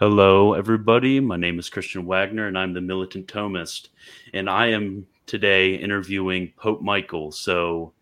Hello, 0.00 0.54
everybody. 0.54 1.18
My 1.18 1.36
name 1.36 1.58
is 1.58 1.68
Christian 1.68 2.06
Wagner, 2.06 2.46
and 2.46 2.56
I'm 2.56 2.72
the 2.72 2.80
Militant 2.80 3.26
Thomist. 3.26 3.88
And 4.32 4.48
I 4.48 4.68
am 4.68 5.08
today 5.26 5.74
interviewing 5.74 6.52
Pope 6.56 6.80
Michael. 6.80 7.32
So, 7.32 7.94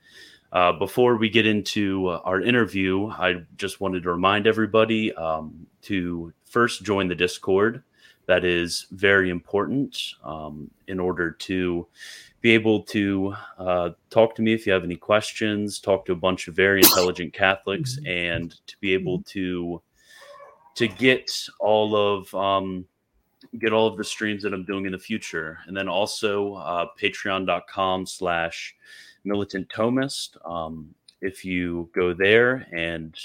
uh, 0.53 0.73
before 0.73 1.17
we 1.17 1.31
get 1.31 1.47
into 1.47 2.09
uh, 2.09 2.21
our 2.23 2.43
interview, 2.43 3.07
I 3.09 3.47
just 3.57 3.81
wanted 3.81 4.03
to 4.03 4.11
remind 4.11 4.47
everybody 4.47 5.15
um, 5.15 5.67
to 5.85 6.35
first 6.45 6.85
join 6.85 7.09
the 7.09 7.15
Discord. 7.15 7.83
That 8.27 8.45
is 8.45 8.89
very 8.91 9.31
important 9.31 9.99
um, 10.23 10.71
in 10.89 11.01
order 11.01 11.31
to 11.31 11.87
be 12.43 12.51
able 12.51 12.83
to 12.83 13.35
uh, 13.57 13.91
talk 14.11 14.35
to 14.35 14.43
me 14.43 14.53
if 14.53 14.67
you 14.67 14.73
have 14.75 14.85
any 14.85 14.97
questions, 14.97 15.79
talk 15.79 16.05
to 16.05 16.13
a 16.13 16.17
bunch 16.17 16.47
of 16.47 16.55
very 16.55 16.81
intelligent 16.81 17.33
Catholics, 17.33 17.99
and 18.05 18.55
to 18.67 18.77
be 18.83 18.93
able 18.93 19.23
to 19.29 19.81
to 20.77 20.89
get 20.89 21.31
all 21.59 21.97
of 21.97 22.33
um, 22.35 22.87
get 23.59 23.73
all 23.73 23.87
of 23.87 23.97
the 23.97 24.05
streams 24.05 24.43
that 24.43 24.55
I'm 24.55 24.65
doing 24.65 24.87
in 24.87 24.93
the 24.93 24.99
future, 24.99 25.59
and 25.67 25.77
then 25.77 25.89
also 25.89 26.55
uh, 26.55 26.87
Patreon.com 27.01 28.07
slash 28.07 28.75
Militant 29.25 29.69
Thomist. 29.69 30.37
Um, 30.49 30.95
if 31.21 31.45
you 31.45 31.91
go 31.95 32.13
there 32.13 32.67
and 32.73 33.19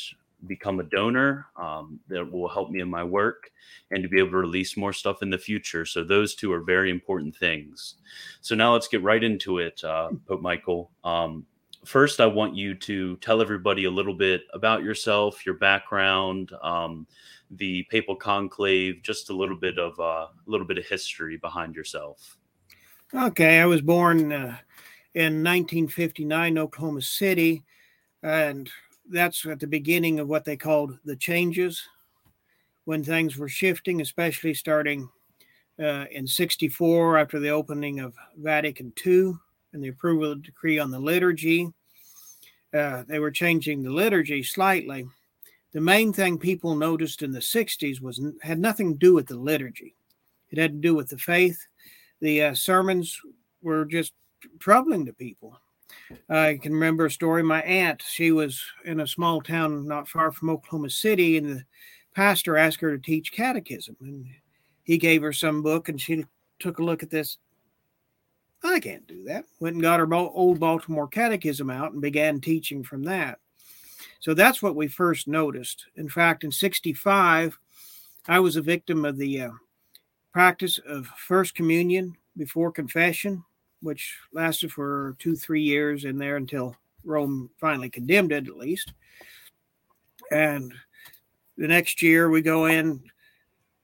become 0.48 0.80
a 0.80 0.84
donor, 0.84 1.48
um, 1.56 2.00
that 2.08 2.30
will 2.30 2.48
help 2.48 2.72
me 2.72 2.80
in 2.80 2.90
my 2.90 3.04
work 3.04 3.52
and 3.92 4.02
to 4.02 4.10
be 4.10 4.18
able 4.18 4.32
to 4.32 4.38
release 4.38 4.76
more 4.76 4.94
stuff 4.94 5.22
in 5.22 5.30
the 5.30 5.38
future. 5.38 5.86
So 5.86 6.04
those 6.04 6.34
two 6.34 6.52
are 6.52 6.62
very 6.62 6.90
important 6.90 7.36
things. 7.36 7.96
So 8.42 8.56
now 8.56 8.74
let's 8.74 8.88
get 8.88 9.04
right 9.04 9.24
into 9.24 9.60
it, 9.60 9.84
uh, 9.84 10.10
Pope 10.28 10.42
Michael. 10.42 10.90
Um, 11.04 11.46
first, 11.86 12.20
I 12.20 12.26
want 12.26 12.56
you 12.56 12.74
to 12.76 13.18
tell 13.18 13.42
everybody 13.42 13.86
a 13.86 13.92
little 13.92 14.14
bit 14.14 14.44
about 14.54 14.84
yourself, 14.84 15.46
your 15.46 15.56
background, 15.56 16.52
um, 16.64 17.06
the 17.52 17.84
papal 17.90 18.16
conclave, 18.16 19.02
just 19.04 19.30
a 19.30 19.34
little 19.34 19.58
bit 19.58 19.78
of 19.78 20.00
uh, 20.00 20.28
a 20.28 20.30
little 20.46 20.66
bit 20.66 20.78
of 20.78 20.86
history 20.86 21.38
behind 21.38 21.76
yourself. 21.76 22.38
Okay, 23.14 23.60
I 23.60 23.66
was 23.66 23.82
born 23.82 24.32
uh, 24.32 24.58
in 25.14 25.44
1959, 25.44 26.58
Oklahoma 26.58 27.02
City, 27.02 27.64
and 28.24 28.70
that's 29.10 29.46
at 29.46 29.60
the 29.60 29.68
beginning 29.68 30.20
of 30.20 30.30
what 30.30 30.46
they 30.46 30.56
called 30.56 30.98
the 31.04 31.18
changes, 31.18 31.84
when 32.86 33.04
things 33.04 33.38
were 33.38 33.50
shifting, 33.50 34.00
especially 34.00 34.54
starting 34.54 35.10
uh, 35.78 36.06
in 36.12 36.26
64 36.26 37.18
after 37.18 37.40
the 37.40 37.50
opening 37.50 38.00
of 38.00 38.14
Vatican 38.38 38.94
II 39.06 39.34
and 39.74 39.84
the 39.84 39.90
approval 39.90 40.32
of 40.32 40.42
the 40.42 40.46
decree 40.46 40.80
on 40.80 40.92
the 40.92 41.00
liturgy. 41.00 41.70
Uh, 42.74 43.04
they 43.08 43.20
were 43.20 43.32
changing 43.32 43.84
the 43.84 43.90
liturgy 43.90 44.42
slightly 44.42 45.06
the 45.74 45.82
main 45.82 46.12
thing 46.12 46.38
people 46.38 46.76
noticed 46.76 47.22
in 47.22 47.32
the 47.32 47.40
60s 47.40 48.02
was 48.02 48.22
had 48.42 48.60
nothing 48.60 48.94
to 48.94 49.00
do 49.00 49.14
with 49.14 49.28
the 49.28 49.38
liturgy. 49.38 49.96
It 50.50 50.60
had 50.60 50.74
to 50.74 50.78
do 50.78 50.94
with 50.96 51.10
the 51.10 51.18
faith. 51.18 51.60
The 52.20 52.44
uh, 52.44 52.54
sermons 52.54 53.20
were 53.62 53.86
just 53.86 54.14
troubling 54.60 55.06
to 55.06 55.14
people. 55.14 55.58
I 56.30 56.60
can 56.62 56.74
remember 56.74 57.06
a 57.06 57.12
story. 57.12 57.44
My 57.44 57.62
aunt 57.62 58.04
she 58.06 58.32
was 58.32 58.62
in 58.86 59.00
a 59.00 59.08
small 59.08 59.42
town 59.42 59.88
not 59.88 60.08
far 60.08 60.32
from 60.32 60.50
oklahoma 60.50 60.90
city 60.90 61.38
and 61.38 61.48
the 61.48 61.64
pastor 62.16 62.58
asked 62.58 62.82
her 62.82 62.96
to 62.96 63.02
teach 63.02 63.32
catechism 63.32 63.96
and 64.02 64.26
he 64.84 64.98
gave 64.98 65.22
her 65.22 65.34
some 65.34 65.62
book 65.62 65.90
and 65.90 66.02
she 66.02 66.26
took 66.60 66.80
a 66.80 66.84
look 66.84 67.04
at 67.04 67.10
this. 67.10 67.38
I 68.64 68.80
can't 68.80 69.08
do 69.08 69.24
that 69.26 69.46
went 69.60 69.76
and 69.76 69.84
got 69.84 70.00
her 70.00 70.14
old 70.14 70.60
baltimore 70.60 71.08
catechism 71.08 71.70
out 71.70 71.94
and 71.94 72.02
began 72.02 72.42
teaching 72.42 72.84
from 72.84 73.04
that 73.04 73.40
so 74.22 74.36
that's 74.36 74.62
what 74.62 74.76
we 74.76 74.88
first 74.88 75.28
noticed. 75.28 75.88
In 75.96 76.08
fact, 76.08 76.44
in 76.44 76.52
65, 76.52 77.58
I 78.28 78.40
was 78.40 78.56
a 78.56 78.62
victim 78.62 79.04
of 79.04 79.18
the 79.18 79.42
uh, 79.42 79.50
practice 80.32 80.80
of 80.88 81.08
First 81.18 81.56
Communion 81.56 82.16
before 82.38 82.72
confession, 82.72 83.44
which 83.82 84.16
lasted 84.32 84.72
for 84.72 85.16
two, 85.18 85.36
three 85.36 85.64
years 85.64 86.06
in 86.06 86.20
there 86.20 86.38
until 86.38 86.76
Rome 87.04 87.50
finally 87.60 87.90
condemned 87.90 88.32
it, 88.32 88.48
at 88.48 88.58
least. 88.58 88.94
And 90.32 90.72
the 91.58 91.68
next 91.68 92.04
year, 92.04 92.30
we 92.30 92.44
go 92.44 92.66
in. 92.66 93.02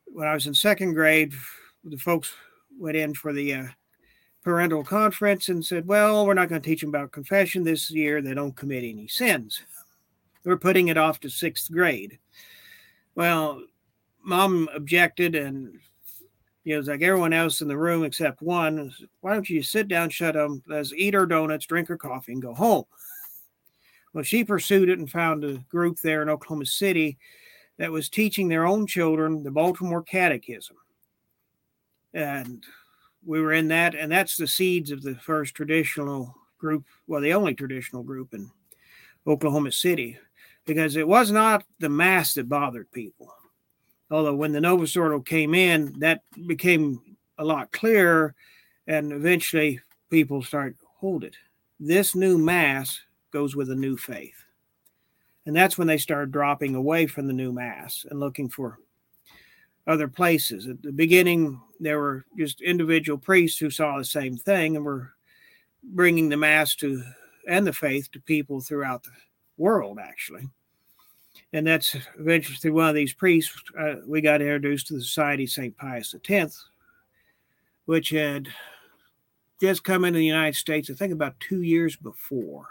When 0.05 0.27
I 0.27 0.35
was 0.35 0.45
in 0.45 0.53
second 0.53 0.93
grade, 0.93 1.33
the 1.83 1.97
folks 1.97 2.31
went 2.79 2.95
in 2.95 3.15
for 3.15 3.33
the 3.33 3.53
uh, 3.53 3.65
parental 4.43 4.83
conference 4.83 5.49
and 5.49 5.65
said, 5.65 5.87
Well, 5.87 6.27
we're 6.27 6.35
not 6.35 6.47
going 6.47 6.61
to 6.61 6.69
teach 6.69 6.81
them 6.81 6.89
about 6.89 7.11
confession 7.11 7.63
this 7.63 7.89
year. 7.89 8.21
They 8.21 8.35
don't 8.35 8.55
commit 8.55 8.83
any 8.83 9.07
sins. 9.07 9.63
We're 10.47 10.55
putting 10.55 10.87
it 10.87 10.97
off 10.97 11.19
to 11.19 11.29
sixth 11.29 11.69
grade. 11.69 12.19
Well, 13.15 13.63
mom 14.23 14.69
objected 14.73 15.35
and 15.35 15.77
you 16.63 16.75
know, 16.75 16.89
like 16.89 17.01
everyone 17.01 17.33
else 17.33 17.59
in 17.59 17.67
the 17.67 17.77
room 17.77 18.05
except 18.05 18.41
one. 18.41 18.93
Why 19.19 19.33
don't 19.33 19.49
you 19.49 19.61
sit 19.61 19.89
down, 19.89 20.09
shut 20.09 20.37
up, 20.37 20.51
let's 20.65 20.93
eat 20.93 21.15
our 21.15 21.25
donuts, 21.25 21.65
drink 21.65 21.89
our 21.89 21.97
coffee, 21.97 22.31
and 22.31 22.41
go 22.41 22.53
home? 22.53 22.85
Well, 24.13 24.23
she 24.23 24.45
pursued 24.45 24.87
it 24.87 24.99
and 24.99 25.11
found 25.11 25.43
a 25.43 25.57
group 25.69 25.99
there 25.99 26.21
in 26.21 26.29
Oklahoma 26.29 26.65
City 26.65 27.17
that 27.77 27.91
was 27.91 28.07
teaching 28.07 28.47
their 28.47 28.65
own 28.65 28.87
children 28.87 29.43
the 29.43 29.51
Baltimore 29.51 30.01
Catechism. 30.01 30.77
And 32.13 32.63
we 33.25 33.41
were 33.41 33.51
in 33.51 33.67
that, 33.67 33.95
and 33.95 34.09
that's 34.09 34.37
the 34.37 34.47
seeds 34.47 34.91
of 34.91 35.01
the 35.01 35.15
first 35.15 35.55
traditional 35.55 36.33
group, 36.57 36.85
well, 37.05 37.19
the 37.19 37.33
only 37.33 37.53
traditional 37.53 38.01
group 38.01 38.33
in 38.33 38.49
Oklahoma 39.27 39.73
City 39.73 40.17
because 40.67 40.97
it 40.97 41.07
was 41.07 41.31
not 41.31 41.63
the 41.79 41.89
mass 41.89 42.33
that 42.35 42.49
bothered 42.49 42.91
people. 42.91 43.33
Although 44.11 44.35
when 44.35 44.51
the 44.51 44.61
Novus 44.61 44.95
Ordo 44.95 45.21
came 45.21 45.55
in, 45.55 45.97
that 45.99 46.21
became 46.45 47.01
a 47.39 47.45
lot 47.45 47.71
clearer, 47.71 48.35
and 48.85 49.11
eventually 49.11 49.79
people 50.11 50.43
started 50.43 50.77
hold 50.99 51.23
it. 51.23 51.35
This 51.79 52.15
new 52.15 52.37
mass 52.37 52.99
goes 53.31 53.55
with 53.55 53.71
a 53.71 53.75
new 53.75 53.97
faith. 53.97 54.43
And 55.45 55.55
that's 55.55 55.77
when 55.77 55.87
they 55.87 55.97
started 55.97 56.31
dropping 56.31 56.75
away 56.75 57.07
from 57.07 57.27
the 57.27 57.33
new 57.33 57.53
mass 57.53 58.05
and 58.09 58.19
looking 58.19 58.49
for 58.49 58.79
other 59.85 60.07
places. 60.07 60.67
At 60.67 60.81
the 60.81 60.91
beginning, 60.91 61.61
there 61.79 61.99
were 61.99 62.25
just 62.37 62.59
individual 62.61 63.17
priests 63.17 63.57
who 63.57 63.69
saw 63.69 63.97
the 63.97 64.05
same 64.05 64.35
thing 64.35 64.75
and 64.75 64.83
were 64.83 65.13
bringing 65.83 66.27
the 66.27 66.35
mass 66.35 66.75
to 66.75 67.01
and 67.47 67.65
the 67.65 67.71
faith 67.71 68.11
to 68.11 68.19
people 68.19 68.59
throughout 68.59 69.03
the 69.03 69.11
world, 69.57 69.99
actually 70.01 70.49
and 71.53 71.65
that's 71.65 71.95
eventually 72.19 72.57
through 72.57 72.73
one 72.73 72.89
of 72.89 72.95
these 72.95 73.13
priests 73.13 73.53
uh, 73.79 73.95
we 74.05 74.21
got 74.21 74.41
introduced 74.41 74.87
to 74.87 74.93
the 74.93 75.01
Society 75.01 75.45
of 75.45 75.49
St. 75.49 75.75
Pius 75.77 76.13
X, 76.29 76.65
which 77.85 78.09
had 78.09 78.49
just 79.61 79.83
come 79.83 80.05
into 80.05 80.19
the 80.19 80.25
United 80.25 80.55
States, 80.55 80.89
I 80.89 80.93
think 80.93 81.13
about 81.13 81.39
two 81.39 81.61
years 81.61 81.95
before. 81.95 82.67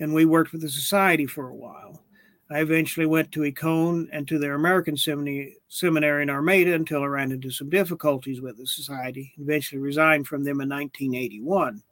And 0.00 0.12
we 0.12 0.24
worked 0.24 0.52
with 0.52 0.60
the 0.60 0.68
society 0.68 1.26
for 1.26 1.48
a 1.48 1.54
while. 1.54 2.02
I 2.50 2.58
eventually 2.58 3.06
went 3.06 3.32
to 3.32 3.40
Écône 3.40 4.08
and 4.12 4.28
to 4.28 4.38
their 4.38 4.54
American 4.54 4.96
seminary, 4.96 5.56
seminary 5.68 6.22
in 6.24 6.30
Armada 6.30 6.74
until 6.74 7.02
I 7.02 7.06
ran 7.06 7.32
into 7.32 7.50
some 7.50 7.70
difficulties 7.70 8.40
with 8.40 8.58
the 8.58 8.66
society. 8.66 9.32
Eventually 9.38 9.80
resigned 9.80 10.26
from 10.26 10.44
them 10.44 10.60
in 10.60 10.68
1981. 10.68 11.82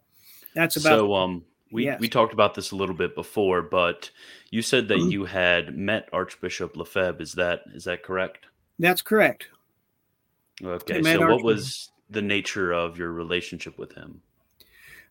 That's 0.54 0.76
about 0.76 0.98
so. 0.98 1.14
Um, 1.14 1.44
we 1.72 1.86
yes. 1.86 1.98
we 2.00 2.08
talked 2.08 2.32
about 2.32 2.54
this 2.54 2.70
a 2.70 2.76
little 2.76 2.94
bit 2.94 3.14
before, 3.14 3.62
but 3.62 4.10
you 4.50 4.62
said 4.62 4.88
that 4.88 4.98
mm-hmm. 4.98 5.10
you 5.10 5.24
had 5.24 5.76
met 5.76 6.08
Archbishop 6.12 6.76
Lefebvre. 6.76 7.22
Is 7.22 7.32
that 7.32 7.62
is 7.74 7.84
that 7.84 8.02
correct? 8.02 8.46
That's 8.78 9.02
correct. 9.02 9.48
Okay. 10.62 11.02
So, 11.02 11.28
what 11.28 11.42
was 11.42 11.90
the 12.10 12.22
nature 12.22 12.72
of 12.72 12.98
your 12.98 13.12
relationship 13.12 13.78
with 13.78 13.92
him? 13.94 14.20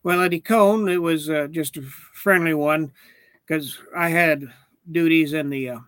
Well, 0.04 0.22
at 0.22 0.32
Écône, 0.32 0.90
it 0.90 0.98
was 0.98 1.28
uh, 1.28 1.48
just 1.50 1.76
a 1.76 1.82
friendly 1.82 2.54
one 2.54 2.92
because 3.46 3.78
I 3.96 4.08
had 4.08 4.44
duties 4.90 5.32
in 5.32 5.50
the 5.50 5.70
uh, 5.70 5.78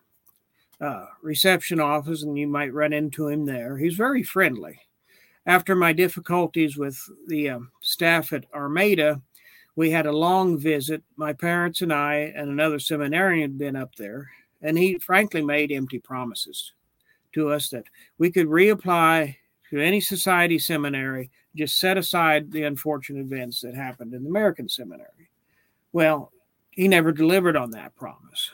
uh, 0.81 1.07
reception 1.23 1.81
office, 1.81 2.23
and 2.23 2.39
you 2.39 2.47
might 2.47 2.73
run 2.73 2.93
into 2.93 3.29
him 3.29 3.45
there. 3.45 3.77
He's 3.77 3.95
very 3.95 4.23
friendly. 4.23 4.81
After 5.47 5.75
my 5.75 5.93
difficulties 5.93 6.77
with 6.77 6.99
the 7.27 7.51
uh, 7.51 7.59
staff 7.81 8.33
at 8.33 8.47
Armada, 8.55 9.21
we 9.77 9.91
had 9.91 10.07
a 10.07 10.13
long 10.13 10.59
visit. 10.59 11.03
My 11.17 11.33
parents 11.33 11.83
and 11.83 11.93
I 11.93 12.33
and 12.37 12.49
another 12.49 12.79
seminarian 12.79 13.43
had 13.43 13.59
been 13.59 13.77
up 13.77 13.95
there, 13.97 14.31
and 14.63 14.79
he 14.79 14.99
frankly 14.99 15.43
made 15.43 15.73
empty 15.73 15.99
promises 15.99 16.73
to 17.33 17.51
us 17.51 17.69
that 17.71 17.85
we 18.19 18.31
could 18.31 18.47
reapply 18.47 19.37
to 19.71 19.81
any 19.81 20.01
society 20.01 20.59
seminary, 20.59 21.31
just 21.57 21.79
set 21.79 21.99
aside 21.99 22.53
the 22.53 22.63
unfortunate 22.63 23.21
events 23.21 23.61
that 23.61 23.75
happened 23.75 24.15
in 24.15 24.23
the 24.23 24.29
American 24.29 24.69
seminary. 24.69 25.31
Well, 25.93 26.33
he 26.71 26.89
never 26.89 27.13
delivered 27.13 27.57
on 27.57 27.71
that 27.73 27.97
promise. 27.97 28.51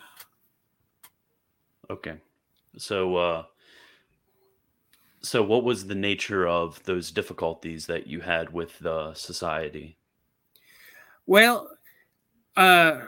Okay. 1.89 2.15
So, 2.77 3.15
uh, 3.15 3.43
so 5.21 5.43
what 5.43 5.63
was 5.63 5.85
the 5.85 5.95
nature 5.95 6.47
of 6.47 6.81
those 6.83 7.11
difficulties 7.11 7.85
that 7.87 8.07
you 8.07 8.21
had 8.21 8.51
with 8.53 8.79
the 8.79 9.13
society? 9.13 9.97
Well, 11.25 11.69
uh, 12.55 12.99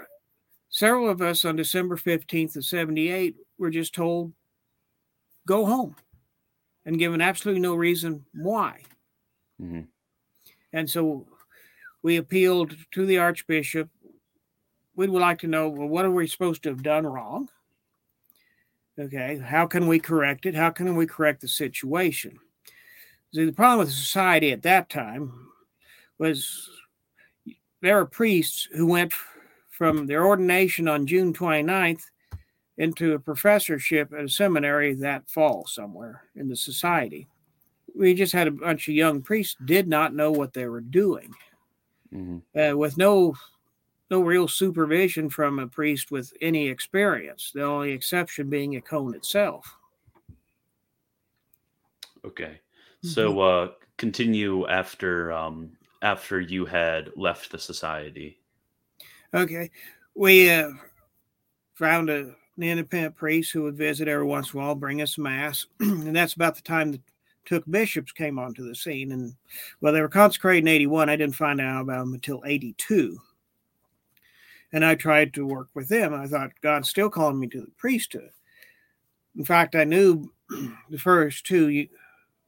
several 0.69 1.09
of 1.09 1.21
us 1.21 1.45
on 1.45 1.55
December 1.55 1.97
15th 1.97 2.55
of 2.55 2.65
78 2.65 3.35
were 3.57 3.69
just 3.69 3.93
told 3.93 4.33
go 5.45 5.65
home 5.65 5.95
and 6.85 6.99
given 6.99 7.21
absolutely 7.21 7.61
no 7.61 7.75
reason 7.75 8.25
why. 8.33 8.81
Mm-hmm. 9.61 9.81
And 10.73 10.89
so 10.89 11.27
we 12.01 12.17
appealed 12.17 12.75
to 12.91 13.05
the 13.05 13.17
Archbishop. 13.17 13.89
We 14.95 15.07
would 15.07 15.21
like 15.21 15.39
to 15.39 15.47
know 15.47 15.69
well, 15.69 15.87
what 15.87 16.05
are 16.05 16.11
we 16.11 16.27
supposed 16.27 16.63
to 16.63 16.69
have 16.69 16.83
done 16.83 17.05
wrong? 17.05 17.49
Okay, 18.99 19.39
how 19.39 19.65
can 19.65 19.87
we 19.87 19.99
correct 19.99 20.45
it? 20.45 20.53
How 20.53 20.69
can 20.69 20.95
we 20.95 21.07
correct 21.07 21.41
the 21.41 21.47
situation? 21.47 22.37
See, 23.33 23.45
the 23.45 23.51
problem 23.51 23.79
with 23.79 23.87
the 23.87 23.95
society 23.95 24.51
at 24.51 24.61
that 24.63 24.89
time 24.89 25.49
was 26.19 26.69
there 27.83 27.97
were 27.97 28.05
priests 28.05 28.69
who 28.73 28.87
went 28.87 29.11
from 29.69 30.07
their 30.07 30.25
ordination 30.25 30.87
on 30.87 31.05
June 31.05 31.33
29th 31.33 32.03
into 32.77 33.13
a 33.13 33.19
professorship 33.19 34.13
at 34.13 34.23
a 34.23 34.29
seminary 34.29 34.93
that 34.93 35.29
fall 35.29 35.67
somewhere 35.67 36.23
in 36.37 36.47
the 36.47 36.55
society. 36.55 37.27
We 37.93 38.13
just 38.13 38.31
had 38.31 38.47
a 38.47 38.51
bunch 38.51 38.87
of 38.87 38.95
young 38.95 39.21
priests 39.21 39.57
did 39.65 39.89
not 39.89 40.15
know 40.15 40.31
what 40.31 40.53
they 40.53 40.65
were 40.65 40.79
doing, 40.79 41.35
mm-hmm. 42.11 42.57
uh, 42.57 42.75
with 42.77 42.97
no 42.97 43.35
no 44.09 44.21
real 44.21 44.47
supervision 44.47 45.29
from 45.29 45.59
a 45.59 45.67
priest 45.67 46.09
with 46.09 46.31
any 46.41 46.69
experience. 46.69 47.51
The 47.53 47.63
only 47.63 47.91
exception 47.91 48.49
being 48.49 48.81
Écône 48.81 49.13
itself. 49.13 49.75
Okay, 52.25 52.61
mm-hmm. 53.03 53.07
so 53.09 53.39
uh, 53.41 53.71
continue 53.97 54.67
after 54.67 55.33
um, 55.33 55.71
after 56.03 56.41
you 56.41 56.65
had 56.65 57.09
left 57.15 57.49
the 57.49 57.57
society. 57.57 58.37
Okay, 59.33 59.71
we 60.13 60.51
uh, 60.51 60.69
found 61.73 62.09
a 62.11 62.35
an 62.55 62.61
independent 62.61 63.15
priest 63.15 63.51
who 63.51 63.63
would 63.63 63.75
visit 63.75 64.07
every 64.07 64.25
once 64.25 64.53
in 64.53 64.59
a 64.59 64.63
while, 64.63 64.75
bring 64.75 65.01
us 65.01 65.17
mass, 65.17 65.65
and 65.79 66.15
that's 66.15 66.35
about 66.35 66.55
the 66.55 66.61
time 66.61 66.91
that 66.91 67.01
Thuc 67.49 67.63
bishops 67.67 68.11
came 68.11 68.37
onto 68.37 68.67
the 68.67 68.75
scene. 68.75 69.11
And 69.11 69.33
well, 69.81 69.91
they 69.91 70.01
were 70.01 70.09
consecrated 70.09 70.65
in 70.65 70.67
'81. 70.67 71.09
I 71.09 71.15
didn't 71.15 71.35
find 71.35 71.59
out 71.59 71.81
about 71.81 71.99
them 72.01 72.13
until 72.13 72.43
'82, 72.45 73.17
and 74.71 74.85
I 74.85 74.93
tried 74.93 75.33
to 75.33 75.47
work 75.47 75.69
with 75.73 75.87
them. 75.87 76.13
I 76.13 76.27
thought 76.27 76.51
God's 76.61 76.89
still 76.89 77.09
calling 77.09 77.39
me 77.39 77.47
to 77.47 77.61
the 77.61 77.71
priesthood. 77.77 78.29
In 79.35 79.45
fact, 79.45 79.73
I 79.73 79.83
knew 79.83 80.31
the 80.89 80.99
first 80.99 81.45
two 81.47 81.87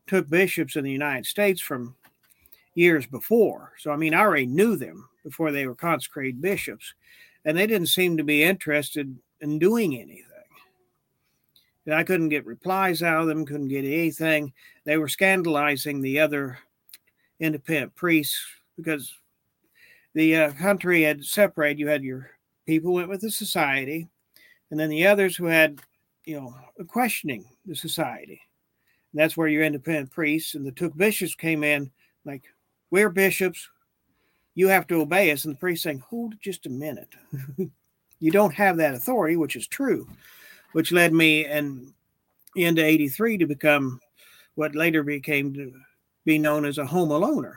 Thuc 0.07 0.29
bishops 0.29 0.75
in 0.75 0.83
the 0.83 0.91
United 0.91 1.25
States 1.25 1.61
from 1.61 1.95
years 2.75 3.07
before. 3.07 3.73
So 3.79 3.91
I 3.91 3.95
mean, 3.97 4.13
I 4.13 4.19
already 4.19 4.45
knew 4.45 4.75
them 4.75 5.09
before 5.23 5.51
they 5.51 5.65
were 5.65 5.75
consecrated 5.75 6.41
bishops, 6.41 6.93
and 7.43 7.57
they 7.57 7.65
didn't 7.65 7.87
seem 7.87 8.17
to 8.17 8.23
be 8.23 8.43
interested 8.43 9.17
in 9.41 9.59
doing 9.59 9.95
anything. 9.95 10.21
I 11.91 12.03
couldn't 12.03 12.29
get 12.29 12.45
replies 12.45 13.03
out 13.03 13.21
of 13.21 13.27
them, 13.27 13.45
couldn't 13.45 13.67
get 13.67 13.85
anything. 13.85 14.53
They 14.85 14.97
were 14.97 15.07
scandalizing 15.07 16.01
the 16.01 16.19
other 16.19 16.57
independent 17.39 17.93
priests 17.95 18.39
because 18.75 19.13
the 20.15 20.35
uh, 20.35 20.51
country 20.53 21.03
had 21.03 21.23
separated. 21.23 21.79
You 21.79 21.87
had 21.87 22.03
your 22.03 22.31
people 22.65 22.93
went 22.93 23.09
with 23.09 23.21
the 23.21 23.29
society, 23.29 24.07
and 24.71 24.79
then 24.79 24.89
the 24.89 25.05
others 25.05 25.35
who 25.35 25.45
had, 25.45 25.79
you 26.25 26.39
know, 26.39 26.55
questioning 26.87 27.45
the 27.67 27.75
society. 27.75 28.41
And 29.11 29.21
that's 29.21 29.37
where 29.37 29.47
your 29.47 29.63
independent 29.63 30.09
priests 30.11 30.55
and 30.55 30.65
the 30.65 30.71
Thuc 30.71 30.97
bishops 30.97 31.35
came 31.35 31.63
in, 31.63 31.91
like, 32.25 32.43
we're 32.91 33.09
bishops, 33.09 33.69
you 34.53 34.67
have 34.67 34.87
to 34.87 35.01
obey 35.01 35.31
us. 35.31 35.45
And 35.45 35.53
the 35.53 35.59
priest 35.59 35.83
saying, 35.83 35.99
hold 35.99 36.35
just 36.41 36.65
a 36.65 36.69
minute. 36.69 37.13
you 38.19 38.31
don't 38.31 38.53
have 38.53 38.77
that 38.77 38.93
authority, 38.93 39.35
which 39.35 39.55
is 39.55 39.67
true, 39.67 40.07
which 40.71 40.91
led 40.91 41.13
me 41.13 41.45
and 41.45 41.93
into 42.55 42.83
83 42.83 43.37
to 43.39 43.45
become 43.45 43.99
what 44.55 44.75
later 44.75 45.03
became 45.03 45.53
to 45.53 45.73
be 46.23 46.37
known 46.37 46.65
as 46.65 46.77
a 46.77 46.85
home 46.85 47.09
aloner 47.09 47.55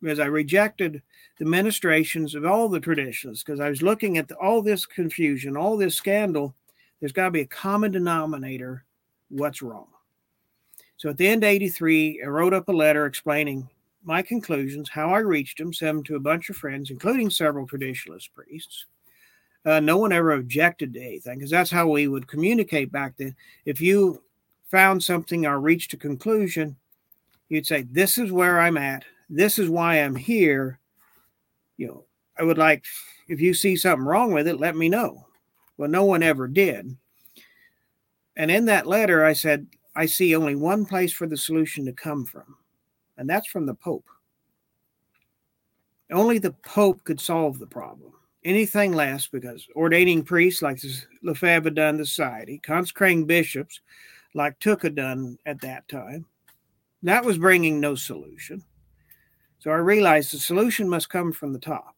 because 0.00 0.18
I 0.18 0.26
rejected 0.26 1.02
the 1.38 1.44
ministrations 1.44 2.34
of 2.34 2.44
all 2.44 2.68
the 2.68 2.80
traditions 2.80 3.42
because 3.42 3.60
I 3.60 3.68
was 3.68 3.82
looking 3.82 4.18
at 4.18 4.28
the, 4.28 4.34
all 4.36 4.62
this 4.62 4.86
confusion, 4.86 5.56
all 5.56 5.76
this 5.76 5.94
scandal. 5.94 6.54
There's 6.98 7.12
got 7.12 7.26
to 7.26 7.30
be 7.30 7.42
a 7.42 7.46
common 7.46 7.92
denominator. 7.92 8.84
What's 9.28 9.62
wrong? 9.62 9.88
So 10.96 11.08
at 11.08 11.16
the 11.16 11.28
end 11.28 11.44
of 11.44 11.48
83, 11.48 12.22
I 12.24 12.26
wrote 12.26 12.52
up 12.52 12.68
a 12.68 12.72
letter 12.72 13.06
explaining 13.06 13.68
my 14.02 14.22
conclusions, 14.22 14.88
how 14.88 15.12
I 15.12 15.18
reached 15.18 15.58
them, 15.58 15.72
sent 15.72 15.96
them 15.96 16.04
to 16.04 16.16
a 16.16 16.20
bunch 16.20 16.48
of 16.50 16.56
friends, 16.56 16.90
including 16.90 17.30
several 17.30 17.66
traditionalist 17.66 18.30
priests. 18.34 18.86
Uh, 19.64 19.80
no 19.80 19.98
one 19.98 20.12
ever 20.12 20.32
objected 20.32 20.94
to 20.94 21.00
anything 21.00 21.38
because 21.38 21.50
that's 21.50 21.70
how 21.70 21.86
we 21.86 22.08
would 22.08 22.26
communicate 22.26 22.90
back 22.90 23.14
then. 23.18 23.36
If 23.66 23.80
you 23.80 24.22
found 24.70 25.02
something 25.02 25.44
or 25.44 25.60
reached 25.60 25.92
a 25.92 25.98
conclusion, 25.98 26.76
you'd 27.48 27.66
say, 27.66 27.82
This 27.90 28.16
is 28.16 28.32
where 28.32 28.60
I'm 28.60 28.78
at. 28.78 29.04
This 29.28 29.58
is 29.58 29.68
why 29.68 29.96
I'm 29.96 30.16
here. 30.16 30.78
You 31.76 31.88
know, 31.88 32.04
I 32.38 32.44
would 32.44 32.58
like, 32.58 32.84
if 33.28 33.40
you 33.40 33.52
see 33.52 33.76
something 33.76 34.06
wrong 34.06 34.32
with 34.32 34.48
it, 34.48 34.60
let 34.60 34.76
me 34.76 34.88
know. 34.88 35.26
Well, 35.76 35.90
no 35.90 36.04
one 36.04 36.22
ever 36.22 36.48
did. 36.48 36.96
And 38.36 38.50
in 38.50 38.64
that 38.66 38.86
letter, 38.86 39.24
I 39.24 39.34
said, 39.34 39.66
I 39.94 40.06
see 40.06 40.34
only 40.34 40.54
one 40.54 40.86
place 40.86 41.12
for 41.12 41.26
the 41.26 41.36
solution 41.36 41.84
to 41.84 41.92
come 41.92 42.24
from, 42.24 42.56
and 43.20 43.30
that's 43.30 43.46
from 43.46 43.66
the 43.66 43.74
Pope. 43.74 44.08
Only 46.10 46.38
the 46.38 46.52
Pope 46.64 47.04
could 47.04 47.20
solve 47.20 47.60
the 47.60 47.66
problem 47.68 48.12
anything 48.44 48.92
less 48.92 49.26
because 49.26 49.66
ordaining 49.76 50.22
priests 50.22 50.62
like 50.62 50.80
Lefebvre 51.22 51.66
had 51.66 51.74
done 51.74 51.96
the 51.96 52.06
society, 52.06 52.58
consecrating 52.58 53.26
bishops 53.26 53.80
like 54.34 54.58
Thuc 54.60 54.82
had 54.82 54.94
done 54.94 55.36
at 55.46 55.60
that 55.60 55.88
time, 55.88 56.24
that 57.02 57.24
was 57.24 57.38
bringing 57.38 57.80
no 57.80 57.94
solution. 57.94 58.62
So 59.58 59.70
I 59.70 59.76
realized 59.76 60.32
the 60.32 60.38
solution 60.38 60.88
must 60.88 61.10
come 61.10 61.32
from 61.32 61.52
the 61.52 61.58
top. 61.58 61.96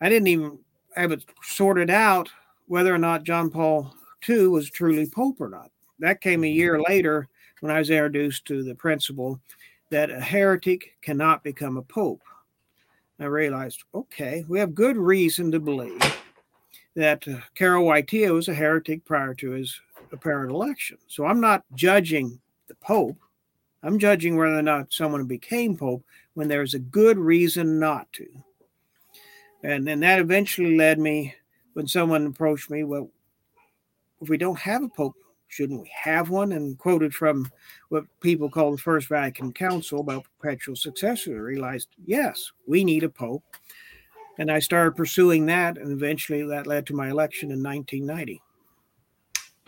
I 0.00 0.08
didn't 0.08 0.28
even 0.28 0.58
have 0.94 1.12
it 1.12 1.24
sorted 1.42 1.90
out 1.90 2.28
whether 2.66 2.94
or 2.94 2.98
not 2.98 3.24
John 3.24 3.50
Paul 3.50 3.92
II 4.28 4.48
was 4.48 4.70
truly 4.70 5.08
Pope 5.08 5.40
or 5.40 5.48
not. 5.48 5.70
That 5.98 6.20
came 6.20 6.44
a 6.44 6.48
year 6.48 6.80
later 6.80 7.28
when 7.60 7.72
I 7.72 7.78
was 7.78 7.90
introduced 7.90 8.46
to 8.46 8.62
the 8.62 8.74
principle 8.74 9.40
that 9.90 10.10
a 10.10 10.20
heretic 10.20 10.96
cannot 11.02 11.44
become 11.44 11.76
a 11.76 11.82
Pope. 11.82 12.22
I 13.18 13.24
realized, 13.24 13.84
okay, 13.94 14.44
we 14.48 14.58
have 14.58 14.74
good 14.74 14.96
reason 14.96 15.52
to 15.52 15.60
believe 15.60 16.00
that 16.96 17.26
uh, 17.28 17.36
Karol 17.54 17.84
Wojtyła 17.84 18.32
was 18.32 18.48
a 18.48 18.54
heretic 18.54 19.04
prior 19.04 19.34
to 19.34 19.50
his 19.50 19.78
apparent 20.10 20.50
election. 20.50 20.96
So 21.06 21.26
I'm 21.26 21.40
not 21.40 21.64
judging 21.74 22.40
the 22.68 22.74
Pope. 22.76 23.18
I'm 23.82 23.98
judging 23.98 24.36
whether 24.36 24.58
or 24.58 24.62
not 24.62 24.92
someone 24.92 25.26
became 25.26 25.76
Pope 25.76 26.04
when 26.34 26.48
there's 26.48 26.74
a 26.74 26.78
good 26.78 27.18
reason 27.18 27.78
not 27.78 28.10
to. 28.14 28.26
And 29.62 29.86
then 29.86 30.00
that 30.00 30.18
eventually 30.18 30.76
led 30.76 30.98
me 30.98 31.34
when 31.74 31.86
someone 31.86 32.26
approached 32.26 32.70
me, 32.70 32.84
well, 32.84 33.10
if 34.22 34.28
we 34.28 34.38
don't 34.38 34.58
have 34.58 34.82
a 34.82 34.88
Pope, 34.88 35.16
shouldn't 35.50 35.82
we 35.82 35.90
have 35.94 36.30
one? 36.30 36.52
And 36.52 36.78
quoted 36.78 37.12
from 37.12 37.50
what 37.90 38.04
people 38.20 38.48
call 38.48 38.72
the 38.72 38.78
First 38.78 39.08
Vatican 39.08 39.52
Council 39.52 40.00
about 40.00 40.24
perpetual 40.38 40.76
successor, 40.76 41.36
I 41.36 41.40
realized, 41.40 41.88
yes, 42.06 42.52
we 42.66 42.84
need 42.84 43.04
a 43.04 43.08
pope. 43.08 43.44
And 44.38 44.50
I 44.50 44.60
started 44.60 44.96
pursuing 44.96 45.44
that, 45.46 45.76
and 45.76 45.92
eventually 45.92 46.42
that 46.46 46.66
led 46.66 46.86
to 46.86 46.94
my 46.94 47.10
election 47.10 47.50
in 47.50 47.62
1990. 47.62 48.40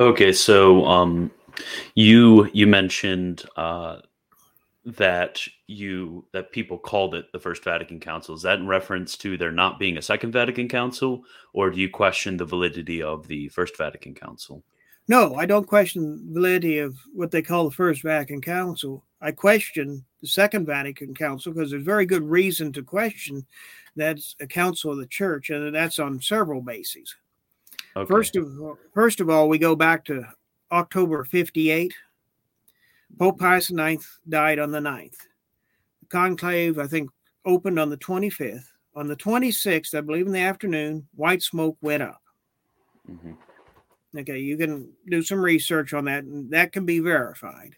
Okay, 0.00 0.32
so 0.32 0.86
um, 0.86 1.30
you 1.94 2.48
you 2.54 2.66
mentioned 2.66 3.44
uh, 3.56 3.98
that 4.86 5.42
you 5.66 6.24
that 6.32 6.52
people 6.52 6.78
called 6.78 7.14
it 7.14 7.30
the 7.32 7.38
First 7.38 7.62
Vatican 7.64 8.00
Council. 8.00 8.34
Is 8.34 8.42
that 8.42 8.60
in 8.60 8.66
reference 8.66 9.16
to 9.18 9.36
there 9.36 9.52
not 9.52 9.78
being 9.78 9.98
a 9.98 10.02
Second 10.02 10.32
Vatican 10.32 10.68
Council, 10.68 11.24
or 11.52 11.68
do 11.70 11.78
you 11.78 11.90
question 11.90 12.36
the 12.38 12.46
validity 12.46 13.02
of 13.02 13.28
the 13.28 13.48
First 13.48 13.76
Vatican 13.76 14.14
Council? 14.14 14.64
No, 15.08 15.34
I 15.34 15.46
don't 15.46 15.66
question 15.66 16.26
the 16.28 16.34
validity 16.34 16.78
of 16.78 16.96
what 17.12 17.30
they 17.30 17.42
call 17.42 17.64
the 17.64 17.74
First 17.74 18.02
Vatican 18.02 18.40
Council. 18.40 19.04
I 19.20 19.32
question 19.32 20.04
the 20.20 20.28
Second 20.28 20.66
Vatican 20.66 21.14
Council 21.14 21.52
because 21.52 21.70
there's 21.70 21.82
very 21.82 22.06
good 22.06 22.22
reason 22.22 22.72
to 22.72 22.82
question 22.82 23.44
that's 23.96 24.36
a 24.40 24.46
council 24.46 24.92
of 24.92 24.98
the 24.98 25.06
church, 25.06 25.50
and 25.50 25.74
that's 25.74 25.98
on 25.98 26.20
several 26.20 26.62
bases. 26.62 27.14
Okay. 27.96 28.08
First 28.08 28.36
of 28.36 28.78
first 28.94 29.20
of 29.20 29.28
all, 29.28 29.48
we 29.48 29.58
go 29.58 29.76
back 29.76 30.04
to 30.06 30.24
October 30.70 31.24
58. 31.24 31.92
Pope 33.18 33.38
Pius 33.38 33.70
IX 33.70 34.02
died 34.28 34.58
on 34.58 34.70
the 34.70 34.80
9th. 34.80 35.18
The 36.00 36.06
conclave, 36.08 36.78
I 36.78 36.86
think, 36.86 37.10
opened 37.44 37.78
on 37.78 37.90
the 37.90 37.98
25th. 37.98 38.64
On 38.94 39.06
the 39.06 39.16
26th, 39.16 39.94
I 39.94 40.00
believe 40.00 40.26
in 40.26 40.32
the 40.32 40.40
afternoon, 40.40 41.06
white 41.14 41.42
smoke 41.42 41.76
went 41.82 42.02
up. 42.02 42.22
Mm-hmm. 43.10 43.32
Okay, 44.16 44.38
you 44.38 44.56
can 44.58 44.90
do 45.08 45.22
some 45.22 45.40
research 45.40 45.94
on 45.94 46.04
that, 46.04 46.24
and 46.24 46.50
that 46.50 46.72
can 46.72 46.84
be 46.84 46.98
verified. 46.98 47.76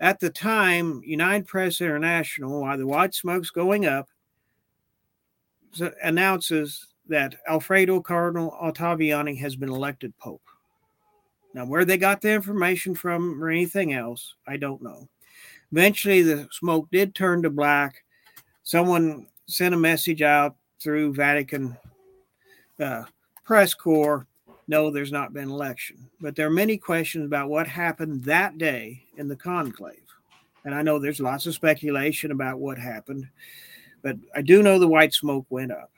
At 0.00 0.20
the 0.20 0.30
time, 0.30 1.00
United 1.04 1.46
Press 1.46 1.80
International, 1.80 2.62
while 2.62 2.76
the 2.76 2.86
white 2.86 3.14
smoke's 3.14 3.50
going 3.50 3.86
up, 3.86 4.08
announces 6.02 6.88
that 7.08 7.36
Alfredo 7.48 8.00
Cardinal 8.00 8.56
Ottaviani 8.62 9.38
has 9.38 9.56
been 9.56 9.70
elected 9.70 10.16
Pope. 10.18 10.42
Now, 11.54 11.66
where 11.66 11.84
they 11.84 11.98
got 11.98 12.20
the 12.20 12.32
information 12.32 12.94
from 12.94 13.42
or 13.42 13.48
anything 13.48 13.92
else, 13.92 14.34
I 14.46 14.56
don't 14.56 14.82
know. 14.82 15.08
Eventually, 15.70 16.22
the 16.22 16.48
smoke 16.50 16.88
did 16.90 17.14
turn 17.14 17.42
to 17.42 17.50
black. 17.50 18.04
Someone 18.62 19.26
sent 19.46 19.74
a 19.74 19.78
message 19.78 20.22
out 20.22 20.56
through 20.80 21.14
Vatican 21.14 21.76
uh, 22.80 23.04
press 23.44 23.74
corps. 23.74 24.26
No, 24.68 24.90
there's 24.90 25.12
not 25.12 25.32
been 25.32 25.50
election, 25.50 26.08
but 26.20 26.36
there 26.36 26.46
are 26.46 26.50
many 26.50 26.78
questions 26.78 27.26
about 27.26 27.48
what 27.48 27.66
happened 27.66 28.24
that 28.24 28.58
day 28.58 29.04
in 29.16 29.28
the 29.28 29.36
conclave. 29.36 29.98
And 30.64 30.74
I 30.74 30.82
know 30.82 30.98
there's 30.98 31.20
lots 31.20 31.46
of 31.46 31.54
speculation 31.54 32.30
about 32.30 32.60
what 32.60 32.78
happened, 32.78 33.26
but 34.02 34.16
I 34.34 34.42
do 34.42 34.62
know 34.62 34.78
the 34.78 34.88
white 34.88 35.12
smoke 35.12 35.46
went 35.50 35.72
up. 35.72 35.90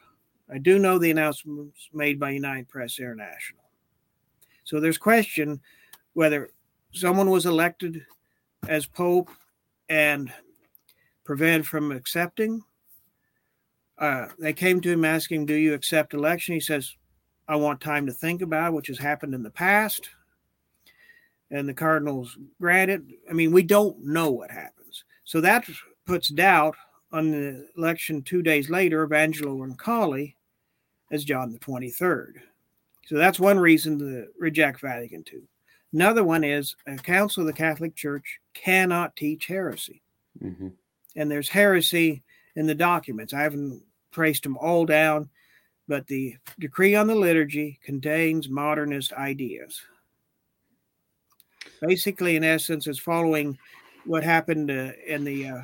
I 0.50 0.58
do 0.58 0.78
know 0.78 0.98
the 0.98 1.10
announcements 1.10 1.88
made 1.92 2.18
by 2.18 2.30
United 2.30 2.68
Press 2.68 2.98
International. 2.98 3.64
So 4.64 4.80
there's 4.80 4.98
question 4.98 5.60
whether 6.14 6.50
someone 6.92 7.30
was 7.30 7.44
elected 7.44 8.04
as 8.68 8.86
pope 8.86 9.30
and 9.88 10.32
prevented 11.24 11.66
from 11.66 11.92
accepting. 11.92 12.62
Uh, 13.98 14.28
they 14.38 14.52
came 14.52 14.80
to 14.80 14.90
him 14.90 15.04
asking, 15.04 15.46
"Do 15.46 15.54
you 15.54 15.74
accept 15.74 16.14
election?" 16.14 16.54
He 16.54 16.60
says, 16.60 16.96
"I 17.48 17.56
want 17.56 17.80
time 17.80 18.06
to 18.06 18.12
think 18.12 18.42
about 18.42 18.68
it, 18.68 18.74
which 18.74 18.88
has 18.88 18.98
happened 18.98 19.34
in 19.34 19.42
the 19.42 19.50
past." 19.50 20.10
And 21.50 21.68
the 21.68 21.74
Cardinals 21.74 22.36
granted. 22.60 23.12
I 23.28 23.32
mean, 23.32 23.52
we 23.52 23.62
don't 23.62 24.04
know 24.04 24.30
what 24.30 24.50
happens, 24.50 25.04
so 25.24 25.40
that 25.40 25.68
puts 26.06 26.28
doubt 26.28 26.76
on 27.12 27.30
the 27.30 27.68
election 27.76 28.22
two 28.22 28.42
days 28.42 28.68
later 28.68 29.02
of 29.02 29.12
Angelo 29.12 29.54
Roncalli 29.54 30.34
as 31.12 31.24
John 31.24 31.52
the 31.52 31.58
23rd. 31.60 32.40
So 33.06 33.16
that's 33.16 33.38
one 33.38 33.58
reason 33.58 33.98
to 34.00 34.26
reject 34.38 34.80
Vatican 34.80 35.24
II. 35.32 35.42
Another 35.92 36.24
one 36.24 36.42
is 36.42 36.74
a 36.86 36.96
council 36.96 37.42
of 37.42 37.46
the 37.46 37.52
Catholic 37.52 37.94
Church 37.94 38.40
cannot 38.52 39.14
teach 39.14 39.46
heresy. 39.46 40.02
Mm-hmm. 40.42 40.68
And 41.14 41.30
there's 41.30 41.48
heresy 41.48 42.24
in 42.56 42.66
the 42.66 42.74
documents. 42.74 43.32
I 43.32 43.42
haven't 43.42 43.84
traced 44.10 44.42
them 44.42 44.56
all 44.56 44.86
down, 44.86 45.28
but 45.88 46.06
the 46.06 46.36
decree 46.58 46.94
on 46.94 47.06
the 47.06 47.14
liturgy 47.14 47.78
contains 47.84 48.48
modernist 48.48 49.12
ideas. 49.12 49.80
Basically, 51.80 52.36
in 52.36 52.44
essence, 52.44 52.86
it's 52.86 52.98
following 52.98 53.58
what 54.06 54.24
happened 54.24 54.70
uh, 54.70 54.92
in 55.06 55.24
the 55.24 55.48
uh, 55.48 55.62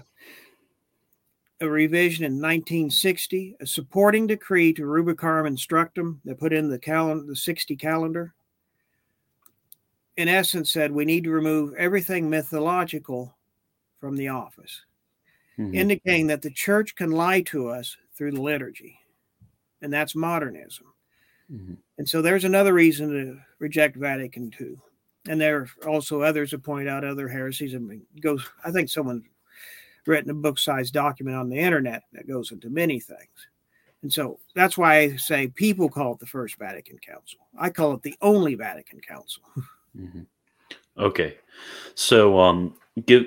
a 1.61 1.69
revision 1.69 2.25
in 2.25 2.33
1960, 2.33 3.57
a 3.61 3.67
supporting 3.67 4.27
decree 4.27 4.73
to 4.73 4.83
Rubricarum 4.83 5.47
Instructum 5.47 6.19
that 6.25 6.39
put 6.39 6.53
in 6.53 6.69
the 6.69 6.79
calendar, 6.79 7.27
the 7.27 7.37
60 7.37 7.77
calendar. 7.77 8.33
In 10.17 10.29
essence, 10.29 10.71
said 10.71 10.91
we 10.91 11.05
need 11.05 11.25
to 11.25 11.31
remove 11.31 11.75
everything 11.75 12.29
mythological 12.29 13.35
from 14.01 14.17
the 14.17 14.29
office, 14.29 14.83
mm-hmm. 15.59 15.75
indicating 15.75 16.27
that 16.29 16.43
the 16.43 16.51
church 16.51 16.95
can 16.95 17.11
lie 17.11 17.43
to 17.43 17.69
us 17.69 17.97
through 18.17 18.33
the 18.33 18.41
liturgy, 18.41 18.99
and 19.83 19.93
that's 19.93 20.15
modernism. 20.15 20.87
Mm-hmm. 21.53 21.75
And 21.99 22.09
so 22.09 22.23
there's 22.23 22.45
another 22.45 22.73
reason 22.73 23.11
to 23.11 23.39
reject 23.59 23.97
Vatican 23.97 24.53
II. 24.61 24.77
And 25.29 25.41
there 25.41 25.69
are 25.83 25.89
also 25.89 26.23
others 26.23 26.51
that 26.51 26.63
point 26.63 26.89
out 26.89 27.05
other 27.05 27.29
heresies. 27.29 27.75
And 27.75 28.03
goes, 28.21 28.49
I 28.65 28.71
think 28.71 28.89
someone 28.89 29.25
written 30.07 30.31
a 30.31 30.35
book 30.35 30.59
sized 30.59 30.95
document 30.95 31.37
on 31.37 31.49
the 31.49 31.59
internet 31.59 32.05
that 32.13 32.29
goes 32.29 32.53
into 32.53 32.71
many 32.71 33.01
things. 33.01 33.49
And 34.03 34.13
so 34.13 34.39
that's 34.55 34.79
why 34.79 34.97
I 34.97 35.17
say 35.17 35.49
people 35.49 35.91
call 35.91 36.15
it 36.15 36.21
the 36.21 36.27
First 36.27 36.59
Vatican 36.59 36.99
Council. 36.99 37.41
I 37.59 37.69
call 37.69 37.93
it 37.95 38.03
the 38.03 38.17
only 38.23 38.55
Vatican 38.55 39.01
Council. 39.01 39.43
Mm-hmm. 39.99 40.21
Okay. 40.99 41.37
So 41.97 42.39
um, 42.39 42.77
give, 43.07 43.27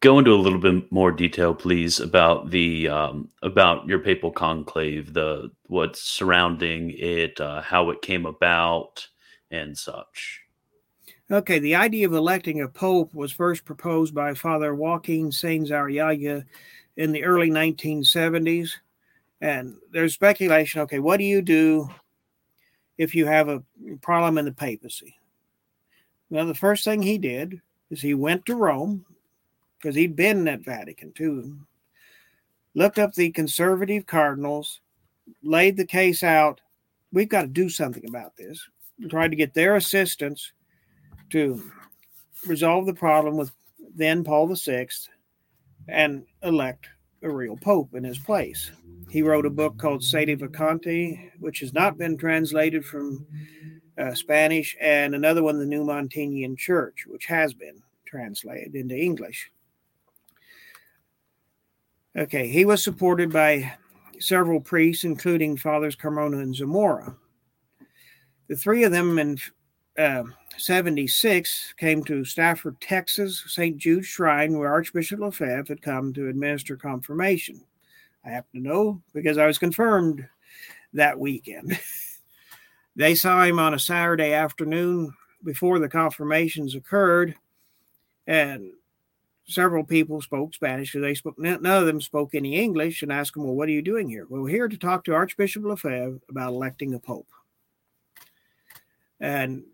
go 0.00 0.18
into 0.18 0.32
a 0.32 0.36
little 0.36 0.58
bit 0.58 0.90
more 0.90 1.10
detail, 1.10 1.54
please, 1.54 2.00
about 2.00 2.50
the 2.50 2.88
um, 2.88 3.28
about 3.42 3.86
your 3.86 3.98
papal 3.98 4.30
conclave, 4.30 5.12
the 5.12 5.50
what's 5.66 6.02
surrounding 6.02 6.92
it, 6.96 7.40
uh, 7.40 7.60
how 7.60 7.90
it 7.90 8.02
came 8.02 8.26
about, 8.26 9.06
and 9.50 9.76
such. 9.76 10.40
Okay, 11.30 11.58
the 11.58 11.74
idea 11.74 12.06
of 12.06 12.12
electing 12.12 12.60
a 12.60 12.68
pope 12.68 13.14
was 13.14 13.32
first 13.32 13.64
proposed 13.64 14.14
by 14.14 14.34
Father 14.34 14.74
Joaquin 14.74 15.30
Sáenz 15.30 15.70
Arriaga 15.70 16.44
in 16.96 17.12
the 17.12 17.24
early 17.24 17.50
1970s. 17.50 18.70
And 19.40 19.76
there's 19.90 20.14
speculation 20.14 20.82
okay, 20.82 20.98
what 20.98 21.16
do 21.16 21.24
you 21.24 21.42
do 21.42 21.88
if 22.98 23.14
you 23.14 23.26
have 23.26 23.48
a 23.48 23.62
problem 24.00 24.38
in 24.38 24.44
the 24.44 24.52
papacy? 24.52 25.16
Well, 26.30 26.46
the 26.46 26.54
first 26.54 26.84
thing 26.84 27.02
he 27.02 27.18
did 27.18 27.60
is 27.90 28.00
he 28.00 28.14
went 28.14 28.46
to 28.46 28.54
Rome 28.54 29.04
because 29.84 29.96
he'd 29.96 30.16
been 30.16 30.48
at 30.48 30.64
Vatican 30.64 31.12
II, 31.20 31.52
looked 32.72 32.98
up 32.98 33.12
the 33.12 33.30
conservative 33.32 34.06
cardinals, 34.06 34.80
laid 35.42 35.76
the 35.76 35.84
case 35.84 36.22
out. 36.22 36.62
We've 37.12 37.28
got 37.28 37.42
to 37.42 37.48
do 37.48 37.68
something 37.68 38.08
about 38.08 38.34
this. 38.34 38.66
Tried 39.10 39.28
to 39.28 39.36
get 39.36 39.52
their 39.52 39.76
assistance 39.76 40.52
to 41.30 41.62
resolve 42.46 42.86
the 42.86 42.94
problem 42.94 43.36
with 43.36 43.52
then 43.94 44.24
Paul 44.24 44.46
VI 44.54 44.88
and 45.86 46.24
elect 46.42 46.88
a 47.20 47.28
real 47.28 47.58
pope 47.58 47.94
in 47.94 48.04
his 48.04 48.18
place. 48.18 48.72
He 49.10 49.20
wrote 49.20 49.44
a 49.44 49.50
book 49.50 49.76
called 49.76 50.02
Sede 50.02 50.40
Vacanti, 50.40 51.30
which 51.40 51.60
has 51.60 51.74
not 51.74 51.98
been 51.98 52.16
translated 52.16 52.86
from 52.86 53.26
uh, 53.98 54.14
Spanish, 54.14 54.78
and 54.80 55.14
another 55.14 55.42
one, 55.42 55.58
The 55.58 55.66
New 55.66 55.84
Montinian 55.84 56.56
Church, 56.56 57.04
which 57.06 57.26
has 57.26 57.52
been 57.52 57.82
translated 58.06 58.74
into 58.74 58.96
English. 58.96 59.50
Okay, 62.16 62.46
he 62.46 62.64
was 62.64 62.82
supported 62.82 63.32
by 63.32 63.72
several 64.20 64.60
priests, 64.60 65.02
including 65.02 65.56
Fathers 65.56 65.96
Carmona 65.96 66.40
and 66.42 66.54
Zamora. 66.54 67.16
The 68.46 68.54
three 68.54 68.84
of 68.84 68.92
them 68.92 69.18
in 69.18 69.38
uh, 69.98 70.22
76 70.56 71.74
came 71.76 72.04
to 72.04 72.24
Stafford, 72.24 72.80
Texas, 72.80 73.42
St. 73.48 73.76
Jude's 73.76 74.06
Shrine, 74.06 74.56
where 74.58 74.70
Archbishop 74.70 75.18
Lefebvre 75.18 75.64
had 75.66 75.82
come 75.82 76.12
to 76.12 76.28
administer 76.28 76.76
confirmation. 76.76 77.64
I 78.24 78.30
happen 78.30 78.62
to 78.62 78.68
know 78.68 79.02
because 79.12 79.36
I 79.36 79.46
was 79.46 79.58
confirmed 79.58 80.26
that 80.92 81.18
weekend. 81.18 81.78
they 82.96 83.16
saw 83.16 83.42
him 83.42 83.58
on 83.58 83.74
a 83.74 83.78
Saturday 83.78 84.32
afternoon 84.32 85.12
before 85.42 85.80
the 85.80 85.88
confirmations 85.88 86.76
occurred, 86.76 87.34
and 88.26 88.70
several 89.46 89.84
people 89.84 90.20
spoke 90.20 90.54
Spanish 90.54 90.92
because 90.92 91.02
they 91.02 91.14
spoke 91.14 91.38
none 91.38 91.64
of 91.64 91.86
them 91.86 92.00
spoke 92.00 92.34
any 92.34 92.56
English 92.56 93.02
and 93.02 93.12
asked 93.12 93.34
them, 93.34 93.44
Well, 93.44 93.54
what 93.54 93.68
are 93.68 93.72
you 93.72 93.82
doing 93.82 94.08
here? 94.08 94.26
Well, 94.28 94.42
we're 94.42 94.48
here 94.48 94.68
to 94.68 94.78
talk 94.78 95.04
to 95.04 95.14
Archbishop 95.14 95.64
Lefebvre 95.64 96.20
about 96.28 96.52
electing 96.52 96.94
a 96.94 96.98
pope. 96.98 97.28
And 99.20 99.64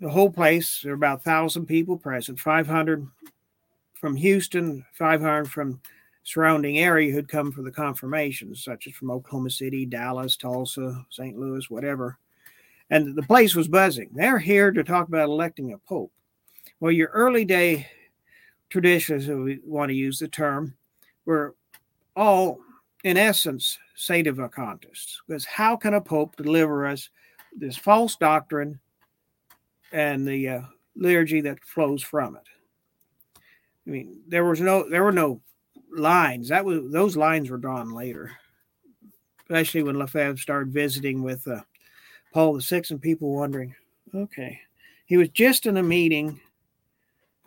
the 0.00 0.08
whole 0.08 0.30
place, 0.30 0.80
there 0.82 0.92
are 0.92 0.94
about 0.94 1.24
1,000 1.26 1.66
people 1.66 1.96
present, 1.96 2.38
500 2.38 3.06
from 3.94 4.16
Houston, 4.16 4.84
500 4.92 5.50
from 5.50 5.80
surrounding 6.22 6.78
area 6.78 7.10
who'd 7.10 7.28
come 7.28 7.50
for 7.50 7.62
the 7.62 7.70
confirmations, 7.70 8.62
such 8.62 8.86
as 8.86 8.92
from 8.92 9.10
Oklahoma 9.10 9.50
City, 9.50 9.86
Dallas, 9.86 10.36
Tulsa, 10.36 11.04
St. 11.10 11.38
Louis, 11.38 11.68
whatever. 11.70 12.18
And 12.90 13.16
the 13.16 13.22
place 13.22 13.54
was 13.54 13.66
buzzing. 13.66 14.10
They're 14.12 14.38
here 14.38 14.70
to 14.70 14.84
talk 14.84 15.08
about 15.08 15.28
electing 15.28 15.72
a 15.72 15.78
pope. 15.78 16.12
Well, 16.80 16.92
your 16.92 17.08
early 17.08 17.44
day 17.44 17.88
traditions, 18.70 19.28
if 19.28 19.36
we 19.36 19.60
want 19.64 19.90
to 19.90 19.94
use 19.94 20.18
the 20.18 20.28
term, 20.28 20.74
were 21.24 21.54
all, 22.16 22.60
in 23.04 23.16
essence, 23.16 23.78
sedevacantists. 23.96 25.16
Because 25.26 25.44
how 25.44 25.76
can 25.76 25.94
a 25.94 26.00
pope 26.00 26.36
deliver 26.36 26.86
us 26.86 27.10
this 27.56 27.76
false 27.76 28.16
doctrine 28.16 28.78
and 29.92 30.26
the 30.26 30.48
uh, 30.48 30.60
liturgy 30.96 31.40
that 31.42 31.64
flows 31.64 32.02
from 32.02 32.36
it. 32.36 32.42
I 33.86 33.90
mean, 33.90 34.20
there 34.26 34.44
was 34.44 34.60
no 34.60 34.88
there 34.88 35.04
were 35.04 35.12
no 35.12 35.40
lines. 35.90 36.48
That 36.48 36.64
was 36.64 36.90
those 36.90 37.16
lines 37.16 37.50
were 37.50 37.56
drawn 37.56 37.90
later, 37.90 38.32
especially 39.40 39.82
when 39.82 39.98
Lefebvre 39.98 40.38
started 40.38 40.72
visiting 40.72 41.22
with 41.22 41.46
uh, 41.48 41.62
Paul 42.32 42.58
VI, 42.58 42.82
and 42.90 43.00
people 43.00 43.34
wondering, 43.34 43.74
okay, 44.14 44.60
he 45.06 45.16
was 45.16 45.30
just 45.30 45.64
in 45.64 45.78
a 45.78 45.82
meeting 45.82 46.40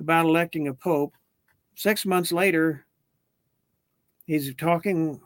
about 0.01 0.25
electing 0.25 0.67
a 0.67 0.73
pope. 0.73 1.13
Six 1.75 2.05
months 2.05 2.31
later, 2.31 2.85
he's 4.25 4.53
talking 4.55 5.21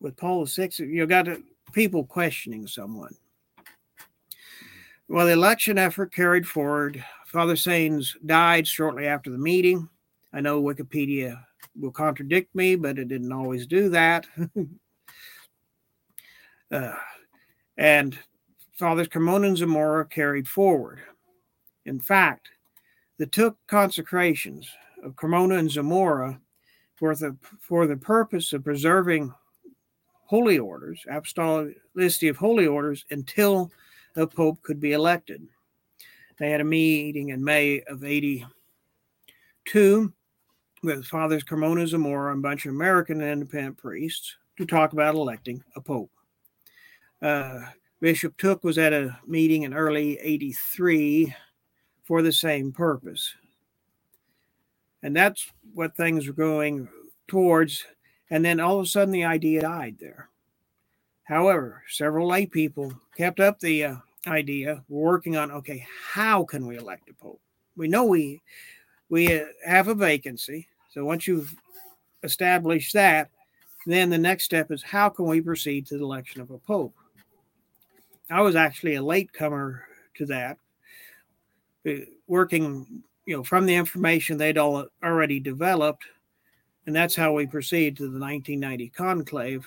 with 0.00 0.16
Paul 0.16 0.44
VI. 0.44 0.70
You 0.78 1.06
got 1.06 1.28
people 1.72 2.04
questioning 2.04 2.66
someone. 2.66 3.16
Well, 5.08 5.26
the 5.26 5.32
election 5.32 5.78
effort 5.78 6.12
carried 6.12 6.46
forward. 6.46 7.04
Father 7.26 7.54
Sáenz 7.54 8.14
died 8.24 8.66
shortly 8.66 9.06
after 9.06 9.30
the 9.30 9.38
meeting. 9.38 9.88
I 10.32 10.40
know 10.40 10.62
Wikipedia 10.62 11.42
will 11.78 11.90
contradict 11.90 12.54
me, 12.54 12.76
but 12.76 12.98
it 12.98 13.08
didn't 13.08 13.32
always 13.32 13.66
do 13.66 13.88
that. 13.90 14.26
uh, 16.70 16.94
and 17.76 18.18
Fathers 18.78 19.08
Carmona 19.08 19.48
and 19.48 19.56
Zamora 19.56 20.06
carried 20.06 20.46
forward. 20.46 21.00
In 21.84 21.98
fact, 21.98 22.48
the 23.22 23.28
Thuc 23.28 23.54
consecrations 23.68 24.68
of 25.04 25.14
Carmona 25.14 25.60
and 25.60 25.70
Zamora 25.70 26.40
for 26.96 27.14
the, 27.14 27.36
for 27.60 27.86
the 27.86 27.96
purpose 27.96 28.52
of 28.52 28.64
preserving 28.64 29.32
holy 30.26 30.58
orders, 30.58 31.04
apostolicity 31.08 32.28
of 32.28 32.36
holy 32.36 32.66
orders, 32.66 33.04
until 33.10 33.70
a 34.16 34.26
pope 34.26 34.60
could 34.62 34.80
be 34.80 34.90
elected. 34.90 35.46
They 36.40 36.50
had 36.50 36.60
a 36.60 36.64
meeting 36.64 37.28
in 37.28 37.44
May 37.44 37.82
of 37.82 38.02
82 38.02 40.12
with 40.82 41.06
Fathers 41.06 41.44
Carmona 41.44 41.82
and 41.82 41.88
Zamora 41.88 42.32
and 42.32 42.40
a 42.40 42.48
bunch 42.48 42.66
of 42.66 42.72
American 42.72 43.20
independent 43.20 43.78
priests 43.78 44.34
to 44.58 44.66
talk 44.66 44.94
about 44.94 45.14
electing 45.14 45.62
a 45.76 45.80
pope. 45.80 46.10
Uh, 47.22 47.60
Bishop 48.00 48.36
Thuc 48.36 48.64
was 48.64 48.78
at 48.78 48.92
a 48.92 49.16
meeting 49.28 49.62
in 49.62 49.74
early 49.74 50.18
83 50.18 51.32
for 52.12 52.20
the 52.20 52.30
same 52.30 52.70
purpose. 52.72 53.32
And 55.02 55.16
that's 55.16 55.50
what 55.72 55.96
things 55.96 56.26
were 56.26 56.34
going 56.34 56.90
towards. 57.26 57.86
And 58.28 58.44
then 58.44 58.60
all 58.60 58.78
of 58.78 58.84
a 58.84 58.86
sudden, 58.86 59.12
the 59.12 59.24
idea 59.24 59.62
died 59.62 59.96
there. 59.98 60.28
However, 61.24 61.82
several 61.88 62.28
lay 62.28 62.44
people 62.44 62.92
kept 63.16 63.40
up 63.40 63.60
the 63.60 63.84
uh, 63.84 63.96
idea, 64.26 64.84
working 64.90 65.38
on 65.38 65.50
okay, 65.52 65.86
how 66.12 66.44
can 66.44 66.66
we 66.66 66.76
elect 66.76 67.08
a 67.08 67.14
pope? 67.14 67.40
We 67.78 67.88
know 67.88 68.04
we 68.04 68.42
we 69.08 69.40
uh, 69.40 69.46
have 69.64 69.88
a 69.88 69.94
vacancy. 69.94 70.68
So 70.90 71.06
once 71.06 71.26
you've 71.26 71.56
established 72.22 72.92
that, 72.92 73.30
then 73.86 74.10
the 74.10 74.18
next 74.18 74.44
step 74.44 74.70
is 74.70 74.82
how 74.82 75.08
can 75.08 75.24
we 75.24 75.40
proceed 75.40 75.86
to 75.86 75.96
the 75.96 76.04
election 76.04 76.42
of 76.42 76.50
a 76.50 76.58
pope? 76.58 76.94
I 78.28 78.42
was 78.42 78.54
actually 78.54 78.96
a 78.96 79.02
latecomer 79.02 79.86
to 80.16 80.26
that, 80.26 80.58
working, 82.26 83.02
you 83.26 83.36
know, 83.36 83.42
from 83.42 83.66
the 83.66 83.74
information 83.74 84.36
they'd 84.36 84.58
all 84.58 84.86
already 85.02 85.40
developed, 85.40 86.04
and 86.86 86.94
that's 86.94 87.14
how 87.14 87.32
we 87.32 87.46
proceed 87.46 87.96
to 87.96 88.04
the 88.04 88.18
1990 88.18 88.88
conclave, 88.90 89.66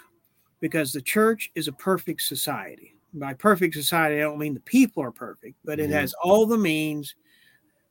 because 0.59 0.91
the 0.91 1.01
church 1.01 1.51
is 1.55 1.67
a 1.67 1.73
perfect 1.73 2.21
society. 2.21 2.95
By 3.13 3.33
perfect 3.33 3.75
society, 3.75 4.17
I 4.17 4.21
don't 4.21 4.39
mean 4.39 4.53
the 4.53 4.59
people 4.61 5.01
are 5.03 5.11
perfect, 5.11 5.55
but 5.63 5.79
it 5.79 5.83
mm-hmm. 5.83 5.93
has 5.93 6.13
all 6.21 6.45
the 6.45 6.57
means 6.57 7.15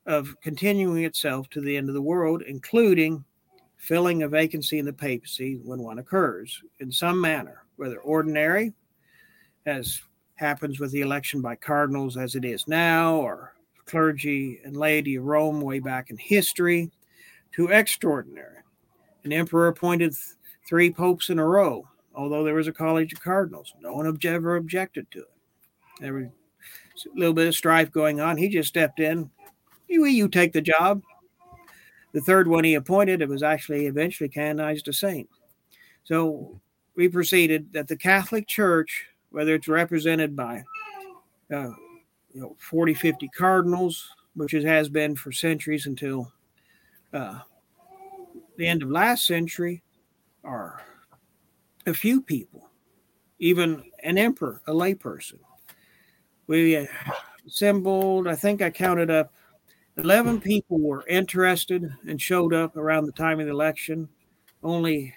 of 0.07 0.35
continuing 0.43 1.05
itself 1.05 1.49
to 1.51 1.63
the 1.63 1.77
end 1.77 1.89
of 1.89 1.95
the 1.95 2.03
world, 2.03 2.43
including 2.43 3.25
filling 3.79 4.23
a 4.23 4.29
vacancy 4.29 4.79
in 4.79 4.85
the 4.85 4.93
papacy 4.93 5.61
when 5.65 5.79
one 5.79 5.99
occurs 5.99 6.63
in 6.81 6.93
some 6.93 7.21
manner, 7.21 7.65
whether 7.77 7.99
ordinary, 7.99 8.73
as 9.67 10.03
happens 10.35 10.81
with 10.81 10.91
the 10.93 11.01
election 11.01 11.41
by 11.41 11.55
cardinals 11.55 12.17
as 12.17 12.35
it 12.35 12.45
is 12.45 12.69
now, 12.69 13.17
or 13.17 13.54
clergy 13.87 14.61
and 14.65 14.77
laity 14.77 15.17
of 15.17 15.25
Rome 15.25 15.61
way 15.61 15.79
back 15.79 16.11
in 16.11 16.17
history, 16.17 16.91
to 17.53 17.69
extraordinary. 17.69 18.59
An 19.25 19.33
emperor 19.33 19.69
appointed 19.69 20.13
th- 20.13 20.37
three 20.69 20.91
popes 20.91 21.31
in 21.31 21.39
a 21.39 21.47
row, 21.47 21.89
although 22.15 22.45
there 22.45 22.55
was 22.55 22.69
a 22.69 22.73
college 22.73 23.13
of 23.13 23.23
cardinals. 23.23 23.73
No 23.81 23.93
one 23.95 24.19
ever 24.25 24.57
objected 24.57 25.11
to 25.13 25.21
it. 25.21 25.31
There 26.01 26.15
was 26.15 26.27
a 27.07 27.19
little 27.19 27.35
bit 27.35 27.49
of 27.49 27.55
strife 27.55 27.91
going 27.91 28.21
on. 28.21 28.37
He 28.37 28.49
just 28.49 28.69
stepped 28.69 29.01
in. 29.01 29.31
You, 29.89 30.05
you 30.07 30.29
take 30.29 30.53
the 30.53 30.61
job. 30.61 31.03
The 32.13 32.21
third 32.21 32.49
one 32.49 32.65
he 32.65 32.75
appointed, 32.75 33.23
it 33.23 33.29
was 33.29 33.43
actually 33.43 33.87
eventually 33.87 34.29
canonized 34.29 34.89
a 34.89 34.93
saint. 34.93 35.29
So 36.05 36.61
we 36.97 37.09
proceeded 37.09 37.73
that 37.73 37.89
the 37.89 37.97
Catholic 37.97 38.47
Church 38.47 39.09
whether 39.35 39.57
it's 39.57 39.67
represented 39.67 40.37
by 40.37 40.63
uh, 41.53 41.71
you 42.35 42.41
know 42.41 42.57
40 42.59 42.95
50 42.95 43.29
cardinals 43.29 44.11
which 44.35 44.53
it 44.53 44.65
has 44.65 44.89
been 44.89 45.15
for 45.15 45.33
centuries 45.33 45.87
until 45.87 46.31
uh, 47.13 47.39
the 48.57 48.67
end 48.67 48.83
of 48.83 48.91
last 48.91 49.27
century 49.27 49.83
are 50.43 50.83
a 51.87 51.95
few 51.95 52.21
people 52.21 52.69
even 53.39 53.83
an 54.03 54.19
emperor 54.19 54.61
a 54.67 54.73
layperson 54.73 55.39
we 56.47 56.87
assembled 57.47 58.29
i 58.29 58.35
think 58.35 58.61
i 58.61 58.69
counted 58.69 59.11
up 59.11 59.33
11 59.97 60.41
people 60.41 60.81
were 60.81 61.07
interested 61.07 61.89
and 62.09 62.21
showed 62.21 62.53
up 62.53 62.77
around 62.77 63.07
the 63.07 63.13
time 63.13 63.39
of 63.39 63.47
the 63.47 63.53
election 63.53 64.09
only 64.63 65.15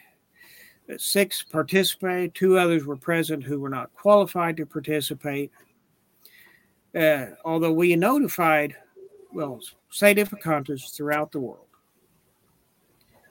Six 0.96 1.44
participated, 1.44 2.34
two 2.34 2.58
others 2.58 2.86
were 2.86 2.96
present 2.96 3.44
who 3.44 3.60
were 3.60 3.70
not 3.70 3.94
qualified 3.94 4.56
to 4.58 4.66
participate. 4.66 5.52
Uh, 6.98 7.28
although 7.46 7.72
we 7.72 7.96
notified, 7.96 8.76
well, 9.32 9.60
sedevacantists 9.92 10.96
throughout 10.96 11.32
the 11.32 11.40
world 11.40 11.68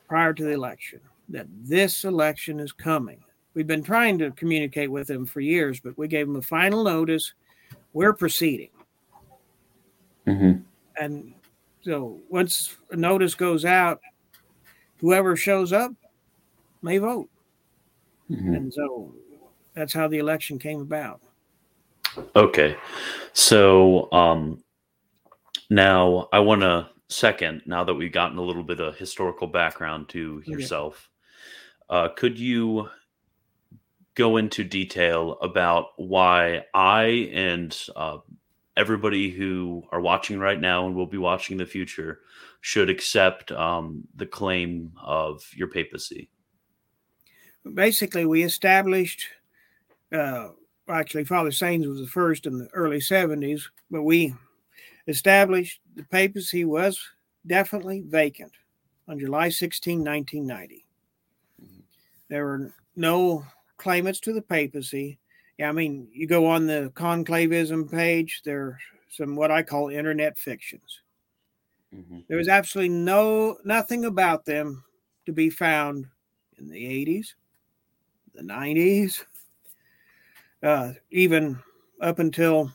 prior 0.08 0.32
to 0.32 0.44
the 0.44 0.52
election 0.52 1.00
that 1.28 1.46
this 1.64 2.04
election 2.04 2.60
is 2.60 2.70
coming. 2.70 3.18
We've 3.54 3.66
been 3.66 3.82
trying 3.82 4.18
to 4.18 4.30
communicate 4.32 4.90
with 4.90 5.08
them 5.08 5.26
for 5.26 5.40
years, 5.40 5.80
but 5.80 5.98
we 5.98 6.06
gave 6.06 6.26
them 6.28 6.36
a 6.36 6.42
final 6.42 6.84
notice. 6.84 7.32
We're 7.92 8.12
proceeding. 8.12 8.68
Mm-hmm. 10.26 10.60
And 11.02 11.34
so 11.82 12.20
once 12.28 12.76
a 12.90 12.96
notice 12.96 13.34
goes 13.34 13.64
out, 13.64 14.00
whoever 15.00 15.34
shows 15.34 15.72
up 15.72 15.92
may 16.82 16.98
vote. 16.98 17.28
Mm-hmm. 18.30 18.54
And 18.54 18.72
so 18.72 19.12
that's 19.74 19.92
how 19.92 20.06
the 20.06 20.18
election 20.18 20.58
came 20.58 20.80
about. 20.80 21.20
Okay. 22.34 22.76
So 23.32 24.10
um, 24.12 24.62
now 25.70 26.28
I 26.32 26.40
want 26.40 26.62
to 26.62 26.88
second, 27.08 27.62
now 27.66 27.84
that 27.84 27.94
we've 27.94 28.12
gotten 28.12 28.38
a 28.38 28.42
little 28.42 28.62
bit 28.62 28.80
of 28.80 28.96
historical 28.96 29.46
background 29.46 30.08
to 30.10 30.42
yourself, 30.44 31.08
uh, 31.88 32.08
could 32.08 32.38
you 32.38 32.88
go 34.14 34.38
into 34.38 34.64
detail 34.64 35.38
about 35.42 35.88
why 35.96 36.64
I 36.74 37.30
and 37.32 37.78
uh, 37.94 38.18
everybody 38.76 39.30
who 39.30 39.82
are 39.92 40.00
watching 40.00 40.38
right 40.38 40.60
now 40.60 40.86
and 40.86 40.96
will 40.96 41.06
be 41.06 41.18
watching 41.18 41.54
in 41.54 41.58
the 41.58 41.66
future 41.66 42.20
should 42.60 42.90
accept 42.90 43.52
um, 43.52 44.04
the 44.16 44.26
claim 44.26 44.92
of 45.02 45.42
your 45.54 45.68
papacy? 45.68 46.30
basically, 47.74 48.24
we 48.24 48.42
established. 48.42 49.26
Uh, 50.12 50.48
actually, 50.88 51.24
Father 51.24 51.50
Sáenz 51.50 51.86
was 51.86 52.00
the 52.00 52.06
first 52.06 52.46
in 52.46 52.58
the 52.58 52.68
early 52.72 52.98
'70s, 52.98 53.62
but 53.90 54.02
we 54.02 54.34
established 55.08 55.80
the 55.94 56.04
papacy 56.04 56.64
was 56.64 57.00
definitely 57.46 58.02
vacant 58.06 58.52
on 59.08 59.18
July 59.18 59.48
16, 59.48 60.04
1990. 60.04 60.84
Mm-hmm. 61.62 61.80
There 62.28 62.44
were 62.44 62.74
no 62.96 63.44
claimants 63.76 64.20
to 64.20 64.32
the 64.32 64.42
papacy. 64.42 65.18
Yeah, 65.58 65.68
I 65.68 65.72
mean, 65.72 66.08
you 66.12 66.26
go 66.26 66.46
on 66.46 66.66
the 66.66 66.92
conclavism 66.94 67.90
page, 67.90 68.42
there 68.44 68.60
are 68.60 68.78
some 69.10 69.36
what 69.36 69.50
I 69.50 69.62
call 69.62 69.88
internet 69.88 70.36
fictions. 70.36 71.00
Mm-hmm. 71.94 72.20
There 72.28 72.36
was 72.36 72.48
absolutely 72.48 72.94
no 72.94 73.56
nothing 73.64 74.04
about 74.04 74.44
them 74.44 74.84
to 75.24 75.32
be 75.32 75.50
found 75.50 76.06
in 76.58 76.68
the 76.68 76.84
80s, 77.06 77.34
the 78.34 78.42
90s, 78.42 79.24
uh, 80.62 80.92
even 81.10 81.58
up 82.00 82.18
until 82.18 82.72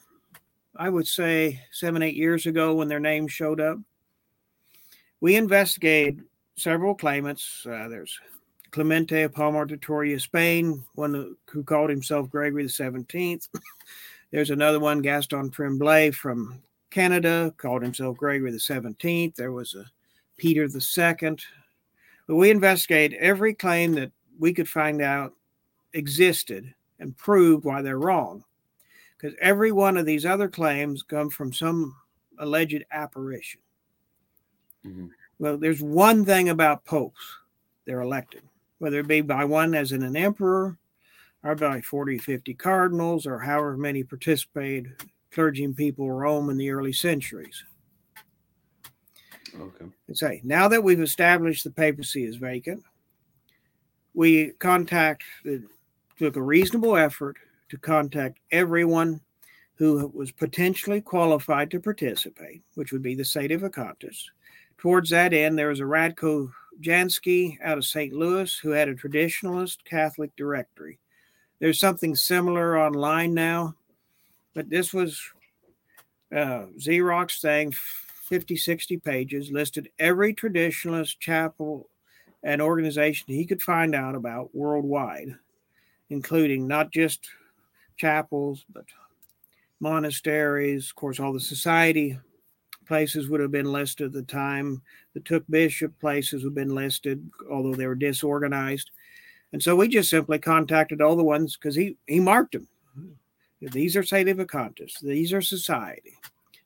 I 0.76 0.90
would 0.90 1.08
say 1.08 1.62
seven, 1.72 2.02
eight 2.02 2.16
years 2.16 2.46
ago 2.46 2.74
when 2.74 2.88
their 2.88 3.00
names 3.00 3.32
showed 3.32 3.60
up. 3.60 3.78
We 5.20 5.36
investigated 5.36 6.24
several 6.56 6.96
claimants. 6.96 7.66
Uh, 7.66 7.88
there's 7.88 8.20
Clemente 8.72 9.24
of 9.24 9.34
Palmar 9.34 9.66
de 9.66 9.78
Troya, 9.78 10.20
Spain, 10.20 10.84
one 10.96 11.36
who 11.50 11.64
called 11.64 11.90
himself 11.90 12.30
Gregory 12.30 12.64
the 12.64 12.70
17th. 12.70 13.50
There's 14.32 14.50
another 14.50 14.80
one, 14.80 15.02
Gaston 15.02 15.50
Tremblay 15.50 16.12
from 16.12 16.62
Canada, 16.90 17.54
called 17.58 17.82
himself 17.82 18.16
Gregory 18.16 18.52
the 18.52 18.58
17th. 18.58 19.36
There 19.36 19.52
was 19.52 19.76
a 19.76 19.86
Peter 20.38 20.70
the 20.70 20.80
Second. 20.80 21.44
But 22.28 22.38
we 22.38 22.50
investigated 22.50 23.20
every 23.20 23.54
claim 23.54 23.94
that 23.96 24.12
we 24.40 24.54
could 24.54 24.70
find 24.70 25.02
out 25.02 25.34
existed 25.94 26.74
and 27.02 27.18
proved 27.18 27.66
why 27.66 27.82
they're 27.82 28.00
wrong. 28.00 28.46
Because 29.18 29.36
every 29.42 29.72
one 29.72 29.98
of 29.98 30.06
these 30.06 30.26
other 30.26 30.48
claims 30.48 31.04
come 31.04 31.30
from 31.30 31.52
some 31.52 31.96
alleged 32.40 32.86
apparition. 32.92 33.60
Mm-hmm. 34.86 35.08
Well, 35.40 35.58
there's 35.58 35.82
one 35.82 36.24
thing 36.24 36.50
about 36.50 36.86
popes 36.86 37.22
they're 37.86 38.02
elected, 38.02 38.44
whether 38.78 39.00
it 39.00 39.08
be 39.08 39.22
by 39.22 39.44
one 39.44 39.76
as 39.76 39.92
in 39.92 40.04
an 40.04 40.16
emperor 40.16 40.78
or 41.44 41.56
by 41.56 41.82
40, 41.82 42.20
50 42.20 42.54
cardinals 42.54 43.26
or 43.26 43.40
however 43.40 43.76
many 43.76 44.04
participated 44.04 44.94
clergy 45.32 45.64
and 45.64 45.76
people 45.76 46.12
Rome 46.12 46.50
in 46.50 46.58
the 46.58 46.70
early 46.70 46.94
centuries. 46.94 47.64
Okay. 49.60 49.86
And 50.08 50.18
say, 50.18 50.42
now 50.44 50.68
that 50.68 50.84
we've 50.84 51.02
established 51.02 51.64
the 51.64 51.72
papacy 51.72 52.24
is 52.24 52.36
vacant, 52.36 52.84
we 54.14 54.52
contact 54.60 55.24
the 55.44 55.64
took 56.22 56.36
a 56.36 56.42
reasonable 56.42 56.96
effort 56.96 57.36
to 57.68 57.80
contact 57.80 58.38
everyone 58.52 59.20
who 59.74 60.12
was 60.14 60.32
potentially 60.32 61.02
qualified 61.02 61.72
to 61.72 61.80
participate, 61.80 62.62
which 62.76 62.92
would 62.92 63.02
be 63.02 63.16
the 63.16 63.26
state 63.26 63.52
of 63.52 63.62
Sedevacantists. 63.62 64.26
Towards 64.78 65.10
that 65.10 65.34
end, 65.34 65.58
there 65.58 65.70
was 65.70 65.80
a 65.80 65.84
Radko 65.84 66.52
Jansky 66.80 67.58
out 67.64 67.80
of 67.80 67.86
St. 67.86 68.14
Louis 68.14 68.56
who 68.60 68.70
had 68.70 68.88
a 68.88 68.94
traditionalist 68.94 69.78
Catholic 69.84 70.36
directory. 70.36 71.00
There's 71.58 71.80
something 71.80 72.16
similar 72.16 72.78
online 72.78 73.34
now, 73.34 73.74
but 74.54 74.70
this 74.70 74.94
was 74.94 75.20
uh, 76.32 76.66
Xerox 76.78 77.42
thing, 77.42 77.72
50, 77.72 78.58
60 78.58 78.98
pages, 78.98 79.52
listed 79.52 79.90
every 79.98 80.36
traditionalist 80.36 81.18
chapel 81.18 81.90
and 82.44 82.62
organization 82.62 83.26
he 83.28 83.44
could 83.44 83.64
find 83.64 83.96
out 83.96 84.14
about 84.14 84.54
worldwide, 84.54 85.36
including 86.12 86.68
not 86.68 86.92
just 86.92 87.28
chapels, 87.98 88.66
but 88.72 88.86
monasteries. 89.80 90.90
Of 90.90 90.96
course, 90.96 91.20
all 91.20 91.34
the 91.34 91.40
society 91.40 92.20
places 92.86 93.30
would 93.30 93.40
have 93.40 93.52
been 93.52 93.72
listed 93.72 94.08
at 94.08 94.14
the 94.14 94.22
time. 94.24 94.82
The 95.14 95.22
Thuc 95.22 95.44
Bishop 95.50 95.98
places 96.00 96.44
would 96.44 96.50
have 96.50 96.56
been 96.56 96.76
listed, 96.76 97.28
although 97.50 97.74
they 97.74 97.88
were 97.88 97.96
disorganized. 97.96 98.92
And 99.54 99.64
so 99.64 99.76
we 99.76 99.88
just 99.88 100.10
simply 100.10 100.40
contacted 100.40 101.02
all 101.02 101.16
the 101.16 101.24
ones 101.24 101.58
because 101.58 101.76
he, 101.76 101.98
he 102.08 102.20
marked 102.20 102.54
them. 102.54 102.68
These 103.62 103.96
are 103.96 104.04
Sedevacantists. 104.04 105.00
These 105.02 105.34
are 105.34 105.42
society. 105.42 106.18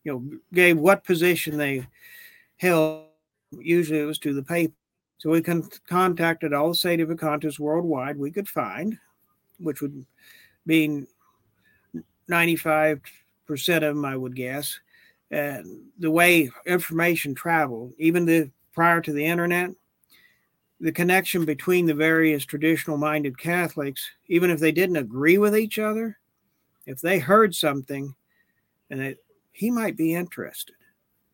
You 0.04 0.14
know, 0.14 0.40
gave 0.54 0.78
what 0.78 1.04
position 1.04 1.58
they 1.58 1.88
held. 2.58 3.06
Usually 3.52 4.00
it 4.00 4.06
was 4.06 4.20
to 4.20 4.34
the 4.34 4.44
paper. 4.44 4.74
So 5.18 5.30
we 5.30 5.42
con- 5.42 5.70
contacted 5.88 6.54
all 6.54 6.70
the 6.70 6.76
Sedevacantists 6.76 7.60
worldwide 7.60 8.18
we 8.18 8.32
could 8.32 8.48
find, 8.48 8.98
which 9.60 9.82
would 9.82 10.06
be 10.66 11.06
95% 12.30 13.00
of 13.48 13.82
them, 13.82 14.06
I 14.06 14.16
would 14.16 14.36
guess. 14.36 14.80
And 15.32 15.84
the 16.00 16.12
way 16.12 16.52
information 16.66 17.36
traveled, 17.36 17.94
even 17.98 18.26
the 18.26 18.52
prior 18.74 19.02
to 19.02 19.12
the 19.12 19.26
internet, 19.26 19.72
the 20.80 20.92
connection 20.92 21.46
between 21.46 21.86
the 21.86 21.94
various 21.94 22.46
traditional 22.46 22.98
minded 22.98 23.38
Catholics, 23.40 24.10
even 24.28 24.50
if 24.50 24.60
they 24.60 24.72
didn't 24.72 24.98
agree 24.98 25.38
with 25.38 25.56
each 25.58 25.80
other, 25.80 26.18
if 26.86 27.00
they 27.02 27.18
heard 27.18 27.56
something 27.56 28.14
and 28.90 29.02
it, 29.02 29.18
he 29.52 29.72
might 29.72 29.96
be 29.96 30.14
interested, 30.14 30.76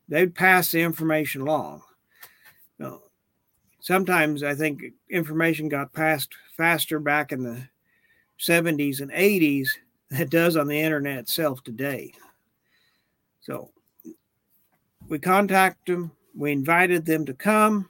they'd 0.07 0.35
pass 0.35 0.71
the 0.71 0.81
information 0.81 1.41
along. 1.41 1.81
Sometimes 3.79 4.43
I 4.43 4.53
think 4.53 4.83
information 5.09 5.67
got 5.67 5.91
passed 5.91 6.29
faster 6.55 6.99
back 6.99 7.31
in 7.31 7.43
the 7.43 7.67
70s 8.41 9.01
and 9.01 9.11
80s 9.11 9.67
that 10.09 10.29
does 10.29 10.57
on 10.57 10.67
the 10.67 10.79
internet 10.79 11.19
itself 11.19 11.63
today. 11.63 12.11
So 13.41 13.71
we 15.07 15.19
contacted 15.19 15.95
them, 15.95 16.11
we 16.35 16.51
invited 16.51 17.05
them 17.05 17.25
to 17.25 17.33
come. 17.33 17.89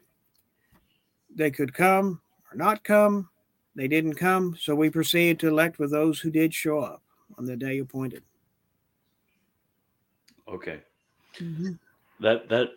They 1.33 1.51
could 1.51 1.73
come 1.73 2.21
or 2.51 2.57
not 2.57 2.83
come. 2.83 3.29
They 3.75 3.87
didn't 3.87 4.15
come, 4.15 4.57
so 4.59 4.75
we 4.75 4.89
proceeded 4.89 5.39
to 5.39 5.47
elect 5.47 5.79
with 5.79 5.91
those 5.91 6.19
who 6.19 6.29
did 6.29 6.53
show 6.53 6.79
up 6.79 7.01
on 7.37 7.45
the 7.45 7.55
day 7.55 7.77
appointed. 7.79 8.23
Okay. 10.47 10.81
Mm-hmm. 11.39 11.71
That 12.19 12.49
that 12.49 12.71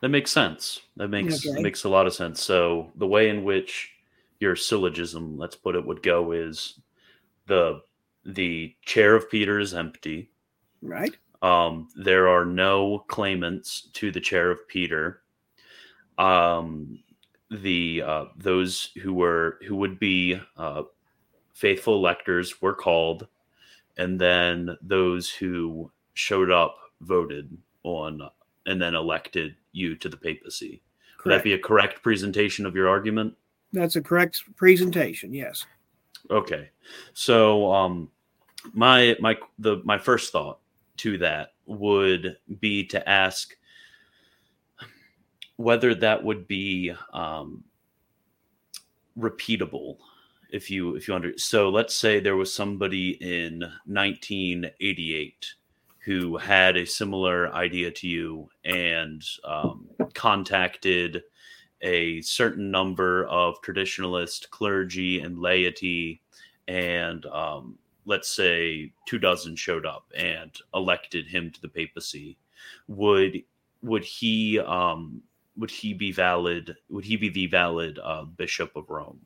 that 0.00 0.08
makes 0.08 0.32
sense. 0.32 0.80
That 0.96 1.08
makes 1.08 1.46
okay. 1.46 1.62
makes 1.62 1.84
a 1.84 1.88
lot 1.88 2.08
of 2.08 2.14
sense. 2.14 2.42
So 2.42 2.90
the 2.96 3.06
way 3.06 3.28
in 3.28 3.44
which 3.44 3.91
your 4.42 4.56
syllogism, 4.56 5.38
let's 5.38 5.54
put 5.54 5.76
it, 5.76 5.86
would 5.86 6.02
go 6.02 6.32
is 6.32 6.80
the 7.46 7.80
the 8.24 8.74
chair 8.82 9.14
of 9.14 9.30
Peter 9.30 9.58
is 9.58 9.72
empty. 9.72 10.30
Right. 10.82 11.16
Um, 11.40 11.88
there 11.96 12.28
are 12.28 12.44
no 12.44 13.04
claimants 13.08 13.88
to 13.94 14.10
the 14.10 14.20
chair 14.20 14.50
of 14.50 14.66
Peter. 14.68 15.22
Um, 16.18 16.98
the 17.50 18.02
uh, 18.04 18.24
those 18.36 18.90
who 19.00 19.14
were 19.14 19.58
who 19.66 19.76
would 19.76 19.98
be 20.00 20.40
uh, 20.56 20.82
faithful 21.54 21.94
electors 21.94 22.60
were 22.60 22.74
called, 22.74 23.28
and 23.96 24.20
then 24.20 24.76
those 24.82 25.30
who 25.30 25.90
showed 26.14 26.50
up 26.50 26.78
voted 27.00 27.56
on 27.84 28.20
and 28.66 28.82
then 28.82 28.94
elected 28.94 29.54
you 29.72 29.94
to 29.96 30.08
the 30.08 30.16
papacy. 30.16 30.82
Correct. 31.16 31.24
Would 31.24 31.34
that 31.34 31.44
be 31.44 31.52
a 31.52 31.58
correct 31.58 32.02
presentation 32.02 32.66
of 32.66 32.74
your 32.74 32.88
argument? 32.88 33.34
That's 33.72 33.96
a 33.96 34.02
correct 34.02 34.42
presentation. 34.56 35.32
Yes. 35.32 35.66
Okay. 36.30 36.70
So 37.14 37.72
um 37.72 38.10
my 38.72 39.16
my 39.20 39.36
the 39.58 39.80
my 39.84 39.98
first 39.98 40.32
thought 40.32 40.60
to 40.98 41.18
that 41.18 41.54
would 41.66 42.36
be 42.60 42.84
to 42.86 43.08
ask 43.08 43.56
whether 45.56 45.94
that 45.94 46.22
would 46.22 46.46
be 46.46 46.92
um 47.12 47.64
repeatable 49.18 49.96
if 50.50 50.70
you 50.70 50.94
if 50.96 51.08
you 51.08 51.14
under 51.14 51.36
so 51.36 51.68
let's 51.68 51.94
say 51.94 52.20
there 52.20 52.36
was 52.36 52.52
somebody 52.52 53.10
in 53.20 53.60
1988 53.86 55.54
who 56.04 56.36
had 56.36 56.76
a 56.76 56.84
similar 56.84 57.52
idea 57.54 57.90
to 57.90 58.08
you 58.08 58.48
and 58.64 59.22
um, 59.44 59.86
contacted 60.14 61.22
a 61.82 62.20
certain 62.22 62.70
number 62.70 63.26
of 63.26 63.60
traditionalist 63.62 64.50
clergy 64.50 65.20
and 65.20 65.38
laity, 65.38 66.22
and 66.68 67.26
um, 67.26 67.78
let's 68.06 68.34
say 68.34 68.92
two 69.06 69.18
dozen 69.18 69.56
showed 69.56 69.84
up 69.84 70.06
and 70.16 70.56
elected 70.74 71.26
him 71.26 71.50
to 71.50 71.60
the 71.60 71.68
papacy, 71.68 72.38
would 72.88 73.42
would 73.82 74.04
he 74.04 74.58
um, 74.60 75.22
would 75.56 75.70
he 75.70 75.92
be 75.92 76.12
valid? 76.12 76.76
Would 76.88 77.04
he 77.04 77.16
be 77.16 77.28
the 77.28 77.46
valid 77.46 77.98
uh, 78.02 78.24
bishop 78.24 78.74
of 78.76 78.88
Rome? 78.88 79.20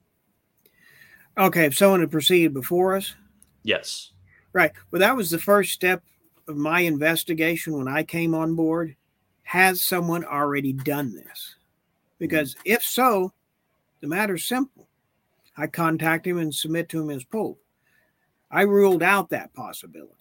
Okay, 1.38 1.66
if 1.66 1.76
someone 1.76 2.00
had 2.00 2.10
proceeded 2.10 2.54
before 2.54 2.96
us. 2.96 3.14
Yes. 3.62 4.12
Right. 4.52 4.72
Well, 4.90 5.00
that 5.00 5.16
was 5.16 5.30
the 5.30 5.38
first 5.38 5.72
step 5.72 6.02
of 6.48 6.56
my 6.56 6.80
investigation 6.80 7.76
when 7.76 7.88
I 7.88 8.04
came 8.04 8.34
on 8.34 8.54
board. 8.54 8.96
Has 9.42 9.84
someone 9.84 10.24
already 10.24 10.72
done 10.72 11.14
this? 11.14 11.55
Because 12.18 12.56
if 12.64 12.82
so, 12.82 13.32
the 14.00 14.08
matter's 14.08 14.46
simple. 14.46 14.88
I 15.56 15.66
contact 15.66 16.26
him 16.26 16.38
and 16.38 16.54
submit 16.54 16.88
to 16.90 17.00
him 17.00 17.10
as 17.10 17.24
Pope. 17.24 17.60
I 18.50 18.62
ruled 18.62 19.02
out 19.02 19.30
that 19.30 19.54
possibility 19.54 20.12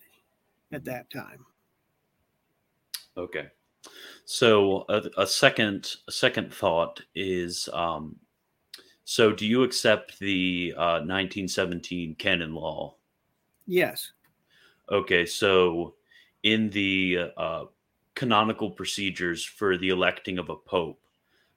at 0.71 0.85
that 0.85 1.09
time. 1.09 1.45
Okay. 3.17 3.47
So 4.25 4.85
a, 4.89 5.03
a 5.17 5.27
second 5.27 5.95
a 6.07 6.11
second 6.11 6.53
thought 6.53 7.01
is 7.13 7.69
um, 7.71 8.15
so 9.03 9.31
do 9.31 9.45
you 9.45 9.63
accept 9.63 10.17
the 10.19 10.73
uh, 10.75 10.99
1917 11.05 12.15
canon 12.15 12.55
law? 12.55 12.95
Yes. 13.67 14.11
Okay, 14.91 15.25
so 15.25 15.95
in 16.43 16.69
the 16.71 17.31
uh, 17.37 17.65
canonical 18.15 18.69
procedures 18.71 19.43
for 19.43 19.77
the 19.77 19.89
electing 19.89 20.39
of 20.39 20.49
a 20.49 20.55
pope, 20.55 20.99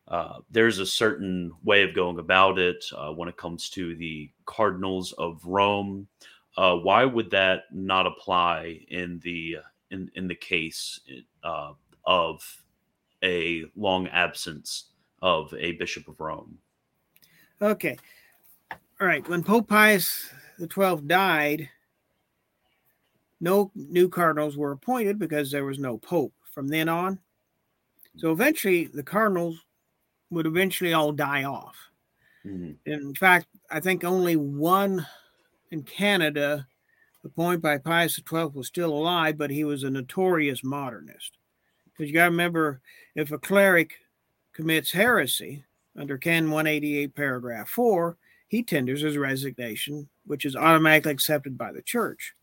uh, 0.09 0.39
there's 0.51 0.79
a 0.79 0.87
certain 0.87 1.53
way 1.65 1.83
of 1.83 1.95
going 1.95 2.19
about 2.19 2.59
it 2.59 2.85
uh, 2.97 3.11
when 3.11 3.29
it 3.29 3.37
comes 3.37 3.69
to 3.71 3.95
the 3.97 4.31
cardinals 4.47 5.13
of 5.13 5.45
Rome. 5.45 6.09
Uh, 6.57 6.77
why 6.77 7.05
would 7.05 7.31
that 7.31 7.65
not 7.73 8.07
apply 8.07 8.81
in 8.89 9.21
the 9.23 9.59
in 9.91 10.11
in 10.15 10.27
the 10.27 10.35
case 10.35 11.01
uh, 11.45 11.73
of 12.05 12.43
a 13.23 13.65
long 13.77 14.09
absence 14.09 14.87
of 15.21 15.53
a 15.55 15.73
bishop 15.73 16.09
of 16.09 16.19
Rome? 16.21 16.59
Okay, 17.61 17.99
all 18.73 19.07
right. 19.07 19.29
When 19.29 19.45
Pope 19.45 19.69
Pius 19.69 20.31
Twelfth 20.71 21.07
died, 21.07 21.69
no 23.41 23.71
new 23.75 24.09
cardinals 24.09 24.57
were 24.57 24.73
appointed 24.73 25.19
because 25.19 25.51
there 25.51 25.67
was 25.67 25.79
no 25.79 25.99
pope 25.99 26.33
from 26.51 26.67
then 26.67 26.89
on. 26.89 27.19
So 28.17 28.33
eventually, 28.33 28.87
the 28.87 29.03
cardinals 29.03 29.65
would 30.31 30.47
eventually 30.47 30.93
all 30.93 31.13
die 31.13 31.45
off. 31.45 31.77
Mm-hmm. 32.47 32.91
In 32.91 33.15
fact, 33.15 33.47
I 33.71 33.81
think 33.81 34.05
only 34.05 34.37
one 34.37 35.07
in 35.71 35.83
Canada, 35.83 36.67
appointed 37.25 37.63
by 37.63 37.79
Pius 37.79 38.17
XII, 38.17 38.51
was 38.55 38.67
still 38.67 38.93
alive, 38.93 39.37
but 39.37 39.51
he 39.51 39.65
was 39.65 39.83
a 39.83 39.91
notorious 39.91 40.65
modernist. 40.65 41.33
Because 41.87 42.09
you 42.09 42.15
got 42.15 42.27
to 42.27 42.31
remember, 42.31 42.81
if 43.15 43.33
a 43.33 43.39
cleric 43.39 43.95
commits 44.53 44.93
heresy 44.93 45.65
under 45.97 46.17
Canon 46.17 46.51
188, 46.51 47.15
paragraph 47.15 47.69
4, 47.69 48.17
he 48.47 48.63
tenders 48.63 49.03
his 49.03 49.19
resignation, 49.19 50.09
which 50.25 50.45
is 50.45 50.57
automatically 50.57 51.13
accepted 51.13 51.59
by 51.59 51.73
the 51.73 51.83
church. 51.83 52.35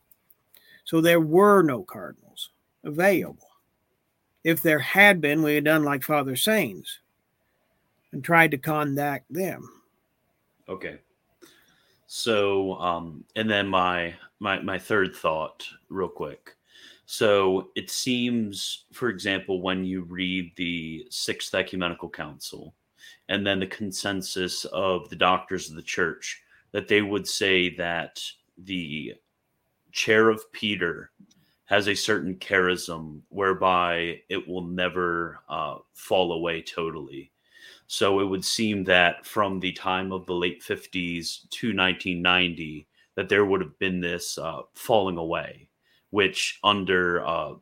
So 0.84 1.00
there 1.00 1.20
were 1.20 1.62
no 1.62 1.82
cardinals 1.82 2.50
available. 2.84 3.48
If 4.44 4.62
there 4.62 4.78
had 4.78 5.20
been, 5.20 5.42
we 5.42 5.56
had 5.56 5.64
done 5.64 5.82
like 5.82 6.04
Father 6.04 6.34
Sáenz 6.34 6.98
and 8.12 8.22
tried 8.24 8.50
to 8.52 8.58
contact 8.58 9.32
them. 9.32 9.68
Okay. 10.68 10.98
So, 12.06 12.74
um, 12.74 13.24
and 13.34 13.50
then 13.50 13.66
my 13.66 14.14
my 14.38 14.60
my 14.60 14.78
third 14.78 15.14
thought, 15.14 15.66
real 15.88 16.08
quick. 16.08 16.56
So 17.06 17.68
it 17.76 17.88
seems, 17.88 18.86
for 18.92 19.08
example, 19.08 19.62
when 19.62 19.84
you 19.84 20.02
read 20.02 20.52
the 20.56 21.06
Sixth 21.08 21.54
Ecumenical 21.54 22.08
Council 22.08 22.74
and 23.28 23.46
then 23.46 23.60
the 23.60 23.66
consensus 23.66 24.64
of 24.66 25.08
the 25.08 25.16
doctors 25.16 25.70
of 25.70 25.76
the 25.76 25.82
church, 25.82 26.42
that 26.72 26.88
they 26.88 27.02
would 27.02 27.26
say 27.26 27.74
that 27.76 28.20
the 28.58 29.14
chair 29.92 30.28
of 30.30 30.50
Peter 30.52 31.12
has 31.66 31.86
a 31.88 31.94
certain 31.94 32.34
charism 32.36 33.20
whereby 33.28 34.20
it 34.28 34.46
will 34.48 34.62
never 34.62 35.40
uh, 35.48 35.76
fall 35.94 36.32
away 36.32 36.60
totally. 36.60 37.30
So 37.86 38.20
it 38.20 38.24
would 38.24 38.44
seem 38.44 38.84
that 38.84 39.24
from 39.24 39.60
the 39.60 39.72
time 39.72 40.12
of 40.12 40.26
the 40.26 40.34
late 40.34 40.62
50s 40.62 41.48
to 41.50 41.68
1990, 41.68 42.86
that 43.14 43.28
there 43.28 43.44
would 43.44 43.60
have 43.60 43.78
been 43.78 44.00
this 44.00 44.38
uh, 44.38 44.62
falling 44.74 45.16
away, 45.16 45.68
which 46.10 46.58
under 46.64 47.24
uh, 47.24 47.54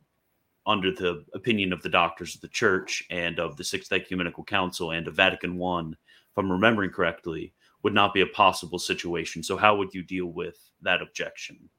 under 0.67 0.91
the 0.91 1.23
opinion 1.33 1.71
of 1.71 1.81
the 1.83 1.89
doctors 1.89 2.35
of 2.35 2.41
the 2.41 2.47
church 2.47 3.03
and 3.11 3.39
of 3.39 3.55
the 3.55 3.63
Sixth 3.63 3.91
Ecumenical 3.91 4.43
Council 4.43 4.91
and 4.91 5.07
of 5.07 5.15
Vatican 5.15 5.57
One, 5.57 5.93
if 5.93 6.37
I'm 6.37 6.51
remembering 6.51 6.89
correctly, 6.89 7.53
would 7.83 7.93
not 7.93 8.15
be 8.15 8.21
a 8.21 8.27
possible 8.27 8.79
situation. 8.79 9.43
So 9.43 9.57
how 9.57 9.75
would 9.75 9.93
you 9.93 10.01
deal 10.01 10.25
with 10.25 10.57
that 10.81 11.03
objection? 11.03 11.69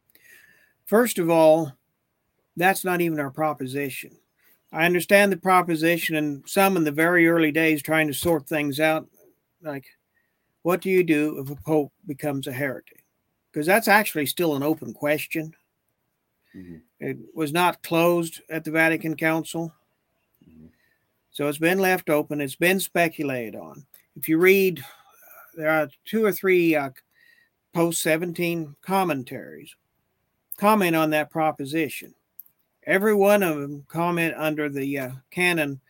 First 0.85 1.19
of 1.19 1.29
all, 1.29 1.73
that's 2.57 2.85
not 2.85 3.01
even 3.01 3.19
our 3.19 3.33
proposition. 3.33 4.17
I 4.73 4.85
understand 4.85 5.33
the 5.33 5.37
proposition 5.37 6.17
and 6.17 6.43
some 6.47 6.77
in 6.77 6.85
the 6.85 6.93
very 6.93 7.29
early 7.29 7.53
days 7.53 7.83
trying 7.83 8.09
to 8.09 8.15
sort 8.15 8.47
things 8.47 8.81
out. 8.81 9.09
Like, 9.63 9.87
what 10.63 10.81
do 10.81 10.91
you 10.91 11.05
do 11.05 11.39
if 11.39 11.51
a 11.51 11.57
pope 11.63 11.93
becomes 12.07 12.47
a 12.47 12.53
heretic? 12.53 13.05
Because 13.53 13.67
that's 13.67 13.89
actually 13.89 14.27
still 14.27 14.57
an 14.57 14.63
open 14.63 14.93
question. 14.93 15.55
Mm-hmm. 16.55 16.77
It 17.01 17.19
was 17.35 17.53
not 17.53 17.83
closed 17.83 18.41
at 18.51 18.65
the 18.65 18.71
Vatican 18.71 19.17
Council. 19.17 19.73
Mm-hmm. 20.47 20.67
So 21.31 21.49
it's 21.49 21.59
been 21.59 21.79
left 21.79 22.11
open. 22.11 22.41
It's 22.41 22.57
been 22.57 22.81
speculated 22.81 23.55
on. 23.55 23.87
If 24.17 24.29
you 24.29 24.39
read, 24.39 24.85
there 25.55 25.71
are 25.71 25.89
two 26.05 26.25
or 26.25 26.33
three 26.33 26.75
uh, 26.75 26.91
post 27.73 28.03
17 28.03 28.77
commentaries 28.83 29.75
comment 30.57 30.97
on 30.97 31.11
that 31.11 31.31
proposition. 31.31 32.15
Every 32.87 33.15
one 33.15 33.43
of 33.43 33.61
them 33.61 33.85
comment 33.89 34.35
under 34.37 34.69
the 34.69 34.99
uh, 34.99 35.11
canon 35.31 35.81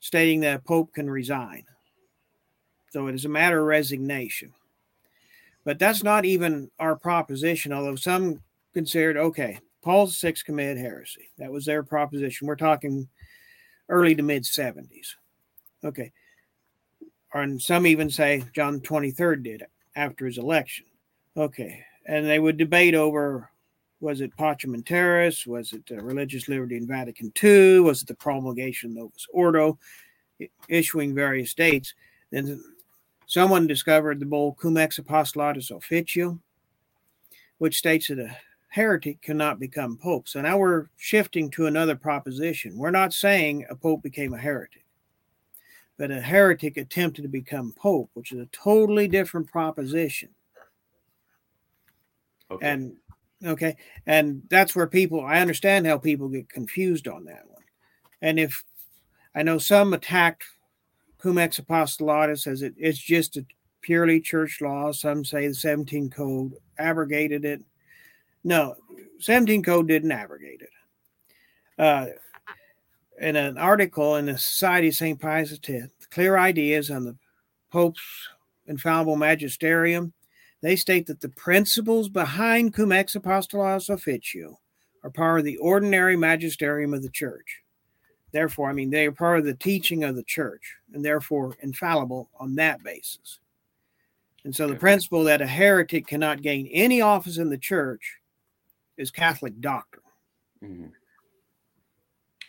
stating 0.00 0.40
that 0.40 0.64
pope 0.64 0.92
can 0.94 1.10
resign. 1.10 1.64
So 2.90 3.08
it 3.08 3.14
is 3.14 3.24
a 3.24 3.28
matter 3.28 3.60
of 3.60 3.66
resignation. 3.66 4.52
But 5.64 5.80
that's 5.80 6.04
not 6.04 6.24
even 6.24 6.70
our 6.78 6.94
proposition, 6.94 7.72
although 7.72 7.96
some 7.96 8.40
considered, 8.72 9.16
okay, 9.16 9.58
Paul 9.82 10.06
VI 10.06 10.34
committed 10.44 10.78
heresy. 10.78 11.30
That 11.38 11.50
was 11.50 11.64
their 11.64 11.82
proposition. 11.82 12.46
We're 12.46 12.56
talking 12.56 13.08
early 13.88 14.14
to 14.14 14.22
mid 14.22 14.44
70s. 14.44 15.14
Okay. 15.84 16.12
And 17.34 17.60
some 17.60 17.86
even 17.86 18.08
say 18.08 18.44
John 18.54 18.80
23rd 18.80 19.42
did 19.42 19.62
it 19.62 19.70
after 19.94 20.26
his 20.26 20.38
election. 20.38 20.86
Okay. 21.36 21.84
And 22.06 22.24
they 22.24 22.38
would 22.38 22.56
debate 22.56 22.94
over 22.94 23.50
was 24.00 24.20
it 24.20 24.36
Pacem 24.36 24.74
in 24.74 24.82
Terris? 24.82 25.46
Was 25.46 25.72
it 25.72 25.82
uh, 25.90 25.96
religious 25.96 26.48
liberty 26.48 26.76
in 26.76 26.86
Vatican 26.86 27.32
II? 27.42 27.80
Was 27.80 28.02
it 28.02 28.08
the 28.08 28.14
promulgation 28.14 28.90
of 28.90 28.96
Novus 28.96 29.26
Ordo, 29.32 29.78
issuing 30.68 31.14
various 31.14 31.54
dates? 31.54 31.94
Then 32.30 32.62
someone 33.26 33.66
discovered 33.66 34.20
the 34.20 34.26
bull 34.26 34.54
Cum 34.54 34.76
ex 34.76 34.98
apostolatus 34.98 35.70
officio, 35.70 36.38
which 37.58 37.78
states 37.78 38.08
that 38.08 38.18
a 38.18 38.36
heretic 38.68 39.22
cannot 39.22 39.58
become 39.58 39.96
pope. 39.96 40.28
So 40.28 40.42
now 40.42 40.58
we're 40.58 40.88
shifting 40.98 41.50
to 41.52 41.66
another 41.66 41.96
proposition. 41.96 42.76
We're 42.76 42.90
not 42.90 43.14
saying 43.14 43.64
a 43.70 43.74
pope 43.74 44.02
became 44.02 44.34
a 44.34 44.38
heretic, 44.38 44.84
but 45.96 46.10
a 46.10 46.20
heretic 46.20 46.76
attempted 46.76 47.22
to 47.22 47.28
become 47.28 47.72
pope, 47.72 48.10
which 48.12 48.32
is 48.32 48.40
a 48.40 48.48
totally 48.52 49.08
different 49.08 49.50
proposition. 49.50 50.28
Okay. 52.50 52.68
And 52.68 52.96
Okay. 53.44 53.76
And 54.06 54.42
that's 54.48 54.74
where 54.74 54.86
people, 54.86 55.24
I 55.24 55.40
understand 55.40 55.86
how 55.86 55.98
people 55.98 56.28
get 56.28 56.48
confused 56.48 57.06
on 57.06 57.24
that 57.24 57.44
one. 57.48 57.62
And 58.22 58.38
if 58.38 58.64
I 59.34 59.42
know 59.42 59.58
some 59.58 59.92
attacked 59.92 60.44
cum 61.18 61.38
ex 61.38 61.60
apostolatus 61.60 62.46
as 62.46 62.62
it, 62.62 62.74
it's 62.78 62.98
just 62.98 63.36
a 63.36 63.44
purely 63.82 64.20
church 64.20 64.60
law. 64.60 64.92
Some 64.92 65.24
say 65.24 65.46
the 65.48 65.54
17 65.54 66.10
code 66.10 66.52
abrogated 66.78 67.44
it. 67.44 67.62
No, 68.42 68.76
17 69.20 69.62
code 69.62 69.88
didn't 69.88 70.12
abrogate 70.12 70.62
it. 70.62 70.70
Uh, 71.78 72.06
in 73.20 73.36
an 73.36 73.58
article 73.58 74.16
in 74.16 74.26
the 74.26 74.38
Society 74.38 74.88
of 74.88 74.94
St. 74.94 75.20
Pius 75.20 75.52
X, 75.52 75.88
clear 76.10 76.38
ideas 76.38 76.90
on 76.90 77.04
the 77.04 77.16
Pope's 77.70 78.28
infallible 78.66 79.16
magisterium 79.16 80.12
they 80.62 80.76
state 80.76 81.06
that 81.06 81.20
the 81.20 81.28
principles 81.28 82.08
behind 82.08 82.74
cum 82.74 82.92
ex 82.92 83.14
apostolatus 83.14 83.90
officio 83.90 84.58
are 85.02 85.10
part 85.10 85.38
of 85.38 85.44
the 85.44 85.56
ordinary 85.58 86.16
magisterium 86.16 86.94
of 86.94 87.02
the 87.02 87.10
church. 87.10 87.62
Therefore, 88.32 88.68
I 88.68 88.72
mean, 88.72 88.90
they 88.90 89.06
are 89.06 89.12
part 89.12 89.38
of 89.38 89.44
the 89.44 89.54
teaching 89.54 90.04
of 90.04 90.16
the 90.16 90.24
church 90.24 90.74
and 90.92 91.04
therefore 91.04 91.56
infallible 91.60 92.28
on 92.38 92.54
that 92.56 92.82
basis. 92.82 93.38
And 94.44 94.54
so 94.54 94.68
the 94.68 94.76
principle 94.76 95.24
that 95.24 95.40
a 95.40 95.46
heretic 95.46 96.06
cannot 96.06 96.42
gain 96.42 96.68
any 96.68 97.00
office 97.00 97.38
in 97.38 97.50
the 97.50 97.58
church 97.58 98.18
is 98.96 99.10
Catholic 99.10 99.60
doctrine. 99.60 100.02
Mm-hmm. 100.62 100.86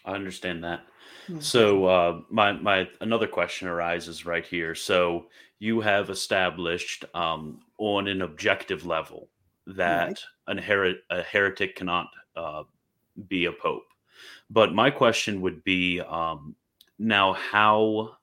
I 0.05 0.11
understand 0.11 0.63
that. 0.63 0.81
Mm-hmm. 1.27 1.39
So 1.39 1.85
uh, 1.85 2.21
my 2.29 2.53
my 2.53 2.87
another 3.01 3.27
question 3.27 3.67
arises 3.67 4.25
right 4.25 4.45
here. 4.45 4.75
So 4.75 5.25
you 5.59 5.81
have 5.81 6.09
established 6.09 7.05
um, 7.13 7.59
on 7.77 8.07
an 8.07 8.21
objective 8.21 8.85
level 8.85 9.29
that 9.65 10.23
right. 10.47 10.59
a 11.09 11.21
heretic 11.23 11.75
cannot 11.75 12.07
uh, 12.35 12.63
be 13.27 13.45
a 13.45 13.51
pope. 13.51 13.83
But 14.49 14.73
my 14.73 14.89
question 14.89 15.41
would 15.41 15.63
be 15.63 15.99
um, 16.01 16.55
now, 16.99 17.33
how 17.33 18.17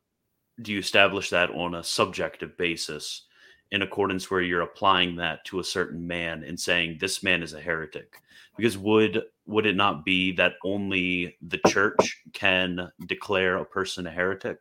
do 0.62 0.72
you 0.72 0.78
establish 0.78 1.30
that 1.30 1.50
on 1.50 1.74
a 1.74 1.84
subjective 1.84 2.56
basis 2.56 3.26
in 3.70 3.82
accordance 3.82 4.30
where 4.30 4.40
you're 4.40 4.62
applying 4.62 5.16
that 5.16 5.44
to 5.46 5.58
a 5.58 5.64
certain 5.64 6.06
man 6.06 6.44
and 6.44 6.58
saying 6.58 6.98
this 7.00 7.22
man 7.22 7.42
is 7.42 7.54
a 7.54 7.60
heretic? 7.60 8.16
Because 8.56 8.78
would 8.78 9.22
would 9.46 9.66
it 9.66 9.76
not 9.76 10.04
be 10.04 10.32
that 10.32 10.54
only 10.64 11.36
the 11.42 11.60
church 11.66 12.22
can 12.32 12.88
declare 13.06 13.56
a 13.56 13.64
person 13.64 14.06
a 14.06 14.10
heretic? 14.10 14.58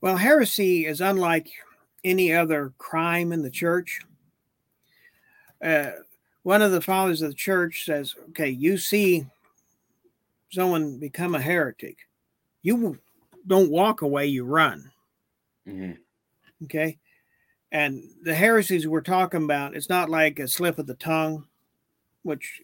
Well, 0.00 0.16
heresy 0.16 0.86
is 0.86 1.00
unlike 1.00 1.50
any 2.04 2.32
other 2.32 2.72
crime 2.78 3.32
in 3.32 3.42
the 3.42 3.50
church. 3.50 4.00
Uh, 5.62 5.90
one 6.44 6.62
of 6.62 6.72
the 6.72 6.80
fathers 6.80 7.20
of 7.20 7.30
the 7.30 7.34
church 7.34 7.84
says, 7.84 8.14
okay, 8.30 8.48
you 8.48 8.78
see 8.78 9.26
someone 10.50 10.98
become 10.98 11.34
a 11.34 11.40
heretic, 11.40 11.98
you 12.62 12.98
don't 13.46 13.70
walk 13.70 14.02
away, 14.02 14.26
you 14.26 14.44
run. 14.44 14.90
Mm-hmm. 15.66 15.92
Okay. 16.64 16.98
And 17.70 18.02
the 18.22 18.34
heresies 18.34 18.86
we're 18.86 19.00
talking 19.00 19.44
about, 19.44 19.76
it's 19.76 19.90
not 19.90 20.08
like 20.08 20.38
a 20.38 20.48
slip 20.48 20.78
of 20.78 20.86
the 20.86 20.94
tongue, 20.94 21.46
which 22.22 22.62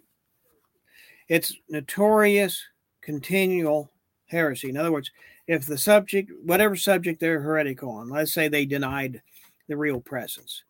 it's 1.29 1.55
notorious 1.68 2.62
continual 3.03 3.90
heresy. 4.27 4.70
In 4.70 4.77
other 4.77 4.92
words, 4.92 5.11
if 5.46 5.66
the 5.66 5.78
subject, 5.78 6.30
whatever 6.42 6.76
subject 6.76 7.20
they're 7.20 7.40
heretical 7.40 7.90
on, 7.90 8.09
let's 8.09 8.33
say 8.33 8.48
they 8.48 8.64
denied 8.64 9.22
the 9.68 9.76
real 9.76 10.00
presence, 10.00 10.64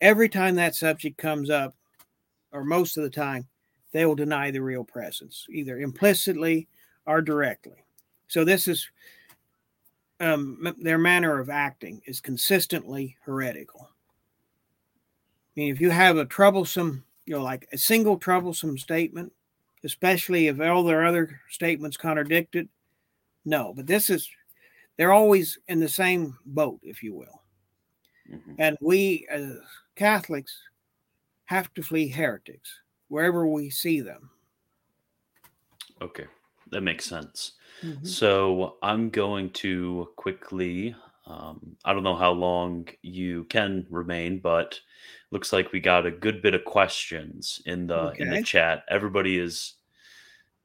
every 0.00 0.28
time 0.28 0.56
that 0.56 0.74
subject 0.74 1.16
comes 1.16 1.50
up, 1.50 1.74
or 2.52 2.64
most 2.64 2.96
of 2.96 3.02
the 3.02 3.10
time, 3.10 3.46
they 3.92 4.04
will 4.04 4.14
deny 4.14 4.50
the 4.50 4.62
real 4.62 4.84
presence, 4.84 5.46
either 5.50 5.78
implicitly 5.78 6.68
or 7.06 7.22
directly. 7.22 7.84
So 8.28 8.44
this 8.44 8.68
is 8.68 8.88
um, 10.20 10.74
their 10.78 10.98
manner 10.98 11.38
of 11.38 11.48
acting 11.48 12.02
is 12.06 12.20
consistently 12.20 13.16
heretical. 13.24 13.88
I 15.56 15.60
mean, 15.60 15.72
if 15.72 15.80
you 15.80 15.90
have 15.90 16.16
a 16.16 16.24
troublesome, 16.24 17.04
you 17.24 17.34
know, 17.34 17.42
like 17.42 17.68
a 17.72 17.78
single 17.78 18.18
troublesome 18.18 18.78
statement, 18.78 19.32
especially 19.84 20.48
if 20.48 20.60
all 20.60 20.82
their 20.82 21.06
other 21.06 21.40
statements 21.48 21.96
contradict 21.96 22.56
it, 22.56 22.68
no, 23.44 23.72
but 23.74 23.86
this 23.86 24.10
is, 24.10 24.28
they're 24.96 25.12
always 25.12 25.58
in 25.68 25.80
the 25.80 25.88
same 25.88 26.36
boat, 26.46 26.80
if 26.82 27.02
you 27.02 27.14
will. 27.14 27.42
Mm-hmm. 28.30 28.54
And 28.58 28.76
we 28.80 29.26
as 29.30 29.56
Catholics 29.96 30.56
have 31.46 31.72
to 31.74 31.82
flee 31.82 32.08
heretics 32.08 32.70
wherever 33.08 33.46
we 33.46 33.70
see 33.70 34.00
them. 34.00 34.30
Okay, 36.02 36.26
that 36.70 36.82
makes 36.82 37.04
sense. 37.06 37.52
Mm-hmm. 37.82 38.04
So 38.04 38.76
I'm 38.82 39.10
going 39.10 39.50
to 39.50 40.08
quickly. 40.16 40.94
Um, 41.26 41.76
I 41.84 41.92
don't 41.92 42.04
know 42.04 42.16
how 42.16 42.32
long 42.32 42.88
you 43.02 43.44
can 43.44 43.86
remain, 43.90 44.40
but 44.40 44.78
looks 45.30 45.52
like 45.52 45.72
we 45.72 45.80
got 45.80 46.06
a 46.06 46.10
good 46.10 46.40
bit 46.42 46.54
of 46.54 46.64
questions 46.64 47.60
in 47.66 47.86
the 47.86 48.10
okay. 48.10 48.22
in 48.22 48.30
the 48.30 48.42
chat. 48.42 48.84
Everybody 48.90 49.38
is 49.38 49.74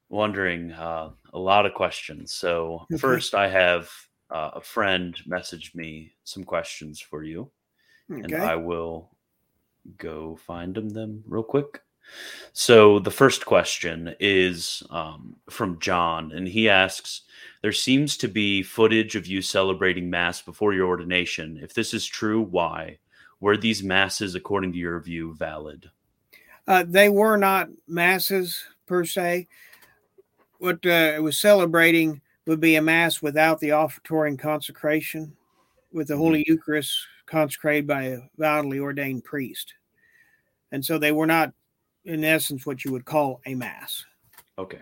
wondering 0.09 0.71
uh, 0.71 1.11
a 1.33 1.39
lot 1.39 1.65
of 1.65 1.73
questions. 1.73 2.33
So 2.33 2.85
Okay. 2.91 2.97
first, 2.97 3.33
I 3.33 3.47
have 3.49 3.89
uh, 4.29 4.51
a 4.55 4.61
friend 4.61 5.15
messaged 5.27 5.75
me 5.75 6.13
some 6.23 6.43
questions 6.43 6.99
for 6.99 7.23
you, 7.23 7.51
and 8.09 8.33
I 8.35 8.55
will 8.55 9.09
go 9.97 10.35
find 10.35 10.73
them 10.75 10.89
them 10.89 11.23
real 11.27 11.43
quick. 11.43 11.81
So 12.51 12.99
the 12.99 13.11
first 13.11 13.45
question 13.45 14.15
is 14.19 14.83
um, 14.89 15.37
from 15.49 15.79
John, 15.79 16.31
and 16.31 16.47
he 16.47 16.69
asks, 16.69 17.21
"There 17.61 17.71
seems 17.71 18.17
to 18.17 18.27
be 18.27 18.61
footage 18.63 19.15
of 19.15 19.25
you 19.27 19.41
celebrating 19.41 20.09
mass 20.09 20.41
before 20.41 20.73
your 20.73 20.87
ordination. 20.87 21.59
If 21.61 21.73
this 21.73 21.93
is 21.93 22.05
true, 22.05 22.41
why? 22.41 22.99
Were 23.39 23.57
these 23.57 23.83
masses, 23.83 24.35
according 24.35 24.73
to 24.73 24.77
your 24.77 24.99
view, 24.99 25.33
valid?" 25.33 25.89
Uh, 26.67 26.83
they 26.87 27.09
were 27.09 27.37
not 27.37 27.69
masses 27.87 28.63
per 28.85 29.05
se. 29.05 29.47
What 30.63 30.85
uh, 30.85 31.11
it 31.13 31.21
was 31.21 31.37
celebrating 31.37 32.21
would 32.47 32.61
be 32.61 32.77
a 32.77 32.81
mass 32.81 33.21
without 33.21 33.59
the 33.59 33.71
offertory 33.71 34.29
and 34.29 34.39
consecration, 34.39 35.35
with 35.91 36.07
the 36.07 36.15
Holy 36.15 36.45
Eucharist 36.47 36.97
consecrated 37.25 37.85
by 37.85 38.03
a 38.03 38.19
validly 38.37 38.79
ordained 38.79 39.25
priest. 39.25 39.73
And 40.71 40.83
so 40.83 40.97
they 40.97 41.11
were 41.11 41.25
not, 41.25 41.51
in 42.05 42.23
essence, 42.23 42.65
what 42.65 42.85
you 42.85 42.93
would 42.93 43.03
call 43.03 43.41
a 43.45 43.55
mass. 43.55 44.05
Okay. 44.57 44.79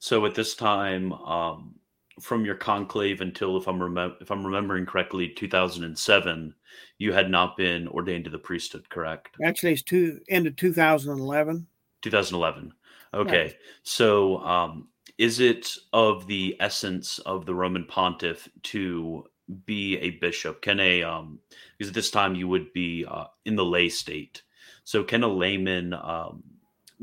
So 0.00 0.26
at 0.26 0.34
this 0.34 0.56
time, 0.56 1.12
um, 1.12 1.76
from 2.20 2.44
your 2.44 2.56
conclave 2.56 3.20
until, 3.20 3.56
if 3.56 3.68
I'm 3.68 3.78
remem- 3.78 4.20
if 4.20 4.32
I'm 4.32 4.44
remembering 4.44 4.86
correctly, 4.86 5.28
2007, 5.28 6.52
you 6.98 7.12
had 7.12 7.30
not 7.30 7.56
been 7.56 7.86
ordained 7.86 8.24
to 8.24 8.30
the 8.30 8.38
priesthood, 8.38 8.88
correct? 8.88 9.36
Actually, 9.44 9.74
it's 9.74 9.82
two 9.82 10.18
end 10.28 10.48
of 10.48 10.56
2011. 10.56 11.64
2011. 12.02 12.72
Okay. 13.14 13.54
So, 13.84 14.38
um, 14.38 14.88
is 15.22 15.38
it 15.38 15.76
of 15.92 16.26
the 16.26 16.56
essence 16.58 17.20
of 17.20 17.46
the 17.46 17.54
Roman 17.54 17.84
pontiff 17.84 18.48
to 18.64 19.24
be 19.66 19.96
a 19.98 20.10
bishop? 20.10 20.60
Can 20.62 20.80
a 20.80 21.04
um, 21.04 21.38
because 21.78 21.90
at 21.90 21.94
this 21.94 22.10
time 22.10 22.34
you 22.34 22.48
would 22.48 22.72
be 22.72 23.06
uh, 23.08 23.26
in 23.44 23.54
the 23.54 23.64
lay 23.64 23.88
state. 23.88 24.42
So, 24.82 25.04
can 25.04 25.22
a 25.22 25.28
layman 25.28 25.94
um, 25.94 26.42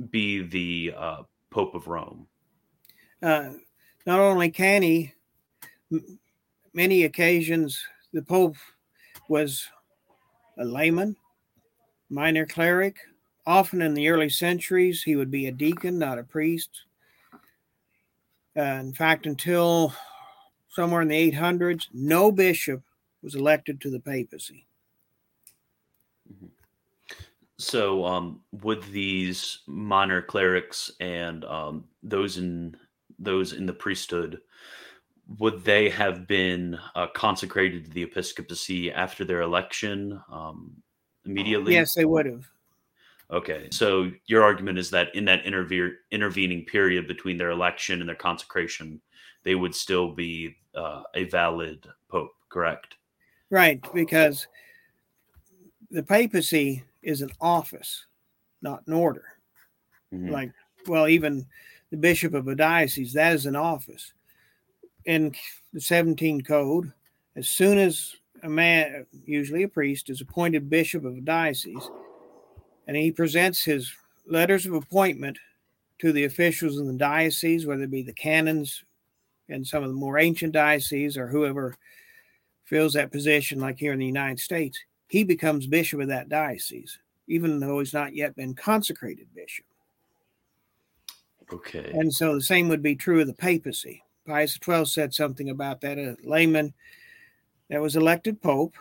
be 0.09 0.41
the 0.41 0.93
uh, 0.97 1.21
Pope 1.49 1.75
of 1.75 1.87
Rome? 1.87 2.27
Uh, 3.23 3.51
not 4.05 4.19
only 4.19 4.49
can 4.49 4.81
he, 4.81 5.13
m- 5.89 6.19
many 6.73 7.05
occasions 7.05 7.81
the 8.11 8.21
Pope 8.21 8.57
was 9.29 9.65
a 10.57 10.65
layman, 10.65 11.15
minor 12.09 12.45
cleric. 12.45 12.97
Often 13.47 13.81
in 13.81 13.93
the 13.93 14.09
early 14.09 14.27
centuries, 14.27 15.03
he 15.03 15.15
would 15.15 15.31
be 15.31 15.47
a 15.47 15.53
deacon, 15.53 15.97
not 15.97 16.19
a 16.19 16.23
priest. 16.23 16.81
Uh, 18.59 18.79
in 18.81 18.91
fact, 18.91 19.25
until 19.25 19.93
somewhere 20.67 21.01
in 21.01 21.07
the 21.07 21.31
800s, 21.31 21.87
no 21.93 22.29
bishop 22.29 22.83
was 23.21 23.33
elected 23.33 23.79
to 23.79 23.89
the 23.89 24.01
papacy. 24.01 24.67
So, 27.57 28.03
um, 28.05 28.41
would 28.51 28.83
these 28.83 29.59
minor 29.65 30.21
clerics 30.21 30.91
and 30.99 31.45
um, 31.45 31.85
those 32.03 32.37
in 32.37 32.75
those 33.17 33.53
in 33.53 33.65
the 33.65 33.73
priesthood 33.73 34.41
would 35.37 35.63
they 35.63 35.89
have 35.89 36.27
been 36.27 36.77
uh, 36.95 37.07
consecrated 37.13 37.85
to 37.85 37.91
the 37.91 38.03
episcopacy 38.03 38.91
after 38.91 39.23
their 39.23 39.41
election 39.41 40.19
um, 40.31 40.81
immediately? 41.25 41.73
Yes, 41.73 41.93
they 41.93 42.05
would 42.05 42.25
have. 42.25 42.45
Okay, 43.31 43.67
so 43.71 44.11
your 44.25 44.43
argument 44.43 44.79
is 44.79 44.89
that 44.89 45.13
in 45.13 45.23
that 45.25 45.43
interve- 45.43 45.95
intervening 46.11 46.65
period 46.65 47.07
between 47.07 47.37
their 47.37 47.51
election 47.51 47.99
and 47.99 48.09
their 48.09 48.15
consecration, 48.15 48.99
they 49.43 49.53
would 49.55 49.75
still 49.75 50.13
be 50.13 50.55
uh, 50.73 51.03
a 51.13 51.25
valid 51.25 51.85
pope, 52.09 52.31
correct? 52.49 52.95
Right, 53.51 53.81
because 53.93 54.47
the 55.91 56.03
papacy 56.03 56.83
is 57.03 57.21
an 57.21 57.29
office, 57.39 58.05
not 58.61 58.85
an 58.87 58.93
order. 58.93 59.25
Mhm. 60.13 60.31
like 60.31 60.51
well 60.87 61.07
even 61.07 61.45
the 61.91 61.97
bishop 61.97 62.33
of 62.33 62.47
a 62.47 62.55
diocese 62.55 63.13
that 63.13 63.33
is 63.33 63.45
an 63.45 63.55
office 63.55 64.13
in 65.05 65.35
the 65.71 65.79
17 65.79 66.41
code 66.41 66.91
as 67.35 67.47
soon 67.47 67.77
as 67.77 68.15
a 68.41 68.49
man 68.49 69.05
usually 69.25 69.63
a 69.63 69.67
priest 69.67 70.09
is 70.09 70.21
appointed 70.21 70.69
bishop 70.69 71.05
of 71.05 71.15
a 71.15 71.21
diocese 71.21 71.89
and 72.89 72.97
he 72.97 73.11
presents 73.11 73.63
his 73.63 73.93
letters 74.25 74.65
of 74.65 74.73
appointment 74.73 75.37
to 75.99 76.11
the 76.11 76.23
officials 76.23 76.79
in 76.79 76.87
the 76.87 76.93
diocese 76.93 77.67
whether 77.67 77.83
it 77.83 77.91
be 77.91 78.01
the 78.01 78.11
canons 78.11 78.83
in 79.47 79.63
some 79.63 79.83
of 79.83 79.89
the 79.89 79.95
more 79.95 80.17
ancient 80.17 80.53
dioceses 80.53 81.15
or 81.15 81.27
whoever 81.27 81.77
fills 82.65 82.93
that 82.93 83.11
position 83.11 83.59
like 83.59 83.77
here 83.77 83.93
in 83.93 83.99
the 83.99 84.05
united 84.05 84.39
states 84.39 84.79
he 85.07 85.23
becomes 85.23 85.67
bishop 85.67 85.99
of 86.01 86.07
that 86.07 86.29
diocese 86.29 86.97
even 87.27 87.59
though 87.59 87.77
he's 87.77 87.93
not 87.93 88.15
yet 88.15 88.35
been 88.35 88.55
consecrated 88.55 89.27
bishop 89.35 89.65
Okay. 91.53 91.91
and 91.93 92.13
so 92.13 92.33
the 92.33 92.41
same 92.41 92.69
would 92.69 92.83
be 92.83 92.95
true 92.95 93.21
of 93.21 93.27
the 93.27 93.33
papacy. 93.33 94.03
Pius 94.27 94.59
XII 94.63 94.85
said 94.85 95.13
something 95.13 95.49
about 95.49 95.81
that. 95.81 95.97
A 95.97 96.15
layman 96.23 96.73
that 97.69 97.81
was 97.81 97.95
elected 97.95 98.41
pope 98.41 98.75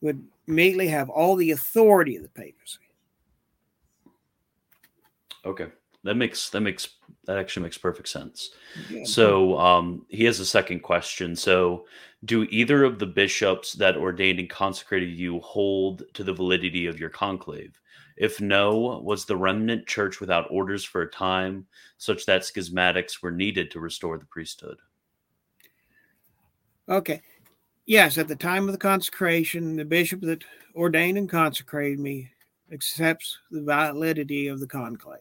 would 0.00 0.24
immediately 0.46 0.88
have 0.88 1.10
all 1.10 1.34
the 1.34 1.50
authority 1.50 2.16
of 2.16 2.22
the 2.22 2.28
papacy. 2.28 2.78
Okay. 5.44 5.68
That 6.04 6.16
makes 6.16 6.50
that 6.50 6.60
makes 6.60 6.88
that 7.26 7.38
actually 7.38 7.62
makes 7.62 7.78
perfect 7.78 8.08
sense. 8.08 8.50
Yeah. 8.90 9.04
So 9.04 9.58
um, 9.58 10.04
he 10.08 10.24
has 10.24 10.40
a 10.40 10.46
second 10.46 10.80
question. 10.80 11.36
So, 11.36 11.86
do 12.24 12.44
either 12.50 12.82
of 12.82 12.98
the 12.98 13.06
bishops 13.06 13.72
that 13.74 13.96
ordained 13.96 14.40
and 14.40 14.50
consecrated 14.50 15.10
you 15.10 15.38
hold 15.40 16.02
to 16.14 16.24
the 16.24 16.32
validity 16.32 16.86
of 16.86 16.98
your 16.98 17.10
conclave? 17.10 17.80
If 18.16 18.40
no, 18.40 19.00
was 19.02 19.24
the 19.24 19.36
remnant 19.36 19.86
church 19.86 20.20
without 20.20 20.50
orders 20.50 20.84
for 20.84 21.02
a 21.02 21.10
time, 21.10 21.66
such 21.98 22.26
that 22.26 22.42
schismatics 22.42 23.22
were 23.22 23.30
needed 23.30 23.70
to 23.70 23.80
restore 23.80 24.18
the 24.18 24.26
priesthood? 24.26 24.78
Okay. 26.88 27.22
Yes, 27.86 28.18
at 28.18 28.28
the 28.28 28.36
time 28.36 28.66
of 28.68 28.72
the 28.72 28.78
consecration, 28.78 29.76
the 29.76 29.84
bishop 29.84 30.20
that 30.22 30.44
ordained 30.74 31.18
and 31.18 31.28
consecrated 31.28 31.98
me 31.98 32.30
accepts 32.72 33.38
the 33.50 33.62
validity 33.62 34.48
of 34.48 34.60
the 34.60 34.66
conclave. 34.66 35.20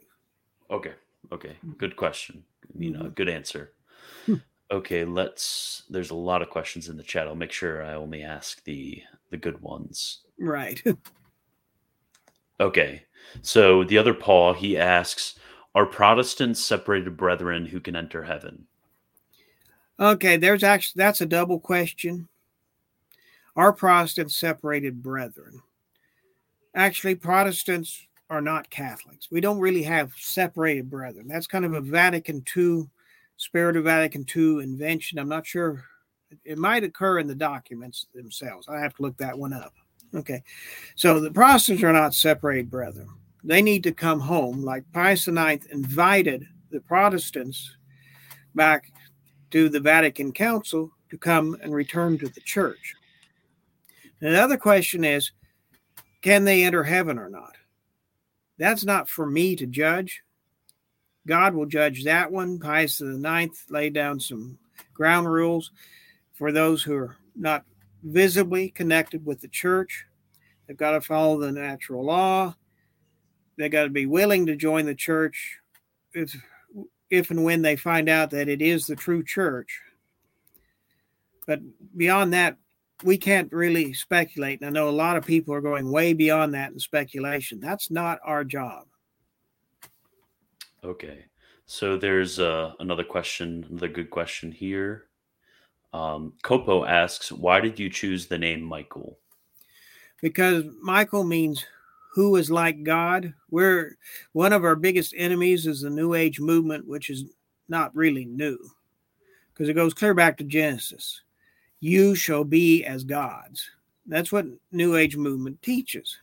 Okay. 0.72 0.94
Okay. 1.32 1.56
Good 1.78 1.96
question. 1.96 2.44
You 2.78 2.92
know, 2.92 3.12
good 3.14 3.30
answer. 3.30 3.74
Hmm. 4.26 4.36
Okay, 4.72 5.04
let's 5.04 5.84
there's 5.90 6.12
a 6.12 6.16
lot 6.16 6.42
of 6.42 6.50
questions 6.50 6.88
in 6.88 6.98
the 6.98 7.04
chat. 7.04 7.28
I'll 7.28 7.36
make 7.36 7.52
sure 7.52 7.84
I 7.84 7.94
only 7.94 8.24
ask 8.24 8.64
the 8.64 9.04
the 9.30 9.38
good 9.38 9.62
ones. 9.62 10.22
Right. 10.40 10.82
Okay. 12.62 13.04
So 13.42 13.84
the 13.84 13.98
other 13.98 14.14
Paul, 14.14 14.54
he 14.54 14.78
asks, 14.78 15.34
are 15.74 15.88
Protestants 15.88 16.64
separated 16.64 17.18
brethren 17.18 17.66
who 17.66 17.80
can 17.80 17.96
enter 17.96 18.24
heaven? 18.24 18.68
okay, 20.00 20.38
there's 20.38 20.64
actually 20.64 21.00
that's 21.00 21.22
a 21.22 21.26
double 21.26 21.60
question. 21.60 22.28
Are 23.56 23.74
Protestants 23.74 24.36
separated 24.36 25.02
brethren? 25.02 25.62
Actually, 26.76 27.16
Protestants 27.16 28.08
are 28.32 28.42
not 28.42 28.70
Catholics. 28.70 29.30
We 29.30 29.42
don't 29.42 29.60
really 29.60 29.84
have 29.84 30.14
separated 30.18 30.90
brethren. 30.90 31.28
That's 31.28 31.48
kind 31.48 31.66
of 31.66 31.74
a 31.74 31.82
Vatican 31.82 32.44
II, 32.56 32.88
Spirit 33.36 33.76
of 33.76 33.84
Vatican 33.84 34.26
II 34.34 34.64
invention. 34.64 35.20
I'm 35.20 35.28
not 35.28 35.46
sure. 35.46 35.84
It 36.46 36.58
might 36.58 36.86
occur 36.86 37.20
in 37.20 37.28
the 37.28 37.36
documents 37.36 38.08
themselves. 38.16 38.70
I 38.70 38.80
have 38.80 38.96
to 38.96 39.02
look 39.02 39.18
that 39.18 39.38
one 39.38 39.52
up. 39.52 39.74
Okay. 40.16 40.42
So 40.96 41.20
the 41.20 41.30
Protestants 41.30 41.84
are 41.84 41.92
not 41.92 42.14
separated 42.14 42.72
brethren. 42.72 43.10
They 43.44 43.62
need 43.62 43.84
to 43.84 43.92
come 43.92 44.22
home, 44.22 44.64
like 44.64 44.86
Pius 44.94 45.28
IX 45.28 45.66
invited 45.66 46.48
the 46.72 46.80
Protestants 46.80 47.76
back 48.56 48.94
to 49.50 49.68
the 49.68 49.80
Vatican 49.82 50.32
Council 50.32 50.90
to 51.10 51.18
come 51.18 51.58
and 51.62 51.74
return 51.74 52.18
to 52.20 52.30
the 52.30 52.42
church. 52.42 52.96
Another 54.22 54.56
question 54.56 55.04
is 55.04 55.32
can 56.22 56.46
they 56.46 56.64
enter 56.64 56.84
heaven 56.84 57.18
or 57.18 57.30
not? 57.30 57.56
That's 58.62 58.86
not 58.86 59.10
for 59.10 59.26
me 59.26 59.56
to 59.56 59.66
judge. 59.66 60.22
God 61.26 61.56
will 61.56 61.66
judge 61.66 62.04
that 62.04 62.32
one. 62.32 62.60
Pius 62.60 63.02
IX 63.02 63.50
laid 63.72 63.94
down 63.94 64.20
some 64.20 64.60
ground 64.94 65.28
rules 65.28 65.72
for 66.34 66.52
those 66.52 66.84
who 66.84 66.96
are 66.96 67.18
not 67.36 67.66
visibly 68.04 68.70
connected 68.70 69.26
with 69.26 69.42
the 69.42 69.48
church. 69.48 70.06
They've 70.68 70.78
got 70.78 70.92
to 70.92 71.02
follow 71.02 71.40
the 71.40 71.52
natural 71.52 72.06
law. 72.06 72.56
They've 73.58 73.72
got 73.72 73.86
to 73.86 73.90
be 73.90 74.06
willing 74.06 74.46
to 74.46 74.56
join 74.56 74.86
the 74.86 74.94
church 74.94 75.58
if, 76.14 76.36
if 77.10 77.32
and 77.32 77.44
when 77.44 77.64
they 77.64 77.76
find 77.76 78.10
out 78.10 78.30
that 78.30 78.48
it 78.48 78.62
is 78.62 78.86
the 78.86 78.96
true 78.96 79.24
church. 79.24 79.82
But 81.48 81.62
beyond 81.98 82.34
that, 82.34 82.58
we 83.04 83.18
can't 83.18 83.52
really 83.52 83.94
speculate. 83.94 84.62
And 84.62 84.68
I 84.68 84.72
know 84.72 84.90
a 84.90 84.92
lot 84.92 85.18
of 85.18 85.26
people 85.26 85.54
are 85.54 85.62
going 85.62 85.92
way 85.92 86.14
beyond 86.14 86.54
that 86.54 86.72
in 86.72 86.80
speculation. 86.80 87.60
That's 87.60 87.92
not 87.92 88.20
our 88.24 88.44
job. 88.44 88.86
Okay. 90.84 91.26
So 91.66 91.98
there's 91.98 92.40
uh, 92.40 92.74
another 92.80 93.04
question, 93.04 93.66
another 93.70 93.88
good 93.88 94.10
question 94.10 94.52
here. 94.52 95.06
Um, 95.94 96.34
Copo 96.44 96.88
asks, 96.88 97.32
why 97.32 97.60
did 97.60 97.80
you 97.80 97.90
choose 97.90 98.28
the 98.28 98.38
name 98.38 98.62
Michael? 98.62 99.18
Because 100.22 100.66
Michael 100.82 101.24
means 101.24 101.66
who 102.14 102.36
is 102.36 102.52
like 102.52 102.84
God. 102.84 103.34
We're 103.50 103.98
one 104.34 104.54
of 104.54 104.64
our 104.64 104.76
biggest 104.76 105.14
enemies 105.18 105.66
is 105.66 105.82
the 105.82 105.90
New 105.90 106.14
Age 106.14 106.40
movement, 106.40 106.88
which 106.88 107.10
is 107.10 107.26
not 107.70 107.96
really 107.96 108.26
new, 108.26 108.58
because 109.54 109.70
it 109.70 109.74
goes 109.74 109.94
clear 109.94 110.14
back 110.14 110.38
to 110.38 110.44
Genesis. 110.44 111.22
You 111.82 112.16
shall 112.16 112.46
be 112.46 112.86
as 112.86 113.04
gods. 113.04 113.70
That's 114.06 114.32
what 114.32 114.46
New 114.72 114.96
Age 114.96 115.18
movement 115.18 115.62
teaches, 115.62 116.20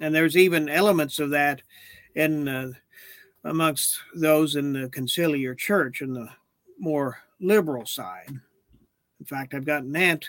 and 0.00 0.14
there's 0.14 0.36
even 0.36 0.68
elements 0.68 1.18
of 1.18 1.30
that 1.30 1.62
in 2.14 2.48
uh, 2.48 2.72
amongst 3.44 4.00
those 4.14 4.56
in 4.56 4.72
the 4.72 4.88
conciliar 4.88 5.56
church 5.56 6.00
and 6.00 6.14
the 6.14 6.28
more 6.78 7.18
liberal 7.40 7.86
side. 7.86 8.28
In 8.28 9.26
fact, 9.26 9.54
I've 9.54 9.64
got 9.64 9.82
an 9.82 9.96
aunt 9.96 10.28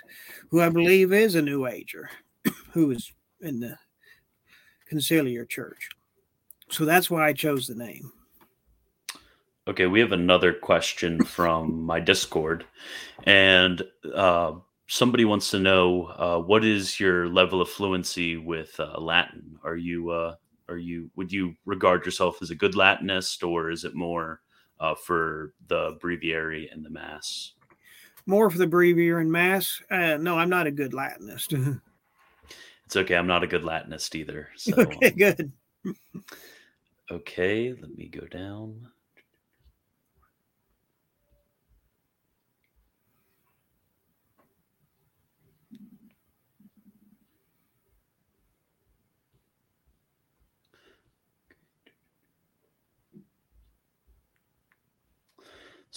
who 0.50 0.62
I 0.62 0.70
believe 0.70 1.12
is 1.12 1.36
a 1.36 1.42
New 1.42 1.66
Ager, 1.68 2.10
who 2.72 2.92
is 2.92 3.12
in 3.42 3.60
the 3.60 3.78
conciliar 4.92 5.48
church. 5.48 5.90
So 6.70 6.86
that's 6.86 7.10
why 7.10 7.28
I 7.28 7.34
chose 7.34 7.68
the 7.68 7.76
name. 7.76 8.12
Okay, 9.68 9.86
we 9.86 10.00
have 10.00 10.14
another 10.14 10.54
question 10.54 11.22
from 11.26 11.84
my 11.84 12.00
Discord, 12.00 12.66
and 13.26 13.84
uh, 14.16 14.54
somebody 14.88 15.26
wants 15.26 15.52
to 15.52 15.60
know 15.60 16.06
uh, 16.18 16.40
what 16.40 16.64
is 16.64 17.02
your 17.02 17.28
level 17.28 17.62
of 17.62 17.70
fluency 17.70 18.38
with 18.38 18.80
uh, 18.80 18.98
Latin? 18.98 19.60
Are 19.66 19.76
you 19.76 20.12
uh, 20.12 20.36
are 20.70 20.78
you 20.78 21.12
would 21.18 21.34
you 21.34 21.54
regard 21.66 22.06
yourself 22.06 22.42
as 22.42 22.50
a 22.50 22.56
good 22.56 22.76
Latinist, 22.76 23.46
or 23.46 23.70
is 23.70 23.84
it 23.84 23.94
more 23.94 24.40
uh, 24.80 24.96
for 24.96 25.54
the 25.68 25.98
breviary 26.00 26.70
and 26.72 26.86
the 26.86 26.90
mass? 26.90 27.52
More 28.26 28.50
for 28.50 28.58
the 28.58 28.68
breviary 28.68 29.22
and 29.22 29.32
mass. 29.32 29.82
Uh, 29.92 30.16
no, 30.16 30.38
I'm 30.38 30.50
not 30.50 30.68
a 30.68 30.72
good 30.72 30.94
Latinist. 30.94 31.52
it's 32.86 32.96
okay. 32.96 33.16
I'm 33.16 33.28
not 33.28 33.44
a 33.44 33.48
good 33.48 33.64
Latinist 33.64 34.16
either. 34.16 34.48
So, 34.56 34.76
okay, 34.78 35.10
good. 35.10 35.52
okay, 37.12 37.74
let 37.74 37.98
me 37.98 38.08
go 38.08 38.26
down. 38.28 38.88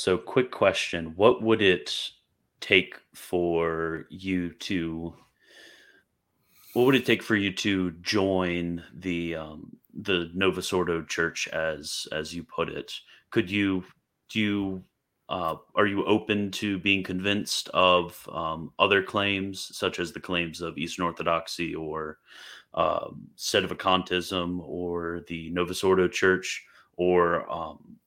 So, 0.01 0.17
quick 0.17 0.51
question: 0.51 1.13
What 1.15 1.43
would 1.43 1.61
it 1.61 1.95
take 2.63 2.95
for 3.15 4.07
you 4.09 4.55
to? 4.55 5.13
What 6.73 6.87
would 6.87 6.95
it 6.95 7.05
take 7.05 7.23
for 7.23 7.37
you 7.37 7.53
to 7.57 7.91
join 8.01 8.83
the 8.95 9.35
um, 9.35 9.77
the 9.93 10.31
Novus 10.33 10.73
Ordo 10.73 11.05
Church, 11.05 11.49
as 11.49 12.09
as 12.13 12.35
you 12.35 12.45
put 12.45 12.71
it? 12.71 12.95
Could 13.31 13.51
you 13.51 13.85
do 14.31 14.41
you 14.41 14.85
uh, 15.29 15.57
are 15.75 15.87
you 15.87 16.07
open 16.07 16.51
to 16.53 16.79
being 16.79 17.03
convinced 17.03 17.69
of 17.75 18.27
um, 18.33 18.73
other 18.79 19.03
claims, 19.03 19.71
such 19.77 19.99
as 19.99 20.13
the 20.13 20.19
claims 20.19 20.63
of 20.63 20.79
Eastern 20.79 21.05
Orthodoxy 21.05 21.75
or 21.75 22.17
um, 22.73 23.29
Sedevacantism 23.37 24.61
or 24.67 25.27
the 25.29 25.51
Novus 25.51 25.85
Ordo 25.85 26.09
Church, 26.09 26.65
or 26.97 27.47
um, 27.53 28.00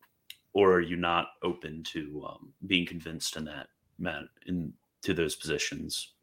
or 0.54 0.74
are 0.74 0.82
you 0.82 0.96
not 0.96 1.30
open 1.42 1.84
to 1.84 2.26
um, 2.28 2.54
being 2.68 2.86
convinced 2.86 3.36
in 3.38 3.46
that 3.46 3.68
man 3.98 4.30
in 4.46 4.74
to 5.02 5.14
those 5.14 5.36
positions? 5.36 6.14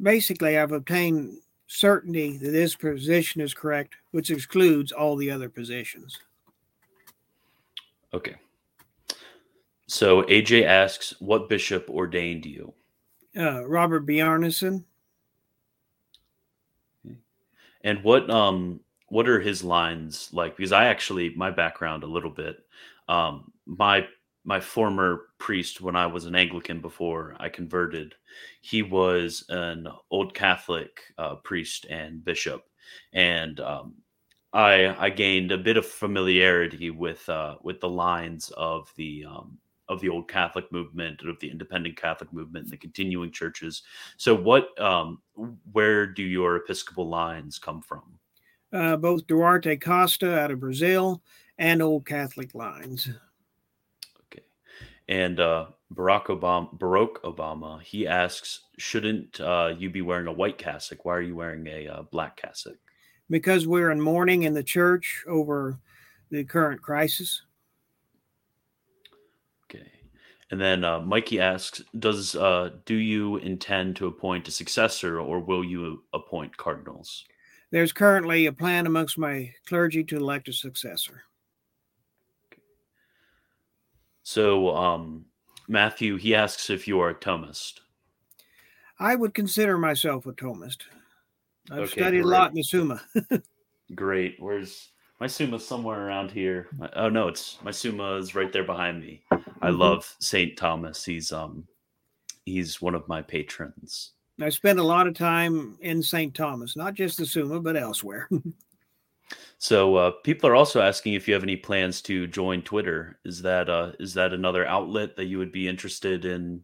Basically, 0.00 0.58
I've 0.58 0.72
obtained 0.72 1.38
certainty 1.66 2.36
that 2.36 2.50
this 2.50 2.74
position 2.74 3.40
is 3.40 3.54
correct, 3.54 3.94
which 4.10 4.30
excludes 4.30 4.92
all 4.92 5.16
the 5.16 5.30
other 5.30 5.48
positions. 5.48 6.18
Okay. 8.12 8.34
So 9.86 10.22
AJ 10.24 10.64
asks, 10.64 11.14
"What 11.20 11.48
bishop 11.48 11.88
ordained 11.88 12.44
you?" 12.44 12.74
Uh, 13.36 13.66
Robert 13.66 14.06
Biarnesen. 14.06 14.84
And 17.84 18.02
what 18.04 18.28
um 18.30 18.80
what 19.08 19.28
are 19.28 19.40
his 19.40 19.62
lines 19.62 20.30
like? 20.32 20.56
Because 20.56 20.72
I 20.72 20.86
actually 20.86 21.34
my 21.34 21.50
background 21.50 22.02
a 22.02 22.06
little 22.06 22.30
bit 22.30 22.64
um, 23.08 23.52
my 23.66 24.06
my 24.44 24.58
former 24.58 25.28
priest 25.38 25.80
when 25.80 25.94
I 25.94 26.06
was 26.06 26.26
an 26.26 26.34
Anglican 26.34 26.80
before 26.80 27.36
I 27.38 27.48
converted, 27.48 28.14
he 28.60 28.82
was 28.82 29.44
an 29.48 29.86
old 30.10 30.34
Catholic 30.34 31.00
uh, 31.16 31.36
priest 31.36 31.86
and 31.88 32.24
bishop, 32.24 32.64
and 33.12 33.60
um, 33.60 33.94
I 34.52 34.94
I 34.98 35.10
gained 35.10 35.52
a 35.52 35.58
bit 35.58 35.76
of 35.76 35.86
familiarity 35.86 36.90
with 36.90 37.28
uh, 37.28 37.56
with 37.62 37.80
the 37.80 37.88
lines 37.88 38.50
of 38.56 38.92
the 38.96 39.24
um, 39.28 39.58
of 39.88 40.00
the 40.00 40.08
old 40.08 40.28
Catholic 40.28 40.70
movement, 40.72 41.22
of 41.22 41.38
the 41.40 41.50
independent 41.50 41.96
Catholic 41.96 42.32
movement, 42.32 42.64
and 42.64 42.72
the 42.72 42.76
continuing 42.76 43.30
churches. 43.30 43.82
So, 44.16 44.34
what 44.34 44.78
um, 44.80 45.20
where 45.72 46.06
do 46.06 46.22
your 46.22 46.56
Episcopal 46.56 47.08
lines 47.08 47.58
come 47.58 47.80
from? 47.80 48.18
Uh, 48.72 48.96
both 48.96 49.26
Duarte 49.26 49.76
Costa 49.76 50.38
out 50.40 50.50
of 50.50 50.60
Brazil 50.60 51.22
and 51.58 51.82
old 51.82 52.06
Catholic 52.06 52.54
lines. 52.54 53.08
Okay. 54.26 54.44
And 55.08 55.38
uh, 55.40 55.66
Barack 55.94 56.26
Obama, 56.26 56.76
Barack 56.78 57.20
Obama, 57.22 57.82
he 57.82 58.06
asks, 58.06 58.60
shouldn't 58.78 59.40
uh, 59.40 59.74
you 59.78 59.90
be 59.90 60.02
wearing 60.02 60.26
a 60.26 60.32
white 60.32 60.58
cassock? 60.58 61.04
Why 61.04 61.16
are 61.16 61.22
you 61.22 61.36
wearing 61.36 61.66
a 61.66 61.88
uh, 61.88 62.02
black 62.02 62.36
cassock? 62.36 62.76
Because 63.30 63.66
we're 63.66 63.90
in 63.90 64.00
mourning 64.00 64.42
in 64.42 64.54
the 64.54 64.62
church 64.62 65.24
over 65.26 65.78
the 66.30 66.44
current 66.44 66.82
crisis. 66.82 67.42
Okay. 69.64 69.90
And 70.50 70.60
then 70.60 70.84
uh, 70.84 71.00
Mikey 71.00 71.40
asks, 71.40 71.82
does 71.98 72.34
uh, 72.34 72.70
do 72.84 72.94
you 72.94 73.36
intend 73.38 73.96
to 73.96 74.06
appoint 74.06 74.48
a 74.48 74.50
successor, 74.50 75.20
or 75.20 75.40
will 75.40 75.64
you 75.64 76.02
appoint 76.12 76.56
cardinals? 76.56 77.24
There's 77.70 77.92
currently 77.92 78.46
a 78.46 78.52
plan 78.52 78.86
amongst 78.86 79.16
my 79.16 79.54
clergy 79.66 80.04
to 80.04 80.16
elect 80.16 80.48
a 80.48 80.52
successor. 80.52 81.22
So, 84.22 84.74
um, 84.74 85.24
Matthew, 85.68 86.16
he 86.16 86.34
asks 86.34 86.70
if 86.70 86.86
you 86.86 87.00
are 87.00 87.10
a 87.10 87.14
Thomist. 87.14 87.80
I 88.98 89.14
would 89.14 89.34
consider 89.34 89.78
myself 89.78 90.26
a 90.26 90.32
Thomist. 90.32 90.82
I've 91.70 91.80
okay, 91.80 92.00
studied 92.00 92.22
great. 92.22 92.24
a 92.24 92.38
lot 92.38 92.50
in 92.50 92.56
the 92.56 92.62
Summa. 92.62 93.02
great. 93.94 94.36
Where's 94.38 94.90
my 95.20 95.26
Summa? 95.26 95.58
Somewhere 95.58 96.06
around 96.06 96.30
here. 96.30 96.68
My, 96.76 96.90
oh 96.96 97.08
no, 97.08 97.28
it's 97.28 97.58
my 97.62 97.70
Summa 97.70 98.14
is 98.14 98.34
right 98.34 98.52
there 98.52 98.64
behind 98.64 99.00
me. 99.00 99.22
Mm-hmm. 99.32 99.50
I 99.64 99.70
love 99.70 100.14
Saint 100.18 100.56
Thomas. 100.56 101.04
He's 101.04 101.32
um, 101.32 101.66
he's 102.44 102.82
one 102.82 102.94
of 102.94 103.06
my 103.08 103.22
patrons. 103.22 104.12
I 104.40 104.48
spent 104.48 104.78
a 104.78 104.84
lot 104.84 105.06
of 105.06 105.14
time 105.14 105.76
in 105.80 106.02
St. 106.02 106.34
Thomas, 106.34 106.74
not 106.76 106.94
just 106.94 107.18
the 107.18 107.26
Summa, 107.26 107.60
but 107.60 107.76
elsewhere. 107.76 108.28
So 109.58 109.94
uh, 109.94 110.10
people 110.24 110.50
are 110.50 110.56
also 110.56 110.80
asking 110.80 111.14
if 111.14 111.28
you 111.28 111.34
have 111.34 111.44
any 111.44 111.56
plans 111.56 112.02
to 112.02 112.26
join 112.26 112.62
Twitter. 112.62 113.20
Is 113.24 113.42
that 113.42 113.70
uh, 113.70 113.92
is 114.00 114.14
that 114.14 114.32
another 114.32 114.66
outlet 114.66 115.16
that 115.16 115.26
you 115.26 115.38
would 115.38 115.52
be 115.52 115.68
interested 115.68 116.24
in? 116.24 116.62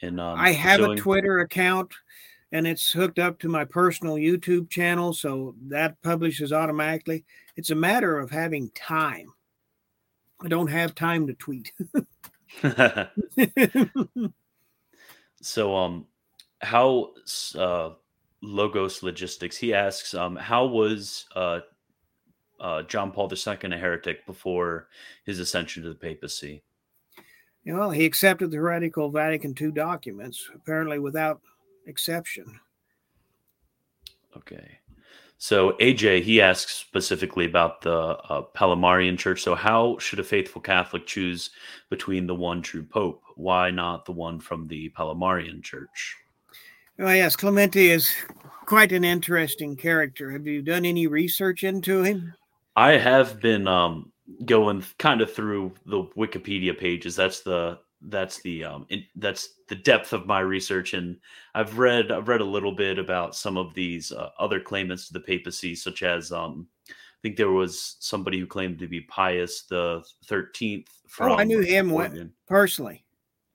In 0.00 0.20
um, 0.20 0.38
I 0.38 0.52
have 0.52 0.80
pursuing? 0.80 0.98
a 0.98 1.00
Twitter 1.00 1.38
account, 1.38 1.92
and 2.52 2.66
it's 2.66 2.92
hooked 2.92 3.18
up 3.18 3.38
to 3.38 3.48
my 3.48 3.64
personal 3.64 4.16
YouTube 4.16 4.68
channel, 4.68 5.14
so 5.14 5.54
that 5.68 6.00
publishes 6.02 6.52
automatically. 6.52 7.24
It's 7.56 7.70
a 7.70 7.74
matter 7.74 8.18
of 8.18 8.30
having 8.30 8.70
time. 8.70 9.32
I 10.42 10.48
don't 10.48 10.70
have 10.70 10.94
time 10.94 11.26
to 11.28 11.34
tweet. 11.34 11.72
so, 15.40 15.76
um, 15.76 16.06
how 16.60 17.12
uh, 17.58 17.90
Logos 18.44 19.02
Logistics? 19.02 19.56
He 19.56 19.74
asks, 19.74 20.14
um, 20.14 20.36
how 20.36 20.66
was 20.66 21.26
uh 21.34 21.60
uh, 22.60 22.82
John 22.82 23.10
Paul 23.10 23.30
II 23.30 23.72
a 23.72 23.76
heretic 23.76 24.24
before 24.26 24.88
his 25.24 25.38
ascension 25.38 25.82
to 25.82 25.90
the 25.90 25.94
papacy? 25.94 26.62
Well, 27.66 27.90
he 27.90 28.04
accepted 28.04 28.50
the 28.50 28.58
heretical 28.58 29.10
Vatican 29.10 29.54
II 29.58 29.72
documents, 29.72 30.50
apparently 30.54 30.98
without 30.98 31.40
exception. 31.86 32.60
Okay. 34.36 34.78
So 35.38 35.72
AJ, 35.72 36.22
he 36.22 36.40
asks 36.40 36.72
specifically 36.72 37.44
about 37.46 37.80
the 37.80 37.92
uh, 37.92 38.42
Palmarian 38.54 39.18
Church. 39.18 39.42
So, 39.42 39.54
how 39.54 39.98
should 39.98 40.18
a 40.18 40.24
faithful 40.24 40.60
Catholic 40.60 41.06
choose 41.06 41.50
between 41.90 42.26
the 42.26 42.34
one 42.34 42.62
true 42.62 42.82
Pope? 42.82 43.22
Why 43.36 43.70
not 43.70 44.04
the 44.04 44.12
one 44.12 44.40
from 44.40 44.68
the 44.68 44.90
Palmarian 44.90 45.62
Church? 45.62 46.16
Well, 46.98 47.14
yes, 47.14 47.36
Clemente 47.36 47.90
is 47.90 48.14
quite 48.66 48.92
an 48.92 49.04
interesting 49.04 49.76
character. 49.76 50.30
Have 50.30 50.46
you 50.46 50.62
done 50.62 50.84
any 50.84 51.06
research 51.06 51.64
into 51.64 52.02
him? 52.02 52.34
I 52.76 52.92
have 52.92 53.40
been 53.40 53.68
um 53.68 54.12
going 54.44 54.84
kind 54.98 55.20
of 55.20 55.32
through 55.32 55.72
the 55.86 56.04
Wikipedia 56.16 56.78
pages. 56.78 57.16
That's 57.16 57.40
the 57.40 57.78
that's 58.08 58.40
the 58.42 58.64
um 58.64 58.86
in, 58.90 59.04
that's 59.16 59.54
the 59.68 59.74
depth 59.74 60.12
of 60.12 60.26
my 60.26 60.40
research 60.40 60.94
and 60.94 61.16
i've 61.54 61.78
read 61.78 62.10
i've 62.10 62.28
read 62.28 62.40
a 62.40 62.44
little 62.44 62.72
bit 62.72 62.98
about 62.98 63.34
some 63.34 63.56
of 63.56 63.72
these 63.74 64.12
uh, 64.12 64.30
other 64.38 64.60
claimants 64.60 65.06
to 65.06 65.12
the 65.12 65.20
papacy 65.20 65.74
such 65.74 66.02
as 66.02 66.30
um 66.32 66.66
i 66.90 66.92
think 67.22 67.36
there 67.36 67.50
was 67.50 67.96
somebody 68.00 68.38
who 68.38 68.46
claimed 68.46 68.78
to 68.78 68.86
be 68.86 69.00
pius 69.02 69.62
the 69.70 70.02
13th 70.26 70.88
oh 71.20 71.34
i 71.34 71.44
knew 71.44 71.60
him 71.60 71.90
personally 72.46 73.04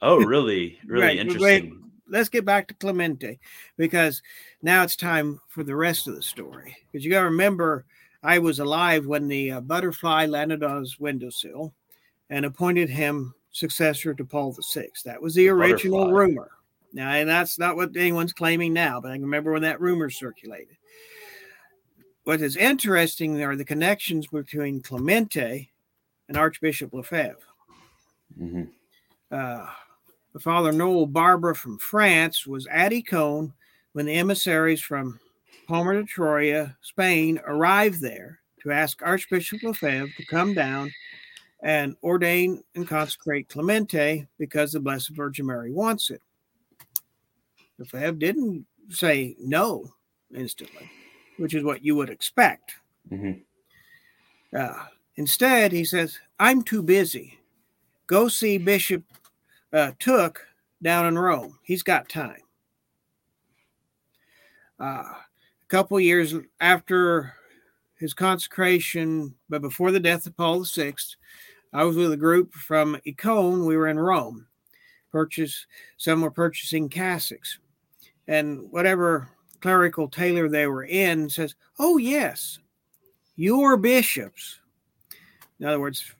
oh 0.02 0.18
really 0.18 0.80
really 0.88 1.06
right. 1.06 1.18
interesting 1.18 1.89
let's 2.10 2.30
get 2.30 2.46
back 2.46 2.68
to 2.68 2.74
clemente 2.76 3.40
because 3.78 4.22
now 4.62 4.84
it's 4.84 4.96
time 4.96 5.40
for 5.48 5.64
the 5.64 5.76
rest 5.76 6.08
of 6.08 6.16
the 6.16 6.22
story 6.22 6.76
because 6.92 7.06
you 7.06 7.12
got 7.12 7.20
to 7.20 7.26
remember 7.26 7.86
i 8.24 8.40
was 8.40 8.60
alive 8.60 9.06
when 9.06 9.28
the 9.28 9.52
uh, 9.52 9.62
butterfly 9.62 10.26
landed 10.26 10.64
on 10.64 10.82
his 10.82 11.00
windowsill 11.00 11.74
and 12.30 12.46
appointed 12.46 12.90
him 12.90 13.34
successor 13.52 14.14
to 14.14 14.26
Paul 14.26 14.56
VI. 14.74 14.88
That 15.06 15.22
was 15.22 15.36
the, 15.36 15.44
the 15.44 15.50
original 15.50 16.00
butterfly. 16.00 16.20
rumor. 16.20 16.52
Now, 16.94 17.12
and 17.12 17.30
that's 17.30 17.60
not 17.60 17.76
what 17.76 17.96
anyone's 17.96 18.34
claiming 18.34 18.74
now, 18.74 19.00
but 19.00 19.12
I 19.12 19.16
remember 19.16 19.52
when 19.52 19.62
that 19.62 19.82
rumor 19.82 20.10
circulated. 20.10 20.78
What 22.24 22.42
is 22.42 22.56
interesting 22.56 23.42
are 23.42 23.56
the 23.56 23.66
connections 23.66 24.28
between 24.28 24.82
Clemente 24.82 25.72
and 26.28 26.38
Archbishop 26.38 26.94
Lefebvre. 26.94 27.38
Mm-hmm. 28.40 28.64
Uh, 29.32 29.68
Father 30.38 30.72
Noel 30.72 31.08
Barbara 31.08 31.56
from 31.56 31.80
France 31.80 32.46
was 32.46 32.68
at 32.68 32.92
Écône 32.92 33.52
when 33.94 34.06
the 34.06 34.14
emissaries 34.14 34.82
from 34.82 35.20
Palmar 35.68 35.96
de 35.96 36.04
Troya, 36.04 36.76
Spain, 36.82 37.40
arrived 37.46 38.02
there 38.02 38.40
to 38.62 38.72
ask 38.72 39.02
Archbishop 39.02 39.64
Lefebvre 39.64 40.14
to 40.18 40.26
come 40.26 40.54
down 40.54 40.92
and 41.64 41.96
ordain 42.04 42.64
and 42.76 42.88
consecrate 42.88 43.50
Clemente 43.50 44.28
because 44.38 44.72
the 44.72 44.80
Blessed 44.80 45.10
Virgin 45.10 45.48
Mary 45.48 45.72
wants 45.72 46.10
it. 46.10 46.22
Lefebvre 47.78 48.18
didn't 48.18 48.66
say 48.90 49.36
no 49.40 49.92
instantly, 50.34 50.90
which 51.38 51.54
is 51.54 51.64
what 51.64 51.84
you 51.84 51.96
would 51.96 52.10
expect. 52.10 52.74
Mm-hmm. 53.12 54.58
Uh, 54.58 54.86
instead, 55.16 55.72
he 55.72 55.86
says, 55.86 56.20
I'm 56.40 56.64
too 56.64 56.84
busy. 56.84 57.38
Go 58.08 58.28
see 58.28 58.58
Bishop 58.58 59.04
uh, 59.74 59.92
Thuc 60.00 60.38
down 60.82 61.06
in 61.06 61.18
Rome. 61.18 61.60
He's 61.64 61.84
got 61.84 62.10
time. 62.10 62.42
Uh, 64.80 65.04
a 65.04 65.26
couple 65.68 66.00
years 66.00 66.34
after 66.62 67.34
his 67.98 68.14
consecration, 68.14 69.36
but 69.50 69.62
before 69.62 69.92
the 69.92 70.00
death 70.00 70.26
of 70.26 70.38
Paul 70.38 70.64
VI, 70.64 70.94
I 71.74 71.84
was 71.84 71.98
with 71.98 72.12
a 72.12 72.18
group 72.18 72.54
from 72.54 72.98
Écône. 73.06 73.68
We 73.68 73.78
were 73.78 73.88
in 73.88 74.00
Rome. 74.00 74.48
Purchase 75.12 75.66
some 75.98 76.22
were 76.22 76.32
purchasing 76.32 76.88
cassocks, 76.88 77.58
and 78.28 78.72
whatever 78.72 79.30
clerical 79.60 80.08
tailor 80.08 80.48
they 80.48 80.68
were 80.68 80.86
in 80.86 81.30
says, 81.30 81.56
"Oh 81.78 81.98
yes, 81.98 82.60
your 83.36 83.76
bishops." 83.76 84.60
In 85.60 85.66
other 85.66 85.80
words, 85.80 86.14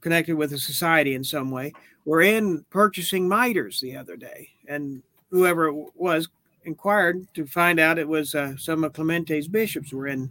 connected 0.00 0.36
with 0.36 0.50
the 0.50 0.58
society 0.58 1.14
in 1.14 1.24
some 1.24 1.50
way, 1.50 1.72
were 2.04 2.22
in 2.22 2.64
purchasing 2.70 3.28
miters 3.28 3.80
the 3.80 3.96
other 3.96 4.16
day, 4.16 4.48
and 4.68 5.02
whoever 5.30 5.68
it 5.68 5.74
was 5.94 6.28
inquired 6.64 7.26
to 7.34 7.46
find 7.46 7.80
out 7.80 7.98
it 7.98 8.08
was 8.08 8.34
uh, 8.34 8.56
some 8.56 8.84
of 8.84 8.92
Clemente's 8.92 9.48
bishops 9.48 9.92
were 9.92 10.06
in 10.06 10.30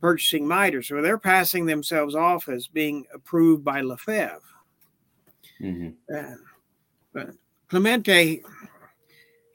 purchasing 0.00 0.46
miters. 0.46 0.88
So 0.88 1.00
they're 1.00 1.18
passing 1.18 1.66
themselves 1.66 2.14
off 2.14 2.48
as 2.48 2.66
being 2.66 3.06
approved 3.14 3.64
by 3.64 3.80
Lefebvre. 3.82 4.40
Mm-hmm. 5.60 6.14
Uh, 6.14 6.36
but 7.12 7.30
Clemente, 7.68 8.42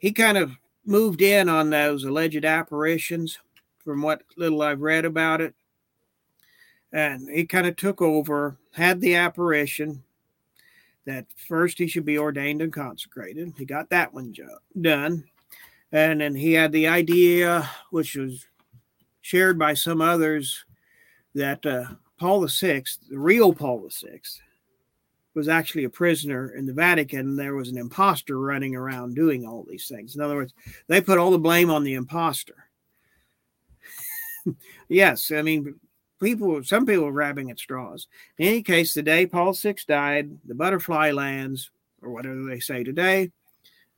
he 0.00 0.12
kind 0.12 0.38
of 0.38 0.52
moved 0.84 1.20
in 1.20 1.48
on 1.48 1.70
those 1.70 2.04
alleged 2.04 2.44
apparitions 2.44 3.38
from 3.84 4.02
what 4.02 4.22
little 4.36 4.62
I've 4.62 4.80
read 4.80 5.04
about 5.04 5.40
it. 5.40 5.54
And 6.92 7.28
he 7.28 7.44
kind 7.46 7.66
of 7.66 7.76
took 7.76 8.00
over, 8.00 8.56
had 8.72 9.00
the 9.00 9.16
apparition 9.16 10.02
that 11.04 11.26
first 11.48 11.78
he 11.78 11.86
should 11.86 12.04
be 12.04 12.18
ordained 12.18 12.62
and 12.62 12.72
consecrated. 12.72 13.52
He 13.56 13.64
got 13.64 13.90
that 13.90 14.12
one 14.12 14.34
done. 14.80 15.24
And 15.92 16.20
then 16.20 16.34
he 16.34 16.52
had 16.52 16.72
the 16.72 16.88
idea, 16.88 17.68
which 17.90 18.16
was 18.16 18.46
shared 19.20 19.58
by 19.58 19.74
some 19.74 20.00
others 20.00 20.64
that 21.34 21.64
uh, 21.64 21.84
Paul 22.18 22.46
VI, 22.46 22.84
the 23.08 23.18
real 23.18 23.52
Paul 23.52 23.88
VI, 23.88 24.20
was 25.34 25.48
actually 25.48 25.84
a 25.84 25.90
prisoner 25.90 26.54
in 26.56 26.66
the 26.66 26.72
Vatican. 26.72 27.36
There 27.36 27.54
was 27.54 27.68
an 27.68 27.76
impostor 27.76 28.40
running 28.40 28.74
around 28.74 29.14
doing 29.14 29.46
all 29.46 29.66
these 29.68 29.86
things. 29.86 30.16
In 30.16 30.22
other 30.22 30.34
words, 30.34 30.54
they 30.88 31.00
put 31.00 31.18
all 31.18 31.30
the 31.30 31.38
blame 31.38 31.70
on 31.70 31.84
the 31.84 31.94
impostor. 31.94 32.68
yes, 34.88 35.30
I 35.30 35.42
mean, 35.42 35.78
people, 36.20 36.62
some 36.62 36.86
people 36.86 37.04
were 37.04 37.12
grabbing 37.12 37.50
at 37.50 37.58
straws. 37.58 38.08
In 38.38 38.48
any 38.48 38.62
case, 38.62 38.94
the 38.94 39.02
day 39.02 39.26
Paul 39.26 39.52
VI 39.52 39.76
died, 39.86 40.38
the 40.44 40.54
butterfly 40.54 41.12
lands, 41.12 41.70
or 42.02 42.10
whatever 42.10 42.44
they 42.44 42.60
say 42.60 42.84
today, 42.84 43.30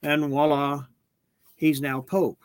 and 0.03 0.29
voila, 0.29 0.85
he's 1.57 1.81
now 1.81 2.01
Pope. 2.01 2.39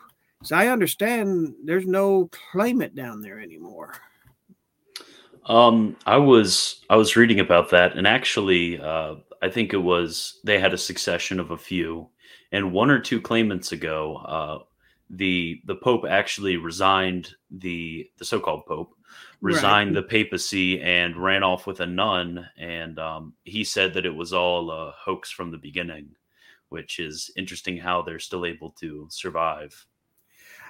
So 0.44 0.56
I 0.56 0.68
understand 0.68 1.56
there's 1.64 1.86
no 1.86 2.30
claimant 2.52 2.96
down 2.96 3.22
there 3.22 3.40
anymore. 3.40 3.94
Um, 5.46 5.96
I 6.06 6.18
was 6.18 6.82
I 6.90 6.96
was 6.96 7.16
reading 7.16 7.40
about 7.40 7.70
that, 7.72 7.98
and 7.98 8.08
actually, 8.08 8.80
uh, 8.80 9.16
I 9.42 9.50
think 9.50 9.74
it 9.74 9.78
was 9.78 10.40
they 10.44 10.60
had 10.60 10.74
a 10.74 10.78
succession 10.78 11.40
of 11.40 11.52
a 11.52 11.58
few, 11.58 12.10
and 12.52 12.72
one 12.72 12.90
or 12.90 13.00
two 13.00 13.22
claimants 13.22 13.72
ago, 13.72 14.18
uh, 14.26 14.60
the 15.10 15.62
the 15.66 15.76
Pope 15.76 16.06
actually 16.10 16.58
resigned 16.58 17.30
the 17.52 18.10
the 18.18 18.26
so-called 18.26 18.66
Pope 18.66 18.94
resigned 19.44 19.94
right. 19.94 20.02
the 20.02 20.08
papacy 20.08 20.82
and 20.82 21.18
ran 21.18 21.44
off 21.44 21.68
with 21.68 21.82
a 21.82 21.86
nun, 21.86 22.48
and 22.58 22.98
um, 22.98 23.34
he 23.44 23.64
said 23.64 23.94
that 23.94 24.06
it 24.06 24.16
was 24.16 24.34
all 24.34 24.72
a 24.72 24.94
hoax 24.98 25.30
from 25.30 25.52
the 25.52 25.58
beginning, 25.58 26.08
which 26.70 26.98
is 27.00 27.30
interesting 27.36 27.78
how 27.78 28.02
they're 28.02 28.20
still 28.20 28.46
able 28.46 28.72
to 28.80 29.06
survive. 29.10 29.86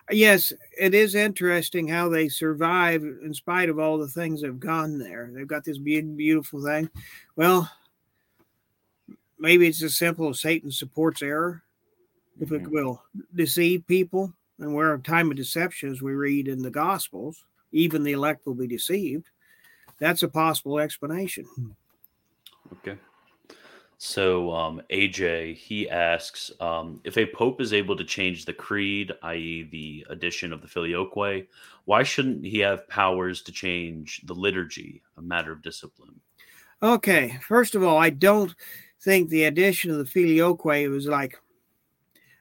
Yes, 0.10 0.52
it 0.78 0.96
is 0.96 1.14
interesting 1.14 1.88
how 1.88 2.10
they 2.10 2.28
survive 2.28 3.04
in 3.04 3.34
spite 3.34 3.70
of 3.70 3.78
all 3.78 4.00
the 4.00 4.08
things 4.08 4.42
that 4.42 4.48
have 4.48 4.60
gone 4.60 4.98
there. 4.98 5.30
They've 5.32 5.48
got 5.48 5.64
this 5.64 5.78
beautiful 5.78 6.62
thing. 6.62 6.90
Well, 7.36 7.72
maybe 9.38 9.68
it's 9.68 9.84
as 9.84 9.96
simple 9.96 10.30
as 10.30 10.42
Satan 10.42 10.72
supports 10.72 11.22
error. 11.22 11.62
If 12.42 12.52
it 12.52 12.64
mm-hmm. 12.64 12.74
will 12.74 13.04
deceive 13.36 13.86
people, 13.88 14.34
and 14.58 14.74
we're 14.74 14.96
a 14.96 15.00
time 15.00 15.30
of 15.30 15.38
deception, 15.38 15.92
as 15.92 16.02
we 16.02 16.14
read 16.14 16.48
in 16.48 16.64
the 16.64 16.72
Gospels, 16.72 17.46
even 17.74 18.04
the 18.04 18.14
elect 18.14 18.46
will 18.46 18.54
be 18.54 18.68
deceived. 18.68 19.30
That's 20.00 20.24
a 20.24 20.28
possible 20.28 20.80
explanation. 20.80 21.46
Okay. 22.72 22.98
So 23.98 24.52
um, 24.52 24.82
AJ 24.90 25.56
he 25.56 25.90
asks 25.90 26.52
um, 26.60 27.00
if 27.04 27.18
a 27.18 27.26
pope 27.26 27.62
is 27.62 27.74
able 27.74 27.96
to 27.96 28.04
change 28.04 28.46
the 28.46 28.54
creed, 28.54 29.14
i.e., 29.24 29.64
the 29.72 30.06
addition 30.10 30.52
of 30.52 30.62
the 30.62 30.68
filioque, 30.68 31.48
why 31.86 32.04
shouldn't 32.04 32.46
he 32.46 32.60
have 32.60 32.88
powers 32.90 33.42
to 33.44 33.52
change 33.52 34.22
the 34.26 34.36
liturgy, 34.36 35.02
a 35.18 35.22
matter 35.22 35.52
of 35.52 35.62
discipline? 35.62 36.20
Okay, 36.82 37.40
first 37.48 37.76
of 37.76 37.84
all, 37.84 37.98
I 37.98 38.10
don't 38.10 38.54
think 39.02 39.30
the 39.30 39.46
addition 39.46 39.90
of 39.90 39.98
the 39.98 40.06
filioque 40.06 40.90
was 40.90 41.08
like 41.08 41.40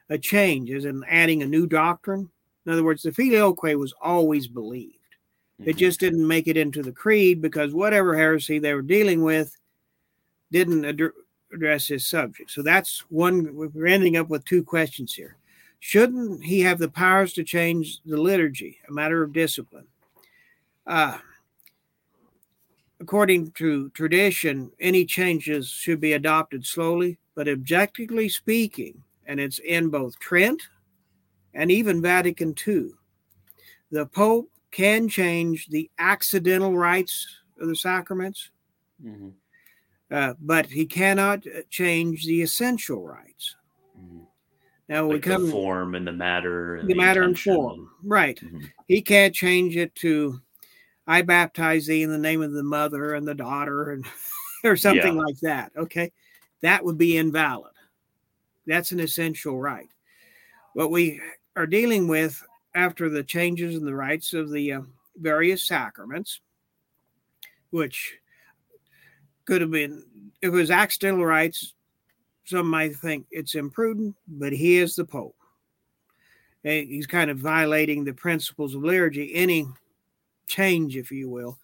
a 0.09 0.17
change, 0.17 0.69
as 0.69 0.83
in 0.83 1.03
adding 1.07 1.43
a 1.43 1.47
new 1.47 1.65
doctrine. 1.65 2.29
In 2.65 2.73
other 2.73 2.83
words, 2.83 3.03
the 3.03 3.11
filioque 3.11 3.77
was 3.77 3.93
always 4.01 4.47
believed. 4.47 4.97
Mm-hmm. 5.59 5.69
It 5.69 5.77
just 5.77 5.99
didn't 5.99 6.27
make 6.27 6.47
it 6.47 6.57
into 6.57 6.81
the 6.81 6.91
creed 6.91 7.41
because 7.41 7.73
whatever 7.73 8.15
heresy 8.15 8.59
they 8.59 8.73
were 8.73 8.81
dealing 8.81 9.23
with 9.23 9.55
didn't 10.51 10.85
ad- 10.85 11.11
address 11.53 11.87
this 11.87 12.05
subject. 12.05 12.51
So 12.51 12.61
that's 12.61 12.99
one. 13.09 13.49
We're 13.53 13.87
ending 13.87 14.17
up 14.17 14.29
with 14.29 14.45
two 14.45 14.63
questions 14.63 15.13
here. 15.13 15.37
Shouldn't 15.79 16.43
he 16.43 16.61
have 16.61 16.79
the 16.79 16.89
powers 16.89 17.33
to 17.33 17.43
change 17.43 18.01
the 18.05 18.17
liturgy, 18.17 18.77
a 18.87 18.91
matter 18.91 19.21
of 19.21 19.33
discipline? 19.33 19.87
Uh, 20.87 21.17
according 23.01 23.51
to 23.51 23.89
tradition, 23.89 24.71
any 24.79 25.05
changes 25.05 25.67
should 25.67 25.99
be 25.99 26.13
adopted 26.13 26.65
slowly, 26.65 27.17
but 27.35 27.49
objectively 27.49 28.29
speaking, 28.29 29.03
and 29.25 29.39
it's 29.39 29.59
in 29.59 29.89
both 29.89 30.17
Trent 30.19 30.61
and 31.53 31.69
even 31.69 32.01
Vatican 32.01 32.55
II, 32.65 32.91
the 33.91 34.05
Pope 34.05 34.49
can 34.73 35.07
change 35.07 35.67
the 35.67 35.89
accidental 35.99 36.77
rites 36.77 37.25
of 37.61 37.69
the 37.69 37.75
sacraments. 37.75 38.49
Mm-hmm 39.01 39.29
uh, 40.13 40.35
but 40.39 40.67
he 40.67 40.85
cannot 40.85 41.43
change 41.71 42.25
the 42.25 42.41
essential 42.43 43.05
rites. 43.05 43.55
Mm-hmm. 43.99 44.19
Now 44.87 45.05
like 45.05 45.13
we 45.13 45.19
come 45.19 45.47
the 45.47 45.51
form 45.51 45.95
and 45.95 46.05
the 46.05 46.11
matter, 46.11 46.75
and 46.75 46.87
the, 46.87 46.93
the, 46.93 46.99
matter 46.99 47.23
and 47.23 47.37
form, 47.37 47.89
right? 48.03 48.39
Mm-hmm. 48.39 48.59
He 48.87 49.01
can't 49.01 49.33
change 49.33 49.75
it 49.75 49.95
to 49.95 50.39
I 51.07 51.23
baptize 51.23 51.87
thee 51.87 52.03
in 52.03 52.11
the 52.11 52.17
name 52.17 52.43
of 52.43 52.53
the 52.53 52.63
mother 52.63 53.15
and 53.15 53.27
the 53.27 53.33
daughter 53.33 53.91
and 53.91 54.05
or 54.63 54.75
something 54.75 55.15
yeah. 55.15 55.21
like 55.21 55.39
that. 55.41 55.71
Okay. 55.75 56.11
That 56.61 56.85
would 56.85 56.97
be 56.97 57.17
invalid. 57.17 57.73
That's 58.67 58.91
an 58.91 58.99
essential 58.99 59.59
rite. 59.59 59.89
What 60.73 60.91
we 60.91 61.19
are 61.55 61.67
dealing 61.67 62.07
with 62.07 62.41
after 62.75 63.09
the 63.09 63.23
changes 63.23 63.75
in 63.75 63.85
the 63.85 63.95
rites 63.95 64.33
of 64.33 64.51
the 64.51 64.73
uh, 64.73 64.81
various 65.17 65.63
sacraments, 65.63 66.39
which 67.69 68.17
could 69.45 69.61
have 69.61 69.71
been, 69.71 70.03
if 70.41 70.47
it 70.47 70.51
was 70.51 70.71
accidental 70.71 71.25
rites, 71.25 71.73
some 72.45 72.69
might 72.69 72.95
think 72.95 73.25
it's 73.31 73.55
imprudent, 73.55 74.15
but 74.27 74.53
he 74.53 74.77
is 74.77 74.95
the 74.95 75.05
Pope. 75.05 75.35
And 76.63 76.87
He's 76.87 77.07
kind 77.07 77.29
of 77.29 77.37
violating 77.37 78.03
the 78.03 78.13
principles 78.13 78.75
of 78.75 78.83
liturgy. 78.83 79.33
Any 79.33 79.65
change, 80.47 80.97
if 80.97 81.11
you 81.11 81.29
will, 81.29 81.57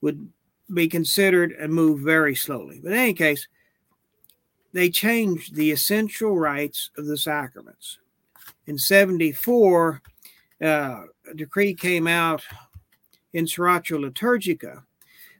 would 0.00 0.28
be 0.72 0.88
considered 0.88 1.52
and 1.52 1.72
move 1.72 2.00
very 2.00 2.34
slowly. 2.34 2.80
But 2.82 2.92
in 2.92 2.98
any 2.98 3.14
case, 3.14 3.48
they 4.72 4.90
changed 4.90 5.54
the 5.54 5.70
essential 5.70 6.38
rites 6.38 6.90
of 6.96 7.06
the 7.06 7.16
sacraments. 7.16 7.98
In 8.66 8.76
74, 8.76 10.02
uh, 10.62 11.02
a 11.30 11.34
decree 11.34 11.74
came 11.74 12.06
out 12.06 12.42
Instauratio 13.34 13.98
Liturgica 13.98 14.82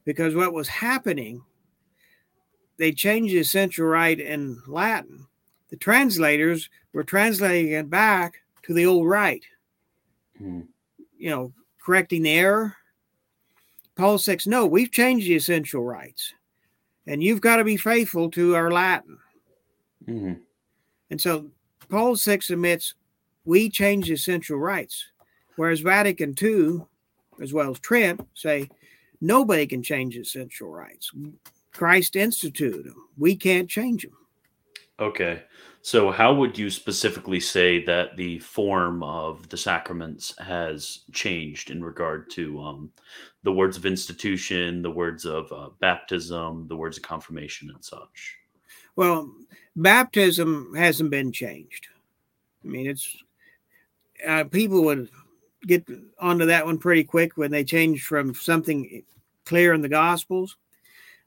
because 0.04 0.34
what 0.34 0.52
was 0.52 0.68
happening, 0.68 1.42
they 2.78 2.92
changed 2.92 3.34
the 3.34 3.40
essential 3.40 3.86
rite 3.86 4.20
in 4.20 4.60
Latin. 4.66 5.26
The 5.70 5.76
translators 5.76 6.70
were 6.92 7.04
translating 7.04 7.72
it 7.72 7.90
back 7.90 8.42
to 8.62 8.72
the 8.72 8.86
old 8.86 9.06
rite, 9.06 9.44
mm. 10.40 10.66
you 11.18 11.30
know, 11.30 11.52
correcting 11.84 12.22
the 12.22 12.32
error. 12.32 12.76
Paul 13.96 14.18
says, 14.18 14.46
no, 14.46 14.64
we've 14.64 14.92
changed 14.92 15.26
the 15.26 15.34
essential 15.34 15.82
rites, 15.82 16.32
and 17.06 17.22
you've 17.22 17.40
got 17.40 17.56
to 17.56 17.64
be 17.64 17.76
faithful 17.76 18.30
to 18.30 18.54
our 18.54 18.70
Latin. 18.70 19.18
Mm-hmm. 20.06 20.34
And 21.10 21.20
so 21.20 21.50
Paul 21.88 22.16
6 22.16 22.50
admits 22.50 22.94
we 23.48 23.70
change 23.70 24.10
essential 24.10 24.58
rites, 24.58 25.06
whereas 25.56 25.80
Vatican 25.80 26.34
II, 26.40 26.82
as 27.40 27.54
well 27.54 27.70
as 27.70 27.78
Trent, 27.78 28.20
say 28.34 28.68
nobody 29.22 29.66
can 29.66 29.82
change 29.82 30.18
essential 30.18 30.68
rites. 30.68 31.10
Christ 31.72 32.14
instituted 32.14 32.84
them. 32.84 33.08
We 33.16 33.36
can't 33.36 33.66
change 33.66 34.02
them. 34.02 34.18
Okay. 35.00 35.44
So, 35.80 36.10
how 36.10 36.34
would 36.34 36.58
you 36.58 36.68
specifically 36.68 37.40
say 37.40 37.82
that 37.84 38.18
the 38.18 38.38
form 38.40 39.02
of 39.02 39.48
the 39.48 39.56
sacraments 39.56 40.34
has 40.38 41.04
changed 41.12 41.70
in 41.70 41.82
regard 41.82 42.28
to 42.32 42.60
um, 42.60 42.90
the 43.44 43.52
words 43.52 43.78
of 43.78 43.86
institution, 43.86 44.82
the 44.82 44.90
words 44.90 45.24
of 45.24 45.50
uh, 45.52 45.70
baptism, 45.80 46.66
the 46.68 46.76
words 46.76 46.98
of 46.98 47.02
confirmation, 47.02 47.70
and 47.70 47.82
such? 47.82 48.36
Well, 48.94 49.32
baptism 49.74 50.74
hasn't 50.76 51.10
been 51.10 51.32
changed. 51.32 51.86
I 52.62 52.68
mean, 52.68 52.86
it's 52.86 53.22
uh, 54.26 54.44
people 54.44 54.82
would 54.84 55.08
get 55.66 55.86
onto 56.20 56.46
that 56.46 56.64
one 56.64 56.78
pretty 56.78 57.04
quick 57.04 57.36
when 57.36 57.50
they 57.50 57.64
changed 57.64 58.06
from 58.06 58.34
something 58.34 59.02
clear 59.44 59.74
in 59.74 59.80
the 59.80 59.88
Gospels. 59.88 60.56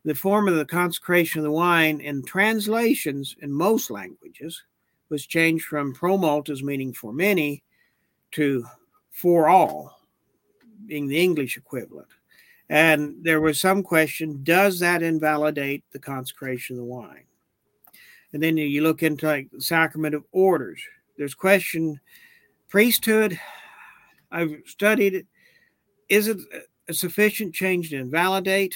The 0.03 0.15
form 0.15 0.47
of 0.47 0.55
the 0.55 0.65
consecration 0.65 1.39
of 1.39 1.43
the 1.43 1.51
wine 1.51 2.01
in 2.01 2.23
translations 2.23 3.35
in 3.41 3.51
most 3.51 3.91
languages 3.91 4.63
was 5.09 5.27
changed 5.27 5.65
from 5.65 5.93
pro 5.93 6.17
multis, 6.17 6.63
meaning 6.63 6.93
for 6.93 7.13
many, 7.13 7.63
to 8.31 8.65
for 9.11 9.49
all, 9.49 9.99
being 10.87 11.07
the 11.07 11.19
English 11.21 11.57
equivalent. 11.57 12.07
And 12.69 13.17
there 13.21 13.41
was 13.41 13.59
some 13.59 13.83
question 13.83 14.43
does 14.43 14.79
that 14.79 15.03
invalidate 15.03 15.83
the 15.91 15.99
consecration 15.99 16.75
of 16.75 16.77
the 16.77 16.85
wine? 16.85 17.25
And 18.33 18.41
then 18.41 18.55
you 18.57 18.81
look 18.81 19.03
into 19.03 19.25
like 19.27 19.51
the 19.51 19.61
sacrament 19.61 20.15
of 20.15 20.23
orders. 20.31 20.81
There's 21.17 21.35
question 21.35 21.99
priesthood. 22.71 23.39
I've 24.31 24.63
studied 24.65 25.13
it. 25.13 25.27
Is 26.09 26.27
it 26.27 26.37
a 26.87 26.93
sufficient 26.93 27.53
change 27.53 27.89
to 27.89 27.97
invalidate? 27.97 28.75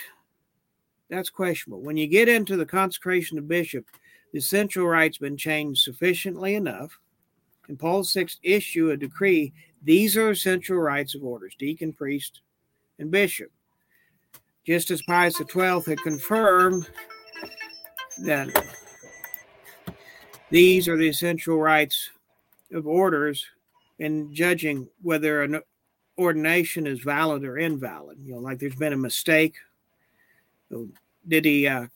That's 1.09 1.29
questionable. 1.29 1.81
When 1.81 1.97
you 1.97 2.07
get 2.07 2.29
into 2.29 2.57
the 2.57 2.65
consecration 2.65 3.37
of 3.37 3.47
bishop, 3.47 3.85
the 4.31 4.39
essential 4.39 4.85
rites 4.85 5.17
been 5.17 5.37
changed 5.37 5.81
sufficiently 5.81 6.55
enough. 6.55 6.99
And 7.67 7.79
Paul 7.79 8.03
VI 8.03 8.27
issue 8.43 8.91
a 8.91 8.97
decree. 8.97 9.53
These 9.81 10.17
are 10.17 10.29
essential 10.29 10.77
rites 10.77 11.15
of 11.15 11.23
orders: 11.23 11.55
deacon, 11.57 11.93
priest, 11.93 12.41
and 12.99 13.09
bishop. 13.09 13.49
Just 14.65 14.91
as 14.91 15.01
Pius 15.03 15.37
XII 15.37 15.81
had 15.85 15.99
confirmed 16.03 16.89
that 18.23 18.49
these 20.49 20.87
are 20.87 20.97
the 20.97 21.09
essential 21.09 21.59
rites 21.59 22.09
of 22.71 22.87
orders 22.87 23.45
in 23.99 24.33
judging 24.33 24.87
whether 25.01 25.41
an 25.43 25.61
ordination 26.17 26.87
is 26.87 26.99
valid 27.01 27.43
or 27.43 27.57
invalid. 27.57 28.17
You 28.21 28.33
know, 28.33 28.39
like 28.39 28.59
there's 28.59 28.75
been 28.75 28.93
a 28.93 28.97
mistake. 28.97 29.55
Did 31.27 31.45
he 31.45 31.67
uh, 31.67 31.87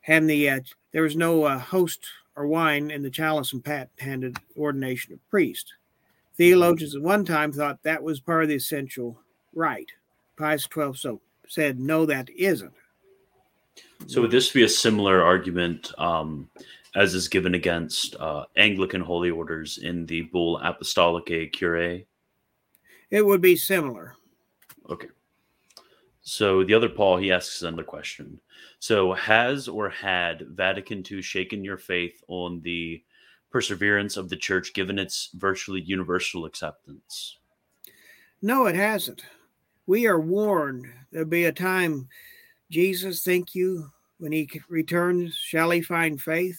hand 0.00 0.28
the? 0.28 0.50
Uh, 0.50 0.60
there 0.92 1.02
was 1.02 1.16
no 1.16 1.44
uh, 1.44 1.58
host 1.58 2.06
or 2.36 2.46
wine 2.46 2.90
in 2.90 3.02
the 3.02 3.10
chalice 3.10 3.52
and 3.52 3.64
pat-handed 3.64 4.36
ordination 4.56 5.12
of 5.12 5.30
priest. 5.30 5.74
Theologians 6.36 6.94
at 6.94 7.02
one 7.02 7.24
time 7.24 7.52
thought 7.52 7.82
that 7.82 8.02
was 8.02 8.20
part 8.20 8.44
of 8.44 8.48
the 8.48 8.54
essential 8.54 9.20
rite. 9.54 9.90
Pius 10.36 10.68
XII 10.72 10.92
so 10.94 11.20
said, 11.48 11.80
no, 11.80 12.06
that 12.06 12.30
isn't. 12.30 12.72
So 14.06 14.22
would 14.22 14.30
this 14.30 14.52
be 14.52 14.62
a 14.62 14.68
similar 14.68 15.22
argument 15.22 15.92
um, 15.98 16.48
as 16.98 17.14
is 17.14 17.28
given 17.28 17.54
against 17.54 18.16
uh, 18.16 18.44
Anglican 18.56 19.00
holy 19.00 19.30
orders 19.30 19.78
in 19.78 20.04
the 20.06 20.22
Bull 20.22 20.58
Apostolicae 20.58 21.52
Curae? 21.52 22.04
It 23.10 23.24
would 23.24 23.40
be 23.40 23.54
similar. 23.54 24.16
Okay. 24.90 25.06
So 26.22 26.64
the 26.64 26.74
other 26.74 26.88
Paul, 26.88 27.16
he 27.18 27.30
asks 27.30 27.62
another 27.62 27.84
question. 27.84 28.40
So 28.80 29.12
has 29.12 29.68
or 29.68 29.88
had 29.88 30.48
Vatican 30.48 31.04
II 31.08 31.22
shaken 31.22 31.62
your 31.62 31.78
faith 31.78 32.20
on 32.26 32.60
the 32.62 33.00
perseverance 33.52 34.16
of 34.16 34.28
the 34.28 34.36
church 34.36 34.74
given 34.74 34.98
its 34.98 35.30
virtually 35.34 35.80
universal 35.80 36.46
acceptance? 36.46 37.38
No, 38.42 38.66
it 38.66 38.74
hasn't. 38.74 39.22
We 39.86 40.08
are 40.08 40.20
warned 40.20 40.86
there'll 41.12 41.28
be 41.28 41.44
a 41.44 41.52
time, 41.52 42.08
Jesus, 42.72 43.22
thank 43.22 43.54
you, 43.54 43.88
when 44.18 44.32
he 44.32 44.50
returns, 44.68 45.36
shall 45.36 45.70
he 45.70 45.80
find 45.80 46.20
faith? 46.20 46.58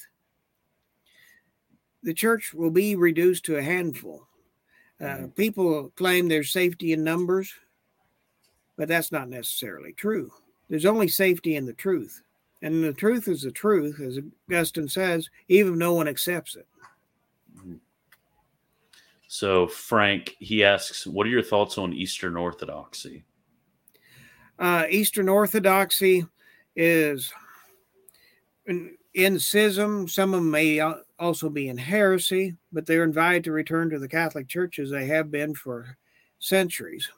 The 2.04 2.14
church 2.14 2.54
will 2.54 2.72
be 2.72 2.96
reduced 2.96 3.46
to 3.46 3.58
a 3.58 3.62
handful. 3.62 4.28
Uh, 5.02 5.06
mm-hmm. 5.06 5.28
People 5.28 5.92
claim 5.96 6.28
there's 6.28 6.52
safety 6.52 6.94
in 6.94 7.04
numbers, 7.04 7.54
but 8.78 8.88
that's 8.88 9.12
not 9.12 9.30
necessarily 9.30 9.94
true. 9.94 10.32
There's 10.70 10.86
only 10.86 11.08
safety 11.08 11.56
in 11.56 11.66
the 11.66 11.74
truth. 11.74 12.22
And 12.62 12.84
the 12.84 12.94
truth 12.94 13.28
is 13.28 13.42
the 13.42 13.52
truth, 13.52 14.00
as 14.02 14.20
Augustine 14.50 14.90
says, 14.90 15.30
even 15.48 15.74
if 15.74 15.80
no 15.80 15.94
one 15.94 16.08
accepts 16.08 16.56
it. 16.56 16.68
Mm-hmm. 17.58 17.76
So, 19.28 19.68
Frank, 19.68 20.36
he 20.40 20.64
asks, 20.64 21.08
What 21.08 21.26
are 21.26 21.30
your 21.30 21.44
thoughts 21.44 21.78
on 21.78 21.94
Eastern 21.94 22.36
Orthodoxy? 22.36 23.24
Uh, 24.58 24.86
Eastern 24.90 25.30
Orthodoxy 25.30 26.26
is 26.76 27.32
in, 28.66 28.98
in 29.14 29.40
schism. 29.40 30.08
Some 30.08 30.34
of 30.34 30.42
them 30.42 30.52
may 30.52 30.82
also 31.20 31.50
be 31.50 31.68
in 31.68 31.78
heresy, 31.78 32.56
but 32.72 32.86
they're 32.86 33.04
invited 33.04 33.44
to 33.46 33.52
return 33.52 33.90
to 33.90 34.00
the 34.00 34.08
Catholic 34.08 34.48
Church 34.48 34.80
as 34.80 34.90
they 34.90 35.06
have 35.06 35.30
been 35.30 35.54
for 35.54 35.98
centuries. 36.40 37.10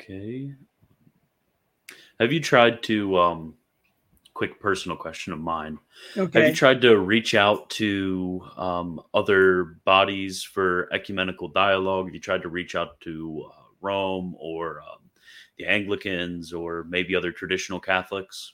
Okay. 0.00 0.54
Have 2.20 2.32
you 2.32 2.40
tried 2.40 2.82
to 2.84 3.18
um 3.18 3.54
quick 4.38 4.60
personal 4.60 4.96
question 4.96 5.32
of 5.32 5.40
mine. 5.40 5.80
Okay. 6.16 6.38
Have 6.38 6.50
you 6.50 6.54
tried 6.54 6.80
to 6.82 6.96
reach 6.96 7.34
out 7.34 7.68
to 7.70 8.40
um, 8.56 9.02
other 9.12 9.80
bodies 9.84 10.44
for 10.44 10.88
ecumenical 10.92 11.48
dialogue? 11.48 12.06
Have 12.06 12.14
you 12.14 12.20
tried 12.20 12.42
to 12.42 12.48
reach 12.48 12.76
out 12.76 13.00
to 13.00 13.50
uh, 13.50 13.62
Rome 13.80 14.36
or 14.38 14.80
um, 14.82 15.10
the 15.58 15.66
Anglicans 15.66 16.52
or 16.52 16.84
maybe 16.88 17.16
other 17.16 17.32
traditional 17.32 17.80
Catholics? 17.80 18.52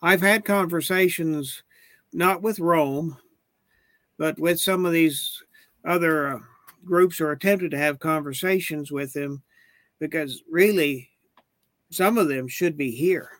I've 0.00 0.22
had 0.22 0.46
conversations 0.46 1.64
not 2.12 2.42
with 2.42 2.58
Rome, 2.58 3.16
but 4.18 4.38
with 4.38 4.60
some 4.60 4.84
of 4.84 4.92
these 4.92 5.42
other 5.84 6.28
uh, 6.28 6.38
groups 6.84 7.20
or 7.20 7.32
attempted 7.32 7.70
to 7.70 7.78
have 7.78 7.98
conversations 7.98 8.90
with 8.90 9.12
them 9.12 9.42
because 9.98 10.42
really 10.50 11.08
some 11.90 12.18
of 12.18 12.28
them 12.28 12.48
should 12.48 12.76
be 12.76 12.90
here. 12.90 13.30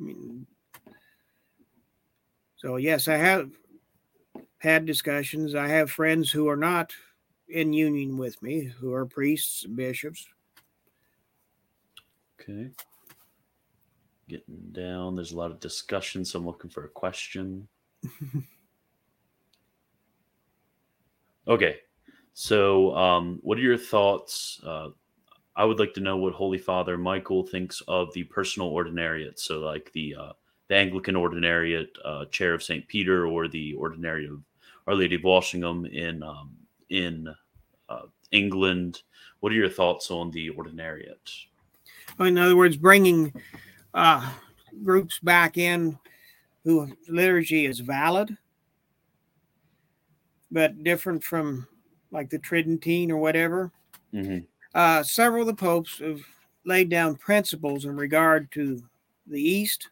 I 0.00 0.04
mean, 0.04 0.46
so 2.56 2.76
yes, 2.76 3.08
I 3.08 3.16
have 3.16 3.50
had 4.58 4.86
discussions. 4.86 5.54
I 5.54 5.68
have 5.68 5.90
friends 5.90 6.30
who 6.30 6.48
are 6.48 6.56
not 6.56 6.92
in 7.48 7.72
union 7.72 8.16
with 8.16 8.40
me, 8.42 8.64
who 8.64 8.92
are 8.94 9.04
priests 9.04 9.64
and 9.64 9.76
bishops. 9.76 10.26
Okay. 12.40 12.70
Getting 14.32 14.72
down, 14.72 15.14
there's 15.14 15.32
a 15.32 15.36
lot 15.36 15.50
of 15.50 15.60
discussion, 15.60 16.24
so 16.24 16.38
I'm 16.38 16.46
looking 16.46 16.70
for 16.70 16.86
a 16.86 16.88
question. 16.88 17.68
okay. 21.46 21.80
So, 22.32 22.96
um, 22.96 23.40
what 23.42 23.58
are 23.58 23.60
your 23.60 23.76
thoughts? 23.76 24.58
Uh, 24.64 24.88
I 25.54 25.66
would 25.66 25.78
like 25.78 25.92
to 25.94 26.00
know 26.00 26.16
what 26.16 26.32
Holy 26.32 26.56
Father 26.56 26.96
Michael 26.96 27.46
thinks 27.46 27.82
of 27.88 28.10
the 28.14 28.24
personal 28.24 28.72
ordinariate. 28.72 29.38
So, 29.38 29.60
like 29.60 29.92
the 29.92 30.16
uh, 30.18 30.32
the 30.68 30.76
Anglican 30.76 31.14
ordinariate, 31.14 31.90
uh, 32.02 32.24
chair 32.30 32.54
of 32.54 32.62
Saint 32.62 32.88
Peter, 32.88 33.26
or 33.26 33.48
the 33.48 33.74
ordinariate 33.74 34.32
of 34.32 34.40
Our 34.86 34.94
Lady 34.94 35.16
of 35.16 35.24
Walsingham 35.24 35.84
in 35.84 36.22
um, 36.22 36.56
in 36.88 37.28
uh, 37.90 38.06
England. 38.30 39.02
What 39.40 39.52
are 39.52 39.56
your 39.56 39.68
thoughts 39.68 40.10
on 40.10 40.30
the 40.30 40.48
ordinariate? 40.52 41.44
In 42.18 42.38
other 42.38 42.56
words, 42.56 42.78
bringing 42.78 43.34
uh, 43.94 44.30
groups 44.82 45.18
back 45.20 45.58
in 45.58 45.98
who 46.64 46.96
liturgy 47.08 47.66
is 47.66 47.80
valid, 47.80 48.36
but 50.50 50.82
different 50.84 51.22
from 51.22 51.66
like 52.10 52.30
the 52.30 52.38
Tridentine 52.38 53.10
or 53.10 53.16
whatever. 53.16 53.72
Mm-hmm. 54.14 54.38
Uh, 54.74 55.02
several 55.02 55.42
of 55.42 55.46
the 55.48 55.54
popes 55.54 55.98
have 55.98 56.20
laid 56.64 56.88
down 56.88 57.16
principles 57.16 57.84
in 57.84 57.96
regard 57.96 58.50
to 58.52 58.82
the 59.26 59.40
East 59.40 59.88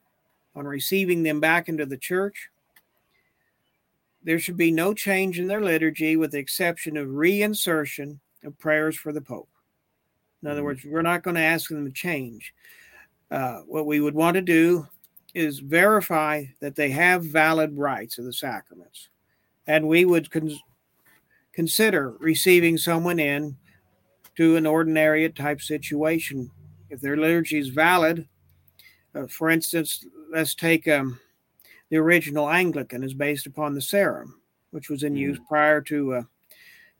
on 0.55 0.67
receiving 0.67 1.23
them 1.23 1.41
back 1.41 1.69
into 1.69 1.87
the 1.87 1.97
church. 1.97 2.49
There 4.23 4.39
should 4.39 4.57
be 4.57 4.71
no 4.71 4.93
change 4.93 5.39
in 5.39 5.47
their 5.47 5.63
liturgy 5.63 6.17
with 6.17 6.33
the 6.33 6.39
exception 6.39 6.97
of 6.97 7.09
reinsertion 7.09 8.19
of 8.45 8.59
prayers 8.59 8.97
for 8.97 9.13
the 9.13 9.21
Pope. 9.21 9.49
In 10.43 10.49
other 10.49 10.61
mm-hmm. 10.61 10.67
words, 10.67 10.85
we're 10.85 11.03
not 11.03 11.23
going 11.23 11.37
to 11.37 11.43
ask 11.43 11.71
them 11.71 11.85
to 11.85 11.91
change. 11.91 12.55
Uh, 13.31 13.61
what 13.67 13.87
we 13.87 14.01
would 14.01 14.15
want 14.15 14.35
to 14.35 14.43
do 14.43 14.87
is 15.35 15.61
verify 15.61 16.45
that 16.61 16.75
they 16.75 16.91
have 16.91 17.25
valid 17.25 17.77
rites 17.77 18.19
of 18.19 18.25
the 18.25 18.33
sacraments. 18.33 19.09
And 19.67 19.87
we 19.87 20.05
would 20.05 20.31
con- 20.31 20.59
consider 21.53 22.17
receiving 22.19 22.77
someone 22.77 23.21
in 23.21 23.57
to 24.37 24.57
an 24.57 24.65
ordinariate 24.65 25.37
type 25.37 25.61
situation. 25.61 26.51
If 26.89 27.01
their 27.01 27.17
liturgy 27.17 27.59
is 27.59 27.69
valid, 27.69 28.27
uh, 29.15 29.27
for 29.27 29.51
instance, 29.51 30.05
let's 30.33 30.55
take 30.55 30.89
um, 30.89 31.21
the 31.91 31.99
original 31.99 32.49
Anglican 32.49 33.05
is 33.05 33.15
based 33.15 33.47
upon 33.47 33.75
the 33.75 33.83
Sarum, 33.83 34.41
which 34.71 34.89
was 34.89 35.03
in 35.03 35.15
mm. 35.15 35.19
use 35.19 35.39
prior 35.49 35.81
to 35.83 36.15
uh, 36.15 36.23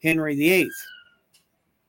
Henry 0.03 0.35
VIII, 0.35 0.71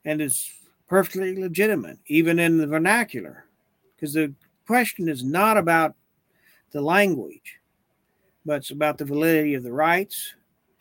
and 0.05 0.21
it's 0.21 0.51
perfectly 0.87 1.35
legitimate, 1.35 1.97
even 2.07 2.39
in 2.39 2.57
the 2.57 2.67
vernacular, 2.67 3.45
because 4.01 4.13
the 4.15 4.33
question 4.65 5.07
is 5.07 5.23
not 5.23 5.57
about 5.57 5.95
the 6.71 6.81
language, 6.81 7.59
but 8.45 8.57
it's 8.57 8.71
about 8.71 8.97
the 8.97 9.05
validity 9.05 9.53
of 9.53 9.63
the 9.63 9.71
rites 9.71 10.33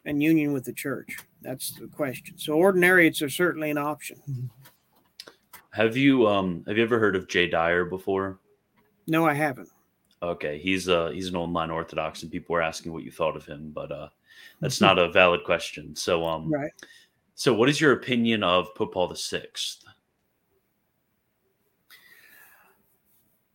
and 0.07 0.23
union 0.23 0.55
with 0.55 0.65
the 0.65 0.73
church. 0.73 1.19
That's 1.43 1.73
the 1.73 1.87
question. 1.87 2.39
So 2.39 2.55
ordinariates 2.55 3.21
are 3.23 3.29
certainly 3.29 3.71
an 3.71 3.79
option. 3.79 4.17
Mm-hmm. 4.29 4.47
Have 5.73 5.97
you 5.97 6.27
um 6.27 6.65
have 6.67 6.77
you 6.77 6.83
ever 6.83 6.99
heard 6.99 7.15
of 7.15 7.29
Jay 7.29 7.47
Dyer 7.47 7.85
before? 7.85 8.39
No, 9.07 9.27
I 9.27 9.35
haven't. 9.35 9.69
Okay, 10.23 10.59
he's 10.59 10.89
uh 10.89 11.11
he's 11.11 11.29
an 11.29 11.37
online 11.37 11.71
Orthodox, 11.71 12.23
and 12.23 12.33
people 12.33 12.55
were 12.55 12.63
asking 12.63 12.93
what 12.93 13.05
you 13.05 13.13
thought 13.13 13.37
of 13.37 13.47
him, 13.47 13.71
but 13.73 13.93
uh 13.93 14.09
that's 14.61 14.81
not 14.81 14.99
a 14.99 15.11
valid 15.11 15.45
question. 15.45 15.95
So 15.95 16.25
um 16.25 16.51
right. 16.51 16.73
So, 17.35 17.55
what 17.55 17.69
is 17.71 17.81
your 17.81 17.93
opinion 17.93 18.43
of 18.43 18.75
Pope 18.75 18.95
Paul 18.95 19.09
the 19.09 19.17
Sixth? 19.17 19.85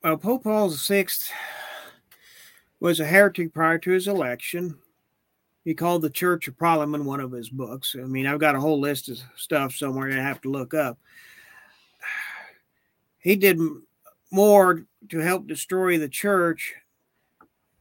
Well, 0.05 0.17
Pope 0.17 0.43
Paul 0.43 0.69
Sixth 0.69 1.31
was 2.79 2.99
a 2.99 3.05
heretic 3.05 3.51
prior 3.55 3.79
to 3.79 3.89
his 3.89 4.07
election. 4.07 4.77
He 5.63 5.73
called 5.73 6.03
the 6.03 6.11
Church 6.11 6.47
a 6.47 6.51
problem 6.51 6.93
in 6.93 7.05
one 7.05 7.19
of 7.19 7.31
his 7.31 7.49
books. 7.49 7.95
I 7.99 8.03
mean, 8.03 8.27
I've 8.27 8.37
got 8.37 8.53
a 8.53 8.59
whole 8.59 8.79
list 8.79 9.09
of 9.09 9.17
stuff 9.35 9.73
somewhere 9.73 10.11
I 10.11 10.21
have 10.21 10.41
to 10.41 10.51
look 10.51 10.75
up. 10.75 10.99
He 13.17 13.35
did 13.35 13.59
more 14.31 14.85
to 15.09 15.17
help 15.17 15.47
destroy 15.47 15.97
the 15.97 16.07
church 16.07 16.75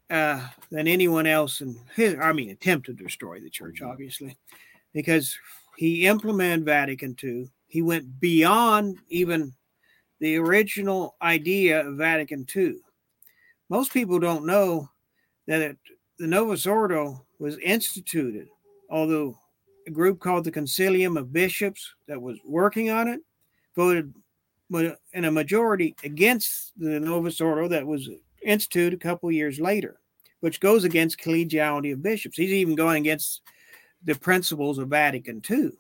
uh, 0.09 0.49
than 0.71 0.89
anyone 0.89 1.27
else 1.27 1.61
in 1.61 1.79
his, 1.95 2.17
I 2.19 2.33
mean, 2.33 2.49
attempted 2.49 2.97
to 2.97 3.05
destroy 3.05 3.39
the 3.39 3.51
church, 3.51 3.83
mm-hmm. 3.83 3.91
obviously, 3.91 4.39
because 4.95 5.37
he 5.77 6.07
implemented 6.07 6.65
Vatican 6.65 7.17
II. 7.23 7.51
He 7.67 7.83
went 7.83 8.19
beyond 8.19 8.97
even 9.11 9.53
the 10.21 10.37
original 10.37 11.17
idea 11.23 11.87
of 11.87 11.97
Vatican 11.97 12.47
II. 12.55 12.77
Most 13.69 13.93
people 13.93 14.19
don't 14.19 14.47
know 14.47 14.89
that 15.47 15.61
it, 15.61 15.79
the 16.19 16.27
Novus 16.27 16.67
Ordo 16.67 17.25
was 17.39 17.59
instituted, 17.59 18.49
although 18.91 19.39
a 19.87 19.91
group 19.91 20.21
called 20.21 20.45
the 20.45 20.53
Concilium 20.53 21.19
of 21.19 21.33
Bishops 21.33 21.95
that 22.07 22.21
was 22.21 22.39
working 22.45 22.91
on 22.91 23.09
it 23.09 23.21
voted 23.77 24.15
in 25.13 25.25
a 25.25 25.31
majority 25.31 25.95
against 26.05 26.73
the 26.79 26.99
Novus 27.01 27.41
Ordo 27.41 27.69
that 27.69 27.87
was 27.87 28.09
instituted 28.43 28.95
a 28.95 29.03
couple 29.03 29.31
years 29.31 29.61
later, 29.61 30.01
which 30.41 30.61
goes 30.61 30.85
against 30.85 31.19
collegiality 31.19 31.93
of 31.93 32.03
bishops. 32.03 32.37
He's 32.37 32.53
even 32.53 32.75
going 32.75 33.03
against 33.03 33.43
the 34.05 34.15
principles 34.15 34.79
of 34.79 34.89
Vatican 34.89 35.43
II. 35.49 35.73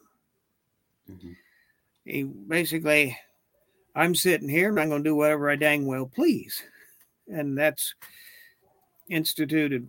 Mm-hmm. 1.10 1.32
He 2.04 2.22
basically, 2.22 3.16
I'm 3.94 4.14
sitting 4.14 4.48
here 4.48 4.68
and 4.68 4.80
I'm 4.80 4.88
going 4.88 5.04
to 5.04 5.08
do 5.08 5.14
whatever 5.14 5.50
I 5.50 5.56
dang 5.56 5.86
well 5.86 6.06
please. 6.06 6.62
And 7.28 7.56
that's 7.56 7.94
instituted 9.08 9.88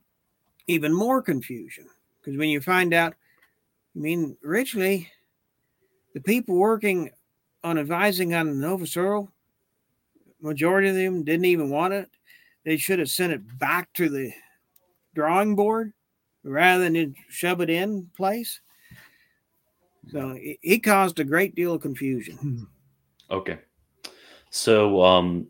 even 0.67 0.93
more 0.93 1.21
confusion 1.21 1.87
because 2.19 2.37
when 2.37 2.49
you 2.49 2.61
find 2.61 2.93
out, 2.93 3.13
I 3.95 3.99
mean, 3.99 4.37
originally 4.43 5.11
the 6.13 6.21
people 6.21 6.55
working 6.55 7.11
on 7.63 7.77
advising 7.77 8.33
on 8.33 8.59
the 8.59 8.67
Ordo, 8.69 9.31
majority 10.41 10.89
of 10.89 10.95
them 10.95 11.23
didn't 11.23 11.45
even 11.45 11.69
want 11.69 11.93
it. 11.93 12.09
They 12.63 12.77
should 12.77 12.99
have 12.99 13.09
sent 13.09 13.33
it 13.33 13.59
back 13.59 13.91
to 13.93 14.09
the 14.09 14.31
drawing 15.13 15.55
board 15.55 15.93
rather 16.43 16.83
than 16.83 17.15
shove 17.29 17.61
it 17.61 17.69
in 17.69 18.09
place. 18.15 18.59
So 20.11 20.37
it, 20.39 20.83
caused 20.83 21.19
a 21.19 21.23
great 21.23 21.55
deal 21.55 21.73
of 21.73 21.81
confusion. 21.81 22.37
Hmm. 22.37 22.63
Okay. 23.31 23.57
So, 24.55 25.03
um, 25.03 25.47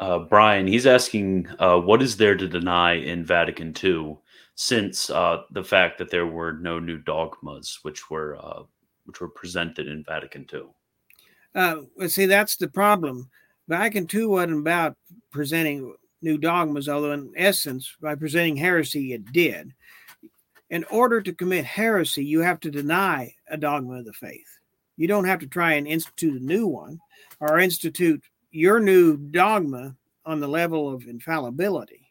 uh, 0.00 0.20
Brian, 0.20 0.66
he's 0.66 0.86
asking, 0.86 1.48
uh, 1.58 1.78
what 1.78 2.00
is 2.00 2.16
there 2.16 2.34
to 2.34 2.48
deny 2.48 2.94
in 2.94 3.26
Vatican 3.26 3.74
II, 3.84 4.16
since 4.54 5.10
uh, 5.10 5.42
the 5.50 5.62
fact 5.62 5.98
that 5.98 6.10
there 6.10 6.26
were 6.26 6.52
no 6.52 6.78
new 6.78 6.96
dogmas 6.96 7.78
which 7.82 8.08
were 8.08 8.38
uh, 8.42 8.62
which 9.04 9.20
were 9.20 9.28
presented 9.28 9.86
in 9.86 10.02
Vatican 10.02 10.46
II? 10.50 10.62
Uh, 11.54 12.08
see, 12.08 12.24
that's 12.24 12.56
the 12.56 12.68
problem. 12.68 13.28
Vatican 13.68 14.08
II 14.12 14.26
wasn't 14.26 14.60
about 14.60 14.96
presenting 15.30 15.94
new 16.22 16.38
dogmas, 16.38 16.88
although 16.88 17.12
in 17.12 17.34
essence, 17.36 17.96
by 18.00 18.14
presenting 18.14 18.56
heresy, 18.56 19.12
it 19.12 19.30
did 19.30 19.74
in 20.70 20.84
order 20.84 21.20
to 21.20 21.34
commit 21.34 21.66
heresy, 21.66 22.24
you 22.24 22.40
have 22.40 22.60
to 22.60 22.70
deny 22.70 23.34
a 23.50 23.58
dogma 23.58 23.96
of 23.98 24.06
the 24.06 24.12
faith. 24.14 24.58
You 24.96 25.06
don't 25.06 25.26
have 25.26 25.40
to 25.40 25.46
try 25.46 25.74
and 25.74 25.86
institute 25.86 26.40
a 26.40 26.44
new 26.44 26.66
one 26.66 26.98
or 27.40 27.58
institute 27.58 28.22
your 28.50 28.80
new 28.80 29.16
dogma 29.16 29.94
on 30.24 30.40
the 30.40 30.48
level 30.48 30.92
of 30.92 31.06
infallibility. 31.06 32.10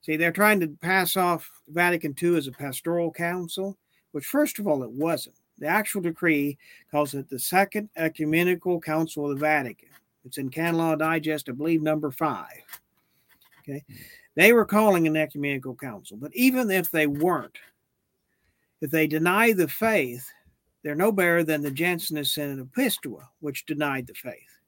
See, 0.00 0.16
they're 0.16 0.32
trying 0.32 0.60
to 0.60 0.68
pass 0.80 1.16
off 1.16 1.50
Vatican 1.68 2.14
II 2.20 2.36
as 2.36 2.46
a 2.46 2.52
pastoral 2.52 3.10
council, 3.10 3.76
which, 4.12 4.24
first 4.24 4.58
of 4.58 4.66
all, 4.66 4.82
it 4.82 4.90
wasn't. 4.90 5.36
The 5.58 5.66
actual 5.66 6.02
decree 6.02 6.58
calls 6.90 7.14
it 7.14 7.28
the 7.28 7.38
Second 7.38 7.88
Ecumenical 7.96 8.80
Council 8.80 9.24
of 9.24 9.36
the 9.38 9.40
Vatican. 9.40 9.88
It's 10.24 10.38
in 10.38 10.50
Canon 10.50 10.78
Law 10.78 10.94
Digest, 10.94 11.48
I 11.48 11.52
believe, 11.52 11.82
number 11.82 12.10
five. 12.10 12.62
Okay. 13.62 13.84
Hmm. 13.88 13.94
They 14.36 14.52
were 14.52 14.66
calling 14.66 15.06
an 15.06 15.16
ecumenical 15.16 15.74
council, 15.74 16.18
but 16.18 16.30
even 16.34 16.70
if 16.70 16.90
they 16.90 17.06
weren't, 17.06 17.58
if 18.82 18.90
they 18.90 19.06
deny 19.06 19.52
the 19.52 19.66
faith, 19.66 20.30
they're 20.86 20.94
no 20.94 21.10
better 21.10 21.42
than 21.42 21.62
the 21.62 21.70
Jansenists 21.72 22.38
in 22.38 22.64
Pistoia, 22.66 23.26
which 23.40 23.66
denied 23.66 24.06
the 24.06 24.14
faith. 24.14 24.60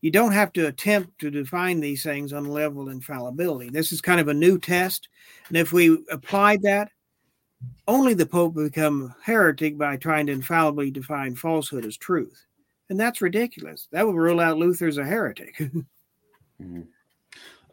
You 0.00 0.10
don't 0.10 0.32
have 0.32 0.52
to 0.54 0.66
attempt 0.66 1.20
to 1.20 1.30
define 1.30 1.78
these 1.78 2.02
things 2.02 2.32
on 2.32 2.46
level 2.46 2.82
of 2.82 2.88
infallibility. 2.88 3.70
This 3.70 3.92
is 3.92 4.00
kind 4.00 4.18
of 4.18 4.26
a 4.26 4.34
new 4.34 4.58
test. 4.58 5.08
And 5.46 5.56
if 5.56 5.72
we 5.72 6.04
applied 6.10 6.62
that, 6.62 6.90
only 7.86 8.12
the 8.12 8.26
Pope 8.26 8.54
would 8.54 8.72
become 8.72 9.14
heretic 9.22 9.78
by 9.78 9.96
trying 9.96 10.26
to 10.26 10.32
infallibly 10.32 10.90
define 10.90 11.36
falsehood 11.36 11.86
as 11.86 11.96
truth. 11.96 12.44
And 12.88 12.98
that's 12.98 13.22
ridiculous. 13.22 13.86
That 13.92 14.04
would 14.08 14.16
rule 14.16 14.40
out 14.40 14.58
Luther 14.58 14.88
as 14.88 14.98
a 14.98 15.04
heretic. 15.04 15.56
mm-hmm. 15.58 16.80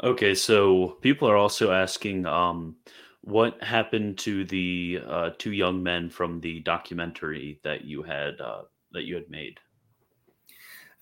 Okay, 0.04 0.36
so 0.36 1.00
people 1.02 1.28
are 1.28 1.38
also 1.38 1.72
asking, 1.72 2.28
um, 2.28 2.76
what 3.22 3.62
happened 3.62 4.18
to 4.20 4.46
the 4.46 5.02
uh, 5.06 5.30
two 5.38 5.52
young 5.52 5.84
men 5.84 6.10
from 6.10 6.40
the 6.40 6.60
documentary 6.62 7.60
that 7.64 7.84
you 7.84 8.04
had 8.04 8.40
uh, 8.40 8.64
that 8.92 9.04
you 9.04 9.16
had 9.16 9.30
made? 9.30 9.60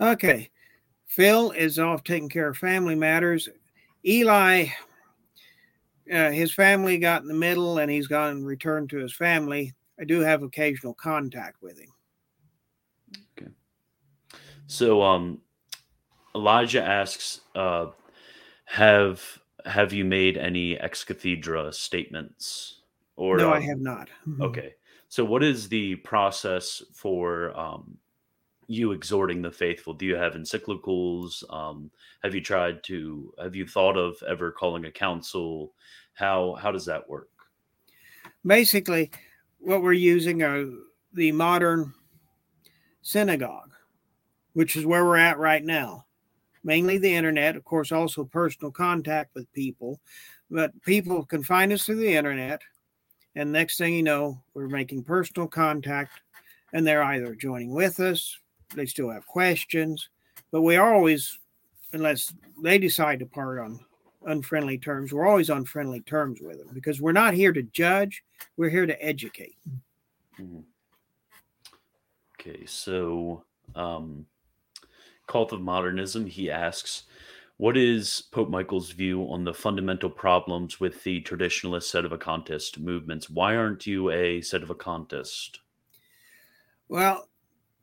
Okay, 0.02 0.50
Phil 1.06 1.52
is 1.52 1.80
off 1.80 2.04
taking 2.04 2.30
care 2.30 2.50
of 2.50 2.58
family 2.58 2.96
matters. 2.96 3.48
Eli, 4.06 4.68
uh, 6.12 6.32
his 6.32 6.54
family 6.54 6.98
got 6.98 7.22
in 7.22 7.28
the 7.28 7.34
middle, 7.34 7.78
and 7.80 7.90
he's 7.90 8.08
gone 8.08 8.32
and 8.32 8.46
returned 8.46 8.90
to 8.90 8.98
his 8.98 9.14
family. 9.14 9.74
I 10.00 10.04
do 10.04 10.20
have 10.20 10.44
occasional 10.44 10.94
contact 10.94 11.62
with 11.62 11.80
him. 11.80 11.94
Okay. 13.38 13.52
So, 14.68 15.02
um, 15.02 15.42
Elijah 16.36 16.84
asks, 16.84 17.42
uh, 17.56 17.92
"Have 18.66 19.40
have 19.66 19.94
you 19.94 20.06
made 20.06 20.38
any 20.38 20.78
ex 20.80 21.04
cathedra 21.04 21.74
statements?" 21.74 22.82
Or 23.16 23.38
no, 23.38 23.48
um, 23.48 23.54
I 23.54 23.60
have 23.62 23.80
not. 23.80 24.10
Mm-hmm. 24.28 24.42
Okay. 24.42 24.76
So, 25.08 25.24
what 25.24 25.44
is 25.44 25.70
the 25.70 25.96
process 25.98 26.84
for 26.94 27.58
um, 27.58 27.98
you 28.68 28.92
exhorting 28.92 29.42
the 29.42 29.52
faithful? 29.52 29.94
Do 29.94 30.06
you 30.06 30.16
have 30.16 30.34
encyclicals? 30.34 31.44
Um, 31.54 31.92
have 32.24 32.36
you 32.36 32.42
tried 32.42 32.84
to? 32.86 33.34
Have 33.42 33.56
you 33.56 33.68
thought 33.68 33.98
of 33.98 34.22
ever 34.28 34.52
calling 34.52 34.86
a 34.86 34.92
council? 34.92 35.74
How 36.14 36.56
how 36.56 36.72
does 36.72 36.86
that 36.86 37.08
work? 37.10 37.30
Basically, 38.46 39.12
what 39.60 39.82
we're 39.82 39.94
using 39.94 40.44
are 40.44 40.66
the 41.14 41.32
modern 41.32 41.94
synagogue, 43.02 43.72
which 44.54 44.76
is 44.76 44.86
where 44.86 45.06
we're 45.06 45.18
at 45.18 45.38
right 45.38 45.64
now. 45.64 46.05
Mainly 46.66 46.98
the 46.98 47.14
internet, 47.14 47.56
of 47.56 47.64
course, 47.64 47.92
also 47.92 48.24
personal 48.24 48.72
contact 48.72 49.36
with 49.36 49.52
people. 49.54 50.02
But 50.50 50.80
people 50.82 51.24
can 51.24 51.44
find 51.44 51.72
us 51.72 51.86
through 51.86 51.98
the 51.98 52.16
internet. 52.16 52.62
And 53.36 53.52
next 53.52 53.78
thing 53.78 53.94
you 53.94 54.04
know, 54.04 54.42
we're 54.56 54.68
making 54.68 55.04
personal 55.04 55.48
contact 55.48 56.20
and 56.74 56.86
they're 56.86 57.04
either 57.04 57.36
joining 57.36 57.74
with 57.74 58.00
us, 58.00 58.38
they 58.76 58.86
still 58.86 59.10
have 59.10 59.28
questions, 59.28 60.10
but 60.52 60.62
we 60.62 60.76
are 60.76 60.94
always, 60.94 61.40
unless 61.94 62.34
they 62.62 62.78
decide 62.78 63.20
to 63.20 63.26
part 63.26 63.60
on 63.60 63.80
unfriendly 64.26 64.78
terms, 64.78 65.14
we're 65.14 65.28
always 65.28 65.50
on 65.50 65.66
friendly 65.66 66.02
terms 66.02 66.42
with 66.42 66.58
them 66.58 66.70
because 66.74 67.00
we're 67.00 67.12
not 67.12 67.34
here 67.34 67.54
to 67.54 67.64
judge, 67.64 68.24
we're 68.58 68.70
here 68.70 68.86
to 68.86 69.06
educate. 69.06 69.56
Mm-hmm. 70.40 70.62
Okay, 72.40 72.66
so 72.66 73.44
um, 73.76 74.26
Cult 75.28 75.54
of 75.54 75.62
Modernism, 75.62 76.26
he 76.26 76.52
asks, 76.52 77.04
what 77.58 77.78
is 77.78 78.24
Pope 78.32 78.50
Michael's 78.50 78.92
view 78.92 79.24
on 79.32 79.46
the 79.46 79.54
fundamental 79.54 80.10
problems 80.10 80.80
with 80.80 81.04
the 81.04 81.22
traditionalist 81.22 81.90
sedevacantist 81.90 82.80
movements? 82.80 83.30
Why 83.30 83.56
aren't 83.56 83.88
you 83.88 84.10
a 84.10 84.42
sedevacantist? 84.42 85.60
Well, 86.90 87.30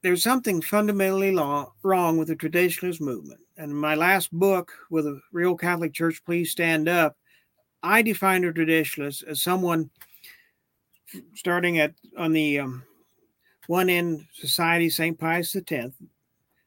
there's 0.03 0.23
something 0.23 0.61
fundamentally 0.61 1.33
law, 1.33 1.73
wrong 1.83 2.19
with 2.19 2.29
the 2.29 2.37
traditionalist 2.37 3.01
movement. 3.01 3.41
And 3.57 3.71
in 3.71 3.77
my 3.77 3.95
last 3.95 4.31
book, 4.31 4.73
with 4.91 5.07
a 5.07 5.21
real 5.33 5.57
Catholic 5.57 5.95
Church, 5.95 6.23
please 6.25 6.51
stand 6.51 6.89
up, 6.89 7.17
I 7.83 8.03
define 8.03 8.45
a 8.45 8.53
traditionalist 8.53 9.25
as 9.25 9.43
someone 9.43 9.91
starting 11.35 11.79
at 11.79 11.95
on 12.17 12.33
the 12.33 12.61
um, 12.61 12.85
one 13.67 13.89
end 13.89 14.27
society 14.33 14.91
St. 14.91 15.19
Pius 15.19 15.55
X 15.57 15.95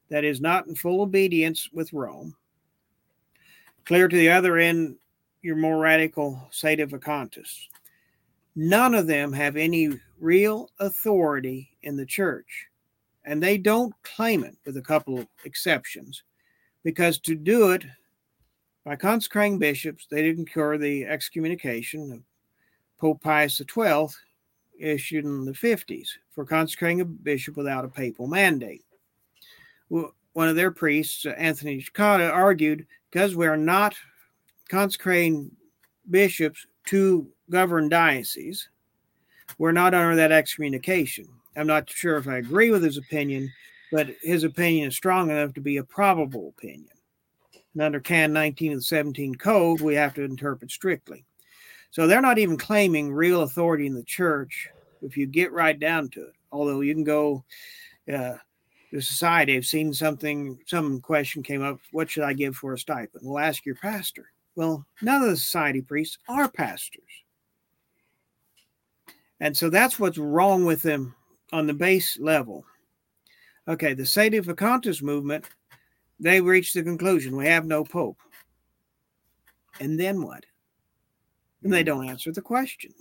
that 0.09 0.23
is 0.23 0.41
not 0.41 0.67
in 0.67 0.75
full 0.75 1.01
obedience 1.01 1.69
with 1.73 1.93
Rome. 1.93 2.35
Clear 3.85 4.07
to 4.07 4.15
the 4.15 4.29
other 4.29 4.57
end, 4.57 4.97
your 5.41 5.55
more 5.55 5.77
radical 5.77 6.49
sedevacantists. 6.51 7.67
None 8.55 8.95
of 8.95 9.07
them 9.07 9.31
have 9.33 9.57
any 9.57 9.89
real 10.19 10.69
authority 10.79 11.69
in 11.83 11.95
the 11.97 12.05
church 12.05 12.67
and 13.25 13.41
they 13.41 13.57
don't 13.57 13.93
claim 14.03 14.43
it 14.43 14.55
with 14.65 14.77
a 14.77 14.81
couple 14.81 15.19
of 15.19 15.27
exceptions 15.43 16.23
because 16.83 17.19
to 17.19 17.35
do 17.35 17.71
it 17.71 17.83
by 18.83 18.95
consecrating 18.95 19.59
bishops 19.59 20.07
they 20.09 20.21
didn't 20.21 20.47
incur 20.47 20.77
the 20.77 21.05
excommunication 21.05 22.11
of 22.11 22.21
pope 22.99 23.21
pius 23.21 23.57
xii 23.57 24.07
issued 24.79 25.25
in 25.25 25.45
the 25.45 25.51
50s 25.51 26.09
for 26.31 26.45
consecrating 26.45 27.01
a 27.01 27.05
bishop 27.05 27.57
without 27.57 27.85
a 27.85 27.89
papal 27.89 28.27
mandate 28.27 28.83
one 29.89 30.47
of 30.47 30.55
their 30.55 30.71
priests 30.71 31.25
anthony 31.25 31.81
Cekada, 31.81 32.31
argued 32.31 32.85
because 33.11 33.35
we 33.35 33.47
are 33.47 33.57
not 33.57 33.95
consecrating 34.69 35.51
bishops 36.09 36.65
to 36.85 37.27
govern 37.49 37.89
dioceses 37.89 38.69
we're 39.57 39.71
not 39.71 39.93
under 39.93 40.15
that 40.15 40.31
excommunication 40.31 41.27
I'm 41.55 41.67
not 41.67 41.89
sure 41.89 42.17
if 42.17 42.27
I 42.27 42.37
agree 42.37 42.69
with 42.69 42.83
his 42.83 42.97
opinion, 42.97 43.51
but 43.91 44.09
his 44.21 44.43
opinion 44.43 44.89
is 44.89 44.95
strong 44.95 45.29
enough 45.29 45.53
to 45.53 45.61
be 45.61 45.77
a 45.77 45.83
probable 45.83 46.53
opinion. 46.57 46.89
And 47.73 47.81
under 47.81 47.99
Can 47.99 48.33
19 48.33 48.73
of 48.73 48.79
the 48.79 48.83
17 48.83 49.35
Code, 49.35 49.81
we 49.81 49.95
have 49.95 50.13
to 50.15 50.23
interpret 50.23 50.71
strictly. 50.71 51.25
So 51.91 52.07
they're 52.07 52.21
not 52.21 52.37
even 52.37 52.57
claiming 52.57 53.11
real 53.11 53.43
authority 53.43 53.87
in 53.87 53.93
the 53.93 54.03
church 54.03 54.69
if 55.01 55.15
you 55.15 55.27
get 55.27 55.53
right 55.53 55.79
down 55.79 56.09
to 56.09 56.23
it. 56.23 56.33
Although 56.51 56.81
you 56.81 56.93
can 56.93 57.03
go, 57.03 57.43
uh, 58.11 58.35
the 58.95 59.01
society, 59.01 59.57
I've 59.57 59.65
seen 59.65 59.93
something, 59.93 60.57
some 60.65 61.01
question 61.01 61.43
came 61.43 61.61
up, 61.61 61.79
what 61.91 62.09
should 62.09 62.23
I 62.23 62.31
give 62.31 62.55
for 62.55 62.73
a 62.73 62.79
stipend? 62.79 63.23
Well, 63.23 63.43
ask 63.43 63.65
your 63.65 63.75
pastor. 63.75 64.31
Well, 64.55 64.85
none 65.01 65.21
of 65.21 65.29
the 65.29 65.35
society 65.35 65.81
priests 65.81 66.17
are 66.29 66.47
pastors. 66.47 67.03
And 69.41 69.55
so 69.55 69.69
that's 69.69 69.99
what's 69.99 70.17
wrong 70.17 70.63
with 70.63 70.81
them 70.81 71.13
on 71.51 71.67
the 71.67 71.73
base 71.73 72.17
level. 72.17 72.63
Okay, 73.67 73.93
the 73.93 74.03
Sedevacantist 74.03 75.03
movement, 75.03 75.49
they 76.17 76.39
reached 76.39 76.73
the 76.73 76.81
conclusion 76.81 77.35
we 77.35 77.47
have 77.47 77.65
no 77.65 77.83
pope. 77.83 78.17
And 79.81 79.99
then 79.99 80.21
what? 80.21 80.45
And 81.63 81.73
they 81.73 81.83
don't 81.83 82.07
answer 82.07 82.31
the 82.31 82.41
question. 82.41 82.93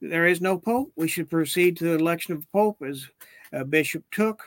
There 0.00 0.26
is 0.26 0.40
no 0.40 0.58
pope. 0.58 0.90
We 0.96 1.06
should 1.06 1.30
proceed 1.30 1.76
to 1.76 1.84
the 1.84 1.94
election 1.94 2.34
of 2.34 2.50
pope 2.50 2.82
as 2.84 3.06
uh, 3.52 3.62
Bishop 3.62 4.02
Thuc, 4.12 4.38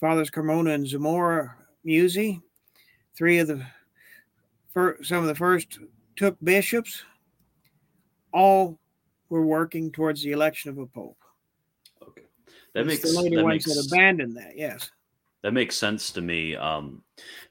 Fathers 0.00 0.30
Carmona 0.30 0.74
and 0.74 0.86
Zamora 0.86 1.56
Musi, 1.86 2.42
three 3.16 3.38
of 3.38 3.48
the 3.48 3.64
fir- 4.72 5.02
some 5.02 5.18
of 5.18 5.26
the 5.26 5.34
first 5.34 5.78
Thuc 6.16 6.36
bishops, 6.42 7.02
all 8.32 8.78
were 9.28 9.46
working 9.46 9.90
towards 9.90 10.22
the 10.22 10.32
election 10.32 10.70
of 10.70 10.78
a 10.78 10.86
pope. 10.86 11.18
Okay, 12.02 12.26
that 12.74 12.86
makes 12.86 13.02
the 13.02 13.16
only 13.16 13.36
that 13.36 13.44
ones 13.44 13.66
makes, 13.66 13.88
that 13.88 13.88
abandoned 13.92 14.36
that. 14.36 14.56
Yes, 14.56 14.90
that 15.42 15.52
makes 15.52 15.76
sense 15.76 16.10
to 16.10 16.22
me 16.22 16.56
um, 16.56 17.02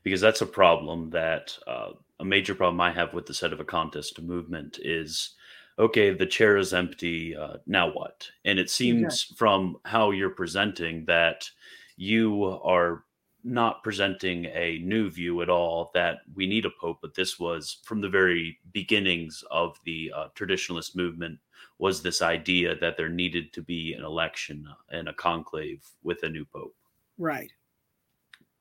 because 0.02 0.20
that's 0.20 0.42
a 0.42 0.48
problem 0.48 1.12
that 1.12 1.58
uh, 1.68 1.92
a 2.20 2.26
major 2.26 2.56
problem 2.56 2.82
I 2.82 2.92
have 2.92 3.14
with 3.14 3.26
the 3.26 3.34
sedevacantist 3.34 4.22
movement 4.22 4.80
is 4.82 5.36
okay, 5.78 6.12
the 6.12 6.26
chair 6.26 6.58
is 6.58 6.74
empty. 6.74 7.36
Uh, 7.36 7.58
now 7.68 7.92
what? 7.92 8.28
And 8.46 8.60
it 8.60 8.70
seems 8.70 9.04
exactly. 9.04 9.36
from 9.38 9.78
how 9.86 10.12
you're 10.12 10.30
presenting 10.30 11.06
that 11.06 11.50
you 11.98 12.60
are 12.64 13.04
not 13.44 13.84
presenting 13.84 14.46
a 14.46 14.80
new 14.84 15.10
view 15.10 15.42
at 15.42 15.50
all 15.50 15.92
that 15.94 16.20
we 16.34 16.48
need 16.48 16.66
a 16.66 16.70
pope, 16.80 17.00
but 17.02 17.14
this 17.14 17.40
was 17.40 17.80
from 17.84 18.00
the 18.00 18.10
very 18.10 18.58
beginnings 18.72 19.44
of 19.52 19.78
the 19.86 20.12
uh, 20.16 20.28
traditionalist 20.36 20.96
movement 20.96 21.38
was 21.80 22.02
this 22.02 22.22
idea 22.22 22.76
that 22.80 22.96
there 22.96 23.10
needed 23.10 23.52
to 23.52 23.62
be 23.62 23.94
an 23.94 24.04
election 24.04 24.66
and 24.92 25.10
a 25.10 25.14
conclave 25.14 25.84
with 26.04 26.24
a 26.24 26.30
new 26.30 26.46
pope. 26.46 26.76
Right. 27.18 27.52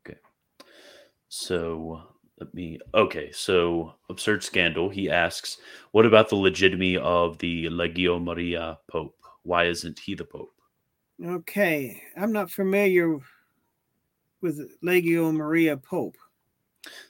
Okay. 0.04 0.18
So 1.28 2.02
let 2.40 2.52
me. 2.52 2.80
Okay. 2.94 3.30
So 3.32 3.94
absurd 4.10 4.42
scandal. 4.42 4.88
He 4.88 5.08
asks, 5.08 5.58
what 5.92 6.06
about 6.06 6.28
the 6.28 6.36
legitimacy 6.36 6.98
of 6.98 7.38
the 7.38 7.66
Legio 7.66 8.22
Maria 8.22 8.78
Pope? 8.90 9.16
Why 9.44 9.66
isn't 9.66 9.98
he 9.98 10.14
the 10.14 10.24
Pope? 10.24 10.54
Okay. 11.22 12.02
I'm 12.16 12.32
not 12.32 12.50
familiar 12.50 13.18
with 14.40 14.80
Legio 14.82 15.32
Maria 15.32 15.76
Pope. 15.76 16.16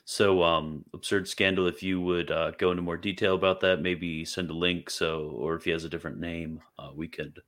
So, 0.05 0.43
um, 0.43 0.85
absurd 0.93 1.27
scandal. 1.27 1.67
If 1.67 1.81
you 1.81 1.99
would 1.99 2.29
uh, 2.29 2.51
go 2.51 2.69
into 2.69 2.83
more 2.83 2.97
detail 2.97 3.33
about 3.33 3.59
that, 3.61 3.81
maybe 3.81 4.23
send 4.23 4.51
a 4.51 4.53
link. 4.53 4.89
So, 4.89 5.29
or 5.31 5.55
if 5.55 5.63
he 5.63 5.71
has 5.71 5.83
a 5.83 5.89
different 5.89 6.19
name, 6.19 6.61
uh, 6.77 6.91
we 6.93 7.07
could 7.07 7.41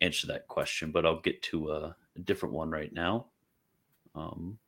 answer 0.00 0.26
that 0.28 0.48
question. 0.48 0.90
But 0.90 1.06
I'll 1.06 1.20
get 1.20 1.42
to 1.44 1.70
a, 1.70 1.96
a 2.16 2.20
different 2.20 2.54
one 2.54 2.70
right 2.70 2.92
now. 2.92 3.26
Um, 4.16 4.58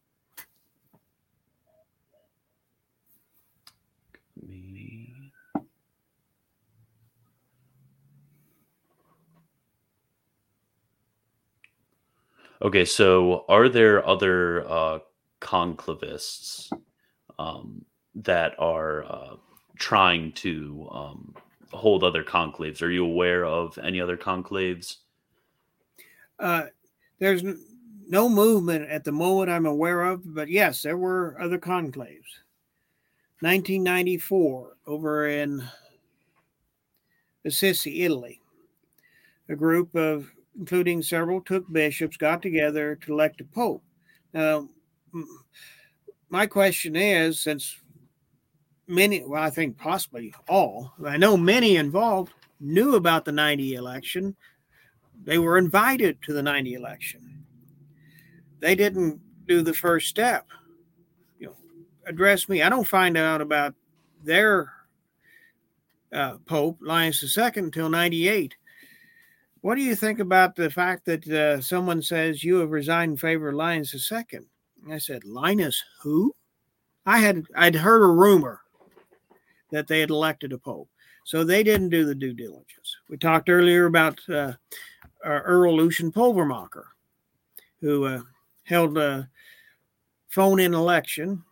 me. 4.40 5.02
Okay, 12.63 12.85
so 12.85 13.45
are 13.49 13.69
there 13.69 14.07
other 14.07 14.69
uh, 14.71 14.99
conclavists 15.41 16.73
um, 17.39 17.85
that 18.15 18.55
are 18.59 19.05
uh, 19.05 19.37
trying 19.77 20.33
to 20.33 20.89
um, 20.93 21.35
hold 21.73 22.05
other 22.05 22.23
conclaves. 22.23 22.83
Are 22.83 22.91
you 22.91 23.05
aware 23.05 23.45
of 23.45 23.79
any 23.79 24.01
other 24.01 24.17
conclaves? 24.17 24.99
Uh, 26.39 26.67
there's 27.19 27.43
no 28.07 28.29
movement 28.29 28.89
at 28.89 29.05
the 29.05 29.13
moment 29.13 29.51
I'm 29.51 29.67
aware 29.67 30.03
of, 30.03 30.23
but 30.35 30.49
yes, 30.49 30.83
there 30.83 30.97
were 30.97 31.37
other 31.41 31.59
conclaves. 31.59 32.39
1994 33.41 34.77
over 34.87 35.27
in 35.27 35.65
Assisi, 37.45 38.03
Italy. 38.03 38.41
A 39.49 39.57
group 39.57 39.95
of, 39.97 40.31
including 40.59 41.03
several 41.03 41.41
Thuc 41.41 41.71
bishops, 41.73 42.17
got 42.17 42.43
together 42.43 42.97
to 42.97 43.13
elect 43.13 43.41
a 43.41 43.45
pope. 43.45 43.83
Now, 44.33 44.69
my 46.29 46.47
question 46.47 46.97
is 46.97 47.41
since 47.41 47.79
many, 48.87 49.23
well, 49.25 49.43
I 49.43 49.51
think 49.51 49.79
possibly 49.79 50.35
all, 50.49 50.93
I 51.05 51.17
know 51.17 51.37
many 51.37 51.77
involved 51.77 52.33
knew 52.61 52.95
about 52.95 53.25
the 53.25 53.33
90 53.33 53.75
election, 53.75 54.37
they 55.25 55.39
were 55.39 55.59
invited 55.59 56.23
to 56.23 56.33
the 56.33 56.43
90 56.43 56.75
election. 56.75 57.45
They 58.61 58.75
didn't 58.75 59.21
do 59.47 59.63
the 59.63 59.75
first 59.75 60.09
step 60.09 60.47
You 61.39 61.49
know, 61.49 61.57
address 62.07 62.49
me. 62.49 62.63
I 62.63 62.69
don't 62.69 62.87
find 62.87 63.17
out 63.17 63.41
about 63.41 63.75
their 64.23 64.73
uh, 66.13 66.39
Pope, 66.47 66.79
Linus 66.81 67.37
II, 67.37 67.51
until 67.57 67.89
98. 67.89 68.55
What 69.63 69.77
do 69.77 69.83
you 69.83 69.95
think 69.95 70.19
about 70.19 70.57
the 70.57 70.69
fact 70.69 71.05
that 71.07 71.27
uh, 71.29 71.61
someone 71.61 72.03
says 72.03 72.43
you 72.43 72.57
have 72.57 72.73
resigned 72.73 73.13
in 73.13 73.17
favor 73.17 73.49
of 73.49 73.55
Linus 73.55 74.13
II? 74.13 74.41
I 74.91 74.99
said, 74.99 75.25
Linus 75.25 75.83
who? 76.03 76.35
I 77.07 77.19
had 77.19 77.45
I'd 77.57 77.77
heard 77.77 78.03
a 78.03 78.13
rumor 78.13 78.61
that 79.71 79.87
they 79.87 80.01
had 80.01 80.11
elected 80.11 80.53
a 80.53 80.59
pope, 80.59 80.89
so 81.25 81.45
they 81.45 81.63
didn't 81.63 81.91
do 81.91 82.05
the 82.05 82.15
due 82.15 82.35
diligence. 82.35 82.97
We 83.09 83.17
talked 83.17 83.49
earlier 83.49 83.87
about 83.87 84.21
uh, 84.29 84.55
Earl 85.25 85.77
Lucian 85.77 86.11
Pulvermacher, 86.11 86.85
who 87.81 88.05
uh, 88.05 88.23
held 88.65 88.99
a 88.99 89.29
phone-in 90.29 90.75
election 90.75 91.45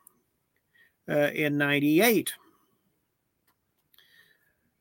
uh, 1.09 1.31
in 1.33 1.57
98. 1.57 2.33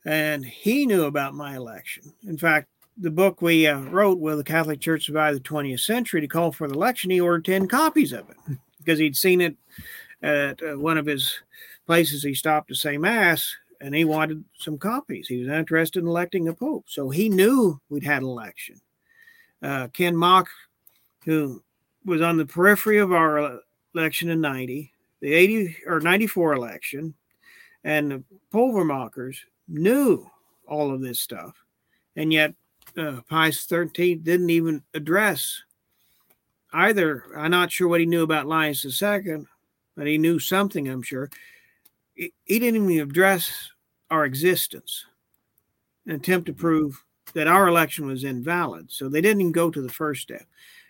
And 0.05 0.43
he 0.43 0.85
knew 0.85 1.03
about 1.03 1.33
my 1.35 1.55
election. 1.55 2.13
In 2.25 2.37
fact, 2.37 2.69
the 2.99 3.11
book 3.11 3.41
we 3.41 3.65
uh, 3.65 3.79
wrote, 3.79 4.19
Will 4.19 4.37
the 4.37 4.43
Catholic 4.43 4.81
Church 4.81 5.05
Survive 5.05 5.33
the 5.33 5.39
20th 5.39 5.79
Century, 5.79 6.21
to 6.21 6.27
call 6.27 6.51
for 6.51 6.67
the 6.67 6.73
election, 6.73 7.11
he 7.11 7.21
ordered 7.21 7.45
10 7.45 7.67
copies 7.67 8.11
of 8.11 8.29
it 8.29 8.57
because 8.77 8.99
he'd 8.99 9.15
seen 9.15 9.41
it 9.41 9.55
at 10.21 10.61
uh, 10.61 10.77
one 10.77 10.97
of 10.97 11.05
his 11.05 11.39
places 11.85 12.23
he 12.23 12.33
stopped 12.33 12.67
to 12.67 12.75
say 12.75 12.97
Mass 12.97 13.55
and 13.81 13.95
he 13.95 14.03
wanted 14.03 14.43
some 14.57 14.77
copies. 14.77 15.27
He 15.27 15.37
was 15.37 15.47
interested 15.47 15.99
in 15.99 16.07
electing 16.07 16.47
a 16.47 16.53
pope. 16.53 16.85
So 16.87 17.09
he 17.09 17.29
knew 17.29 17.79
we'd 17.89 18.03
had 18.03 18.21
an 18.21 18.27
election. 18.27 18.81
Uh, 19.61 19.87
Ken 19.87 20.15
Mock, 20.15 20.49
who 21.25 21.63
was 22.05 22.21
on 22.21 22.37
the 22.37 22.45
periphery 22.45 22.97
of 22.97 23.13
our 23.13 23.61
election 23.95 24.29
in 24.29 24.41
90, 24.41 24.91
the 25.21 25.33
80 25.33 25.77
or 25.85 25.99
94 26.01 26.53
election, 26.53 27.13
and 27.83 28.11
the 28.11 28.23
Pulvermachers 28.53 29.37
knew 29.67 30.29
all 30.67 30.93
of 30.93 31.01
this 31.01 31.21
stuff. 31.21 31.55
And 32.15 32.33
yet, 32.33 32.53
uh, 32.99 33.21
Pius 33.29 33.65
13 33.65 34.21
didn't 34.21 34.49
even 34.49 34.83
address 34.93 35.63
either. 36.73 37.23
I'm 37.35 37.51
not 37.51 37.71
sure 37.71 37.87
what 37.87 37.99
he 37.99 38.05
knew 38.05 38.23
about 38.23 38.47
Linus 38.47 39.01
II, 39.01 39.45
but 39.95 40.07
he 40.07 40.17
knew 40.17 40.39
something, 40.39 40.87
I'm 40.87 41.01
sure. 41.01 41.29
He, 42.13 42.33
he 42.45 42.59
didn't 42.59 42.89
even 42.89 43.09
address 43.09 43.69
our 44.09 44.25
existence, 44.25 45.05
an 46.05 46.13
attempt 46.13 46.47
to 46.47 46.53
prove 46.53 47.03
that 47.33 47.47
our 47.47 47.67
election 47.67 48.07
was 48.07 48.23
invalid. 48.23 48.91
So 48.91 49.07
they 49.07 49.21
didn't 49.21 49.41
even 49.41 49.51
go 49.51 49.69
to 49.69 49.81
the 49.81 49.89
first 49.89 50.21
step. 50.21 50.45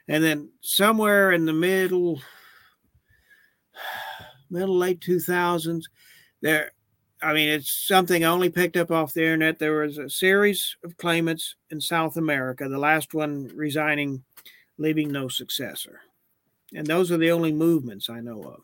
And 0.07 0.23
then 0.23 0.49
somewhere 0.61 1.31
in 1.31 1.45
the 1.45 1.53
middle, 1.53 2.21
middle 4.49 4.77
late 4.77 4.99
2000s 5.01 5.83
there 6.41 6.71
i 7.21 7.33
mean 7.33 7.49
it's 7.49 7.71
something 7.71 8.23
i 8.23 8.27
only 8.27 8.49
picked 8.49 8.77
up 8.77 8.91
off 8.91 9.13
the 9.13 9.21
internet. 9.23 9.59
There 9.59 9.81
was 9.81 9.97
a 9.97 10.09
series 10.09 10.75
of 10.83 10.97
claimants 10.97 11.55
in 11.69 11.81
south 11.81 12.17
america 12.17 12.67
the 12.67 12.77
last 12.77 13.13
one 13.13 13.51
resigning 13.55 14.23
leaving 14.77 15.11
no 15.11 15.27
successor. 15.27 16.01
And 16.73 16.87
those 16.87 17.11
are 17.11 17.17
the 17.17 17.31
only 17.31 17.51
movements 17.51 18.09
i 18.09 18.19
know 18.19 18.41
of. 18.43 18.61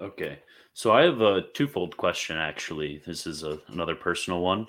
Okay. 0.00 0.38
So 0.72 0.92
i 0.92 1.02
have 1.02 1.20
a 1.20 1.42
twofold 1.54 1.96
question 1.96 2.36
actually. 2.36 3.02
This 3.06 3.26
is 3.26 3.42
a, 3.42 3.60
another 3.68 3.94
personal 3.94 4.40
one. 4.40 4.66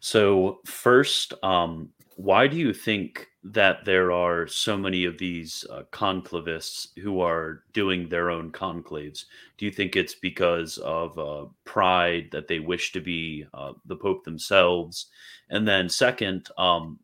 So 0.00 0.60
first 0.64 1.34
um, 1.42 1.90
why 2.16 2.46
do 2.46 2.56
you 2.56 2.72
think 2.72 3.26
that 3.42 3.84
there 3.84 4.12
are 4.12 4.46
so 4.46 4.76
many 4.76 5.04
of 5.04 5.16
these 5.16 5.64
uh, 5.70 5.82
conclavists 5.90 6.88
who 6.98 7.20
are 7.20 7.62
doing 7.72 8.08
their 8.08 8.30
own 8.30 8.52
conclaves? 8.52 9.24
Do 9.56 9.64
you 9.64 9.70
think 9.70 9.96
it's 9.96 10.14
because 10.14 10.78
of 10.78 11.18
uh, 11.18 11.46
pride 11.64 12.28
that 12.32 12.48
they 12.48 12.60
wish 12.60 12.92
to 12.92 13.00
be 13.00 13.46
uh, 13.54 13.72
the 13.86 13.96
Pope 13.96 14.24
themselves? 14.24 15.06
And 15.48 15.66
then, 15.66 15.88
second, 15.88 16.48
um, 16.58 16.98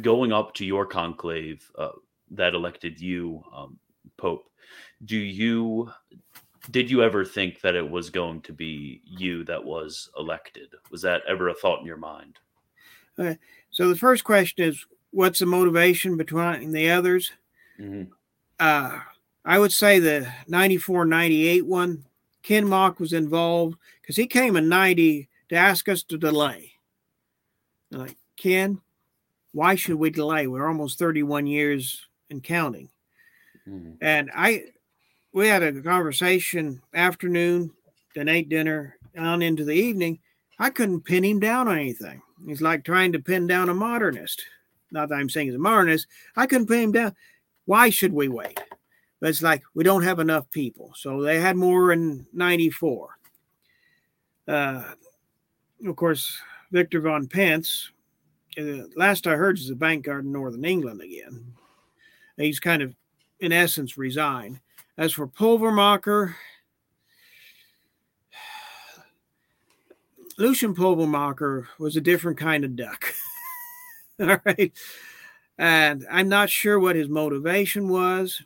going 0.00 0.32
up 0.32 0.54
to 0.54 0.66
your 0.66 0.86
conclave 0.86 1.70
uh, 1.78 1.90
that 2.32 2.54
elected 2.54 3.00
you 3.00 3.42
um, 3.54 3.78
Pope, 4.16 4.50
do 5.04 5.16
you 5.16 5.90
did 6.70 6.90
you 6.90 7.02
ever 7.02 7.24
think 7.24 7.60
that 7.60 7.76
it 7.76 7.88
was 7.88 8.10
going 8.10 8.40
to 8.42 8.52
be 8.52 9.00
you 9.04 9.44
that 9.44 9.64
was 9.64 10.10
elected? 10.18 10.74
Was 10.90 11.02
that 11.02 11.22
ever 11.28 11.48
a 11.48 11.54
thought 11.54 11.78
in 11.80 11.86
your 11.86 11.96
mind? 11.96 12.38
Okay. 13.18 13.38
So 13.76 13.90
the 13.90 13.96
first 13.96 14.24
question 14.24 14.66
is 14.66 14.86
what's 15.10 15.40
the 15.40 15.44
motivation 15.44 16.16
between 16.16 16.72
the 16.72 16.88
others? 16.88 17.32
Mm-hmm. 17.78 18.04
Uh, 18.58 19.00
I 19.44 19.58
would 19.58 19.70
say 19.70 19.98
the 19.98 20.32
94 20.48 21.04
98 21.04 21.66
one, 21.66 22.06
Ken 22.42 22.66
Mock 22.66 22.98
was 22.98 23.12
involved 23.12 23.76
because 24.00 24.16
he 24.16 24.26
came 24.26 24.56
in 24.56 24.70
90 24.70 25.28
to 25.50 25.54
ask 25.54 25.90
us 25.90 26.02
to 26.04 26.16
delay. 26.16 26.72
I'm 27.92 27.98
like, 27.98 28.16
Ken, 28.38 28.80
why 29.52 29.74
should 29.74 29.96
we 29.96 30.08
delay? 30.08 30.46
We're 30.46 30.68
almost 30.68 30.98
31 30.98 31.46
years 31.46 32.06
and 32.30 32.42
counting. 32.42 32.88
Mm-hmm. 33.68 33.96
And 34.00 34.30
I, 34.34 34.64
we 35.34 35.48
had 35.48 35.62
a 35.62 35.82
conversation 35.82 36.80
afternoon, 36.94 37.72
then 38.14 38.30
ate 38.30 38.48
dinner 38.48 38.96
on 39.18 39.42
into 39.42 39.66
the 39.66 39.74
evening. 39.74 40.18
I 40.58 40.70
couldn't 40.70 41.02
pin 41.02 41.24
him 41.24 41.40
down 41.40 41.68
on 41.68 41.78
anything. 41.78 42.22
He's 42.46 42.62
like 42.62 42.84
trying 42.84 43.12
to 43.12 43.18
pin 43.18 43.46
down 43.46 43.68
a 43.68 43.74
modernist. 43.74 44.42
Not 44.90 45.08
that 45.08 45.16
I'm 45.16 45.28
saying 45.28 45.48
he's 45.48 45.56
a 45.56 45.58
modernist. 45.58 46.06
I 46.36 46.46
couldn't 46.46 46.68
pin 46.68 46.84
him 46.84 46.92
down. 46.92 47.16
Why 47.64 47.90
should 47.90 48.12
we 48.12 48.28
wait? 48.28 48.60
But 49.20 49.30
it's 49.30 49.42
like 49.42 49.62
we 49.74 49.84
don't 49.84 50.04
have 50.04 50.18
enough 50.18 50.50
people. 50.50 50.92
So 50.96 51.22
they 51.22 51.40
had 51.40 51.56
more 51.56 51.92
in 51.92 52.26
94. 52.32 53.18
Uh, 54.48 54.84
of 55.86 55.96
course, 55.96 56.40
Victor 56.70 57.00
von 57.00 57.26
Pentz, 57.26 57.90
uh, 58.58 58.86
last 58.94 59.26
I 59.26 59.34
heard, 59.34 59.58
is 59.58 59.70
a 59.70 59.74
bank 59.74 60.04
guard 60.04 60.24
in 60.24 60.32
Northern 60.32 60.64
England 60.64 61.00
again. 61.00 61.54
He's 62.36 62.60
kind 62.60 62.82
of, 62.82 62.94
in 63.40 63.52
essence, 63.52 63.96
resigned. 63.96 64.60
As 64.98 65.12
for 65.12 65.26
Pulvermacher, 65.26 66.34
Lucian 70.38 70.74
Pulvermacher 70.74 71.66
was 71.78 71.96
a 71.96 72.00
different 72.00 72.38
kind 72.38 72.64
of 72.64 72.76
duck. 72.76 73.12
All 74.20 74.38
right. 74.44 74.72
And 75.58 76.06
I'm 76.10 76.28
not 76.28 76.50
sure 76.50 76.78
what 76.78 76.96
his 76.96 77.08
motivation 77.08 77.88
was, 77.88 78.42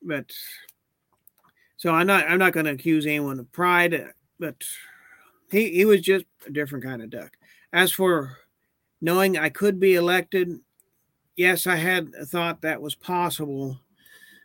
but 0.00 0.32
so 1.76 1.90
I'm 1.90 2.06
not 2.06 2.28
I'm 2.28 2.38
not 2.38 2.52
going 2.52 2.66
to 2.66 2.72
accuse 2.72 3.04
anyone 3.04 3.40
of 3.40 3.50
pride, 3.50 4.12
but 4.38 4.62
he 5.50 5.70
he 5.70 5.84
was 5.84 6.00
just 6.00 6.26
a 6.46 6.50
different 6.50 6.84
kind 6.84 7.02
of 7.02 7.10
duck. 7.10 7.32
As 7.72 7.90
for 7.90 8.38
knowing 9.00 9.36
I 9.36 9.48
could 9.48 9.80
be 9.80 9.96
elected, 9.96 10.60
yes, 11.36 11.66
I 11.66 11.76
had 11.76 12.12
thought 12.26 12.62
that 12.62 12.80
was 12.80 12.94
possible 12.94 13.80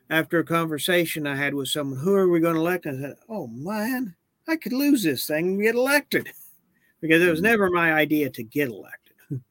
after 0.09 0.39
a 0.39 0.43
conversation 0.43 1.27
I 1.27 1.35
had 1.35 1.53
with 1.53 1.67
someone. 1.67 1.99
Who 1.99 2.15
are 2.15 2.27
we 2.27 2.39
going 2.39 2.55
to 2.55 2.61
elect? 2.61 2.87
I 2.87 2.91
said, 2.91 3.15
"Oh 3.29 3.45
man, 3.45 4.15
I 4.49 4.55
could 4.55 4.73
lose 4.73 5.03
this 5.03 5.27
thing 5.27 5.47
and 5.47 5.61
get 5.61 5.75
elected 5.75 6.29
because 7.01 7.21
it 7.21 7.29
was 7.29 7.39
mm-hmm. 7.39 7.47
never 7.47 7.69
my 7.69 7.93
idea 7.93 8.29
to 8.29 8.43
get 8.43 8.69
elected. 8.69 9.15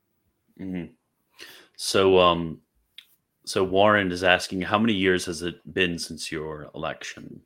Mm-hmm. 0.61 0.87
So, 1.77 2.19
um, 2.19 2.61
so 3.45 3.63
Warren 3.63 4.11
is 4.11 4.25
asking, 4.25 4.63
how 4.63 4.77
many 4.77 4.93
years 4.93 5.25
has 5.27 5.43
it 5.43 5.61
been 5.73 5.97
since 5.97 6.33
your 6.33 6.69
election? 6.75 7.41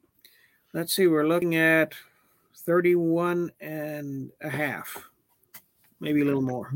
Let's 0.73 0.95
see, 0.95 1.07
we're 1.07 1.29
looking 1.29 1.57
at 1.57 1.93
31 2.57 3.53
and 3.61 4.31
a 4.41 4.49
half, 4.49 5.11
maybe 6.01 6.23
a 6.23 6.25
little 6.25 6.41
more. 6.41 6.73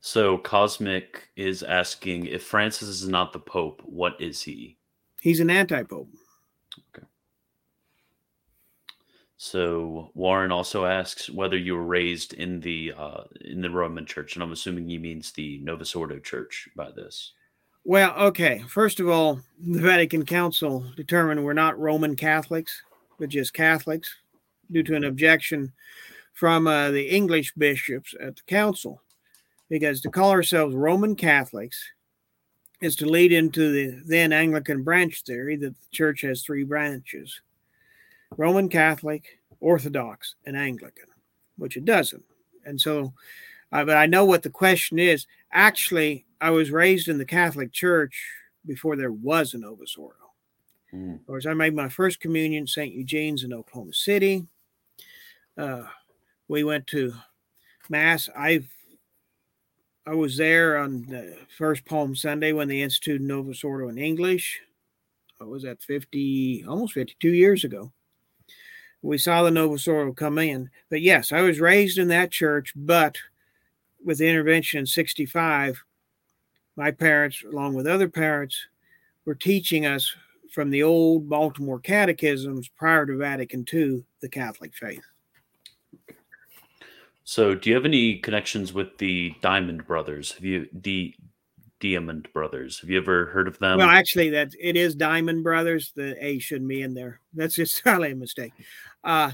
So, 0.00 0.38
Cosmic 0.38 1.28
is 1.36 1.62
asking 1.62 2.26
if 2.26 2.42
Francis 2.42 2.88
is 2.88 3.08
not 3.08 3.32
the 3.32 3.38
Pope, 3.38 3.82
what 3.84 4.20
is 4.20 4.42
he? 4.42 4.76
He's 5.20 5.38
an 5.38 5.50
anti 5.50 5.84
Pope. 5.84 6.10
Okay. 6.94 7.06
So 9.38 10.10
Warren 10.14 10.50
also 10.50 10.86
asks 10.86 11.28
whether 11.28 11.58
you 11.58 11.74
were 11.74 11.84
raised 11.84 12.32
in 12.32 12.60
the 12.60 12.94
uh, 12.96 13.24
in 13.42 13.60
the 13.60 13.70
Roman 13.70 14.06
Church, 14.06 14.34
and 14.34 14.42
I'm 14.42 14.52
assuming 14.52 14.88
he 14.88 14.98
means 14.98 15.30
the 15.32 15.58
Novus 15.58 15.94
Ordo 15.94 16.18
Church 16.18 16.68
by 16.74 16.90
this. 16.90 17.32
Well, 17.84 18.14
okay. 18.16 18.64
First 18.66 18.98
of 18.98 19.08
all, 19.08 19.40
the 19.60 19.80
Vatican 19.80 20.24
Council 20.24 20.84
determined 20.96 21.44
we're 21.44 21.52
not 21.52 21.78
Roman 21.78 22.16
Catholics, 22.16 22.82
but 23.18 23.28
just 23.28 23.52
Catholics, 23.52 24.12
due 24.72 24.82
to 24.82 24.96
an 24.96 25.04
objection 25.04 25.72
from 26.32 26.66
uh, 26.66 26.90
the 26.90 27.06
English 27.06 27.52
bishops 27.54 28.14
at 28.20 28.36
the 28.36 28.42
council, 28.46 29.02
because 29.68 30.00
to 30.00 30.10
call 30.10 30.30
ourselves 30.30 30.74
Roman 30.74 31.14
Catholics 31.14 31.78
is 32.80 32.96
to 32.96 33.06
lead 33.06 33.32
into 33.32 33.70
the 33.70 34.02
then 34.06 34.32
Anglican 34.32 34.82
branch 34.82 35.22
theory 35.22 35.56
that 35.56 35.74
the 35.78 35.88
church 35.92 36.22
has 36.22 36.42
three 36.42 36.64
branches 36.64 37.40
Roman 38.36 38.68
Catholic, 38.68 39.40
Orthodox, 39.60 40.34
and 40.44 40.56
Anglican, 40.56 41.08
which 41.56 41.76
it 41.76 41.84
doesn't. 41.84 42.24
And 42.64 42.80
so, 42.80 43.14
uh, 43.72 43.84
but 43.84 43.96
I 43.96 44.06
know 44.06 44.24
what 44.24 44.42
the 44.42 44.50
question 44.50 44.98
is. 44.98 45.26
Actually, 45.52 46.26
I 46.40 46.50
was 46.50 46.70
raised 46.70 47.08
in 47.08 47.18
the 47.18 47.24
Catholic 47.24 47.72
Church 47.72 48.22
before 48.66 48.96
there 48.96 49.12
was 49.12 49.54
an 49.54 49.60
Novus 49.60 49.96
Ordo. 49.96 50.16
Mm. 50.92 51.20
Of 51.20 51.26
course, 51.26 51.46
I 51.46 51.54
made 51.54 51.74
my 51.74 51.88
first 51.88 52.20
communion 52.20 52.66
St. 52.66 52.94
Eugene's 52.94 53.44
in 53.44 53.52
Oklahoma 53.52 53.92
City. 53.92 54.46
Uh, 55.56 55.84
we 56.48 56.64
went 56.64 56.86
to 56.88 57.14
Mass. 57.88 58.28
I've 58.36 58.68
I 60.08 60.14
was 60.14 60.36
there 60.36 60.78
on 60.78 61.02
the 61.06 61.36
first 61.58 61.84
Palm 61.84 62.14
Sunday 62.14 62.52
when 62.52 62.68
they 62.68 62.80
instituted 62.80 63.22
Novus 63.22 63.64
Ordo 63.64 63.88
in 63.88 63.98
English. 63.98 64.60
I 65.40 65.44
was 65.44 65.64
at 65.64 65.82
50, 65.82 66.64
almost 66.68 66.94
52 66.94 67.30
years 67.30 67.64
ago 67.64 67.92
we 69.06 69.18
saw 69.18 69.42
the 69.42 69.50
Novus 69.50 69.86
Ordo 69.86 70.12
come 70.12 70.38
in. 70.38 70.70
But 70.90 71.00
yes, 71.00 71.32
I 71.32 71.40
was 71.40 71.60
raised 71.60 71.98
in 71.98 72.08
that 72.08 72.30
church, 72.30 72.72
but 72.74 73.16
with 74.04 74.18
the 74.18 74.28
intervention 74.28 74.80
in 74.80 74.86
65, 74.86 75.82
my 76.76 76.90
parents, 76.90 77.42
along 77.44 77.74
with 77.74 77.86
other 77.86 78.08
parents, 78.08 78.66
were 79.24 79.34
teaching 79.34 79.86
us 79.86 80.14
from 80.52 80.70
the 80.70 80.82
old 80.82 81.28
Baltimore 81.28 81.80
catechisms 81.80 82.68
prior 82.68 83.06
to 83.06 83.16
Vatican 83.16 83.64
II, 83.72 84.04
the 84.20 84.28
Catholic 84.28 84.74
faith. 84.74 85.04
So, 87.24 87.54
do 87.54 87.68
you 87.68 87.74
have 87.74 87.84
any 87.84 88.18
connections 88.18 88.72
with 88.72 88.98
the 88.98 89.34
Dimond 89.42 89.86
Brothers? 89.86 90.32
Have 90.32 90.44
you 90.44 90.68
the 90.72 91.14
Dimond 91.80 92.32
Brothers? 92.32 92.80
Have 92.80 92.90
you 92.90 92.98
ever 92.98 93.26
heard 93.26 93.48
of 93.48 93.58
them? 93.58 93.78
Well, 93.78 93.88
actually, 93.88 94.30
that 94.30 94.52
it 94.58 94.76
is 94.76 94.96
Dimond 94.96 95.42
Brothers. 95.42 95.92
The 95.94 96.16
A 96.24 96.38
shouldn't 96.38 96.68
be 96.68 96.82
in 96.82 96.94
there. 96.94 97.20
That's 97.34 97.54
just 97.54 97.82
probably 97.82 98.12
a 98.12 98.16
mistake. 98.16 98.52
Uh, 99.04 99.32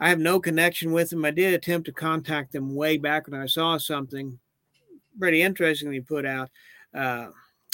I 0.00 0.08
have 0.08 0.18
no 0.18 0.40
connection 0.40 0.92
with 0.92 1.10
them. 1.10 1.24
I 1.24 1.30
did 1.30 1.54
attempt 1.54 1.86
to 1.86 1.92
contact 1.92 2.52
them 2.52 2.74
way 2.74 2.98
back 2.98 3.28
when 3.28 3.40
I 3.40 3.46
saw 3.46 3.78
something 3.78 4.38
pretty 5.18 5.42
interestingly 5.42 6.00
put 6.00 6.26
out. 6.26 6.50
Uh, 6.94 7.28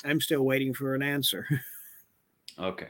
I'm 0.05 0.21
still 0.21 0.43
waiting 0.43 0.75
for 0.75 0.95
an 0.95 1.03
answer. 1.03 1.47
okay. 2.59 2.89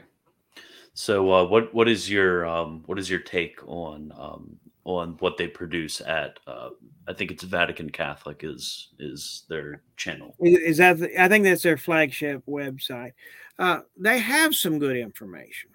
So, 0.93 1.31
uh, 1.31 1.45
what 1.45 1.73
what 1.73 1.87
is 1.87 2.09
your 2.09 2.45
um, 2.45 2.83
what 2.85 2.99
is 2.99 3.09
your 3.09 3.19
take 3.19 3.65
on 3.65 4.11
um, 4.17 4.59
on 4.97 5.15
what 5.19 5.37
they 5.37 5.47
produce 5.47 6.01
at? 6.01 6.39
Uh, 6.47 6.69
I 7.07 7.13
think 7.13 7.31
it's 7.31 7.43
Vatican 7.43 7.89
Catholic 7.89 8.41
is 8.43 8.89
is 8.99 9.43
their 9.49 9.83
channel. 9.97 10.35
Is 10.39 10.77
that? 10.77 10.99
The, 10.99 11.21
I 11.21 11.27
think 11.27 11.43
that's 11.43 11.63
their 11.63 11.77
flagship 11.77 12.43
website. 12.47 13.13
Uh, 13.57 13.81
they 13.97 14.19
have 14.19 14.55
some 14.55 14.79
good 14.79 14.97
information 14.97 15.71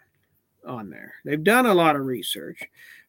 on 0.66 0.90
there. 0.90 1.14
They've 1.24 1.42
done 1.42 1.66
a 1.66 1.74
lot 1.74 1.96
of 1.96 2.06
research, 2.06 2.62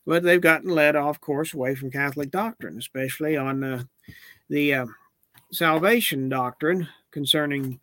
but 0.06 0.24
they've 0.24 0.41
gotten 0.41 0.70
led 0.70 0.95
off 0.95 1.22
course 1.22 1.53
away 1.53 1.76
from 1.76 1.91
Catholic 1.91 2.32
doctrine, 2.32 2.78
especially 2.78 3.38
on 3.38 3.64
uh, 3.64 3.84
the 4.49 4.74
uh, 4.74 4.86
salvation 5.51 6.30
doctrine 6.30 6.88
concerning 7.12 7.80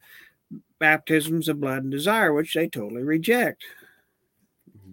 baptisms 0.78 1.48
of 1.48 1.60
blood 1.60 1.82
and 1.82 1.90
desire, 1.90 2.32
which 2.32 2.54
they 2.54 2.68
totally 2.68 3.02
reject. 3.02 3.64
Mm-hmm. 4.76 4.92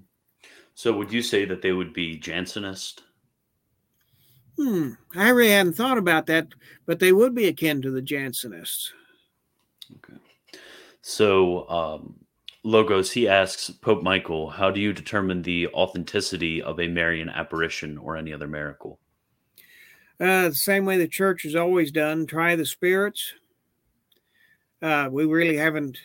So, 0.74 0.94
would 0.94 1.12
you 1.12 1.22
say 1.22 1.46
that 1.46 1.62
they 1.62 1.74
would 1.74 1.94
be 1.94 2.18
Jansenist? 2.18 3.02
Hmm, 4.60 4.90
I 5.16 5.30
really 5.30 5.52
hadn't 5.52 5.78
thought 5.78 5.98
about 5.98 6.26
that, 6.26 6.50
but 6.86 7.00
they 7.00 7.14
would 7.14 7.34
be 7.34 7.48
akin 7.48 7.82
to 7.82 7.92
the 7.92 8.02
Jansenists. 8.02 8.92
Okay. 9.96 10.20
So, 11.02 11.70
um, 11.70 12.16
Logos, 12.64 13.10
he 13.10 13.26
asks 13.26 13.70
Pope 13.70 14.04
Michael, 14.04 14.50
how 14.50 14.70
do 14.70 14.82
you 14.82 14.92
determine 14.92 15.42
the 15.42 15.68
authenticity 15.70 16.62
of 16.62 16.78
a 16.82 16.90
Marian 16.90 17.30
apparition 17.30 17.98
or 17.98 18.18
any 18.18 18.34
other 18.34 18.50
miracle? 18.50 19.00
Uh, 20.20 20.50
the 20.50 20.56
same 20.56 20.84
way 20.84 20.98
the 20.98 21.08
church 21.08 21.44
has 21.44 21.56
always 21.56 21.90
done 21.90 22.26
try 22.26 22.58
the 22.58 22.66
spirits. 22.66 23.34
Uh, 24.82 25.08
we 25.10 25.24
really 25.24 25.56
haven't 25.56 25.98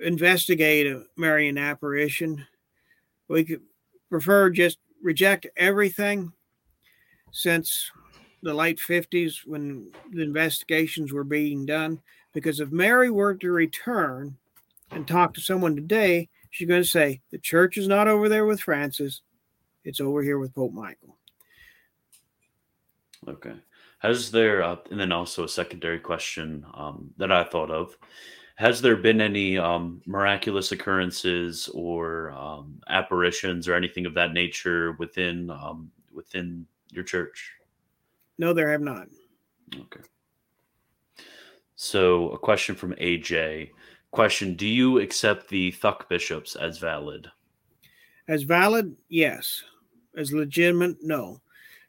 investigated 0.00 0.94
a 0.94 1.04
Marian 1.16 1.58
apparition. 1.58 2.46
We 3.26 3.44
could 3.44 3.62
prefer 4.08 4.50
just 4.50 4.78
reject 5.02 5.48
everything 5.56 6.32
since 7.30 7.90
the 8.42 8.54
late 8.54 8.78
50s 8.78 9.46
when 9.46 9.90
the 10.12 10.22
investigations 10.22 11.12
were 11.12 11.24
being 11.24 11.66
done. 11.66 12.00
Because 12.32 12.60
if 12.60 12.70
Mary 12.70 13.10
were 13.10 13.34
to 13.34 13.50
return, 13.50 14.36
and 14.90 15.06
talk 15.06 15.34
to 15.34 15.40
someone 15.40 15.76
today, 15.76 16.28
she's 16.50 16.68
going 16.68 16.82
to 16.82 16.88
say, 16.88 17.20
the 17.30 17.38
church 17.38 17.76
is 17.76 17.88
not 17.88 18.08
over 18.08 18.28
there 18.28 18.46
with 18.46 18.60
Francis, 18.60 19.22
it's 19.84 20.00
over 20.00 20.22
here 20.22 20.38
with 20.38 20.54
Pope 20.54 20.72
Michael. 20.72 21.16
Okay. 23.26 23.54
Has 23.98 24.30
there, 24.30 24.62
uh, 24.62 24.76
and 24.90 25.00
then 25.00 25.12
also 25.12 25.44
a 25.44 25.48
secondary 25.48 25.98
question 25.98 26.64
um, 26.74 27.10
that 27.16 27.32
I 27.32 27.44
thought 27.44 27.70
of, 27.70 27.96
has 28.54 28.80
there 28.80 28.96
been 28.96 29.20
any 29.20 29.58
um, 29.58 30.00
miraculous 30.06 30.72
occurrences 30.72 31.68
or 31.74 32.32
um, 32.32 32.80
apparitions 32.88 33.68
or 33.68 33.74
anything 33.74 34.06
of 34.06 34.14
that 34.14 34.32
nature 34.32 34.92
within 34.98 35.48
um, 35.50 35.92
within 36.12 36.66
your 36.90 37.04
church? 37.04 37.52
No, 38.38 38.52
there 38.52 38.70
have 38.70 38.80
not. 38.80 39.08
Okay. 39.74 40.00
So, 41.76 42.30
a 42.30 42.38
question 42.38 42.74
from 42.74 42.94
AJ 42.94 43.70
Question: 44.10 44.54
Do 44.54 44.66
you 44.66 44.98
accept 44.98 45.48
the 45.48 45.72
Thuc 45.72 46.08
bishops 46.08 46.56
as 46.56 46.78
valid? 46.78 47.30
As 48.26 48.42
valid, 48.42 48.96
yes. 49.08 49.62
As 50.16 50.32
legitimate, 50.32 50.96
no. 51.02 51.40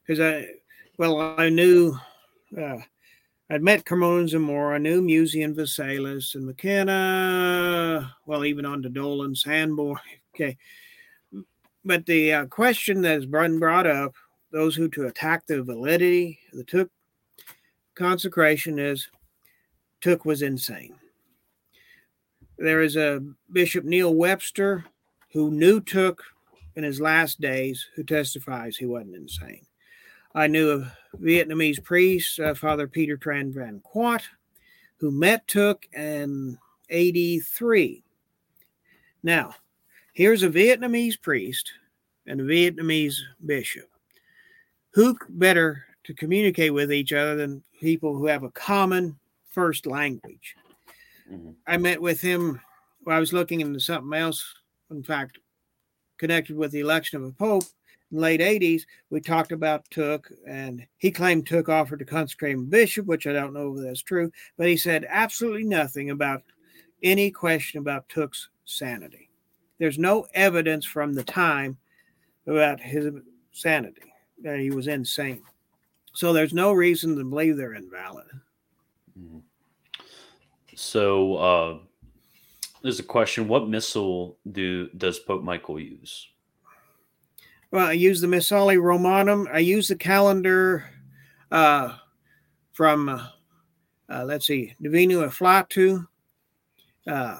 Because 0.06 0.20
I, 0.20 0.48
well, 0.98 1.36
I 1.40 1.50
knew, 1.50 1.98
uh, 2.58 2.78
I'd 3.50 3.64
met 3.64 3.86
Carmona 3.86 4.28
Zamora, 4.28 4.76
I 4.76 4.78
knew 4.80 5.02
Musey 5.02 5.44
and 5.44 5.56
Vezelis 5.56 6.36
and 6.36 6.46
McKenna, 6.46 8.16
well, 8.26 8.46
even 8.46 8.66
on 8.66 8.82
to 8.84 8.90
Dolan, 8.90 9.36
Sanborn. 9.36 10.00
Okay. 10.36 10.58
But 11.84 12.06
the 12.06 12.32
uh, 12.32 12.46
question 12.46 13.02
that 13.02 13.16
has 13.16 13.26
been 13.26 13.60
brought 13.60 13.86
up, 13.86 14.14
those 14.52 14.76
who 14.76 14.90
to 14.90 15.08
attack 15.08 15.46
the 15.46 15.62
validity 15.62 16.40
of 16.52 16.60
the 16.60 16.64
Thuc 16.64 16.90
consecration 17.96 18.80
is 18.80 19.10
Thuc 20.02 20.26
was 20.26 20.42
insane. 20.42 20.96
There 22.58 22.82
is 22.82 22.96
a 22.96 23.24
Bishop 23.52 23.86
Neil 23.86 24.14
Webster 24.14 24.86
who 25.32 25.52
knew 25.52 25.82
Thuc 25.82 26.20
in 26.76 26.84
his 26.84 27.02
last 27.02 27.40
days 27.42 27.88
who 27.96 28.04
testifies 28.04 28.78
he 28.78 28.86
wasn't 28.86 29.16
insane. 29.16 29.66
I 30.34 30.48
knew 30.48 30.72
a 30.72 31.18
Vietnamese 31.18 31.84
priest, 31.84 32.40
uh, 32.40 32.54
Father 32.54 32.88
Peter 32.88 33.18
Tran 33.18 33.54
Van 33.54 33.80
Quat, 33.82 34.24
who 34.98 35.12
met 35.12 35.48
Thuc 35.48 35.84
in 35.94 36.58
83. 36.90 38.04
Now, 39.24 39.56
here's 40.14 40.44
a 40.44 40.50
Vietnamese 40.50 41.20
priest 41.20 41.74
and 42.26 42.42
a 42.42 42.44
Vietnamese 42.44 43.18
bishop. 43.46 43.89
Who 44.92 45.18
better 45.30 45.86
to 46.06 46.14
communicate 46.14 46.74
with 46.74 46.92
each 46.92 47.14
other 47.14 47.36
than 47.36 47.64
people 47.80 48.16
who 48.16 48.26
have 48.28 48.44
a 48.44 48.52
common 48.52 49.18
first 49.52 49.86
language? 49.86 50.56
Mm-hmm. 51.32 51.52
I 51.68 51.78
met 51.78 52.02
with 52.02 52.22
him. 52.22 52.62
Well, 53.06 53.16
I 53.16 53.20
was 53.20 53.34
looking 53.34 53.62
into 53.62 53.80
something 53.80 54.14
else. 54.14 54.54
In 54.92 55.04
fact, 55.04 55.38
connected 56.18 56.56
with 56.56 56.72
the 56.72 56.80
election 56.80 57.22
of 57.22 57.28
a 57.28 57.32
pope 57.32 57.64
in 58.12 58.18
the 58.18 58.22
late 58.24 58.40
80s, 58.40 58.84
we 59.10 59.22
talked 59.22 59.52
about 59.52 59.90
Thuc, 59.92 60.32
and 60.48 60.86
he 60.98 61.12
claimed 61.12 61.46
Thuc 61.46 61.70
offered 61.70 62.00
to 62.00 62.06
consecrate 62.06 62.54
him 62.54 62.66
bishop, 62.66 63.06
which 63.06 63.28
I 63.28 63.34
don't 63.34 63.54
know 63.54 63.76
if 63.76 63.84
that's 63.84 64.02
true, 64.02 64.32
but 64.58 64.68
he 64.68 64.78
said 64.78 65.06
absolutely 65.08 65.64
nothing 65.64 66.10
about 66.10 66.42
any 67.04 67.30
question 67.30 67.80
about 67.80 68.10
Thuc's 68.10 68.50
sanity. 68.66 69.30
There's 69.78 70.00
no 70.00 70.26
evidence 70.34 70.86
from 70.86 71.14
the 71.14 71.24
time 71.24 71.78
about 72.48 72.80
his 72.80 73.14
sanity, 73.52 74.09
that 74.44 74.60
he 74.60 74.72
was 74.72 74.88
insane. 74.88 75.44
So 76.14 76.34
there's 76.34 76.54
no 76.54 76.74
reason 76.74 77.16
to 77.16 77.24
believe 77.24 77.58
they're 77.58 77.76
invalid. 77.76 78.28
So 80.76 81.36
uh, 81.36 81.78
there's 82.82 83.00
a 83.00 83.04
question: 83.04 83.48
What 83.48 83.70
missile 83.70 84.38
do 84.52 84.90
does 84.98 85.20
Pope 85.20 85.44
Michael 85.44 85.80
use? 85.80 86.28
Well, 87.72 87.88
I 87.88 87.92
use 87.94 88.20
the 88.20 88.28
Missale 88.28 88.82
Romanum. 88.82 89.48
I 89.54 89.60
use 89.60 89.88
the 89.88 89.96
calendar 89.96 90.86
uh, 91.52 91.96
from, 92.74 93.10
uh, 93.10 93.28
uh, 94.12 94.24
let's 94.24 94.48
see, 94.48 94.74
Divino 94.82 95.28
Afflatus. 95.28 96.08
Uh, 97.06 97.38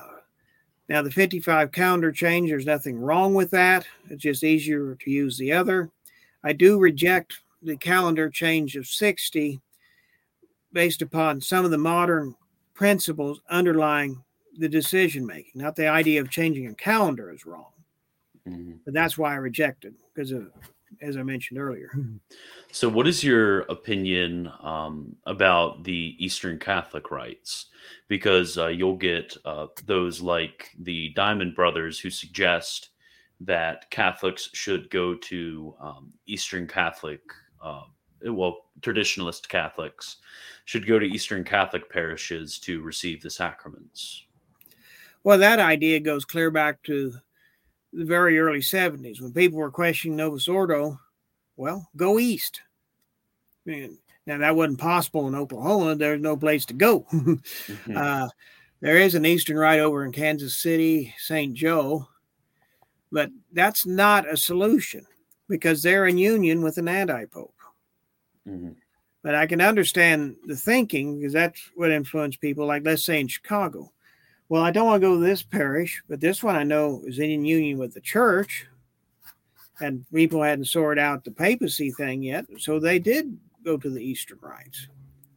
now, 0.88 1.02
the 1.02 1.12
55 1.12 1.72
calendar 1.72 2.12
change, 2.12 2.50
there's 2.50 2.66
nothing 2.66 3.00
wrong 3.00 3.34
with 3.34 3.50
that. 3.52 3.88
It's 4.10 4.22
just 4.22 4.44
easier 4.44 4.96
to 4.96 5.12
use 5.12 5.38
the 5.38 5.52
other. 5.52 5.90
I 6.44 6.54
do 6.54 6.80
reject 6.80 7.40
the 7.62 7.78
calendar 7.78 8.30
change 8.30 8.76
of 8.76 8.88
60 8.88 9.60
based 10.72 11.02
upon 11.02 11.42
some 11.42 11.66
of 11.66 11.72
the 11.72 11.78
modern 11.78 12.36
principles 12.74 13.42
underlying 13.50 14.24
the 14.58 14.70
decision 14.70 15.26
making. 15.26 15.52
Not 15.56 15.76
the 15.76 15.88
idea 15.88 16.22
of 16.22 16.30
changing 16.30 16.68
a 16.68 16.74
calendar 16.74 17.32
is 17.32 17.46
wrong, 17.46 17.72
mm-hmm. 18.48 18.74
but 18.86 18.94
that's 18.94 19.18
why 19.18 19.34
I 19.34 19.38
rejected 19.38 19.94
it 19.94 20.00
because 20.14 20.32
of, 20.32 20.52
as 21.02 21.18
I 21.18 21.24
mentioned 21.24 21.60
earlier. 21.60 21.92
So, 22.72 22.88
what 22.88 23.08
is 23.08 23.24
your 23.24 23.62
opinion 23.62 24.52
um, 24.62 25.16
about 25.26 25.84
the 25.84 26.16
Eastern 26.20 26.60
Catholic 26.60 27.10
rites? 27.10 27.66
Because 28.08 28.60
uh, 28.60 28.68
you'll 28.68 28.96
get 28.96 29.36
uh, 29.44 29.68
those 29.86 30.22
like 30.22 30.70
the 30.80 31.12
Dimond 31.16 31.56
Brothers 31.56 32.00
who 32.00 32.12
suggest 32.12 32.90
that 33.42 33.90
Catholics 33.90 34.50
should 34.54 34.90
go 34.90 35.16
to 35.16 35.76
um, 35.80 36.14
Eastern 36.26 36.68
Catholic, 36.68 37.22
uh, 37.64 37.84
well, 38.26 38.66
traditionalist 38.82 39.48
Catholics 39.48 40.18
should 40.66 40.86
go 40.86 41.00
to 41.00 41.06
Eastern 41.06 41.44
Catholic 41.44 41.90
parishes 41.90 42.60
to 42.60 42.82
receive 42.82 43.22
the 43.22 43.30
sacraments. 43.30 44.24
Well, 45.24 45.38
that 45.38 45.60
idea 45.60 46.00
goes 46.00 46.26
clear 46.26 46.52
back 46.52 46.82
to 46.84 47.14
the 47.94 48.06
very 48.06 48.40
early 48.40 48.60
70s 48.60 49.22
when 49.22 49.34
people 49.34 49.60
were 49.60 49.72
questioning 49.72 50.18
Novus 50.18 50.48
Ordo. 50.48 51.00
Well, 51.58 51.90
go 51.96 52.20
east. 52.20 52.62
Man, 53.66 53.98
now, 54.30 54.38
that 54.38 54.56
wasn't 54.56 54.78
possible 54.78 55.28
in 55.28 55.34
Oklahoma. 55.34 55.96
There's 55.96 56.22
no 56.22 56.38
place 56.38 56.64
to 56.68 56.76
go. 56.76 57.02
mm-hmm. 57.12 57.98
uh, 57.98 58.30
there 58.80 58.98
is 58.98 59.16
an 59.16 59.26
Eastern 59.26 59.58
rite 59.58 59.80
over 59.80 60.06
in 60.06 60.12
Kansas 60.12 60.56
City, 60.56 61.16
St. 61.18 61.56
Joe, 61.56 62.08
but 63.12 63.30
that's 63.54 63.86
not 63.86 64.32
a 64.32 64.38
solution 64.38 65.06
because 65.48 65.82
they're 65.82 66.08
in 66.08 66.18
union 66.18 66.62
with 66.62 66.78
an 66.78 66.88
anti 66.88 67.26
pope. 67.26 67.54
Mm-hmm. 68.48 68.72
But 69.22 69.36
I 69.36 69.48
can 69.48 69.62
understand 69.62 70.36
the 70.46 70.56
thinking 70.56 71.20
because 71.20 71.34
that's 71.34 71.70
what 71.76 71.92
influenced 71.92 72.40
people, 72.40 72.66
like 72.66 72.86
let's 72.86 73.04
say 73.04 73.20
in 73.20 73.28
Chicago. 73.28 73.92
Well, 74.48 74.64
I 74.64 74.72
don't 74.72 74.88
want 74.88 75.02
to 75.02 75.08
go 75.08 75.16
to 75.16 75.22
this 75.22 75.44
parish, 75.44 76.02
but 76.08 76.22
this 76.22 76.42
one 76.42 76.56
I 76.56 76.64
know 76.64 77.04
is 77.06 77.20
in 77.20 77.46
union 77.46 77.78
with 77.78 77.94
the 77.94 78.02
church. 78.02 78.66
And 79.82 80.06
people 80.14 80.44
hadn't 80.44 80.66
sorted 80.66 81.02
out 81.02 81.24
the 81.24 81.32
papacy 81.32 81.92
thing 81.92 82.22
yet. 82.24 82.46
So 82.58 82.80
they 82.80 83.00
did 83.00 83.38
go 83.64 83.78
to 83.78 83.90
the 83.90 84.04
Eastern 84.04 84.40
rites. 84.42 84.88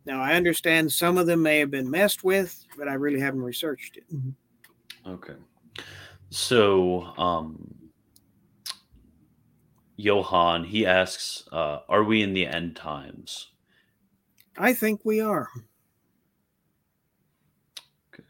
Now, 0.04 0.20
I 0.20 0.34
understand 0.34 0.90
some 0.90 1.16
of 1.16 1.26
them 1.26 1.42
may 1.42 1.58
have 1.58 1.70
been 1.70 1.88
messed 1.88 2.24
with, 2.24 2.64
but 2.76 2.88
I 2.88 2.94
really 2.94 3.20
haven't 3.20 3.42
researched 3.42 3.98
it. 3.98 4.04
Okay. 5.06 5.34
So, 6.32 7.12
um, 7.18 7.74
Johann, 9.98 10.64
he 10.64 10.86
asks, 10.86 11.46
uh, 11.52 11.80
Are 11.90 12.04
we 12.04 12.22
in 12.22 12.32
the 12.32 12.46
end 12.46 12.74
times? 12.74 13.48
I 14.56 14.72
think 14.72 15.02
we 15.04 15.20
are. 15.20 15.50
Okay. 18.14 18.24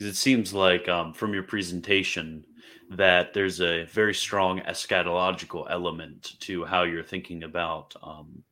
It 0.00 0.16
seems 0.16 0.52
like 0.52 0.86
um, 0.90 1.14
from 1.14 1.32
your 1.32 1.42
presentation 1.42 2.44
that 2.90 3.32
there's 3.32 3.62
a 3.62 3.84
very 3.84 4.12
strong 4.12 4.60
eschatological 4.60 5.66
element 5.70 6.38
to 6.40 6.66
how 6.66 6.82
you're 6.82 7.02
thinking 7.02 7.44
about 7.44 7.94
um, 8.02 8.42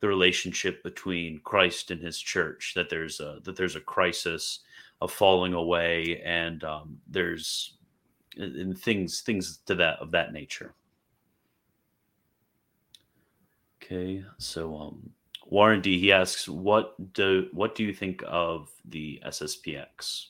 the 0.00 0.08
relationship 0.08 0.82
between 0.82 1.40
Christ 1.44 1.92
and 1.92 2.02
His 2.02 2.18
church. 2.18 2.72
That 2.74 2.90
there's 2.90 3.20
a 3.20 3.38
that 3.44 3.54
there's 3.54 3.76
a 3.76 3.80
crisis 3.80 4.64
of 5.00 5.12
falling 5.12 5.54
away, 5.54 6.20
and 6.24 6.64
um, 6.64 6.98
there's 7.08 7.78
and 8.36 8.78
things 8.78 9.20
things 9.20 9.58
to 9.66 9.74
that 9.76 9.98
of 9.98 10.10
that 10.12 10.32
nature. 10.32 10.74
Okay, 13.82 14.24
so 14.38 14.76
um, 14.76 15.10
Warren 15.46 15.80
D. 15.80 15.98
He 15.98 16.12
asks, 16.12 16.48
"What 16.48 17.12
do 17.12 17.48
what 17.52 17.74
do 17.74 17.84
you 17.84 17.92
think 17.92 18.22
of 18.26 18.70
the 18.84 19.20
SSPX?" 19.26 20.28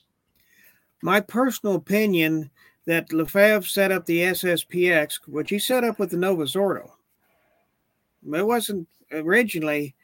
My 1.03 1.21
personal 1.21 1.75
opinion 1.75 2.51
that 2.87 3.13
Lefebvre 3.13 3.67
set 3.67 3.93
up 3.93 4.07
the 4.07 4.21
SSPX, 4.21 5.21
which 5.27 5.51
he 5.51 5.59
set 5.59 5.85
up 5.85 5.99
with 5.99 6.11
the 6.11 6.17
Novus 6.17 6.57
Ordo. 6.57 6.97
It 8.33 8.47
wasn't 8.47 8.89
originally 9.13 9.95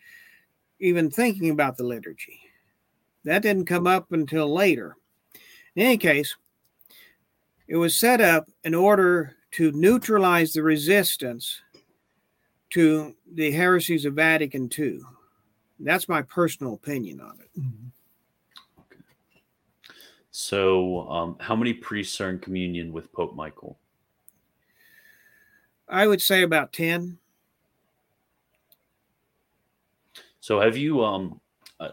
even 0.81 1.11
thinking 1.11 1.51
about 1.51 1.77
the 1.77 1.85
liturgy. 1.85 2.41
That 3.25 3.43
didn't 3.43 3.66
come 3.66 3.87
up 3.87 4.12
until 4.12 4.53
later. 4.53 4.97
In 5.75 5.87
any 5.87 5.99
case, 5.99 6.37
it 7.69 7.77
was 7.77 7.99
set 7.99 8.20
up 8.20 8.49
in 8.65 8.74
order 8.74 9.36
to 9.53 9.70
neutralize 9.73 10.53
the 10.53 10.62
resistance 10.62 11.61
to 12.70 13.15
the 13.35 13.51
heresies 13.51 14.05
of 14.05 14.15
Vatican 14.15 14.69
II. 14.77 15.01
That's 15.78 16.09
my 16.09 16.23
personal 16.23 16.74
opinion 16.74 17.20
on 17.20 17.39
it. 17.40 17.62
Okay. 18.81 19.03
So, 20.31 21.09
um, 21.09 21.36
how 21.40 21.55
many 21.55 21.73
priests 21.74 22.20
are 22.20 22.31
in 22.31 22.39
communion 22.39 22.93
with 22.93 23.12
Pope 23.12 23.35
Michael? 23.35 23.78
I 25.89 26.07
would 26.07 26.20
say 26.20 26.43
about 26.43 26.73
10. 26.73 27.19
So, 30.40 30.61
have 30.61 30.77
you 30.77 31.05
um, 31.05 31.40
uh, 31.81 31.90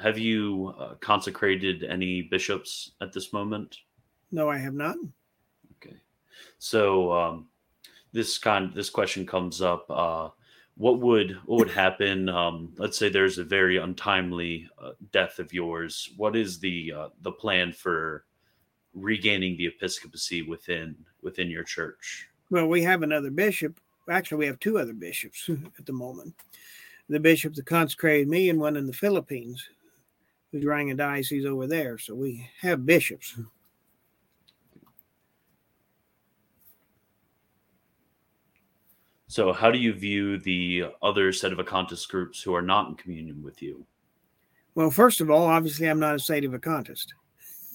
have 0.00 0.18
you 0.18 0.74
uh, 0.78 0.94
consecrated 0.94 1.84
any 1.84 2.22
bishops 2.22 2.92
at 3.00 3.12
this 3.12 3.32
moment? 3.32 3.78
No, 4.30 4.48
I 4.48 4.58
have 4.58 4.74
not. 4.74 4.96
Okay. 5.76 5.96
So, 6.58 7.12
um, 7.12 7.48
this 8.16 8.38
kind 8.38 8.72
this 8.72 8.88
question 8.88 9.26
comes 9.26 9.60
up 9.60 9.84
uh, 9.90 10.30
what 10.76 11.00
would 11.00 11.32
what 11.44 11.58
would 11.58 11.70
happen 11.70 12.28
um, 12.28 12.72
let's 12.78 12.98
say 12.98 13.08
there's 13.08 13.38
a 13.38 13.44
very 13.44 13.76
untimely 13.76 14.68
uh, 14.82 14.92
death 15.12 15.38
of 15.38 15.52
yours. 15.52 16.10
What 16.16 16.34
is 16.34 16.58
the 16.58 16.92
uh, 16.96 17.08
the 17.22 17.32
plan 17.32 17.72
for 17.72 18.24
regaining 18.94 19.58
the 19.58 19.66
episcopacy 19.66 20.42
within 20.42 20.96
within 21.22 21.50
your 21.50 21.62
church? 21.62 22.28
Well 22.50 22.66
we 22.66 22.82
have 22.82 23.02
another 23.02 23.30
bishop. 23.30 23.78
Actually 24.08 24.38
we 24.38 24.46
have 24.46 24.60
two 24.60 24.78
other 24.78 24.94
bishops 24.94 25.50
at 25.78 25.84
the 25.84 25.92
moment. 25.92 26.34
The 27.08 27.20
bishop 27.20 27.54
that 27.54 27.66
consecrated 27.66 28.28
me 28.28 28.48
and 28.50 28.58
one 28.58 28.76
in 28.76 28.86
the 28.86 28.92
philippines 28.92 29.68
who's 30.50 30.64
running 30.64 30.90
a 30.90 30.94
diocese 30.94 31.44
over 31.44 31.66
there. 31.66 31.98
So 31.98 32.14
we 32.14 32.48
have 32.60 32.86
bishops 32.86 33.38
So, 39.28 39.52
how 39.52 39.70
do 39.70 39.78
you 39.78 39.92
view 39.92 40.38
the 40.38 40.86
other 41.02 41.32
sedevacantist 41.32 42.08
groups 42.08 42.40
who 42.42 42.54
are 42.54 42.62
not 42.62 42.88
in 42.88 42.94
communion 42.94 43.42
with 43.42 43.60
you? 43.60 43.84
Well, 44.76 44.90
first 44.90 45.20
of 45.20 45.30
all, 45.30 45.46
obviously, 45.46 45.88
I'm 45.88 45.98
not 45.98 46.14
a 46.14 46.18
Sedevacantist. 46.18 47.06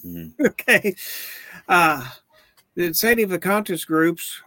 Mm-hmm. 0.06 0.46
okay. 0.46 0.94
Uh, 1.68 2.08
the 2.74 2.90
Sedevacantist 2.90 3.86
groups 3.86 4.40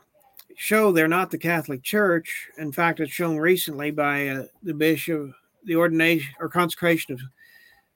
show 0.55 0.91
they're 0.91 1.07
not 1.07 1.29
the 1.29 1.37
Catholic 1.37 1.83
Church. 1.83 2.49
In 2.57 2.71
fact, 2.71 3.01
it's 3.01 3.11
shown 3.11 3.37
recently 3.37 3.91
by 3.91 4.29
uh, 4.29 4.43
the 4.63 4.73
bishop, 4.73 5.31
the 5.65 5.75
ordination 5.75 6.33
or 6.39 6.47
consecration 6.47 7.13
of 7.13 7.21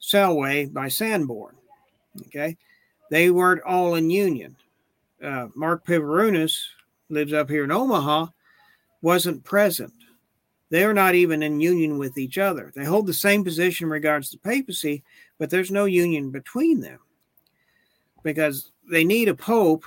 Selway 0.02 0.72
by 0.72 0.90
Sanborn. 0.90 1.56
Okay. 2.28 2.58
They 3.10 3.32
weren't 3.32 3.64
all 3.64 3.96
in 3.96 4.10
union. 4.10 4.58
Uh, 5.24 5.48
Mark 5.56 5.86
Pivarunas 5.86 6.58
lives 7.10 7.34
up 7.34 7.50
here 7.50 7.64
in 7.64 7.72
Omaha 7.72 8.28
wasn't 9.02 9.44
present. 9.44 9.94
They're 10.70 10.94
not 10.94 11.16
even 11.16 11.42
in 11.42 11.60
union 11.60 11.98
with 11.98 12.18
each 12.18 12.38
other. 12.38 12.72
They 12.76 12.86
hold 12.86 13.08
the 13.08 13.14
same 13.14 13.44
position 13.44 13.86
in 13.86 13.92
regards 13.92 14.30
to 14.30 14.38
papacy, 14.38 15.04
but 15.38 15.50
there's 15.50 15.72
no 15.72 15.86
union 15.86 16.30
between 16.30 16.80
them 16.80 17.00
because 18.24 18.72
they 18.92 19.04
need 19.04 19.30
a 19.30 19.36
pope 19.36 19.86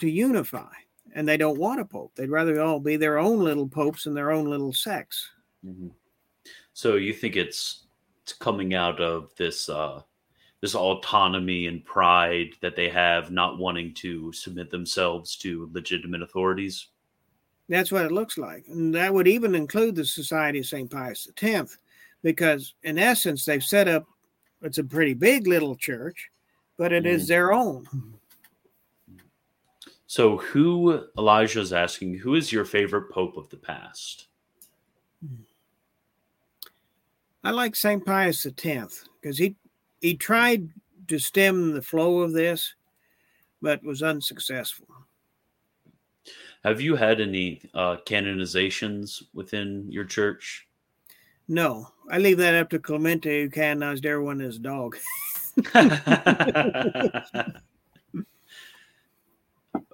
to 0.00 0.08
unify, 0.08 0.72
and 1.14 1.28
they 1.28 1.36
don't 1.36 1.58
want 1.58 1.80
a 1.80 1.84
pope. 1.84 2.12
They'd 2.16 2.30
rather 2.30 2.60
all 2.60 2.80
be 2.80 2.96
their 2.96 3.18
own 3.18 3.38
little 3.38 3.68
popes 3.68 4.06
in 4.06 4.14
their 4.14 4.32
own 4.32 4.50
little 4.50 4.72
sects. 4.72 5.30
Mm-hmm. 5.64 5.88
So 6.72 6.96
you 6.96 7.12
think 7.12 7.36
it's, 7.36 7.84
it's 8.22 8.32
coming 8.32 8.74
out 8.74 9.00
of 9.00 9.30
this 9.36 9.68
uh, 9.68 10.02
this 10.64 10.74
autonomy 10.74 11.66
and 11.66 11.84
pride 11.84 12.48
that 12.62 12.74
they 12.74 12.88
have, 12.88 13.30
not 13.30 13.58
wanting 13.58 13.92
to 13.92 14.32
submit 14.32 14.70
themselves 14.70 15.36
to 15.36 15.68
legitimate 15.74 16.22
authorities? 16.22 16.86
That's 17.68 17.90
what 17.90 18.04
it 18.04 18.12
looks 18.12 18.36
like. 18.36 18.66
And 18.68 18.94
that 18.94 19.12
would 19.12 19.26
even 19.26 19.54
include 19.54 19.94
the 19.94 20.04
Society 20.04 20.58
of 20.58 20.66
St. 20.66 20.90
Pius 20.90 21.28
X, 21.40 21.78
because 22.22 22.74
in 22.82 22.98
essence, 22.98 23.44
they've 23.44 23.62
set 23.62 23.88
up 23.88 24.06
it's 24.64 24.78
a 24.78 24.84
pretty 24.84 25.12
big 25.12 25.46
little 25.46 25.76
church, 25.76 26.30
but 26.78 26.92
it 26.92 27.04
mm. 27.04 27.08
is 27.08 27.28
their 27.28 27.52
own. 27.52 27.86
So, 30.06 30.38
who 30.38 31.06
Elijah 31.18 31.60
is 31.60 31.72
asking, 31.72 32.18
who 32.18 32.34
is 32.34 32.50
your 32.50 32.64
favorite 32.64 33.10
pope 33.10 33.36
of 33.36 33.48
the 33.50 33.56
past? 33.56 34.28
I 37.42 37.50
like 37.50 37.76
St. 37.76 38.04
Pius 38.04 38.46
X 38.46 39.08
because 39.20 39.36
he 39.36 39.56
he 40.00 40.14
tried 40.14 40.70
to 41.08 41.18
stem 41.18 41.72
the 41.72 41.82
flow 41.82 42.20
of 42.20 42.32
this, 42.32 42.74
but 43.60 43.84
was 43.84 44.02
unsuccessful. 44.02 44.86
Have 46.64 46.80
you 46.80 46.96
had 46.96 47.20
any 47.20 47.60
uh, 47.74 47.98
canonizations 48.06 49.22
within 49.34 49.84
your 49.90 50.04
church? 50.04 50.66
No, 51.46 51.88
I 52.10 52.16
leave 52.16 52.38
that 52.38 52.54
up 52.54 52.70
to 52.70 52.78
Clemente, 52.78 53.42
who 53.42 53.50
canonized 53.50 54.06
everyone 54.06 54.40
as 54.40 54.56
a 54.56 54.60
dog. 54.60 54.96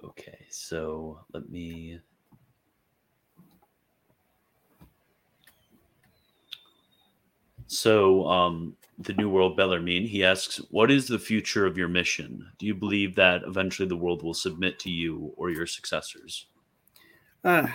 okay, 0.05 0.45
so 0.49 1.19
let 1.33 1.49
me. 1.49 1.99
So, 7.67 8.25
um, 8.27 8.77
the 8.97 9.13
New 9.13 9.29
World 9.29 9.57
Bellarmine, 9.57 10.07
he 10.07 10.23
asks, 10.23 10.61
What 10.71 10.89
is 10.89 11.07
the 11.07 11.19
future 11.19 11.65
of 11.65 11.77
your 11.77 11.89
mission? 11.89 12.47
Do 12.59 12.65
you 12.65 12.75
believe 12.75 13.15
that 13.15 13.43
eventually 13.43 13.89
the 13.89 13.97
world 13.97 14.23
will 14.23 14.33
submit 14.33 14.79
to 14.79 14.89
you 14.89 15.33
or 15.35 15.49
your 15.49 15.67
successors? 15.67 16.45
Uh, 17.43 17.67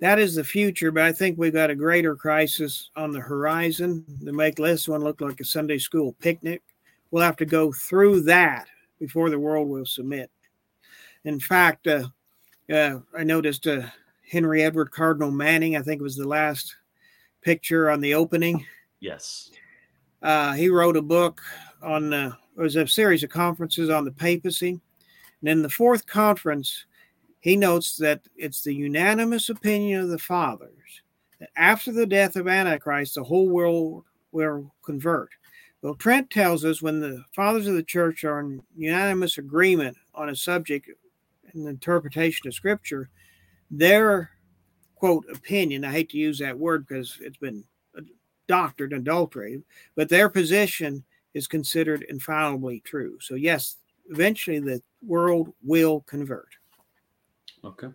that 0.00 0.18
is 0.18 0.34
the 0.34 0.44
future, 0.44 0.90
but 0.90 1.04
I 1.04 1.12
think 1.12 1.38
we've 1.38 1.52
got 1.52 1.70
a 1.70 1.76
greater 1.76 2.16
crisis 2.16 2.90
on 2.96 3.12
the 3.12 3.20
horizon 3.20 4.04
to 4.24 4.32
make 4.32 4.56
this 4.56 4.88
one 4.88 5.02
look 5.02 5.20
like 5.20 5.40
a 5.40 5.44
Sunday 5.44 5.78
school 5.78 6.16
picnic. 6.20 6.62
We'll 7.10 7.22
have 7.22 7.36
to 7.36 7.44
go 7.44 7.72
through 7.72 8.22
that 8.22 8.66
before 8.98 9.30
the 9.30 9.38
world 9.38 9.68
will 9.68 9.86
submit. 9.86 10.30
In 11.24 11.38
fact, 11.38 11.86
uh, 11.86 12.08
uh, 12.72 12.98
I 13.16 13.22
noticed 13.22 13.66
uh, 13.66 13.82
Henry 14.28 14.62
Edward 14.62 14.90
Cardinal 14.90 15.30
Manning, 15.30 15.76
I 15.76 15.82
think 15.82 16.00
it 16.00 16.04
was 16.04 16.16
the 16.16 16.26
last 16.26 16.74
picture 17.42 17.90
on 17.90 18.00
the 18.00 18.14
opening. 18.14 18.64
Yes. 19.00 19.50
Uh, 20.22 20.52
he 20.52 20.68
wrote 20.68 20.96
a 20.96 21.02
book 21.02 21.40
on, 21.82 22.12
uh, 22.12 22.32
it 22.56 22.60
was 22.60 22.76
a 22.76 22.86
series 22.86 23.22
of 23.22 23.30
conferences 23.30 23.90
on 23.90 24.04
the 24.04 24.12
papacy. 24.12 24.80
And 25.40 25.48
in 25.48 25.62
the 25.62 25.68
fourth 25.68 26.06
conference, 26.06 26.86
he 27.42 27.56
notes 27.56 27.96
that 27.98 28.22
it's 28.36 28.62
the 28.62 28.74
unanimous 28.74 29.50
opinion 29.50 30.00
of 30.00 30.08
the 30.08 30.18
fathers 30.18 31.02
that 31.38 31.50
after 31.56 31.92
the 31.92 32.06
death 32.06 32.36
of 32.36 32.48
Antichrist, 32.48 33.16
the 33.16 33.24
whole 33.24 33.48
world 33.48 34.04
will 34.30 34.72
convert. 34.84 35.28
Well, 35.82 35.94
Trent 35.96 36.30
tells 36.30 36.64
us 36.64 36.80
when 36.80 37.00
the 37.00 37.24
fathers 37.34 37.66
of 37.66 37.74
the 37.74 37.82
church 37.82 38.22
are 38.24 38.38
in 38.38 38.62
unanimous 38.76 39.38
agreement 39.38 39.96
on 40.14 40.28
a 40.28 40.36
subject 40.36 40.88
and 41.52 41.66
interpretation 41.66 42.46
of 42.46 42.54
scripture, 42.54 43.10
their 43.70 44.30
quote 44.94 45.26
opinion, 45.32 45.84
I 45.84 45.90
hate 45.90 46.10
to 46.10 46.18
use 46.18 46.38
that 46.38 46.56
word 46.56 46.86
because 46.86 47.18
it's 47.20 47.36
been 47.36 47.64
doctored, 48.46 48.92
and 48.92 49.00
adulterated, 49.02 49.64
but 49.96 50.08
their 50.08 50.28
position 50.28 51.02
is 51.34 51.46
considered 51.46 52.04
infallibly 52.08 52.80
true. 52.80 53.18
So, 53.20 53.34
yes, 53.34 53.76
eventually 54.10 54.60
the 54.60 54.82
world 55.04 55.52
will 55.64 56.02
convert. 56.02 56.48
Okay. 57.64 57.88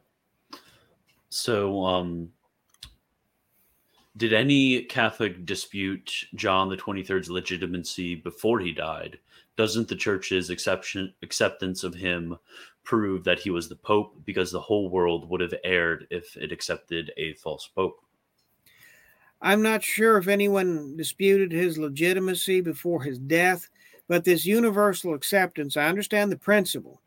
So, 1.29 1.83
um, 1.83 2.31
did 4.15 4.33
any 4.33 4.83
Catholic 4.83 5.45
dispute 5.45 6.11
John 6.35 6.69
the 6.69 6.77
23rd's 6.77 7.29
legitimacy 7.29 8.15
before 8.15 8.59
he 8.59 8.71
died? 8.71 9.19
Doesn't 9.57 9.87
the 9.87 9.95
church's 9.95 10.49
exception 10.49 11.13
acceptance 11.21 11.83
of 11.83 11.93
him 11.93 12.37
prove 12.83 13.23
that 13.25 13.39
he 13.39 13.49
was 13.49 13.67
the 13.67 13.75
pope 13.75 14.15
because 14.25 14.51
the 14.51 14.61
whole 14.61 14.89
world 14.89 15.29
would 15.29 15.41
have 15.41 15.53
erred 15.63 16.07
if 16.09 16.35
it 16.37 16.51
accepted 16.51 17.11
a 17.17 17.33
false 17.33 17.67
pope? 17.67 17.99
I'm 19.41 19.61
not 19.61 19.83
sure 19.83 20.17
if 20.17 20.27
anyone 20.27 20.95
disputed 20.97 21.51
his 21.51 21.77
legitimacy 21.77 22.61
before 22.61 23.03
his 23.03 23.19
death, 23.19 23.69
but 24.07 24.23
this 24.23 24.45
universal 24.45 25.13
acceptance, 25.13 25.77
I 25.77 25.87
understand 25.87 26.31
the 26.31 26.37
principle, 26.37 27.01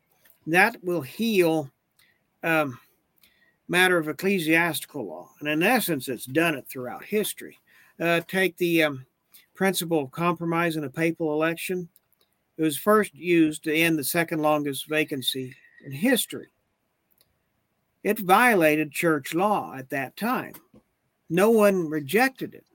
that 0.47 0.81
will 0.83 1.01
heal 1.01 1.69
um, 2.43 2.79
matter 3.67 3.97
of 3.97 4.09
ecclesiastical 4.09 5.05
law. 5.05 5.29
And 5.39 5.47
in 5.47 5.63
essence, 5.63 6.07
it's 6.07 6.25
done 6.25 6.55
it 6.55 6.67
throughout 6.67 7.03
history. 7.03 7.57
Uh, 7.99 8.21
take 8.27 8.57
the 8.57 8.83
um, 8.83 9.05
principle 9.55 9.99
of 9.99 10.11
compromise 10.11 10.75
in 10.75 10.83
a 10.83 10.89
papal 10.89 11.33
election. 11.33 11.87
It 12.57 12.63
was 12.63 12.77
first 12.77 13.15
used 13.15 13.63
to 13.63 13.73
end 13.75 13.97
the 13.97 14.03
second 14.03 14.41
longest 14.41 14.87
vacancy 14.89 15.55
in 15.85 15.91
history. 15.91 16.47
It 18.03 18.19
violated 18.19 18.91
church 18.91 19.33
law 19.33 19.75
at 19.77 19.89
that 19.91 20.17
time. 20.17 20.53
No 21.29 21.51
one 21.51 21.89
rejected 21.89 22.53
it. 22.53 22.65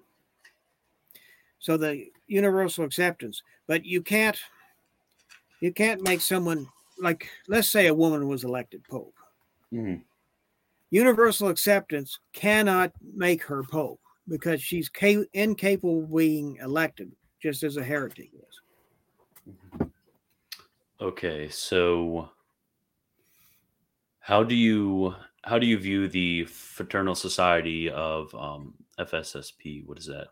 So 1.59 1.77
the 1.77 2.07
universal 2.27 2.85
acceptance, 2.85 3.43
but 3.67 3.85
you 3.85 4.01
can't 4.01 4.39
you 5.61 5.73
can't 5.73 6.03
make 6.03 6.21
someone 6.21 6.69
like 6.99 7.29
let's 7.49 7.69
say 7.69 7.89
a 7.89 7.95
woman 7.95 8.29
was 8.29 8.45
elected 8.45 8.85
pope 8.89 9.15
Mm-hmm. 9.77 10.03
Universal 10.91 11.49
acceptance 11.49 12.19
cannot 12.33 12.93
make 13.15 13.43
her 13.43 13.63
pope 13.63 14.01
because 14.29 14.63
she's 14.63 14.89
ca- 14.89 15.27
incapable 15.35 16.05
of 16.05 16.15
being 16.15 16.57
elected, 16.63 17.13
just 17.41 17.63
as 17.63 17.77
a 17.77 17.85
heretic 17.85 18.31
is. 18.33 19.89
Okay, 21.01 21.49
so 21.51 22.31
how 24.21 24.43
do 24.43 24.55
you 24.55 25.15
how 25.45 25.59
do 25.59 25.67
you 25.67 25.79
view 25.79 26.09
the 26.09 26.45
fraternal 26.47 27.15
society 27.15 27.91
of 27.91 28.35
um, 28.35 28.75
FSSP? 28.99 29.87
What 29.87 29.99
is 29.99 30.07
that? 30.07 30.29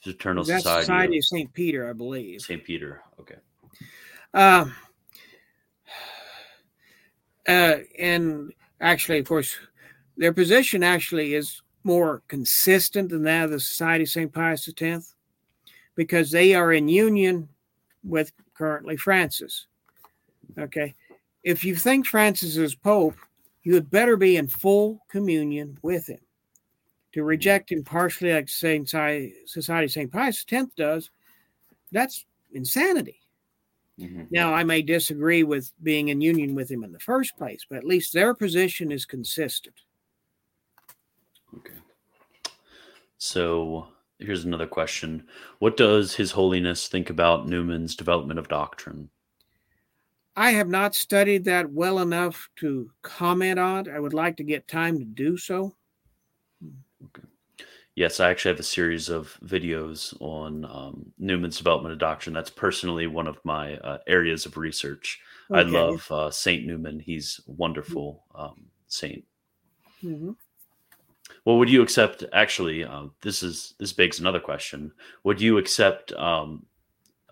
Fraternal 0.00 0.44
That's 0.44 0.62
Society, 0.62 0.84
Society 0.84 1.18
of 1.18 1.24
Saint 1.24 1.52
Peter, 1.52 1.88
I 1.88 1.92
believe. 1.92 2.40
Saint 2.40 2.64
Peter. 2.64 3.02
Okay. 3.20 3.36
Um. 4.34 4.74
Uh, 7.48 7.78
and 8.00 8.52
actually, 8.80 9.18
of 9.18 9.26
course, 9.26 9.56
their 10.16 10.32
position 10.32 10.82
actually 10.82 11.34
is 11.34 11.62
more 11.84 12.22
consistent 12.28 13.10
than 13.10 13.22
that 13.22 13.44
of 13.44 13.50
the 13.52 13.60
Society 13.60 14.04
of 14.04 14.10
St. 14.10 14.32
Pius 14.32 14.68
X 14.80 15.14
because 15.94 16.30
they 16.30 16.54
are 16.54 16.72
in 16.72 16.88
union 16.88 17.48
with 18.02 18.32
currently 18.54 18.96
Francis. 18.96 19.66
Okay. 20.58 20.94
If 21.42 21.64
you 21.64 21.76
think 21.76 22.06
Francis 22.06 22.56
is 22.56 22.74
Pope, 22.74 23.16
you 23.62 23.74
had 23.74 23.90
better 23.90 24.16
be 24.16 24.36
in 24.36 24.48
full 24.48 25.00
communion 25.08 25.78
with 25.82 26.08
him. 26.08 26.20
To 27.12 27.22
reject 27.24 27.72
him 27.72 27.82
partially, 27.82 28.32
like 28.32 28.48
Saint 28.48 28.88
Society 28.88 29.84
of 29.84 29.90
St. 29.90 30.12
Pius 30.12 30.44
X 30.50 30.66
does, 30.76 31.10
that's 31.92 32.26
insanity. 32.52 33.20
Mm-hmm. 33.98 34.24
Now, 34.30 34.52
I 34.52 34.62
may 34.62 34.82
disagree 34.82 35.42
with 35.42 35.72
being 35.82 36.08
in 36.08 36.20
union 36.20 36.54
with 36.54 36.70
him 36.70 36.84
in 36.84 36.92
the 36.92 36.98
first 36.98 37.36
place, 37.36 37.64
but 37.68 37.78
at 37.78 37.84
least 37.84 38.12
their 38.12 38.34
position 38.34 38.92
is 38.92 39.06
consistent. 39.06 39.76
Okay. 41.56 41.74
So 43.18 43.88
here's 44.18 44.44
another 44.44 44.66
question 44.66 45.26
What 45.58 45.76
does 45.76 46.14
His 46.14 46.30
Holiness 46.30 46.88
think 46.88 47.08
about 47.10 47.48
Newman's 47.48 47.96
development 47.96 48.38
of 48.38 48.48
doctrine? 48.48 49.08
I 50.36 50.50
have 50.50 50.68
not 50.68 50.94
studied 50.94 51.44
that 51.44 51.70
well 51.70 52.00
enough 52.00 52.50
to 52.56 52.90
comment 53.00 53.58
on. 53.58 53.88
I 53.88 53.98
would 53.98 54.12
like 54.12 54.36
to 54.36 54.44
get 54.44 54.68
time 54.68 54.98
to 54.98 55.04
do 55.04 55.38
so. 55.38 55.74
Okay. 57.02 57.26
Yes, 57.96 58.20
I 58.20 58.28
actually 58.28 58.52
have 58.52 58.60
a 58.60 58.62
series 58.62 59.08
of 59.08 59.38
videos 59.42 60.14
on 60.20 60.66
um, 60.66 61.06
Newman's 61.18 61.56
development 61.56 61.94
of 61.94 61.98
doctrine. 61.98 62.34
That's 62.34 62.50
personally 62.50 63.06
one 63.06 63.26
of 63.26 63.42
my 63.42 63.78
uh, 63.78 63.98
areas 64.06 64.44
of 64.44 64.58
research. 64.58 65.18
Okay. 65.50 65.60
I 65.60 65.62
love 65.62 66.06
uh, 66.12 66.30
Saint 66.30 66.66
Newman. 66.66 67.00
He's 67.00 67.40
a 67.48 67.52
wonderful 67.52 68.22
um, 68.34 68.66
saint. 68.86 69.24
Mm-hmm. 70.04 70.32
Well, 71.46 71.58
would 71.58 71.70
you 71.70 71.80
accept? 71.80 72.22
Actually, 72.34 72.84
uh, 72.84 73.06
this 73.22 73.42
is 73.42 73.72
this 73.78 73.94
begs 73.94 74.20
another 74.20 74.40
question. 74.40 74.92
Would 75.24 75.40
you 75.40 75.56
accept 75.56 76.12
um, 76.12 76.66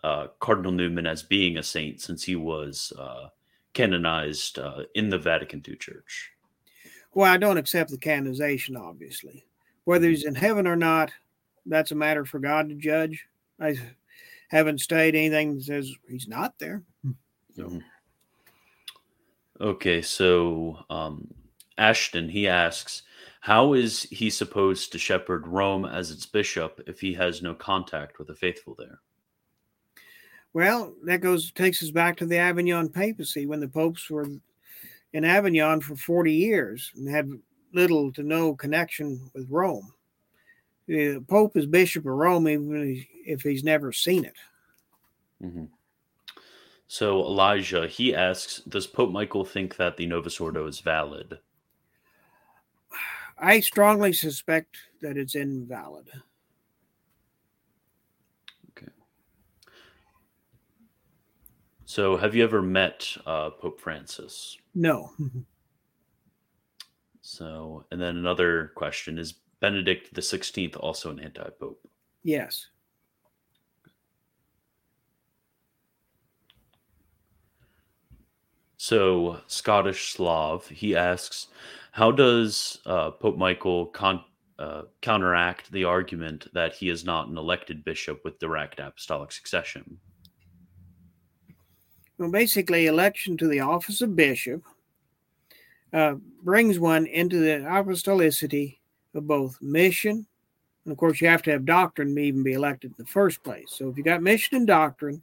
uh, 0.03 0.28
Cardinal 0.41 0.73
Newman 0.73 1.07
as 1.07 1.23
being 1.23 1.59
a 1.59 1.62
saint 1.62 2.01
since 2.01 2.23
he 2.23 2.36
was 2.36 2.91
uh, 2.99 3.28
canonized 3.74 4.59
uh, 4.59 4.85
in 4.95 5.11
the 5.11 5.19
Vatican 5.19 5.62
II 5.66 5.77
Church? 5.77 6.31
Well, 7.12 7.31
I 7.31 7.36
don't 7.36 7.59
accept 7.59 7.91
the 7.91 7.99
canonization, 7.99 8.77
obviously. 8.77 9.45
Whether 9.85 10.09
he's 10.09 10.24
in 10.24 10.35
heaven 10.35 10.66
or 10.66 10.77
not, 10.77 11.12
that's 11.66 11.90
a 11.90 11.97
matter 11.97 12.24
for 12.24 12.39
God 12.39 12.69
to 12.69 12.74
judge. 12.74 13.27
I 13.61 13.77
haven't 14.48 14.81
studied 14.81 15.15
anything 15.15 15.55
that 15.55 15.65
says 15.65 15.93
he's 16.09 16.28
not 16.28 16.59
there. 16.59 16.82
So. 17.56 17.65
Mm-hmm. 17.65 17.78
Okay, 19.61 20.02
so 20.02 20.85
um, 20.90 21.32
Ashton 21.78 22.28
he 22.28 22.48
asks, 22.48 23.02
how 23.40 23.74
is 23.74 24.02
he 24.05 24.31
supposed 24.31 24.90
to 24.93 24.98
shepherd 24.98 25.47
Rome 25.47 25.85
as 25.85 26.11
its 26.11 26.27
bishop 26.27 26.81
if 26.86 27.01
he 27.01 27.12
has 27.15 27.43
no 27.43 27.55
contact 27.55 28.19
with 28.19 28.28
the 28.28 28.35
faithful 28.35 28.74
there? 28.78 29.01
Well, 30.55 30.94
that 31.05 31.20
goes 31.20 31.51
takes 31.52 31.82
us 31.82 31.90
back 31.90 32.16
to 32.16 32.27
the 32.27 32.39
Avignon 32.39 32.89
papacy 32.89 33.44
when 33.44 33.61
the 33.61 33.69
popes 33.69 34.09
were 34.09 34.27
in 35.12 35.24
Avignon 35.24 35.81
for 35.81 35.94
40 35.94 36.32
years 36.32 36.90
and 36.97 37.09
had 37.09 37.31
little 37.75 38.13
to 38.13 38.23
no 38.23 38.55
connection 38.55 39.31
with 39.35 39.51
Rome. 39.51 39.93
The 40.87 41.21
Pope 41.29 41.57
is 41.57 41.67
Bishop 41.67 42.05
of 42.05 42.13
Rome, 42.13 42.49
even 42.49 43.05
if 43.27 43.43
he's 43.43 43.65
never 43.65 43.93
seen 43.93 44.25
it. 44.25 44.37
Mm-hmm. 45.43 45.65
So 46.87 47.21
Elijah, 47.21 47.89
he 47.89 48.15
asks, 48.15 48.61
does 48.69 48.87
Pope 48.87 49.11
Michael 49.11 49.45
think 49.45 49.77
that 49.77 49.97
the 49.97 50.07
Novus 50.07 50.39
Ordo 50.41 50.67
is 50.67 50.81
valid? 50.81 51.39
I 53.39 53.61
strongly 53.61 54.13
suspect 54.13 54.77
that 55.01 55.17
it's 55.17 55.35
invalid. 55.35 56.09
Okay. 58.71 58.93
So, 61.85 62.17
have 62.17 62.35
you 62.35 62.45
ever 62.45 62.63
met 62.63 63.09
uh, 63.27 63.51
Pope 63.51 63.81
Francis? 63.81 64.57
No. 64.75 65.11
so, 67.27 67.87
and 67.91 67.99
then 67.99 68.19
another 68.19 68.71
question 68.75 69.17
is 69.17 69.33
Benedict 69.61 70.13
the 70.13 70.21
Sixteenth 70.21 70.77
also 70.77 71.11
an 71.11 71.19
anti-pope? 71.19 71.81
Yes. 72.23 72.67
So, 78.77 79.41
Scottish 79.47 80.13
Slav, 80.13 80.69
he 80.69 80.95
asks, 80.95 81.47
how 81.93 82.11
does 82.11 82.79
uh, 82.85 83.13
Pope 83.13 83.39
Michael 83.39 83.87
con- 83.87 84.25
uh, 84.59 84.83
counteract 85.01 85.73
the 85.73 85.85
argument 85.85 86.49
that 86.53 86.75
he 86.75 86.91
is 86.91 87.07
not 87.07 87.29
an 87.29 87.39
elected 87.39 87.87
bishop 87.87 88.21
with 88.23 88.39
direct 88.39 88.81
apostolic 88.81 89.33
succession? 89.33 89.99
Well, 92.19 92.31
basically, 92.31 92.85
election 92.85 93.39
to 93.39 93.49
the 93.49 93.61
office 93.61 94.03
of 94.03 94.15
bishop 94.15 94.63
uh, 95.95 96.16
brings 96.43 96.79
one 96.79 97.07
into 97.07 97.39
the 97.39 97.61
apostolicity 97.61 98.79
of 99.15 99.27
both 99.27 99.57
mission, 99.62 100.27
and 100.85 100.93
of 100.93 100.99
course, 100.99 101.21
you 101.21 101.29
have 101.29 101.43
to 101.43 101.53
have 101.53 101.65
doctrine 101.65 102.15
to 102.15 102.21
even 102.21 102.43
be 102.43 102.53
elected 102.53 102.91
in 102.91 102.97
the 102.99 103.11
first 103.11 103.43
place. 103.43 103.69
So, 103.69 103.89
if 103.89 103.97
you 103.97 104.03
got 104.03 104.23
mission 104.23 104.57
and 104.57 104.66
doctrine, 104.66 105.23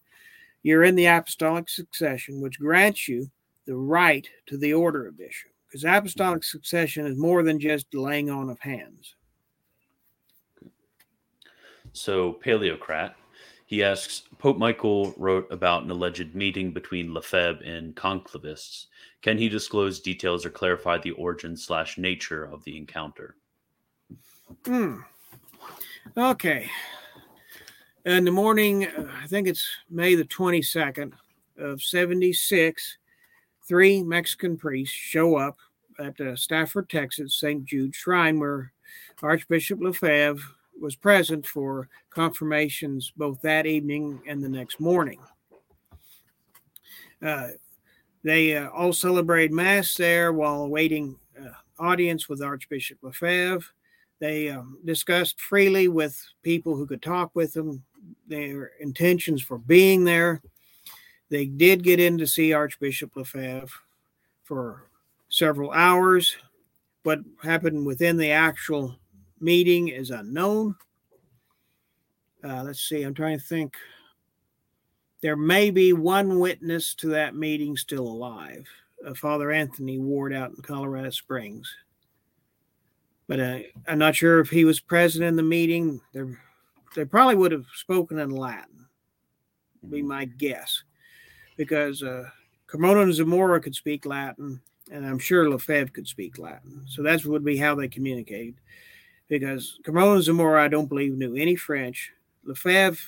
you're 0.63 0.85
in 0.85 0.95
the 0.95 1.05
apostolic 1.05 1.69
succession, 1.69 2.41
which 2.41 2.59
grants 2.59 3.07
you 3.07 3.29
the 3.65 3.75
right 3.75 4.27
to 4.47 4.57
the 4.57 4.73
order 4.73 5.07
of 5.07 5.17
bishop, 5.17 5.51
because 5.67 5.83
apostolic 5.83 6.43
succession 6.43 7.05
is 7.05 7.17
more 7.17 7.43
than 7.43 7.59
just 7.59 7.93
laying 7.93 8.29
on 8.29 8.49
of 8.49 8.59
hands. 8.59 9.15
So, 11.93 12.33
Paleocrat, 12.33 13.15
he 13.71 13.81
asks 13.85 14.23
Pope 14.37 14.57
Michael 14.57 15.13
wrote 15.15 15.47
about 15.49 15.83
an 15.83 15.91
alleged 15.91 16.35
meeting 16.35 16.73
between 16.73 17.13
Lefebvre 17.13 17.63
and 17.63 17.95
conclavists. 17.95 18.87
Can 19.21 19.37
he 19.37 19.47
disclose 19.47 20.01
details 20.01 20.45
or 20.45 20.49
clarify 20.49 20.97
the 20.97 21.11
origin 21.11 21.55
slash 21.55 21.97
nature 21.97 22.43
of 22.43 22.65
the 22.65 22.75
encounter? 22.75 23.37
Hmm. 24.65 24.97
Okay. 26.17 26.69
In 28.03 28.25
the 28.25 28.31
morning, 28.31 28.87
I 28.87 29.25
think 29.27 29.47
it's 29.47 29.65
May 29.89 30.15
the 30.15 30.25
22nd 30.25 31.13
of 31.57 31.81
76, 31.81 32.97
three 33.65 34.03
Mexican 34.03 34.57
priests 34.57 34.93
show 34.93 35.37
up 35.37 35.55
at 35.97 36.19
uh, 36.19 36.35
Stafford, 36.35 36.89
Texas, 36.89 37.37
St. 37.37 37.63
Jude 37.63 37.95
Shrine, 37.95 38.37
where 38.37 38.73
Archbishop 39.23 39.79
Lefebvre 39.79 40.43
was 40.81 40.95
present 40.95 41.45
for 41.45 41.87
confirmations 42.09 43.13
both 43.15 43.41
that 43.41 43.65
evening 43.65 44.19
and 44.27 44.43
the 44.43 44.49
next 44.49 44.79
morning. 44.79 45.19
Uh, 47.21 47.49
they 48.23 48.57
uh, 48.57 48.69
all 48.69 48.93
celebrated 48.93 49.51
Mass 49.51 49.95
there 49.95 50.33
while 50.33 50.63
awaiting 50.63 51.17
uh, 51.39 51.49
audience 51.79 52.27
with 52.27 52.41
Archbishop 52.41 52.97
Lefebvre. 53.01 53.65
They 54.19 54.49
um, 54.49 54.77
discussed 54.85 55.39
freely 55.39 55.87
with 55.87 56.19
people 56.43 56.75
who 56.75 56.85
could 56.85 57.01
talk 57.01 57.31
with 57.33 57.53
them 57.53 57.83
their 58.27 58.71
intentions 58.79 59.41
for 59.41 59.57
being 59.57 60.03
there. 60.03 60.41
They 61.29 61.45
did 61.45 61.83
get 61.83 61.99
in 61.99 62.17
to 62.17 62.27
see 62.27 62.53
Archbishop 62.53 63.15
Lefebvre 63.15 63.67
for 64.43 64.83
several 65.29 65.71
hours. 65.71 66.35
What 67.03 67.19
happened 67.41 67.85
within 67.85 68.17
the 68.17 68.31
actual 68.31 68.95
meeting 69.41 69.89
is 69.89 70.09
unknown. 70.09 70.75
Uh, 72.43 72.63
let's 72.63 72.81
see, 72.81 73.03
I'm 73.03 73.13
trying 73.13 73.37
to 73.37 73.43
think. 73.43 73.75
There 75.21 75.35
may 75.35 75.69
be 75.69 75.93
one 75.93 76.39
witness 76.39 76.95
to 76.95 77.09
that 77.09 77.35
meeting 77.35 77.77
still 77.77 78.07
alive, 78.07 78.67
uh, 79.05 79.13
Father 79.13 79.51
Anthony 79.51 79.99
Ward 79.99 80.33
out 80.33 80.49
in 80.49 80.63
Colorado 80.63 81.11
Springs. 81.11 81.71
But 83.27 83.39
uh, 83.39 83.59
I'm 83.87 83.99
not 83.99 84.15
sure 84.15 84.39
if 84.39 84.49
he 84.49 84.65
was 84.65 84.79
present 84.79 85.23
in 85.23 85.35
the 85.35 85.43
meeting. 85.43 86.01
There, 86.11 86.39
they 86.95 87.05
probably 87.05 87.35
would 87.35 87.51
have 87.51 87.67
spoken 87.75 88.17
in 88.17 88.31
Latin, 88.31 88.87
be 89.89 90.01
my 90.01 90.25
guess 90.25 90.83
because 91.55 92.01
uh, 92.01 92.23
Carmona 92.67 93.03
and 93.03 93.13
Zamora 93.13 93.61
could 93.61 93.75
speak 93.75 94.05
Latin, 94.05 94.59
and 94.91 95.05
I'm 95.05 95.19
sure 95.19 95.49
Lefebvre 95.49 95.91
could 95.91 96.07
speak 96.07 96.39
Latin. 96.39 96.83
So 96.87 97.03
that 97.03 97.23
would 97.25 97.45
be 97.45 97.57
how 97.57 97.75
they 97.75 97.87
communicated. 97.87 98.55
Because 99.31 99.79
and 99.85 100.23
Zamora, 100.23 100.61
I 100.61 100.67
don't 100.67 100.89
believe, 100.89 101.13
knew 101.13 101.37
any 101.37 101.55
French. 101.55 102.11
Lefebvre 102.43 102.99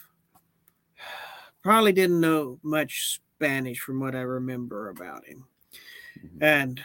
probably 1.62 1.92
didn't 1.92 2.22
know 2.22 2.60
much 2.64 3.20
Spanish 3.36 3.82
from 3.82 4.00
what 4.00 4.16
I 4.16 4.22
remember 4.22 4.88
about 4.88 5.26
him. 5.26 5.46
Mm-hmm. 6.26 6.42
And 6.42 6.82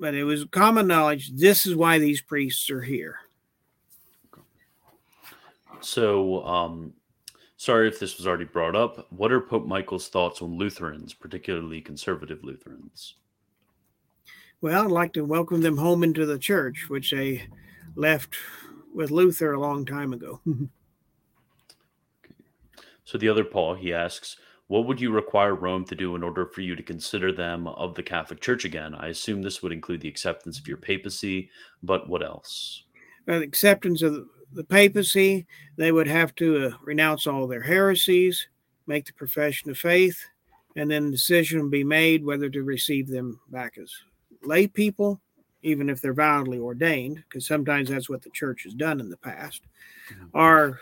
but 0.00 0.14
it 0.14 0.24
was 0.24 0.46
common 0.46 0.86
knowledge 0.86 1.32
this 1.34 1.66
is 1.66 1.76
why 1.76 1.98
these 1.98 2.22
priests 2.22 2.70
are 2.70 2.80
here. 2.80 3.16
So 5.80 6.42
um 6.46 6.94
Sorry 7.58 7.88
if 7.88 7.98
this 7.98 8.16
was 8.16 8.26
already 8.26 8.44
brought 8.44 8.76
up. 8.76 9.08
What 9.10 9.32
are 9.32 9.40
Pope 9.40 9.66
Michael's 9.66 10.08
thoughts 10.08 10.40
on 10.40 10.56
Lutherans, 10.56 11.12
particularly 11.12 11.80
conservative 11.80 12.44
Lutherans? 12.44 13.16
Well, 14.60 14.84
I'd 14.84 14.92
like 14.92 15.12
to 15.14 15.24
welcome 15.24 15.60
them 15.60 15.76
home 15.76 16.04
into 16.04 16.24
the 16.24 16.38
church, 16.38 16.86
which 16.88 17.10
they 17.10 17.48
left 17.98 18.34
with 18.94 19.10
Luther 19.10 19.52
a 19.52 19.60
long 19.60 19.84
time 19.84 20.12
ago. 20.12 20.40
so 23.04 23.18
the 23.18 23.28
other 23.28 23.44
Paul, 23.44 23.74
he 23.74 23.92
asks, 23.92 24.36
what 24.68 24.86
would 24.86 25.00
you 25.00 25.10
require 25.10 25.54
Rome 25.54 25.84
to 25.86 25.94
do 25.94 26.14
in 26.14 26.22
order 26.22 26.46
for 26.46 26.60
you 26.60 26.76
to 26.76 26.82
consider 26.82 27.32
them 27.32 27.66
of 27.68 27.94
the 27.94 28.02
Catholic 28.02 28.40
Church 28.40 28.64
again? 28.64 28.94
I 28.94 29.08
assume 29.08 29.42
this 29.42 29.62
would 29.62 29.72
include 29.72 30.02
the 30.02 30.08
acceptance 30.08 30.58
of 30.58 30.68
your 30.68 30.76
papacy, 30.76 31.50
but 31.82 32.08
what 32.08 32.22
else? 32.22 32.84
Uh, 33.26 33.40
acceptance 33.40 34.02
of 34.02 34.26
the 34.52 34.64
papacy, 34.64 35.46
they 35.76 35.90
would 35.90 36.06
have 36.06 36.34
to 36.36 36.66
uh, 36.66 36.70
renounce 36.84 37.26
all 37.26 37.46
their 37.46 37.62
heresies, 37.62 38.46
make 38.86 39.06
the 39.06 39.12
profession 39.14 39.70
of 39.70 39.78
faith, 39.78 40.18
and 40.76 40.90
then 40.90 41.06
the 41.06 41.12
decision 41.12 41.62
would 41.62 41.70
be 41.70 41.84
made 41.84 42.24
whether 42.24 42.50
to 42.50 42.62
receive 42.62 43.08
them 43.08 43.40
back 43.50 43.78
as 43.78 43.92
lay 44.42 44.66
people, 44.66 45.20
even 45.62 45.88
if 45.90 46.00
they're 46.00 46.12
validly 46.12 46.58
ordained, 46.58 47.22
because 47.28 47.46
sometimes 47.46 47.88
that's 47.88 48.08
what 48.08 48.22
the 48.22 48.30
church 48.30 48.64
has 48.64 48.74
done 48.74 49.00
in 49.00 49.10
the 49.10 49.16
past, 49.16 49.62
mm-hmm. 50.12 50.36
or 50.36 50.80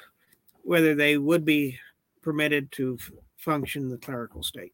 whether 0.63 0.95
they 0.95 1.17
would 1.17 1.45
be 1.45 1.79
permitted 2.23 2.71
to 2.73 2.99
f- 3.01 3.11
function 3.37 3.85
in 3.85 3.89
the 3.89 3.99
clerical 3.99 4.43
state. 4.43 4.73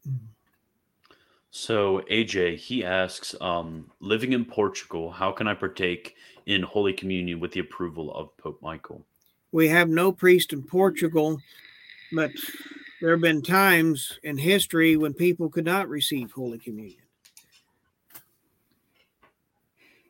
So 1.50 2.02
AJ, 2.10 2.56
he 2.56 2.82
asks, 2.82 3.34
um, 3.40 3.90
living 4.00 4.32
in 4.32 4.44
Portugal, 4.44 5.10
how 5.10 5.30
can 5.32 5.46
I 5.46 5.54
partake 5.54 6.16
in 6.46 6.62
Holy 6.62 6.94
Communion 6.94 7.40
with 7.40 7.52
the 7.52 7.60
approval 7.60 8.12
of 8.14 8.34
Pope 8.38 8.60
Michael? 8.62 9.04
We 9.52 9.68
have 9.68 9.90
no 9.90 10.12
priest 10.12 10.54
in 10.54 10.62
Portugal, 10.62 11.38
but 12.10 12.30
there 13.02 13.10
have 13.10 13.20
been 13.20 13.42
times 13.42 14.18
in 14.22 14.38
history 14.38 14.96
when 14.96 15.12
people 15.12 15.50
could 15.50 15.66
not 15.66 15.90
receive 15.90 16.32
Holy 16.32 16.58
Communion. 16.58 17.01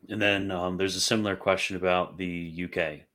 And 0.09 0.21
then 0.21 0.51
um, 0.51 0.77
there's 0.77 0.97
a 0.97 1.01
similar 1.01 1.37
question 1.37 1.77
about 1.77 2.19
the 2.19 2.65
UK. 2.65 3.07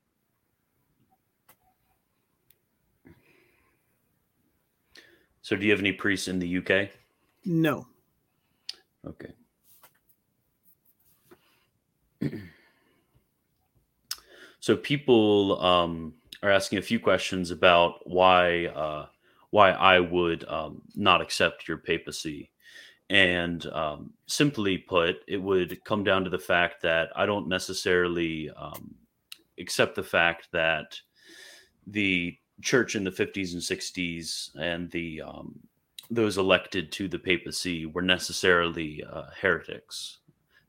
So, 5.41 5.55
do 5.55 5.65
you 5.65 5.72
have 5.72 5.80
any 5.80 5.93
priests 5.93 6.27
in 6.27 6.39
the 6.39 6.57
UK? 6.57 6.89
No. 7.45 7.88
Okay. 9.05 9.31
So 14.68 14.76
people 14.76 15.61
um, 15.64 16.15
are 16.43 16.51
asking 16.51 16.80
a 16.80 16.81
few 16.81 16.99
questions 16.99 17.51
about 17.51 18.05
why 18.05 18.65
uh, 18.65 19.05
why 19.49 19.72
I 19.72 20.01
would 20.01 20.43
um, 20.49 20.81
not 20.93 21.22
accept 21.22 21.69
your 21.69 21.77
papacy, 21.77 22.51
and 23.09 23.65
um, 23.67 24.13
simply 24.25 24.77
put, 24.77 25.17
it 25.27 25.41
would 25.41 25.84
come 25.85 26.03
down 26.03 26.23
to 26.23 26.29
the 26.29 26.38
fact 26.38 26.81
that 26.81 27.09
I 27.15 27.25
don't 27.25 27.47
necessarily 27.47 28.49
um, 28.57 28.95
accept 29.59 29.95
the 29.95 30.03
fact 30.03 30.49
that 30.51 30.99
the 31.85 32.38
church 32.61 32.95
in 32.95 33.03
the 33.03 33.11
50s 33.11 33.53
and 33.53 33.61
60s 33.61 34.49
and 34.59 34.91
the 34.91 35.21
um, 35.21 35.59
those 36.09 36.38
elected 36.38 36.91
to 36.93 37.07
the 37.07 37.19
papacy 37.19 37.85
were 37.85 38.01
necessarily 38.01 39.03
uh, 39.11 39.23
heretics. 39.39 40.19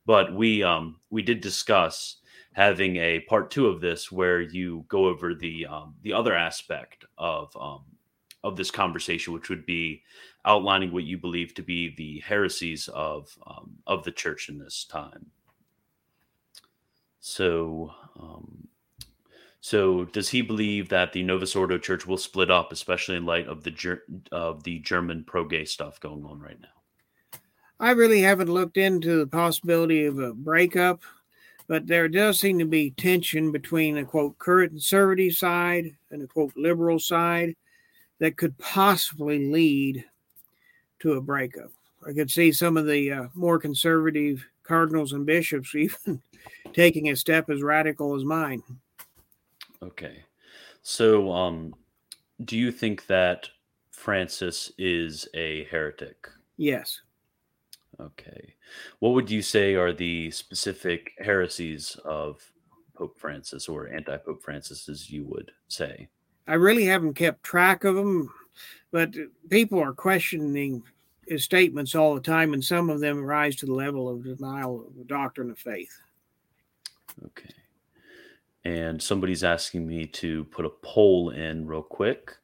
But 0.07 0.35
we 0.35 0.63
um, 0.63 1.01
we 1.11 1.23
did 1.23 1.41
discuss 1.41 2.17
having 2.53 2.97
a 2.97 3.21
part 3.21 3.51
two 3.51 3.67
of 3.67 3.81
this 3.81 4.11
where 4.11 4.41
you 4.41 4.85
go 4.89 5.07
over 5.07 5.35
the 5.35 5.67
um, 5.67 5.95
the 6.03 6.13
other 6.13 6.35
aspect 6.35 7.05
of 7.17 7.57
um, 7.57 7.85
of 8.43 8.57
this 8.57 8.71
conversation, 8.71 9.33
which 9.33 9.49
would 9.49 9.67
be 9.67 10.03
outlining 10.49 10.91
what 10.91 11.05
you 11.05 11.19
believe 11.19 11.55
to 11.55 11.63
be 11.63 11.95
the 11.95 12.21
heresies 12.21 12.89
of 12.89 13.39
um, 13.47 13.77
of 13.87 14.03
the 14.03 14.11
church 14.11 14.49
in 14.49 14.59
this 14.59 14.85
time. 14.85 15.27
So, 17.21 17.93
um, 18.19 18.67
so 19.61 20.07
does 20.07 20.31
he 20.31 20.41
believe 20.41 20.89
that 20.89 21.13
the 21.13 21.23
Novus 21.23 21.55
Ordo 21.55 21.77
Church 21.77 22.07
will 22.07 22.17
split 22.17 22.51
up, 22.51 22.73
especially 22.73 23.17
in 23.17 23.27
light 23.27 23.47
of 23.47 23.63
the 23.63 23.71
ger- 23.71 24.05
of 24.33 24.65
the 24.65 24.79
German 24.79 25.25
pro 25.25 25.45
gay 25.45 25.67
stuff 25.67 26.01
going 26.01 26.25
on 26.25 26.41
right 26.41 26.61
now? 26.61 27.39
I 27.79 27.91
really 27.91 28.23
haven't 28.23 28.49
looked 28.53 28.79
into 28.79 29.19
the 29.19 29.27
possibility 29.27 30.07
of 30.07 30.19
a 30.19 30.33
breakup, 30.33 31.03
but 31.69 31.87
there 31.87 32.09
does 32.09 32.41
seem 32.41 32.59
to 32.59 32.65
be 32.65 32.91
tension 32.93 33.53
between 33.53 33.99
a 33.99 34.05
quote 34.05 34.39
current 34.39 34.73
conservative 34.73 35.35
side 35.35 35.95
and 36.11 36.23
a 36.23 36.27
quote 36.27 36.57
liberal 36.57 36.99
side 36.99 37.55
that 38.21 38.37
could 38.37 38.57
possibly 38.59 39.51
lead 39.51 40.05
to 41.01 41.15
a 41.15 41.21
breakup. 41.21 41.71
I 42.07 42.13
could 42.13 42.31
see 42.31 42.53
some 42.53 42.77
of 42.77 42.87
the 42.87 43.13
uh, 43.13 43.27
more 43.35 43.59
conservative 43.59 44.45
cardinals 44.63 45.13
and 45.13 45.27
bishops 45.27 45.75
even 45.75 46.23
taking 46.73 47.11
a 47.11 47.17
step 47.17 47.51
as 47.51 47.63
radical 47.63 48.15
as 48.15 48.25
mine. 48.25 48.63
Okay. 49.83 50.25
So, 50.83 51.33
um, 51.33 51.75
do 52.45 52.57
you 52.57 52.71
think 52.71 53.07
that 53.07 53.49
Francis 53.91 54.73
is 54.79 55.29
a 55.35 55.65
heretic? 55.65 56.29
Yes. 56.57 57.01
Okay. 58.01 58.55
What 59.01 59.15
would 59.15 59.31
you 59.31 59.43
say 59.43 59.75
are 59.75 59.93
the 59.93 60.31
specific 60.31 61.13
heresies 61.19 61.97
of 62.05 62.49
Pope 62.95 63.19
Francis 63.19 63.69
or 63.69 63.89
anti 63.89 64.17
Pope 64.17 64.43
Francis, 64.43 64.89
as 64.89 65.11
you 65.11 65.25
would 65.25 65.51
say? 65.69 66.09
I 66.47 66.55
really 66.55 66.87
haven't 66.87 67.15
kept 67.15 67.43
track 67.43 67.85
of 67.85 67.95
them, 67.95 68.33
but 68.91 69.15
people 69.51 69.81
are 69.81 69.93
questioning 69.93 70.83
his 71.27 71.45
statements 71.45 71.95
all 71.95 72.15
the 72.15 72.21
time, 72.21 72.55
and 72.55 72.65
some 72.65 72.91
of 72.91 73.01
them 73.01 73.23
rise 73.23 73.57
to 73.57 73.67
the 73.67 73.75
level 73.75 74.09
of 74.09 74.25
denial 74.25 74.87
of 74.87 74.97
the 74.97 75.05
doctrine 75.05 75.51
of 75.51 75.59
faith. 75.59 75.97
Okay. 77.25 77.55
And 78.65 79.03
somebody's 79.03 79.45
asking 79.45 79.87
me 79.87 80.07
to 80.07 80.45
put 80.45 80.65
a 80.65 80.71
poll 80.83 81.31
in 81.31 81.67
real 81.67 81.83
quick 81.83 82.37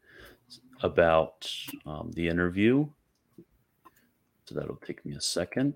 about 0.83 1.51
um, 1.87 2.11
the 2.15 2.29
interview. 2.29 2.87
So 4.47 4.55
that'll 4.55 4.77
take 4.77 5.05
me 5.07 5.15
a 5.15 5.21
second. 5.21 5.75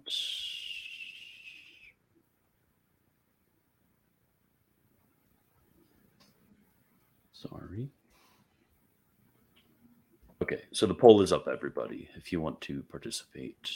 Sorry. 7.32 7.88
Okay, 10.40 10.62
so 10.72 10.86
the 10.86 10.94
poll 10.94 11.20
is 11.20 11.32
up, 11.32 11.48
everybody, 11.48 12.08
if 12.14 12.30
you 12.32 12.40
want 12.40 12.60
to 12.62 12.82
participate. 12.84 13.70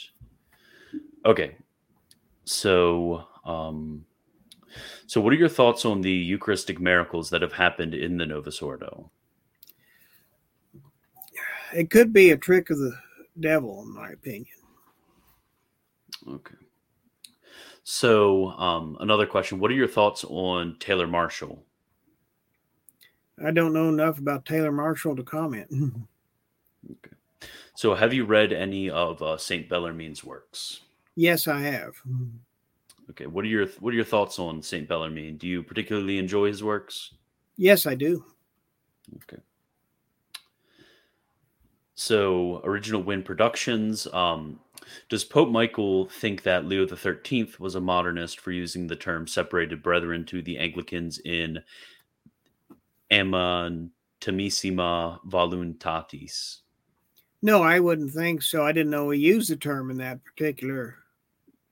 Okay, 1.25 1.57
so 2.45 3.27
um, 3.45 4.05
so 5.07 5.21
what 5.21 5.33
are 5.33 5.37
your 5.37 5.49
thoughts 5.49 5.85
on 5.85 6.01
the 6.01 6.11
Eucharistic 6.11 6.79
miracles 6.79 7.29
that 7.29 7.41
have 7.41 7.53
happened 7.53 7.93
in 7.93 8.17
the 8.17 8.25
Novus 8.25 8.61
Ordo? 8.61 9.11
It 11.73 11.89
could 11.89 12.13
be 12.13 12.31
a 12.31 12.37
trick 12.37 12.69
of 12.69 12.77
the 12.77 12.93
devil, 13.39 13.81
in 13.81 13.93
my 13.93 14.11
opinion. 14.11 14.45
Okay. 16.27 16.55
So 17.83 18.51
um, 18.51 18.97
another 19.01 19.25
question: 19.25 19.59
What 19.59 19.71
are 19.71 19.75
your 19.75 19.87
thoughts 19.87 20.23
on 20.23 20.77
Taylor 20.79 21.07
Marshall? 21.07 21.63
I 23.43 23.51
don't 23.51 23.73
know 23.73 23.89
enough 23.89 24.19
about 24.19 24.45
Taylor 24.45 24.71
Marshall 24.71 25.15
to 25.15 25.23
comment. 25.23 25.67
Okay. 26.91 27.15
So, 27.75 27.95
have 27.95 28.13
you 28.13 28.25
read 28.25 28.53
any 28.53 28.89
of 28.89 29.21
uh, 29.21 29.37
Saint 29.37 29.69
Bellarmine's 29.69 30.23
works? 30.23 30.81
Yes, 31.15 31.47
I 31.47 31.59
have. 31.59 31.93
Okay. 33.09 33.27
What 33.27 33.45
are 33.45 33.47
your 33.47 33.67
What 33.79 33.91
are 33.91 33.95
your 33.95 34.05
thoughts 34.05 34.39
on 34.39 34.61
Saint 34.61 34.87
Bellarmine? 34.87 35.37
Do 35.37 35.47
you 35.47 35.63
particularly 35.63 36.17
enjoy 36.17 36.47
his 36.47 36.63
works? 36.63 37.13
Yes, 37.57 37.85
I 37.85 37.95
do. 37.95 38.25
Okay. 39.23 39.41
So, 41.95 42.61
Original 42.63 43.03
Wind 43.03 43.25
Productions. 43.25 44.07
Um, 44.13 44.59
does 45.09 45.23
Pope 45.23 45.49
Michael 45.49 46.09
think 46.09 46.43
that 46.43 46.65
Leo 46.65 46.85
the 46.85 46.97
Thirteenth 46.97 47.59
was 47.59 47.75
a 47.75 47.81
modernist 47.81 48.39
for 48.39 48.51
using 48.51 48.87
the 48.87 48.95
term 48.95 49.27
"separated 49.27 49.83
brethren" 49.83 50.25
to 50.25 50.41
the 50.41 50.57
Anglicans 50.57 51.19
in 51.19 51.59
Amantissima 53.11 53.91
Voluntatis? 55.27 56.62
No, 57.43 57.61
I 57.61 57.81
wouldn't 57.81 58.13
think 58.13 58.41
so. 58.41 58.65
I 58.65 58.71
didn't 58.71 58.91
know 58.91 59.09
he 59.09 59.19
used 59.19 59.49
the 59.49 59.57
term 59.57 59.91
in 59.91 59.97
that 59.97 60.23
particular 60.23 60.95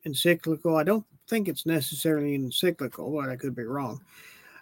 encyclical. 0.03 0.75
I 0.75 0.83
don't 0.83 1.05
think 1.29 1.47
it's 1.47 1.65
necessarily 1.65 2.35
encyclical, 2.35 3.09
but 3.09 3.29
I 3.29 3.37
could 3.37 3.55
be 3.55 3.63
wrong. 3.63 4.01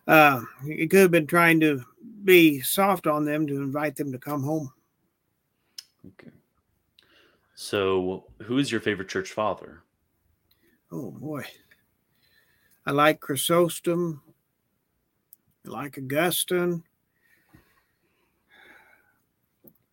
Uh, 0.07 0.43
he 0.63 0.87
could 0.87 0.99
have 0.99 1.11
been 1.11 1.25
trying 1.25 1.59
to 1.61 1.83
be 2.23 2.61
soft 2.61 3.07
on 3.07 3.25
them 3.25 3.47
to 3.47 3.55
invite 3.55 3.95
them 3.95 4.11
to 4.11 4.19
come 4.19 4.43
home. 4.43 4.71
Okay. 6.05 6.31
So, 7.55 8.25
who 8.43 8.59
is 8.59 8.71
your 8.71 8.79
favorite 8.79 9.09
church 9.09 9.31
father? 9.31 9.81
Oh 10.91 11.09
boy, 11.09 11.43
I 12.85 12.91
like 12.91 13.19
Chrysostom. 13.19 14.21
I 15.65 15.69
like 15.69 15.97
Augustine, 15.97 16.83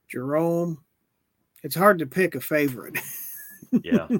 Jerome 0.08 0.82
it's 1.62 1.74
hard 1.74 1.98
to 1.98 2.06
pick 2.06 2.34
a 2.34 2.40
favorite. 2.40 2.98
yeah. 3.82 4.08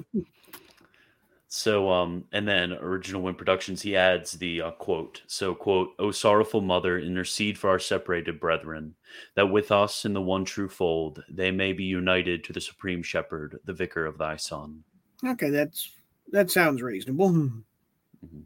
So, 1.49 1.89
um, 1.89 2.25
and 2.33 2.45
then 2.45 2.73
original 2.73 3.21
Wind 3.21 3.37
Productions, 3.37 3.81
he 3.81 3.95
adds 3.95 4.33
the 4.33 4.61
uh, 4.61 4.71
quote. 4.71 5.21
So, 5.27 5.55
quote, 5.55 5.93
"O 5.97 6.11
sorrowful 6.11 6.59
mother, 6.59 6.99
intercede 6.99 7.57
for 7.57 7.69
our 7.69 7.79
separated 7.79 8.39
brethren, 8.39 8.95
that 9.35 9.49
with 9.49 9.71
us 9.71 10.03
in 10.03 10.13
the 10.13 10.21
one 10.21 10.43
true 10.43 10.67
fold 10.67 11.23
they 11.29 11.51
may 11.51 11.71
be 11.71 11.85
united 11.85 12.43
to 12.43 12.53
the 12.53 12.59
supreme 12.59 13.01
shepherd, 13.01 13.59
the 13.63 13.73
vicar 13.73 14.05
of 14.05 14.17
thy 14.17 14.35
son." 14.35 14.83
Okay, 15.25 15.49
that's 15.49 15.89
that 16.31 16.51
sounds 16.51 16.81
reasonable. 16.81 17.29
Mm-hmm. 17.29 18.41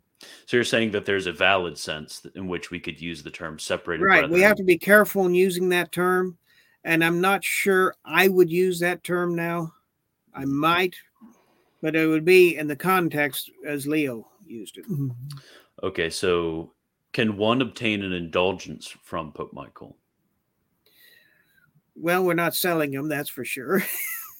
So 0.45 0.57
you're 0.57 0.63
saying 0.63 0.91
that 0.91 1.05
there's 1.05 1.25
a 1.25 1.33
valid 1.33 1.79
sense 1.79 2.25
in 2.35 2.47
which 2.47 2.69
we 2.69 2.79
could 2.79 3.01
use 3.01 3.23
the 3.23 3.31
term 3.31 3.57
separated. 3.57 4.03
Right. 4.03 4.19
Brethren. 4.19 4.31
We 4.31 4.41
have 4.41 4.57
to 4.57 4.63
be 4.63 4.77
careful 4.77 5.25
in 5.25 5.33
using 5.33 5.69
that 5.69 5.91
term 5.91 6.37
and 6.83 7.03
I'm 7.03 7.21
not 7.21 7.43
sure 7.43 7.95
I 8.03 8.27
would 8.27 8.51
use 8.51 8.79
that 8.79 9.03
term 9.03 9.35
now. 9.35 9.73
I 10.33 10.45
might, 10.45 10.95
but 11.81 11.95
it 11.95 12.07
would 12.07 12.25
be 12.25 12.57
in 12.57 12.67
the 12.67 12.75
context 12.75 13.51
as 13.67 13.85
Leo 13.85 14.27
used 14.45 14.77
it. 14.77 14.89
Mm-hmm. 14.89 15.09
Okay, 15.83 16.09
so 16.09 16.73
can 17.13 17.37
one 17.37 17.61
obtain 17.61 18.03
an 18.03 18.13
indulgence 18.13 18.95
from 19.03 19.31
Pope 19.31 19.53
Michael? 19.53 19.97
Well, 21.95 22.23
we're 22.23 22.33
not 22.33 22.55
selling 22.55 22.91
them, 22.91 23.09
that's 23.09 23.29
for 23.29 23.43
sure. 23.43 23.83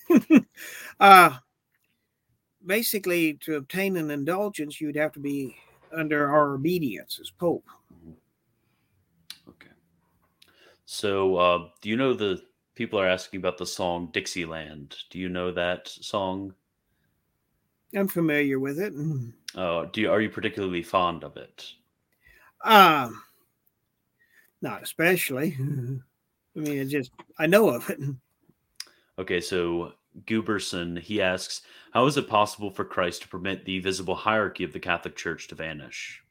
uh, 1.00 1.38
basically, 2.66 3.36
to 3.42 3.56
obtain 3.56 3.98
an 3.98 4.10
indulgence, 4.10 4.80
you'd 4.80 4.96
have 4.96 5.12
to 5.14 5.20
be 5.20 5.56
under 5.94 6.32
our 6.32 6.54
obedience 6.54 7.20
as 7.20 7.30
Pope. 7.30 7.66
So, 10.94 11.38
uh, 11.38 11.70
do 11.80 11.88
you 11.88 11.96
know 11.96 12.14
the 12.14 12.42
people 12.76 13.00
are 13.00 13.08
asking 13.08 13.40
about 13.40 13.58
the 13.58 13.66
song 13.66 14.10
Dixieland? 14.12 14.98
Do 15.10 15.20
you 15.20 15.30
know 15.30 15.50
that 15.54 15.88
song? 15.88 16.54
I'm 17.96 18.10
familiar 18.10 18.60
with 18.60 18.78
it. 18.78 18.92
Oh, 19.56 19.86
do 19.86 20.02
you, 20.02 20.12
are 20.12 20.20
you 20.20 20.30
particularly 20.30 20.84
fond 20.84 21.24
of 21.24 21.38
it? 21.38 21.66
Um, 22.66 23.24
not 24.62 24.84
especially. 24.84 25.56
I 25.62 26.60
mean, 26.60 26.78
it 26.78 26.88
just 26.88 27.12
I 27.40 27.48
know 27.48 27.70
of 27.70 27.90
it. 27.90 28.00
Okay, 29.18 29.40
so 29.40 29.94
Guberson 30.26 31.00
he 31.00 31.22
asks, 31.22 31.62
how 31.92 32.06
is 32.06 32.18
it 32.18 32.28
possible 32.28 32.70
for 32.72 32.84
Christ 32.84 33.22
to 33.22 33.28
permit 33.30 33.64
the 33.64 33.80
visible 33.80 34.16
hierarchy 34.16 34.66
of 34.66 34.74
the 34.74 34.80
Catholic 34.80 35.16
Church 35.16 35.48
to 35.50 35.56
vanish? 35.56 36.22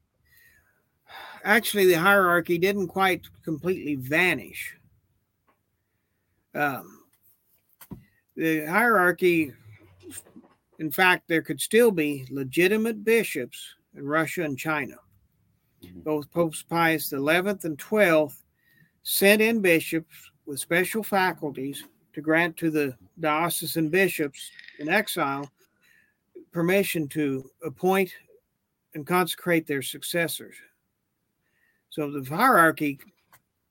Actually 1.45 1.87
the 1.87 1.99
hierarchy 1.99 2.59
didn't 2.59 2.89
quite 2.89 3.23
completely 3.45 3.95
vanish. 3.95 4.77
Um, 6.55 7.05
the 8.37 8.65
hierarchy, 8.67 9.53
in 10.79 10.91
fact, 10.91 11.29
there 11.29 11.43
could 11.43 11.61
still 11.61 11.91
be 11.91 12.27
legitimate 12.31 13.05
bishops 13.05 13.75
in 13.95 14.07
Russia 14.07 14.43
and 14.45 14.59
China. 14.59 14.97
Mm-hmm. 15.85 16.01
Both 16.01 16.31
Popes 16.31 16.63
Pius 16.63 17.11
XI 17.11 17.17
and 17.17 17.81
XII 17.81 18.29
sent 19.03 19.41
in 19.41 19.61
bishops 19.61 20.31
with 20.47 20.61
special 20.61 21.03
faculties 21.03 21.83
to 21.83 21.89
to 22.13 22.21
grant 22.21 22.57
to 22.59 22.71
the 22.71 22.95
diocesan 23.19 23.89
bishops 23.89 24.51
in 24.79 24.89
exile 24.89 25.51
permission 26.53 27.09
to 27.09 27.49
appoint 27.65 28.13
and 28.95 29.07
consecrate 29.07 29.67
their 29.67 29.83
successors. 29.83 30.57
So 31.91 32.11
the 32.11 32.25
hierarchy, 32.25 32.99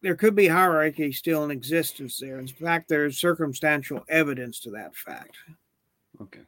there 0.02 0.16
could 0.16 0.36
be 0.36 0.48
hierarchy 0.48 1.12
still 1.12 1.44
in 1.44 1.52
existence 1.52 2.18
there. 2.20 2.40
In 2.40 2.48
fact, 2.48 2.90
there's 2.90 3.20
circumstantial 3.20 4.04
evidence 4.10 4.60
to 4.62 4.72
that 4.72 4.96
fact. 4.96 5.38
Okay. 6.22 6.42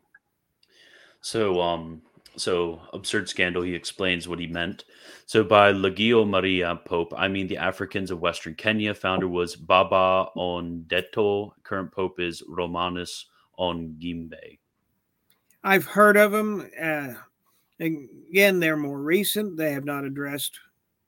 So, 1.22 1.62
um, 1.62 2.02
so 2.36 2.82
absurd 2.94 3.30
scandal. 3.30 3.62
He 3.62 3.76
explains 3.76 4.28
what 4.28 4.40
he 4.40 4.48
meant. 4.48 4.86
So 5.26 5.44
by 5.44 5.72
Legio 5.72 6.28
Maria 6.28 6.80
Pope, 6.86 7.14
I 7.16 7.28
mean 7.28 7.48
the 7.48 7.58
Africans 7.58 8.12
of 8.12 8.22
Western 8.22 8.56
Kenya. 8.56 8.94
Founder 8.94 9.28
was 9.28 9.56
Baba 9.56 10.30
Ondeto. 10.36 11.54
Current 11.64 11.92
Pope 11.92 12.20
is 12.20 12.44
Romanus 12.48 13.26
Ongimbe. 13.60 14.60
I've 15.64 15.86
heard 15.86 16.18
of 16.18 16.32
them. 16.32 16.70
Uh, 16.82 17.14
again, 17.80 18.60
they're 18.60 18.78
more 18.78 19.00
recent. 19.00 19.58
They 19.58 19.74
have 19.74 19.86
not 19.86 20.06
addressed, 20.06 20.60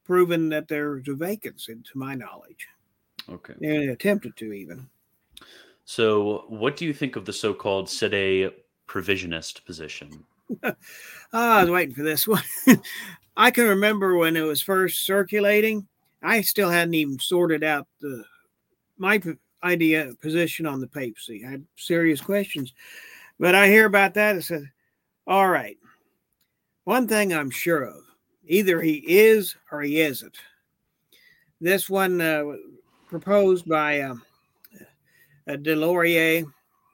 proven 0.04 0.50
that 0.50 0.68
there's 0.68 1.08
a 1.08 1.14
vacancy, 1.14 1.76
to 1.76 1.98
my 1.98 2.16
knowledge. 2.16 2.68
Okay. 3.30 3.54
And 3.62 3.90
attempted 3.90 4.36
to 4.38 4.54
even. 4.54 4.90
So, 5.86 6.46
what 6.48 6.78
do 6.78 6.86
you 6.86 6.94
think 6.94 7.16
of 7.16 7.26
the 7.26 7.34
so-called 7.34 7.90
sede 7.90 8.52
privationist 8.88 9.66
position? 9.66 10.24
oh, 10.64 10.74
I 11.34 11.62
was 11.62 11.72
waiting 11.72 11.96
for 11.96 12.04
this 12.04 12.28
one. 12.28 12.44
I 13.38 13.52
can 13.52 13.68
remember 13.68 14.16
when 14.16 14.36
it 14.36 14.42
was 14.42 14.62
first 14.62 15.06
circulating. 15.06 15.88
I 16.22 16.42
still 16.42 16.70
hadn't 16.70 16.94
even 16.94 17.20
sorted 17.20 17.64
out 17.64 17.88
the 18.00 18.24
my 18.98 19.22
idea 19.64 20.14
position 20.22 20.66
on 20.66 20.80
the 20.80 20.88
papacy. 20.88 21.44
I 21.46 21.52
had 21.52 21.66
serious 21.76 22.22
questions, 22.22 22.74
but 23.40 23.56
I 23.56 23.68
hear 23.68 23.86
about 23.86 24.14
that. 24.14 24.36
I 24.36 24.40
said, 24.40 24.70
"All 25.28 25.50
right, 25.50 25.78
one 26.84 27.08
thing 27.08 27.34
I'm 27.34 27.50
sure 27.50 27.84
of: 27.84 28.03
either 28.48 28.82
he 28.82 29.04
is 29.08 29.56
or 29.72 29.82
he 29.82 30.02
isn't." 30.02 30.38
This 31.62 31.90
one 31.90 32.20
uh, 32.20 32.44
proposed 33.08 33.68
by 33.68 34.02
uh, 34.02 34.16
des 35.48 35.76
Lauriers, 35.76 36.46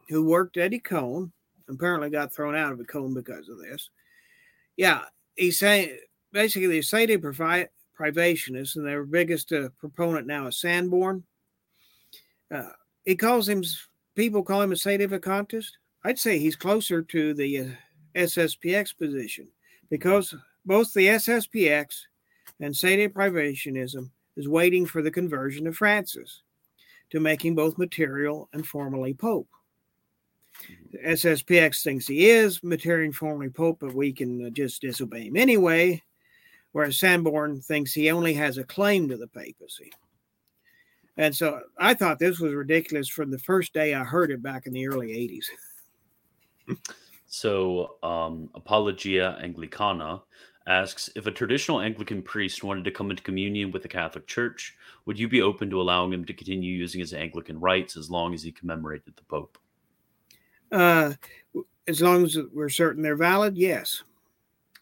who 0.10 0.26
worked 0.26 0.58
at 0.58 0.72
Écône, 0.72 1.32
apparently 1.70 2.10
got 2.10 2.34
thrown 2.34 2.56
out 2.56 2.74
of 2.74 2.80
Écône 2.80 3.14
because 3.14 3.50
of 3.50 3.60
this. 3.60 3.90
Yeah, 4.78 5.02
he's 5.36 5.60
saying 5.60 5.98
basically 6.32 6.68
the 6.68 6.82
Sede 6.82 7.22
privationists 7.22 8.76
and 8.76 8.86
their 8.86 9.04
biggest 9.04 9.52
uh, 9.52 9.70
proponent 9.80 10.28
now 10.28 10.48
is 10.48 10.60
Sanborn. 10.60 11.24
Uh, 12.54 12.70
he 13.06 13.16
calls 13.16 13.48
him, 13.48 13.64
people 14.16 14.44
call 14.44 14.62
him 14.62 14.72
a 14.72 14.76
Sede 14.76 15.10
vacantist. 15.10 15.72
I'd 16.04 16.20
say 16.20 16.40
he's 16.40 16.56
closer 16.56 17.02
to 17.02 17.34
the 17.34 17.60
uh, 17.60 17.66
SSPX 18.16 18.98
position 18.98 19.48
because 19.90 20.34
both 20.70 20.94
the 20.94 21.08
SSPX 21.08 22.02
and 22.60 22.78
Sede 22.78 23.12
privationism 23.12 24.12
is 24.38 24.48
waiting 24.48 24.86
for 24.86 25.02
the 25.02 25.10
conversion 25.10 25.66
of 25.66 25.76
Francis 25.76 26.44
to 27.10 27.20
making 27.20 27.56
both 27.56 27.80
material 27.80 28.48
and 28.54 28.64
formally 28.64 29.16
Pope. 29.16 29.50
The 30.92 31.00
SSPX 31.00 31.82
thinks 31.82 32.06
he 32.06 32.30
is 32.30 32.62
material 32.62 33.06
and 33.06 33.16
formally 33.16 33.50
Pope, 33.50 33.80
but 33.80 33.96
we 33.96 34.14
can 34.14 34.46
uh, 34.46 34.50
just 34.52 34.82
disobey 34.82 35.24
him 35.24 35.38
anyway. 35.38 36.04
Whereas 36.72 37.00
Sanborn 37.00 37.62
thinks 37.62 37.92
he 37.92 38.12
only 38.12 38.36
has 38.36 38.60
a 38.60 38.64
claim 38.64 39.10
to 39.10 39.18
the 39.18 39.28
papacy. 39.28 39.92
And 41.18 41.36
so 41.36 41.62
I 41.80 41.96
thought 41.96 42.20
this 42.20 42.40
was 42.40 42.54
ridiculous 42.54 43.10
from 43.10 43.32
the 43.32 43.40
first 43.40 43.74
day 43.74 43.96
I 43.96 44.04
heard 44.04 44.30
it 44.30 44.44
back 44.44 44.68
in 44.68 44.74
the 44.74 44.88
early 44.88 45.42
80s. 46.68 46.78
so, 47.26 47.96
um, 48.04 48.52
Apologia 48.54 49.40
Anglicana 49.44 50.22
asks 50.70 51.10
If 51.16 51.26
a 51.26 51.32
traditional 51.32 51.82
Anglican 51.82 52.22
priest 52.22 52.64
wanted 52.64 52.86
to 52.86 52.92
come 52.92 53.10
into 53.10 53.24
communion 53.24 53.72
with 53.72 53.82
the 53.82 53.90
Catholic 53.90 54.28
Church, 54.28 54.78
would 55.06 55.20
you 55.20 55.28
be 55.28 55.42
open 55.42 55.70
to 55.72 55.82
allowing 55.82 56.14
him 56.14 56.24
to 56.26 56.34
continue 56.34 56.72
using 56.72 57.00
his 57.00 57.14
Anglican 57.14 57.60
rites 57.60 57.98
as 57.98 58.10
long 58.10 58.34
as 58.34 58.44
he 58.44 58.52
commemorated 58.52 59.16
the 59.16 59.24
Pope? 59.24 59.58
Uh, 60.72 61.14
as 61.88 62.02
long 62.02 62.24
as 62.24 62.38
we're 62.54 62.70
certain 62.70 63.02
they're 63.02 63.16
valid, 63.16 63.58
yes. 63.58 64.04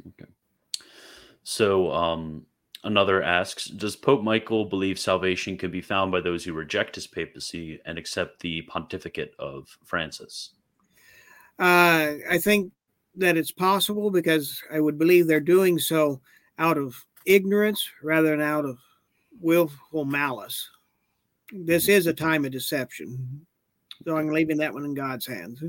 Okay. 0.08 0.30
So, 1.44 1.92
um, 1.92 2.46
another 2.84 3.24
asks 3.24 3.66
Does 3.66 3.96
Pope 3.96 4.22
Michael 4.22 4.66
believe 4.66 5.00
salvation 5.00 5.58
can 5.58 5.72
be 5.72 5.82
found 5.82 6.12
by 6.12 6.20
those 6.20 6.44
who 6.44 6.54
reject 6.54 6.96
his 6.96 7.08
papacy 7.08 7.80
and 7.86 7.98
accept 7.98 8.42
the 8.42 8.64
pontificate 8.64 9.34
of 9.40 9.78
Francis? 9.86 10.52
Uh, 11.58 12.14
I 12.30 12.38
think 12.40 12.72
that 13.18 13.38
it's 13.38 13.52
possible 13.52 14.12
because 14.12 14.62
I 14.72 14.80
would 14.80 14.98
believe 14.98 15.28
they're 15.28 15.40
doing 15.40 15.80
so 15.80 16.22
out 16.60 16.78
of 16.78 16.96
ignorance 17.26 17.90
rather 18.02 18.30
than 18.30 18.42
out 18.42 18.66
of 18.66 18.78
willful 19.42 20.06
malice. 20.06 20.70
This 21.52 21.88
is 21.88 22.08
a 22.08 22.14
time 22.14 22.46
of 22.46 22.52
deception. 22.52 23.46
So 24.06 24.18
I'm 24.18 24.30
leaving 24.30 24.58
that 24.58 24.74
one 24.74 24.86
in 24.86 24.94
God's 24.94 25.26
hands. 25.26 25.64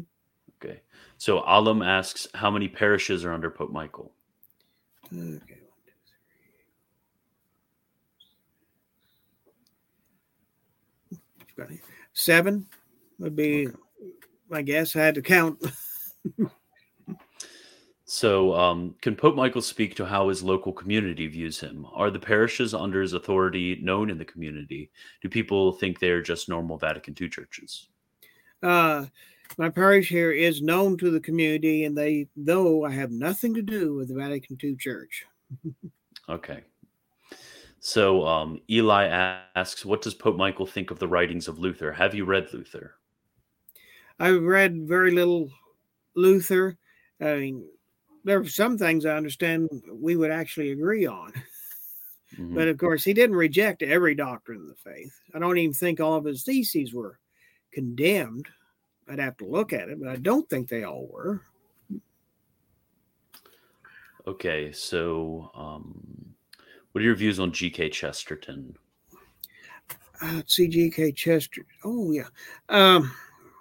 Okay. 0.62 0.81
So 1.16 1.43
Alam 1.47 1.83
asks, 1.83 2.27
how 2.35 2.51
many 2.51 2.69
parishes 2.69 3.25
are 3.25 3.33
under 3.33 3.51
Pope 3.51 3.70
Michael? 3.70 4.12
Okay. 5.12 5.41
Seven 12.12 12.66
would 13.19 13.35
be, 13.35 13.69
okay. 13.69 13.77
I 14.53 14.62
guess. 14.62 14.97
I 14.97 15.01
had 15.01 15.15
to 15.15 15.23
count. 15.23 15.65
so, 18.10 18.55
um, 18.55 18.94
can 19.02 19.14
Pope 19.14 19.35
Michael 19.35 19.60
speak 19.60 19.94
to 19.97 20.06
how 20.06 20.30
his 20.30 20.43
local 20.43 20.72
community 20.72 21.26
views 21.26 21.60
him? 21.60 21.86
Are 21.93 22.10
the 22.10 22.18
parishes 22.18 22.72
under 22.72 23.02
his 23.02 23.12
authority 23.12 23.78
known 23.82 24.09
in 24.09 24.16
the 24.16 24.24
community? 24.24 24.90
Do 25.20 25.28
people 25.28 25.72
think 25.72 25.98
they're 25.98 26.22
just 26.22 26.48
normal 26.48 26.78
Vatican 26.78 27.14
II 27.20 27.28
churches? 27.28 27.90
Uh, 28.62 29.05
my 29.59 29.68
parish 29.68 30.09
here 30.09 30.32
is 30.32 30.62
known 30.62 30.97
to 30.97 31.10
the 31.10 31.20
community, 31.20 31.85
and 31.85 31.94
they 31.94 32.28
know 32.35 32.82
I 32.82 32.93
have 32.93 33.10
nothing 33.10 33.52
to 33.52 33.60
do 33.60 33.97
with 33.97 34.09
the 34.09 34.14
Vatican 34.14 34.56
II 34.64 34.76
Church. 34.76 35.26
okay. 36.30 36.62
So 37.80 38.26
um, 38.26 38.62
Eli 38.70 39.43
asks, 39.55 39.85
"What 39.85 40.01
does 40.01 40.14
Pope 40.14 40.39
Michael 40.39 40.66
think 40.66 40.90
of 40.90 40.98
the 40.98 41.09
writings 41.09 41.47
of 41.47 41.59
Luther? 41.59 41.93
Have 41.93 42.14
you 42.14 42.24
read 42.24 42.55
Luther?" 42.55 42.94
I've 44.18 44.43
read 44.43 44.89
very 44.89 45.10
little 45.10 45.51
Luther. 46.14 46.78
I 47.20 47.35
mean, 47.35 47.68
there 48.28 48.38
are 48.38 48.46
some 48.46 48.76
things 48.76 49.06
I 49.06 49.16
understand 49.16 49.68
we 49.90 50.16
would 50.16 50.30
actually 50.30 50.70
agree 50.70 51.06
on. 51.06 51.32
Mm-hmm. 52.34 52.55
But 52.55 52.68
of 52.68 52.76
course, 52.76 53.02
he 53.02 53.14
didn't 53.14 53.36
reject 53.36 53.82
every 53.82 54.14
doctrine 54.14 54.60
of 54.60 54.68
the 54.68 54.74
faith. 54.74 55.18
I 55.34 55.38
don't 55.38 55.56
even 55.56 55.72
think 55.72 55.98
all 55.98 56.14
of 56.14 56.26
his 56.26 56.42
theses 56.42 56.92
were 56.92 57.18
condemned. 57.72 58.46
I'd 59.09 59.18
have 59.18 59.38
to 59.38 59.46
look 59.46 59.72
at 59.72 59.88
it, 59.88 59.98
but 59.98 60.10
I 60.10 60.16
don't 60.16 60.48
think 60.50 60.68
they 60.68 60.84
all 60.84 61.09
were. 61.10 61.40
Okay, 64.26 64.72
so 64.72 65.50
um, 65.55 66.34
what 66.92 67.00
are 67.00 67.06
your 67.06 67.14
views 67.14 67.40
on 67.40 67.50
G.K. 67.50 67.88
Chesterton? 67.88 68.76
Uh, 70.20 70.32
let's 70.34 70.55
see, 70.55 70.68
G.K. 70.68 71.12
Chesterton. 71.12 71.72
Oh, 71.82 72.12
yeah. 72.12 72.28
Um, 72.68 73.10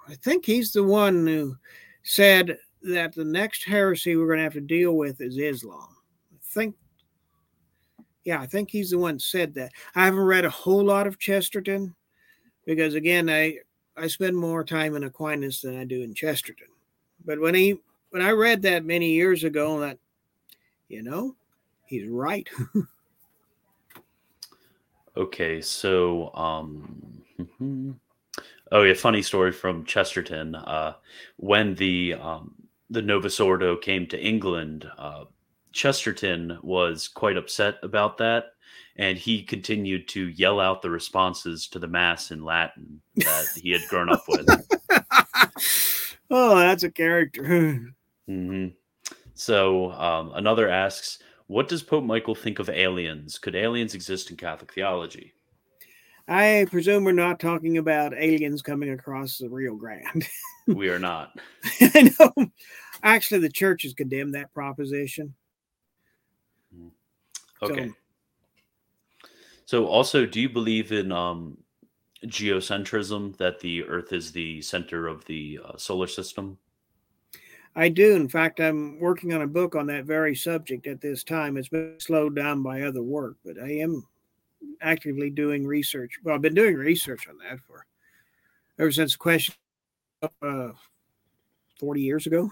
I 0.06 0.14
think 0.16 0.44
he's 0.44 0.72
the 0.72 0.84
one 0.84 1.26
who 1.26 1.56
said 2.02 2.58
that 2.82 3.14
the 3.14 3.24
next 3.24 3.64
heresy 3.64 4.16
we're 4.16 4.26
going 4.26 4.38
to 4.38 4.44
have 4.44 4.52
to 4.54 4.60
deal 4.60 4.96
with 4.96 5.20
is 5.20 5.38
Islam. 5.38 5.96
I 6.32 6.36
think, 6.42 6.76
yeah, 8.24 8.40
I 8.40 8.46
think 8.46 8.70
he's 8.70 8.90
the 8.90 8.98
one 8.98 9.18
said 9.18 9.54
that. 9.54 9.72
I 9.94 10.04
haven't 10.04 10.20
read 10.20 10.44
a 10.44 10.50
whole 10.50 10.84
lot 10.84 11.06
of 11.06 11.18
Chesterton 11.18 11.94
because, 12.64 12.94
again, 12.94 13.28
I 13.28 13.58
I 14.00 14.06
spend 14.06 14.36
more 14.36 14.62
time 14.62 14.94
in 14.94 15.04
Aquinas 15.04 15.60
than 15.60 15.78
I 15.78 15.84
do 15.84 16.02
in 16.02 16.14
Chesterton. 16.14 16.68
But 17.24 17.40
when 17.40 17.54
he 17.54 17.80
when 18.10 18.22
I 18.22 18.30
read 18.30 18.62
that 18.62 18.84
many 18.84 19.10
years 19.10 19.44
ago, 19.44 19.80
that 19.80 19.98
you 20.88 21.02
know, 21.02 21.34
he's 21.84 22.08
right. 22.08 22.48
okay, 25.16 25.60
so 25.60 26.34
um 26.34 27.22
oh 28.72 28.82
yeah, 28.82 28.94
funny 28.94 29.22
story 29.22 29.52
from 29.52 29.84
Chesterton. 29.84 30.54
Uh 30.54 30.94
when 31.36 31.74
the 31.74 32.14
um 32.14 32.54
the 32.90 33.02
Novus 33.02 33.40
Ordo 33.40 33.76
came 33.76 34.06
to 34.08 34.20
England, 34.20 34.90
uh 34.98 35.24
Chesterton 35.70 36.58
was 36.62 37.08
quite 37.08 37.36
upset 37.36 37.76
about 37.82 38.18
that 38.18 38.52
and 38.98 39.16
he 39.16 39.42
continued 39.42 40.08
to 40.08 40.28
yell 40.30 40.60
out 40.60 40.82
the 40.82 40.90
responses 40.90 41.68
to 41.68 41.78
the 41.78 41.86
mass 41.86 42.30
in 42.30 42.44
Latin 42.44 43.00
that 43.16 43.46
he 43.54 43.70
had 43.70 43.82
grown 43.88 44.10
up 44.10 44.24
with. 44.26 44.46
oh, 46.30 46.56
that's 46.56 46.82
a 46.82 46.90
character. 46.90 47.42
mm-hmm. 48.28 48.68
So 49.34 49.92
um, 49.92 50.32
another 50.34 50.68
asks, 50.68 51.20
"What 51.46 51.68
does 51.68 51.82
Pope 51.82 52.04
Michael 52.04 52.34
think 52.34 52.58
of 52.58 52.68
aliens? 52.68 53.38
Could 53.38 53.54
aliens 53.54 53.94
exist 53.94 54.30
in 54.30 54.36
Catholic 54.36 54.72
theology?" 54.72 55.32
I 56.26 56.66
presume 56.68 57.04
we're 57.04 57.12
not 57.12 57.40
talking 57.40 57.78
about 57.78 58.12
aliens 58.12 58.60
coming 58.60 58.90
across 58.90 59.38
the 59.38 59.48
Rio 59.48 59.76
Grande. 59.76 60.28
we 60.68 60.88
are 60.88 60.98
not. 60.98 61.38
I 61.80 62.10
know. 62.18 62.50
actually, 63.02 63.40
the 63.40 63.48
church 63.48 63.82
has 63.82 63.94
condemned 63.94 64.34
that 64.34 64.52
proposition. 64.52 65.34
Okay. 67.62 67.88
So, 67.88 69.28
so 69.66 69.86
also, 69.86 70.26
do 70.26 70.40
you 70.40 70.48
believe 70.48 70.92
in 70.92 71.10
um, 71.10 71.58
geocentrism 72.26 73.36
that 73.38 73.60
the 73.60 73.84
Earth 73.84 74.12
is 74.12 74.30
the 74.30 74.62
center 74.62 75.08
of 75.08 75.24
the 75.24 75.58
uh, 75.64 75.76
solar 75.76 76.06
system? 76.06 76.58
I 77.74 77.88
do. 77.88 78.14
In 78.14 78.28
fact, 78.28 78.60
I'm 78.60 78.98
working 78.98 79.32
on 79.32 79.42
a 79.42 79.46
book 79.46 79.74
on 79.74 79.86
that 79.86 80.04
very 80.04 80.34
subject 80.34 80.86
at 80.86 81.00
this 81.00 81.22
time. 81.22 81.56
It's 81.56 81.68
been 81.68 81.96
slowed 81.98 82.34
down 82.34 82.62
by 82.62 82.82
other 82.82 83.02
work, 83.02 83.36
but 83.44 83.56
I 83.60 83.70
am 83.78 84.06
actively 84.80 85.30
doing 85.30 85.66
research. 85.66 86.18
Well, 86.22 86.34
I've 86.34 86.42
been 86.42 86.54
doing 86.54 86.74
research 86.74 87.28
on 87.28 87.36
that 87.38 87.60
for 87.60 87.86
ever 88.78 88.90
since 88.90 89.12
the 89.12 89.18
question 89.18 89.54
uh, 90.22 90.70
40 91.78 92.00
years 92.00 92.26
ago. 92.26 92.50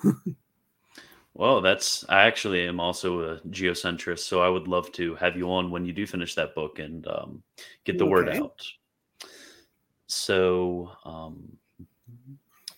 well, 1.34 1.60
that's 1.60 2.04
I 2.08 2.22
actually 2.22 2.66
am 2.66 2.80
also 2.80 3.20
a 3.20 3.40
geocentrist, 3.48 4.20
so 4.20 4.40
I 4.40 4.48
would 4.48 4.68
love 4.68 4.92
to 4.92 5.14
have 5.16 5.36
you 5.36 5.50
on 5.50 5.70
when 5.70 5.84
you 5.84 5.92
do 5.92 6.06
finish 6.06 6.34
that 6.34 6.54
book 6.54 6.78
and 6.78 7.06
um, 7.08 7.42
get 7.84 7.98
the 7.98 8.04
okay. 8.04 8.10
word 8.10 8.28
out. 8.28 8.66
So, 10.06 10.92
um, 11.04 11.56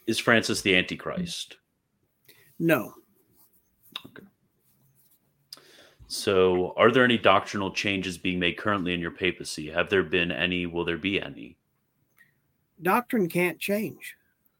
is 0.06 0.18
Francis 0.18 0.62
the 0.62 0.74
Antichrist? 0.74 1.58
No. 2.58 2.94
Okay. 4.06 4.26
So, 6.06 6.72
are 6.78 6.90
there 6.90 7.04
any 7.04 7.18
doctrinal 7.18 7.70
changes 7.70 8.16
being 8.16 8.38
made 8.38 8.56
currently 8.56 8.94
in 8.94 9.00
your 9.00 9.10
papacy? 9.10 9.70
Have 9.70 9.90
there 9.90 10.02
been 10.02 10.32
any? 10.32 10.64
Will 10.64 10.84
there 10.84 10.96
be 10.96 11.20
any? 11.20 11.58
Doctrine 12.80 13.28
can't 13.28 13.58
change, 13.58 14.16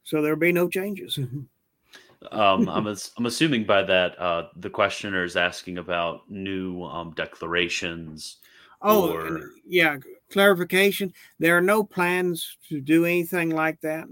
so 0.09 0.23
there'll 0.23 0.39
be 0.39 0.53
no 0.53 0.71
changes. 0.71 1.19
um, 1.19 2.67
I'm, 2.67 2.87
I'm 2.87 3.27
assuming 3.27 3.65
by 3.65 3.83
that 3.83 4.19
uh, 4.19 4.49
the 4.57 4.71
questioner 4.71 5.23
is 5.23 5.37
asking 5.37 5.77
about 5.77 6.23
new 6.31 6.83
um, 6.85 7.13
declarations. 7.15 8.39
Oh, 8.81 9.13
or... 9.13 9.51
yeah 9.67 9.99
clarification. 10.31 11.13
There 11.39 11.59
are 11.59 11.63
no 11.63 11.85
plans 11.85 12.57
to 12.71 12.81
do 12.81 13.05
anything 13.05 13.51
like 13.51 13.83
that. 13.83 14.05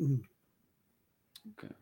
Okay. 1.58 1.72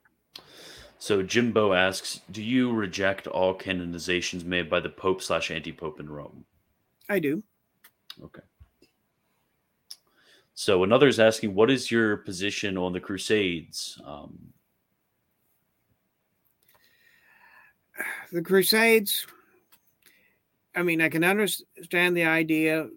So 1.01 1.23
jimbo 1.23 1.73
asks 1.73 2.21
do 2.31 2.43
you 2.43 2.73
reject 2.73 3.27
all 3.27 3.53
canonizations 3.53 4.45
made 4.45 4.71
by 4.71 4.79
the 4.79 4.91
pope 4.91 5.23
slash 5.23 5.51
anti-pope 5.51 5.99
in 5.99 6.09
rome? 6.09 6.45
I 7.09 7.19
do. 7.19 7.43
Okay 8.23 8.43
so 10.55 10.85
another 10.85 11.09
is 11.09 11.21
asking 11.21 11.55
what 11.55 11.71
is 11.71 11.91
your 11.91 12.19
position 12.19 12.77
on 12.77 12.93
the 12.93 13.01
crusades 13.01 14.01
um, 14.07 14.39
the 18.33 18.43
crusades 18.43 19.27
i 20.75 20.83
mean 20.83 21.01
i 21.01 21.09
can 21.09 21.25
understand 21.25 22.17
the 22.17 22.25
idea 22.25 22.89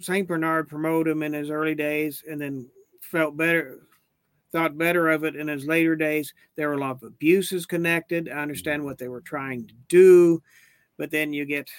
St. 0.00 0.26
Bernard 0.26 0.68
promoted 0.68 1.12
him 1.12 1.22
in 1.22 1.32
his 1.32 1.50
early 1.50 1.74
days 1.74 2.24
and 2.28 2.40
then 2.40 2.68
felt 3.00 3.36
better, 3.36 3.80
thought 4.52 4.76
better 4.76 5.10
of 5.10 5.24
it 5.24 5.36
in 5.36 5.48
his 5.48 5.66
later 5.66 5.96
days. 5.96 6.34
There 6.56 6.68
were 6.68 6.74
a 6.74 6.80
lot 6.80 6.96
of 6.96 7.02
abuses 7.04 7.66
connected. 7.66 8.28
I 8.28 8.42
understand 8.42 8.80
mm-hmm. 8.80 8.88
what 8.88 8.98
they 8.98 9.08
were 9.08 9.20
trying 9.20 9.66
to 9.66 9.74
do, 9.88 10.42
but 10.98 11.10
then 11.10 11.32
you 11.32 11.44
get 11.44 11.70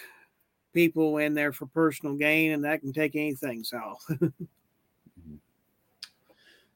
people 0.73 1.17
in 1.17 1.33
there 1.33 1.53
for 1.53 1.67
personal 1.67 2.15
gain, 2.15 2.51
and 2.51 2.63
that 2.63 2.81
can 2.81 2.93
take 2.93 3.15
anything 3.15 3.63
south. 3.63 4.05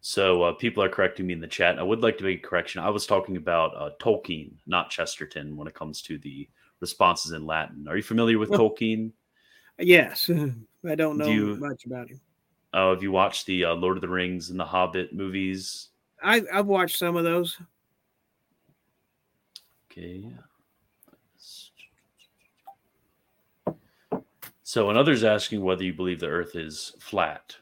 So 0.01 0.43
uh, 0.43 0.53
people 0.53 0.81
are 0.81 0.89
correcting 0.89 1.27
me 1.27 1.33
in 1.33 1.41
the 1.41 1.47
chat. 1.47 1.77
I 1.77 1.83
would 1.83 2.01
like 2.01 2.17
to 2.19 2.23
make 2.23 2.39
a 2.39 2.47
correction. 2.47 2.81
I 2.81 2.89
was 2.89 3.05
talking 3.05 3.35
about 3.35 3.75
uh, 3.75 3.89
Tolkien, 3.99 4.51
not 4.65 4.89
Chesterton, 4.89 5.57
when 5.57 5.67
it 5.67 5.73
comes 5.73 6.01
to 6.03 6.17
the 6.17 6.47
responses 6.79 7.33
in 7.33 7.45
Latin. 7.45 7.85
Are 7.87 7.97
you 7.97 8.03
familiar 8.03 8.39
with 8.39 8.49
Tolkien? 8.49 9.11
Yes. 9.77 10.29
I 10.87 10.95
don't 10.95 11.17
know 11.17 11.25
Do 11.25 11.33
you, 11.33 11.55
much 11.57 11.85
about 11.85 12.09
him. 12.09 12.21
Oh, 12.73 12.93
have 12.93 13.03
you 13.03 13.11
watched 13.11 13.45
the 13.45 13.65
uh, 13.65 13.73
Lord 13.73 13.97
of 13.97 14.01
the 14.01 14.09
Rings 14.09 14.51
and 14.51 14.59
the 14.59 14.65
Hobbit 14.65 15.13
movies? 15.13 15.89
I, 16.23 16.43
I've 16.53 16.67
watched 16.67 16.97
some 16.97 17.15
of 17.17 17.23
those. 17.23 17.57
Okay. 19.91 20.31
So, 24.63 24.91
another's 24.91 25.23
asking 25.23 25.61
whether 25.61 25.83
you 25.83 25.93
believe 25.93 26.19
the 26.19 26.27
Earth 26.27 26.55
is 26.55 26.93
flat. 26.99 27.55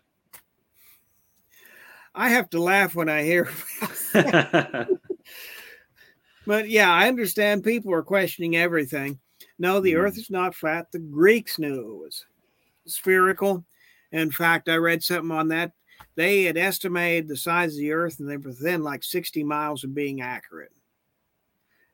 I 2.18 2.30
have 2.30 2.50
to 2.50 2.60
laugh 2.62 2.96
when 2.96 3.10
I 3.10 3.24
hear. 3.24 3.48
but 6.48 6.68
yeah, 6.68 6.92
I 6.92 7.08
understand 7.08 7.64
people 7.64 7.94
are 7.94 8.02
questioning 8.02 8.56
everything. 8.56 9.20
No, 9.60 9.80
the 9.80 9.94
mm. 9.94 9.98
Earth 9.98 10.18
is 10.18 10.32
not 10.32 10.56
flat. 10.56 10.92
The 10.92 10.98
Greeks 10.98 11.60
knew 11.60 11.80
it 11.80 12.04
was 12.04 12.26
spherical. 12.88 13.64
In 14.12 14.32
fact, 14.32 14.68
I 14.68 14.78
read 14.78 15.04
something 15.04 15.32
on 15.32 15.50
that. 15.50 15.74
They 16.16 16.44
had 16.44 16.58
estimated 16.58 17.28
the 17.28 17.38
size 17.38 17.74
of 17.74 17.80
the 17.80 17.92
Earth, 17.92 18.20
and 18.20 18.28
they 18.28 18.38
were 18.38 18.50
within 18.50 18.84
like 18.84 19.04
60 19.04 19.44
miles 19.44 19.84
of 19.84 19.94
being 19.94 20.22
accurate. 20.22 20.72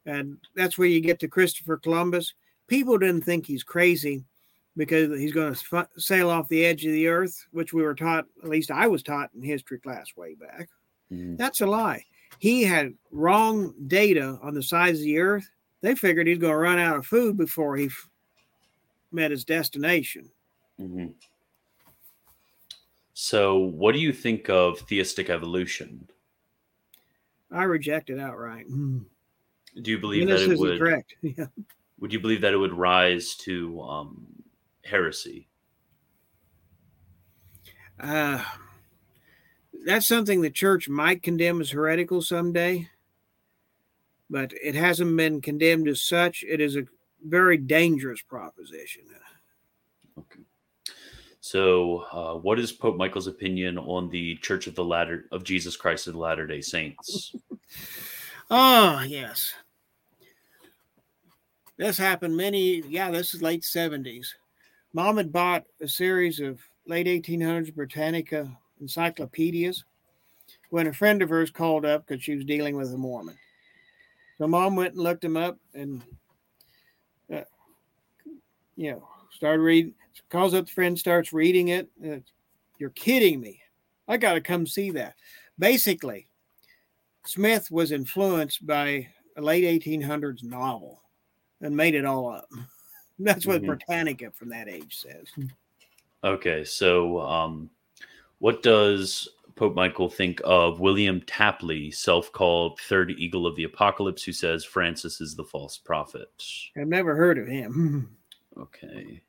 And 0.06 0.38
that's 0.56 0.78
where 0.78 0.88
you 0.88 1.02
get 1.02 1.20
to 1.20 1.28
Christopher 1.28 1.78
Columbus. 1.78 2.34
People 2.68 2.98
didn't 2.98 3.26
think 3.26 3.46
he's 3.46 3.64
crazy 3.64 4.24
because 4.76 5.20
he's 5.20 5.34
going 5.34 5.54
to 5.54 5.78
f- 5.78 5.88
sail 5.98 6.30
off 6.30 6.50
the 6.50 6.66
edge 6.66 6.86
of 6.86 6.92
the 6.92 7.08
Earth, 7.08 7.46
which 7.52 7.74
we 7.74 7.84
were 7.84 7.96
taught, 7.96 8.26
at 8.44 8.50
least 8.50 8.72
I 8.72 8.88
was 8.88 9.04
taught 9.04 9.30
in 9.36 9.42
history 9.42 9.80
class 9.80 10.08
way 10.16 10.36
back. 10.36 10.70
Mm-hmm. 11.12 11.36
That's 11.36 11.62
a 11.62 11.66
lie. 11.66 12.04
He 12.40 12.64
had 12.64 12.94
wrong 13.12 13.74
data 13.88 14.40
on 14.42 14.54
the 14.54 14.64
size 14.64 15.00
of 15.00 15.06
the 15.06 15.20
Earth. 15.20 15.50
They 15.82 15.96
figured 15.96 16.28
he's 16.28 16.38
going 16.38 16.54
to 16.54 16.58
run 16.58 16.80
out 16.80 16.98
of 16.98 17.06
food 17.06 17.38
before 17.38 17.76
he 17.76 17.88
f- 17.88 18.10
met 19.12 19.32
his 19.32 19.46
destination. 19.46 20.30
Mm-hmm. 20.80 21.08
So, 23.14 23.60
what 23.60 23.94
do 23.94 24.00
you 24.00 24.12
think 24.12 24.50
of 24.50 24.80
theistic 24.80 25.30
evolution? 25.30 26.08
I 27.52 27.64
reject 27.64 28.10
it 28.10 28.20
outright. 28.20 28.66
Do 28.68 29.04
you 29.92 30.00
believe 30.00 30.28
that 30.28 30.40
it 30.40 30.58
would 30.58 30.80
correct? 30.80 31.16
Yeah. 31.22 31.46
Would 32.00 32.12
you 32.12 32.20
believe 32.20 32.42
that 32.42 32.54
it 32.54 32.58
would 32.58 32.74
rise 32.74 33.36
to 33.36 33.82
um, 33.82 34.26
heresy? 34.84 35.48
Uh, 38.00 38.44
that's 39.86 40.08
something 40.08 40.42
the 40.42 40.50
church 40.50 40.90
might 40.90 41.24
condemn 41.24 41.62
as 41.62 41.72
heretical 41.72 42.22
someday, 42.22 42.90
but 44.30 44.54
it 44.64 44.76
hasn't 44.76 45.16
been 45.16 45.42
condemned 45.42 45.88
as 45.88 46.02
such. 46.02 46.44
It 46.48 46.62
is 46.62 46.76
a 46.76 46.86
very 47.26 47.58
dangerous 47.58 48.22
proposition. 48.22 49.04
Okay. 50.18 50.42
So, 51.40 52.06
uh, 52.12 52.36
what 52.36 52.60
is 52.60 52.72
Pope 52.72 52.96
Michael's 52.96 53.28
opinion 53.28 53.78
on 53.78 54.10
the 54.10 54.36
Church 54.38 54.68
of 54.68 54.76
the 54.76 54.84
Latter 54.84 55.26
of 55.32 55.44
Jesus 55.44 55.76
Christ 55.76 56.08
of 56.08 56.14
the 56.14 56.20
Latter 56.20 56.48
Day 56.48 56.62
Saints? 56.62 57.36
oh 58.50 59.02
yes, 59.02 59.54
this 61.78 61.98
happened 61.98 62.38
many. 62.38 62.82
Yeah, 62.88 63.12
this 63.12 63.34
is 63.34 63.42
late 63.42 63.64
seventies. 63.66 64.36
Mom 64.94 65.18
had 65.18 65.32
bought 65.32 65.66
a 65.82 65.88
series 65.88 66.40
of 66.40 66.60
late 66.86 67.08
1800s 67.08 67.74
Britannica 67.74 68.56
encyclopedias 68.80 69.84
when 70.70 70.88
a 70.88 70.94
friend 70.94 71.22
of 71.22 71.30
hers 71.30 71.50
called 71.50 71.86
up 71.86 72.06
because 72.06 72.24
she 72.24 72.36
was 72.36 72.46
dealing 72.46 72.76
with 72.76 72.94
a 72.94 72.98
Mormon. 72.98 73.38
So 74.38 74.48
mom 74.48 74.76
went 74.76 74.94
and 74.94 75.04
looked 75.04 75.24
him 75.24 75.38
up 75.38 75.58
and, 75.74 76.04
uh, 77.34 77.42
you 78.76 78.92
know, 78.92 79.08
started 79.32 79.62
reading 79.62 79.94
calls 80.30 80.54
up 80.54 80.66
the 80.66 80.72
friend, 80.72 80.98
starts 80.98 81.34
reading 81.34 81.70
it. 81.70 81.90
You're 82.78 82.90
kidding 82.92 83.40
me. 83.40 83.62
I 84.08 84.18
got 84.18 84.34
to 84.34 84.42
come 84.42 84.68
see 84.68 84.92
that. 84.92 85.16
Basically, 85.58 86.28
Smith 87.26 87.72
was 87.72 87.92
influenced 87.92 88.66
by 88.66 89.08
a 89.38 89.42
late 89.42 89.64
1800s 89.64 90.44
novel 90.44 91.02
and 91.62 91.76
made 91.76 91.96
it 91.96 92.06
all 92.06 92.30
up. 92.30 92.48
That's 93.20 93.46
what 93.46 93.58
mm-hmm. 93.58 93.68
Britannica 93.68 94.32
from 94.32 94.50
that 94.50 94.68
age 94.68 94.98
says. 94.98 95.28
Okay, 96.24 96.64
so 96.64 97.20
um, 97.22 97.70
what 98.40 98.64
does 98.64 99.28
Pope 99.56 99.76
Michael 99.76 100.10
think 100.10 100.42
of 100.44 100.80
William 100.80 101.22
Tapley, 101.22 101.92
self 101.92 102.32
called 102.32 102.80
Third 102.80 103.12
Eagle 103.12 103.46
of 103.46 103.56
the 103.56 103.66
Apocalypse, 103.66 104.24
who 104.24 104.32
says 104.32 104.66
Francis 104.66 105.22
is 105.22 105.36
the 105.36 105.44
false 105.44 105.78
prophet? 105.78 106.30
I've 106.78 106.88
never 106.88 107.16
heard 107.16 107.38
of 107.38 107.48
him. 107.48 108.18
okay. 108.58 109.22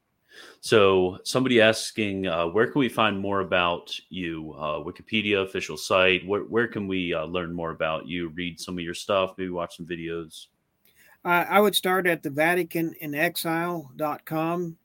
So 0.60 1.18
somebody 1.24 1.60
asking, 1.60 2.26
uh, 2.26 2.46
where 2.46 2.66
can 2.66 2.80
we 2.80 2.88
find 2.88 3.18
more 3.18 3.40
about 3.40 3.94
you? 4.08 4.54
Uh, 4.58 4.78
Wikipedia 4.78 5.44
official 5.44 5.76
site. 5.76 6.26
Where 6.26 6.42
where 6.42 6.66
can 6.66 6.88
we 6.88 7.14
uh, 7.14 7.24
learn 7.24 7.52
more 7.52 7.70
about 7.70 8.08
you? 8.08 8.28
Read 8.28 8.58
some 8.58 8.78
of 8.78 8.84
your 8.84 8.94
stuff. 8.94 9.34
Maybe 9.36 9.50
watch 9.50 9.76
some 9.76 9.86
videos. 9.86 10.46
I 11.24 11.58
would 11.60 11.74
start 11.74 12.06
at 12.06 12.22
the 12.22 12.30
Vatican 12.30 12.94
in 13.00 13.14
Exile.com. 13.14 14.76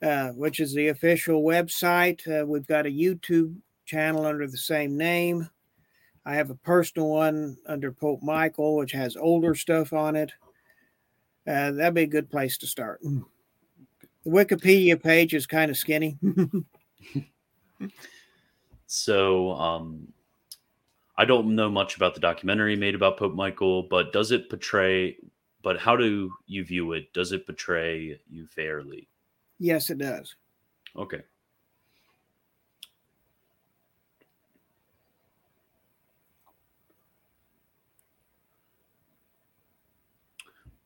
uh, 0.00 0.28
which 0.30 0.60
is 0.60 0.74
the 0.74 0.88
official 0.88 1.42
website. 1.42 2.20
Uh, 2.28 2.46
we've 2.46 2.66
got 2.66 2.86
a 2.86 2.90
YouTube 2.90 3.56
channel 3.86 4.26
under 4.26 4.46
the 4.46 4.56
same 4.56 4.96
name. 4.96 5.48
I 6.26 6.34
have 6.34 6.50
a 6.50 6.54
personal 6.54 7.08
one 7.08 7.56
under 7.66 7.90
Pope 7.92 8.22
Michael, 8.22 8.76
which 8.76 8.92
has 8.92 9.16
older 9.16 9.54
stuff 9.54 9.92
on 9.92 10.16
it. 10.16 10.32
Uh, 11.46 11.72
that'd 11.72 11.94
be 11.94 12.02
a 12.02 12.06
good 12.06 12.30
place 12.30 12.56
to 12.58 12.66
start. 12.66 13.00
The 13.02 14.30
Wikipedia 14.30 15.02
page 15.02 15.34
is 15.34 15.46
kind 15.46 15.70
of 15.70 15.76
skinny. 15.76 16.16
so, 18.86 19.52
um, 19.52 20.08
I 21.16 21.24
don't 21.24 21.54
know 21.54 21.70
much 21.70 21.96
about 21.96 22.14
the 22.14 22.20
documentary 22.20 22.76
made 22.76 22.94
about 22.94 23.18
Pope 23.18 23.34
Michael, 23.34 23.84
but 23.84 24.12
does 24.12 24.32
it 24.32 24.50
portray? 24.50 25.16
But 25.62 25.78
how 25.78 25.96
do 25.96 26.32
you 26.46 26.64
view 26.64 26.92
it? 26.92 27.12
Does 27.12 27.32
it 27.32 27.46
portray 27.46 28.20
you 28.28 28.46
fairly? 28.46 29.08
Yes, 29.58 29.90
it 29.90 29.98
does. 29.98 30.34
Okay. 30.96 31.22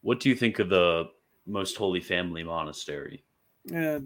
What 0.03 0.21
do 0.21 0.29
you 0.29 0.37
think 0.37 0.59
of 0.59 0.69
the 0.69 1.11
Most 1.47 1.77
Holy 1.77 2.01
Family 2.01 2.43
Monastery? 2.43 3.25
Uh, 3.75 4.01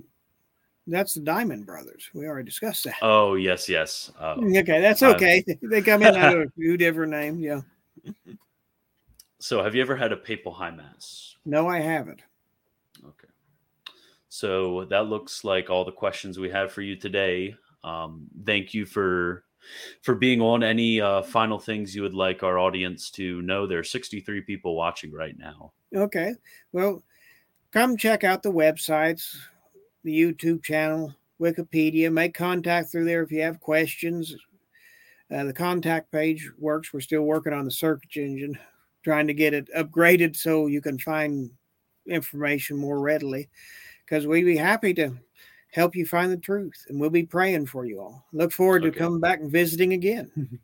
that's 0.87 1.15
the 1.15 1.21
Dimond 1.21 1.65
Brothers. 1.65 2.11
We 2.15 2.27
already 2.27 2.47
discussed 2.47 2.85
that. 2.85 2.97
Oh 3.03 3.35
yes, 3.35 3.69
yes. 3.69 4.11
Uh, 4.19 4.37
okay, 4.39 4.81
that's 4.81 5.03
okay. 5.03 5.45
they 5.63 5.83
come 5.83 6.03
in 6.03 6.15
under 6.15 6.43
a 6.45 6.51
few 6.51 6.77
different 6.77 7.13
names. 7.13 7.41
Yeah. 7.41 7.61
So, 9.39 9.63
have 9.63 9.75
you 9.75 9.83
ever 9.83 9.97
had 9.97 10.13
a 10.13 10.17
papal 10.17 10.53
high 10.53 10.71
mass? 10.71 11.37
No, 11.45 11.69
I 11.69 11.81
haven't. 11.81 12.23
Okay. 13.05 13.29
So 14.29 14.85
that 14.87 15.07
looks 15.07 15.45
like 15.45 15.69
all 15.69 15.85
the 15.85 15.93
questions 15.93 16.39
we 16.39 16.51
have 16.51 16.73
for 16.73 16.83
you 16.83 16.97
today. 16.97 17.55
Um, 17.85 18.29
thank 18.45 18.73
you 18.75 18.87
for 18.87 19.45
for 20.03 20.15
being 20.15 20.41
on. 20.41 20.63
Any 20.63 21.01
uh, 21.01 21.23
final 21.23 21.59
things 21.59 21.95
you 21.95 22.03
would 22.03 22.15
like 22.15 22.43
our 22.43 22.59
audience 22.59 23.11
to 23.13 23.43
know? 23.43 23.67
There 23.67 23.79
are 23.79 23.85
63 23.85 24.43
people 24.43 24.77
watching 24.77 25.13
right 25.13 25.37
now. 25.39 25.73
Okay. 25.95 26.35
Well, 26.73 27.03
come 27.73 27.97
check 27.97 28.25
out 28.25 28.43
the 28.43 28.53
websites, 28.53 29.37
the 30.05 30.13
YouTube 30.13 30.63
channel, 30.63 31.15
Wikipedia. 31.41 32.13
Make 32.13 32.35
contact 32.35 32.91
through 32.91 33.05
there 33.05 33.23
if 33.23 33.33
you 33.33 33.43
have 33.43 33.61
questions. 33.61 34.35
Uh, 35.33 35.45
the 35.45 35.53
contact 35.53 36.11
page 36.13 36.51
works. 36.59 36.93
We're 36.93 37.01
still 37.01 37.23
working 37.23 37.53
on 37.53 37.65
the 37.65 37.71
search 37.71 38.17
engine, 38.17 38.59
trying 39.03 39.27
to 39.27 39.35
get 39.35 39.55
it 39.55 39.69
upgraded 39.77 40.37
so 40.37 40.67
you 40.67 40.81
can 40.81 40.99
find 40.99 41.51
information 42.07 42.77
more 42.77 43.01
readily. 43.01 43.49
Because 44.05 44.27
we'd 44.27 44.45
be 44.45 44.57
happy 44.57 44.93
to 44.95 45.15
help 45.73 45.97
you 45.97 46.05
find 46.05 46.31
the 46.31 46.37
truth, 46.37 46.85
and 46.89 47.01
we'll 47.01 47.11
be 47.11 47.25
praying 47.25 47.67
for 47.67 47.87
you 47.87 48.01
all. 48.01 48.27
Look 48.33 48.53
forward 48.53 48.85
okay. 48.85 48.91
to 48.91 48.99
coming 48.99 49.21
back 49.21 49.41
and 49.41 49.51
visiting 49.51 49.95
again. 49.95 50.31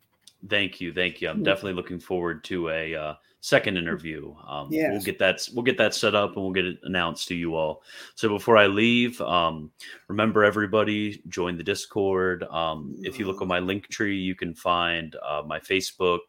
Thank 0.49 0.81
you, 0.81 0.93
thank 0.93 1.21
you. 1.21 1.29
I'm 1.29 1.43
definitely 1.43 1.73
looking 1.73 1.99
forward 1.99 2.45
to 2.45 2.69
a 2.69 2.95
uh, 2.95 3.15
second 3.41 3.77
interview. 3.77 4.35
Um, 4.47 4.69
yes. 4.71 4.91
We'll 4.93 5.03
get 5.03 5.19
that 5.21 5.49
we'll 5.55 5.65
get 5.65 5.79
that 5.79 5.95
set 5.95 6.15
up 6.15 6.35
and 6.35 6.43
we'll 6.43 6.53
get 6.53 6.67
it 6.67 6.79
announced 6.83 7.29
to 7.29 7.35
you 7.35 7.55
all. 7.55 7.83
So 8.15 8.29
before 8.29 8.57
I 8.57 8.67
leave, 8.67 9.21
um, 9.21 9.71
remember 10.09 10.45
everybody 10.45 11.23
join 11.29 11.57
the 11.57 11.65
Discord. 11.65 12.43
Um, 12.45 12.97
if 13.01 13.19
you 13.19 13.27
look 13.27 13.41
on 13.41 13.49
my 13.49 13.61
link 13.61 13.89
tree, 13.89 14.19
you 14.19 14.35
can 14.35 14.55
find 14.55 15.15
uh, 15.25 15.43
my 15.47 15.61
Facebook, 15.61 16.21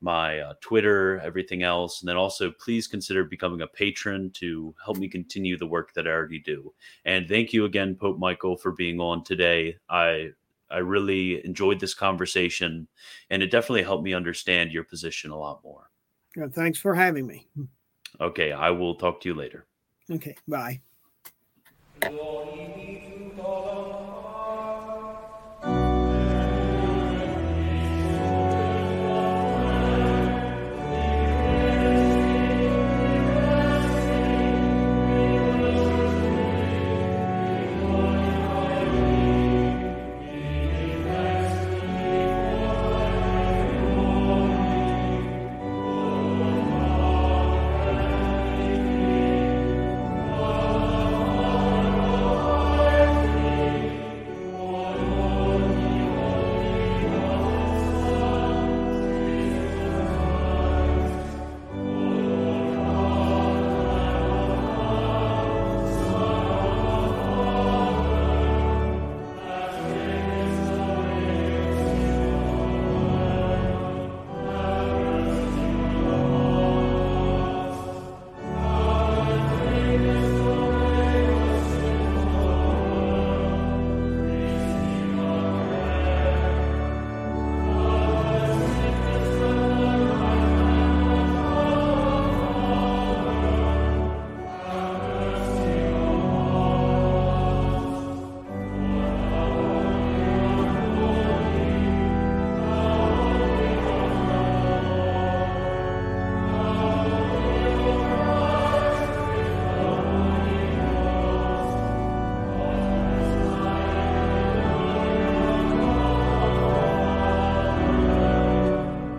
my 0.00 0.40
uh, 0.40 0.54
Twitter, 0.60 1.20
everything 1.20 1.62
else, 1.62 2.00
and 2.00 2.08
then 2.08 2.16
also 2.16 2.50
please 2.50 2.86
consider 2.86 3.24
becoming 3.24 3.62
a 3.62 3.66
patron 3.66 4.30
to 4.34 4.74
help 4.82 4.96
me 4.96 5.08
continue 5.08 5.58
the 5.58 5.66
work 5.66 5.92
that 5.94 6.06
I 6.06 6.10
already 6.10 6.38
do. 6.38 6.72
And 7.04 7.28
thank 7.28 7.52
you 7.52 7.66
again, 7.66 7.94
Pope 7.94 8.18
Michael, 8.18 8.56
for 8.56 8.72
being 8.72 9.00
on 9.00 9.24
today. 9.24 9.76
I 9.90 10.30
I 10.70 10.78
really 10.78 11.44
enjoyed 11.46 11.80
this 11.80 11.94
conversation, 11.94 12.88
and 13.30 13.42
it 13.42 13.50
definitely 13.50 13.82
helped 13.82 14.04
me 14.04 14.12
understand 14.12 14.70
your 14.70 14.84
position 14.84 15.30
a 15.30 15.38
lot 15.38 15.62
more. 15.64 15.87
Uh, 16.40 16.48
thanks 16.48 16.78
for 16.78 16.94
having 16.94 17.26
me. 17.26 17.48
Okay, 18.20 18.52
I 18.52 18.70
will 18.70 18.94
talk 18.94 19.20
to 19.22 19.28
you 19.28 19.34
later. 19.34 19.66
Okay, 20.10 20.36
bye. 20.46 20.80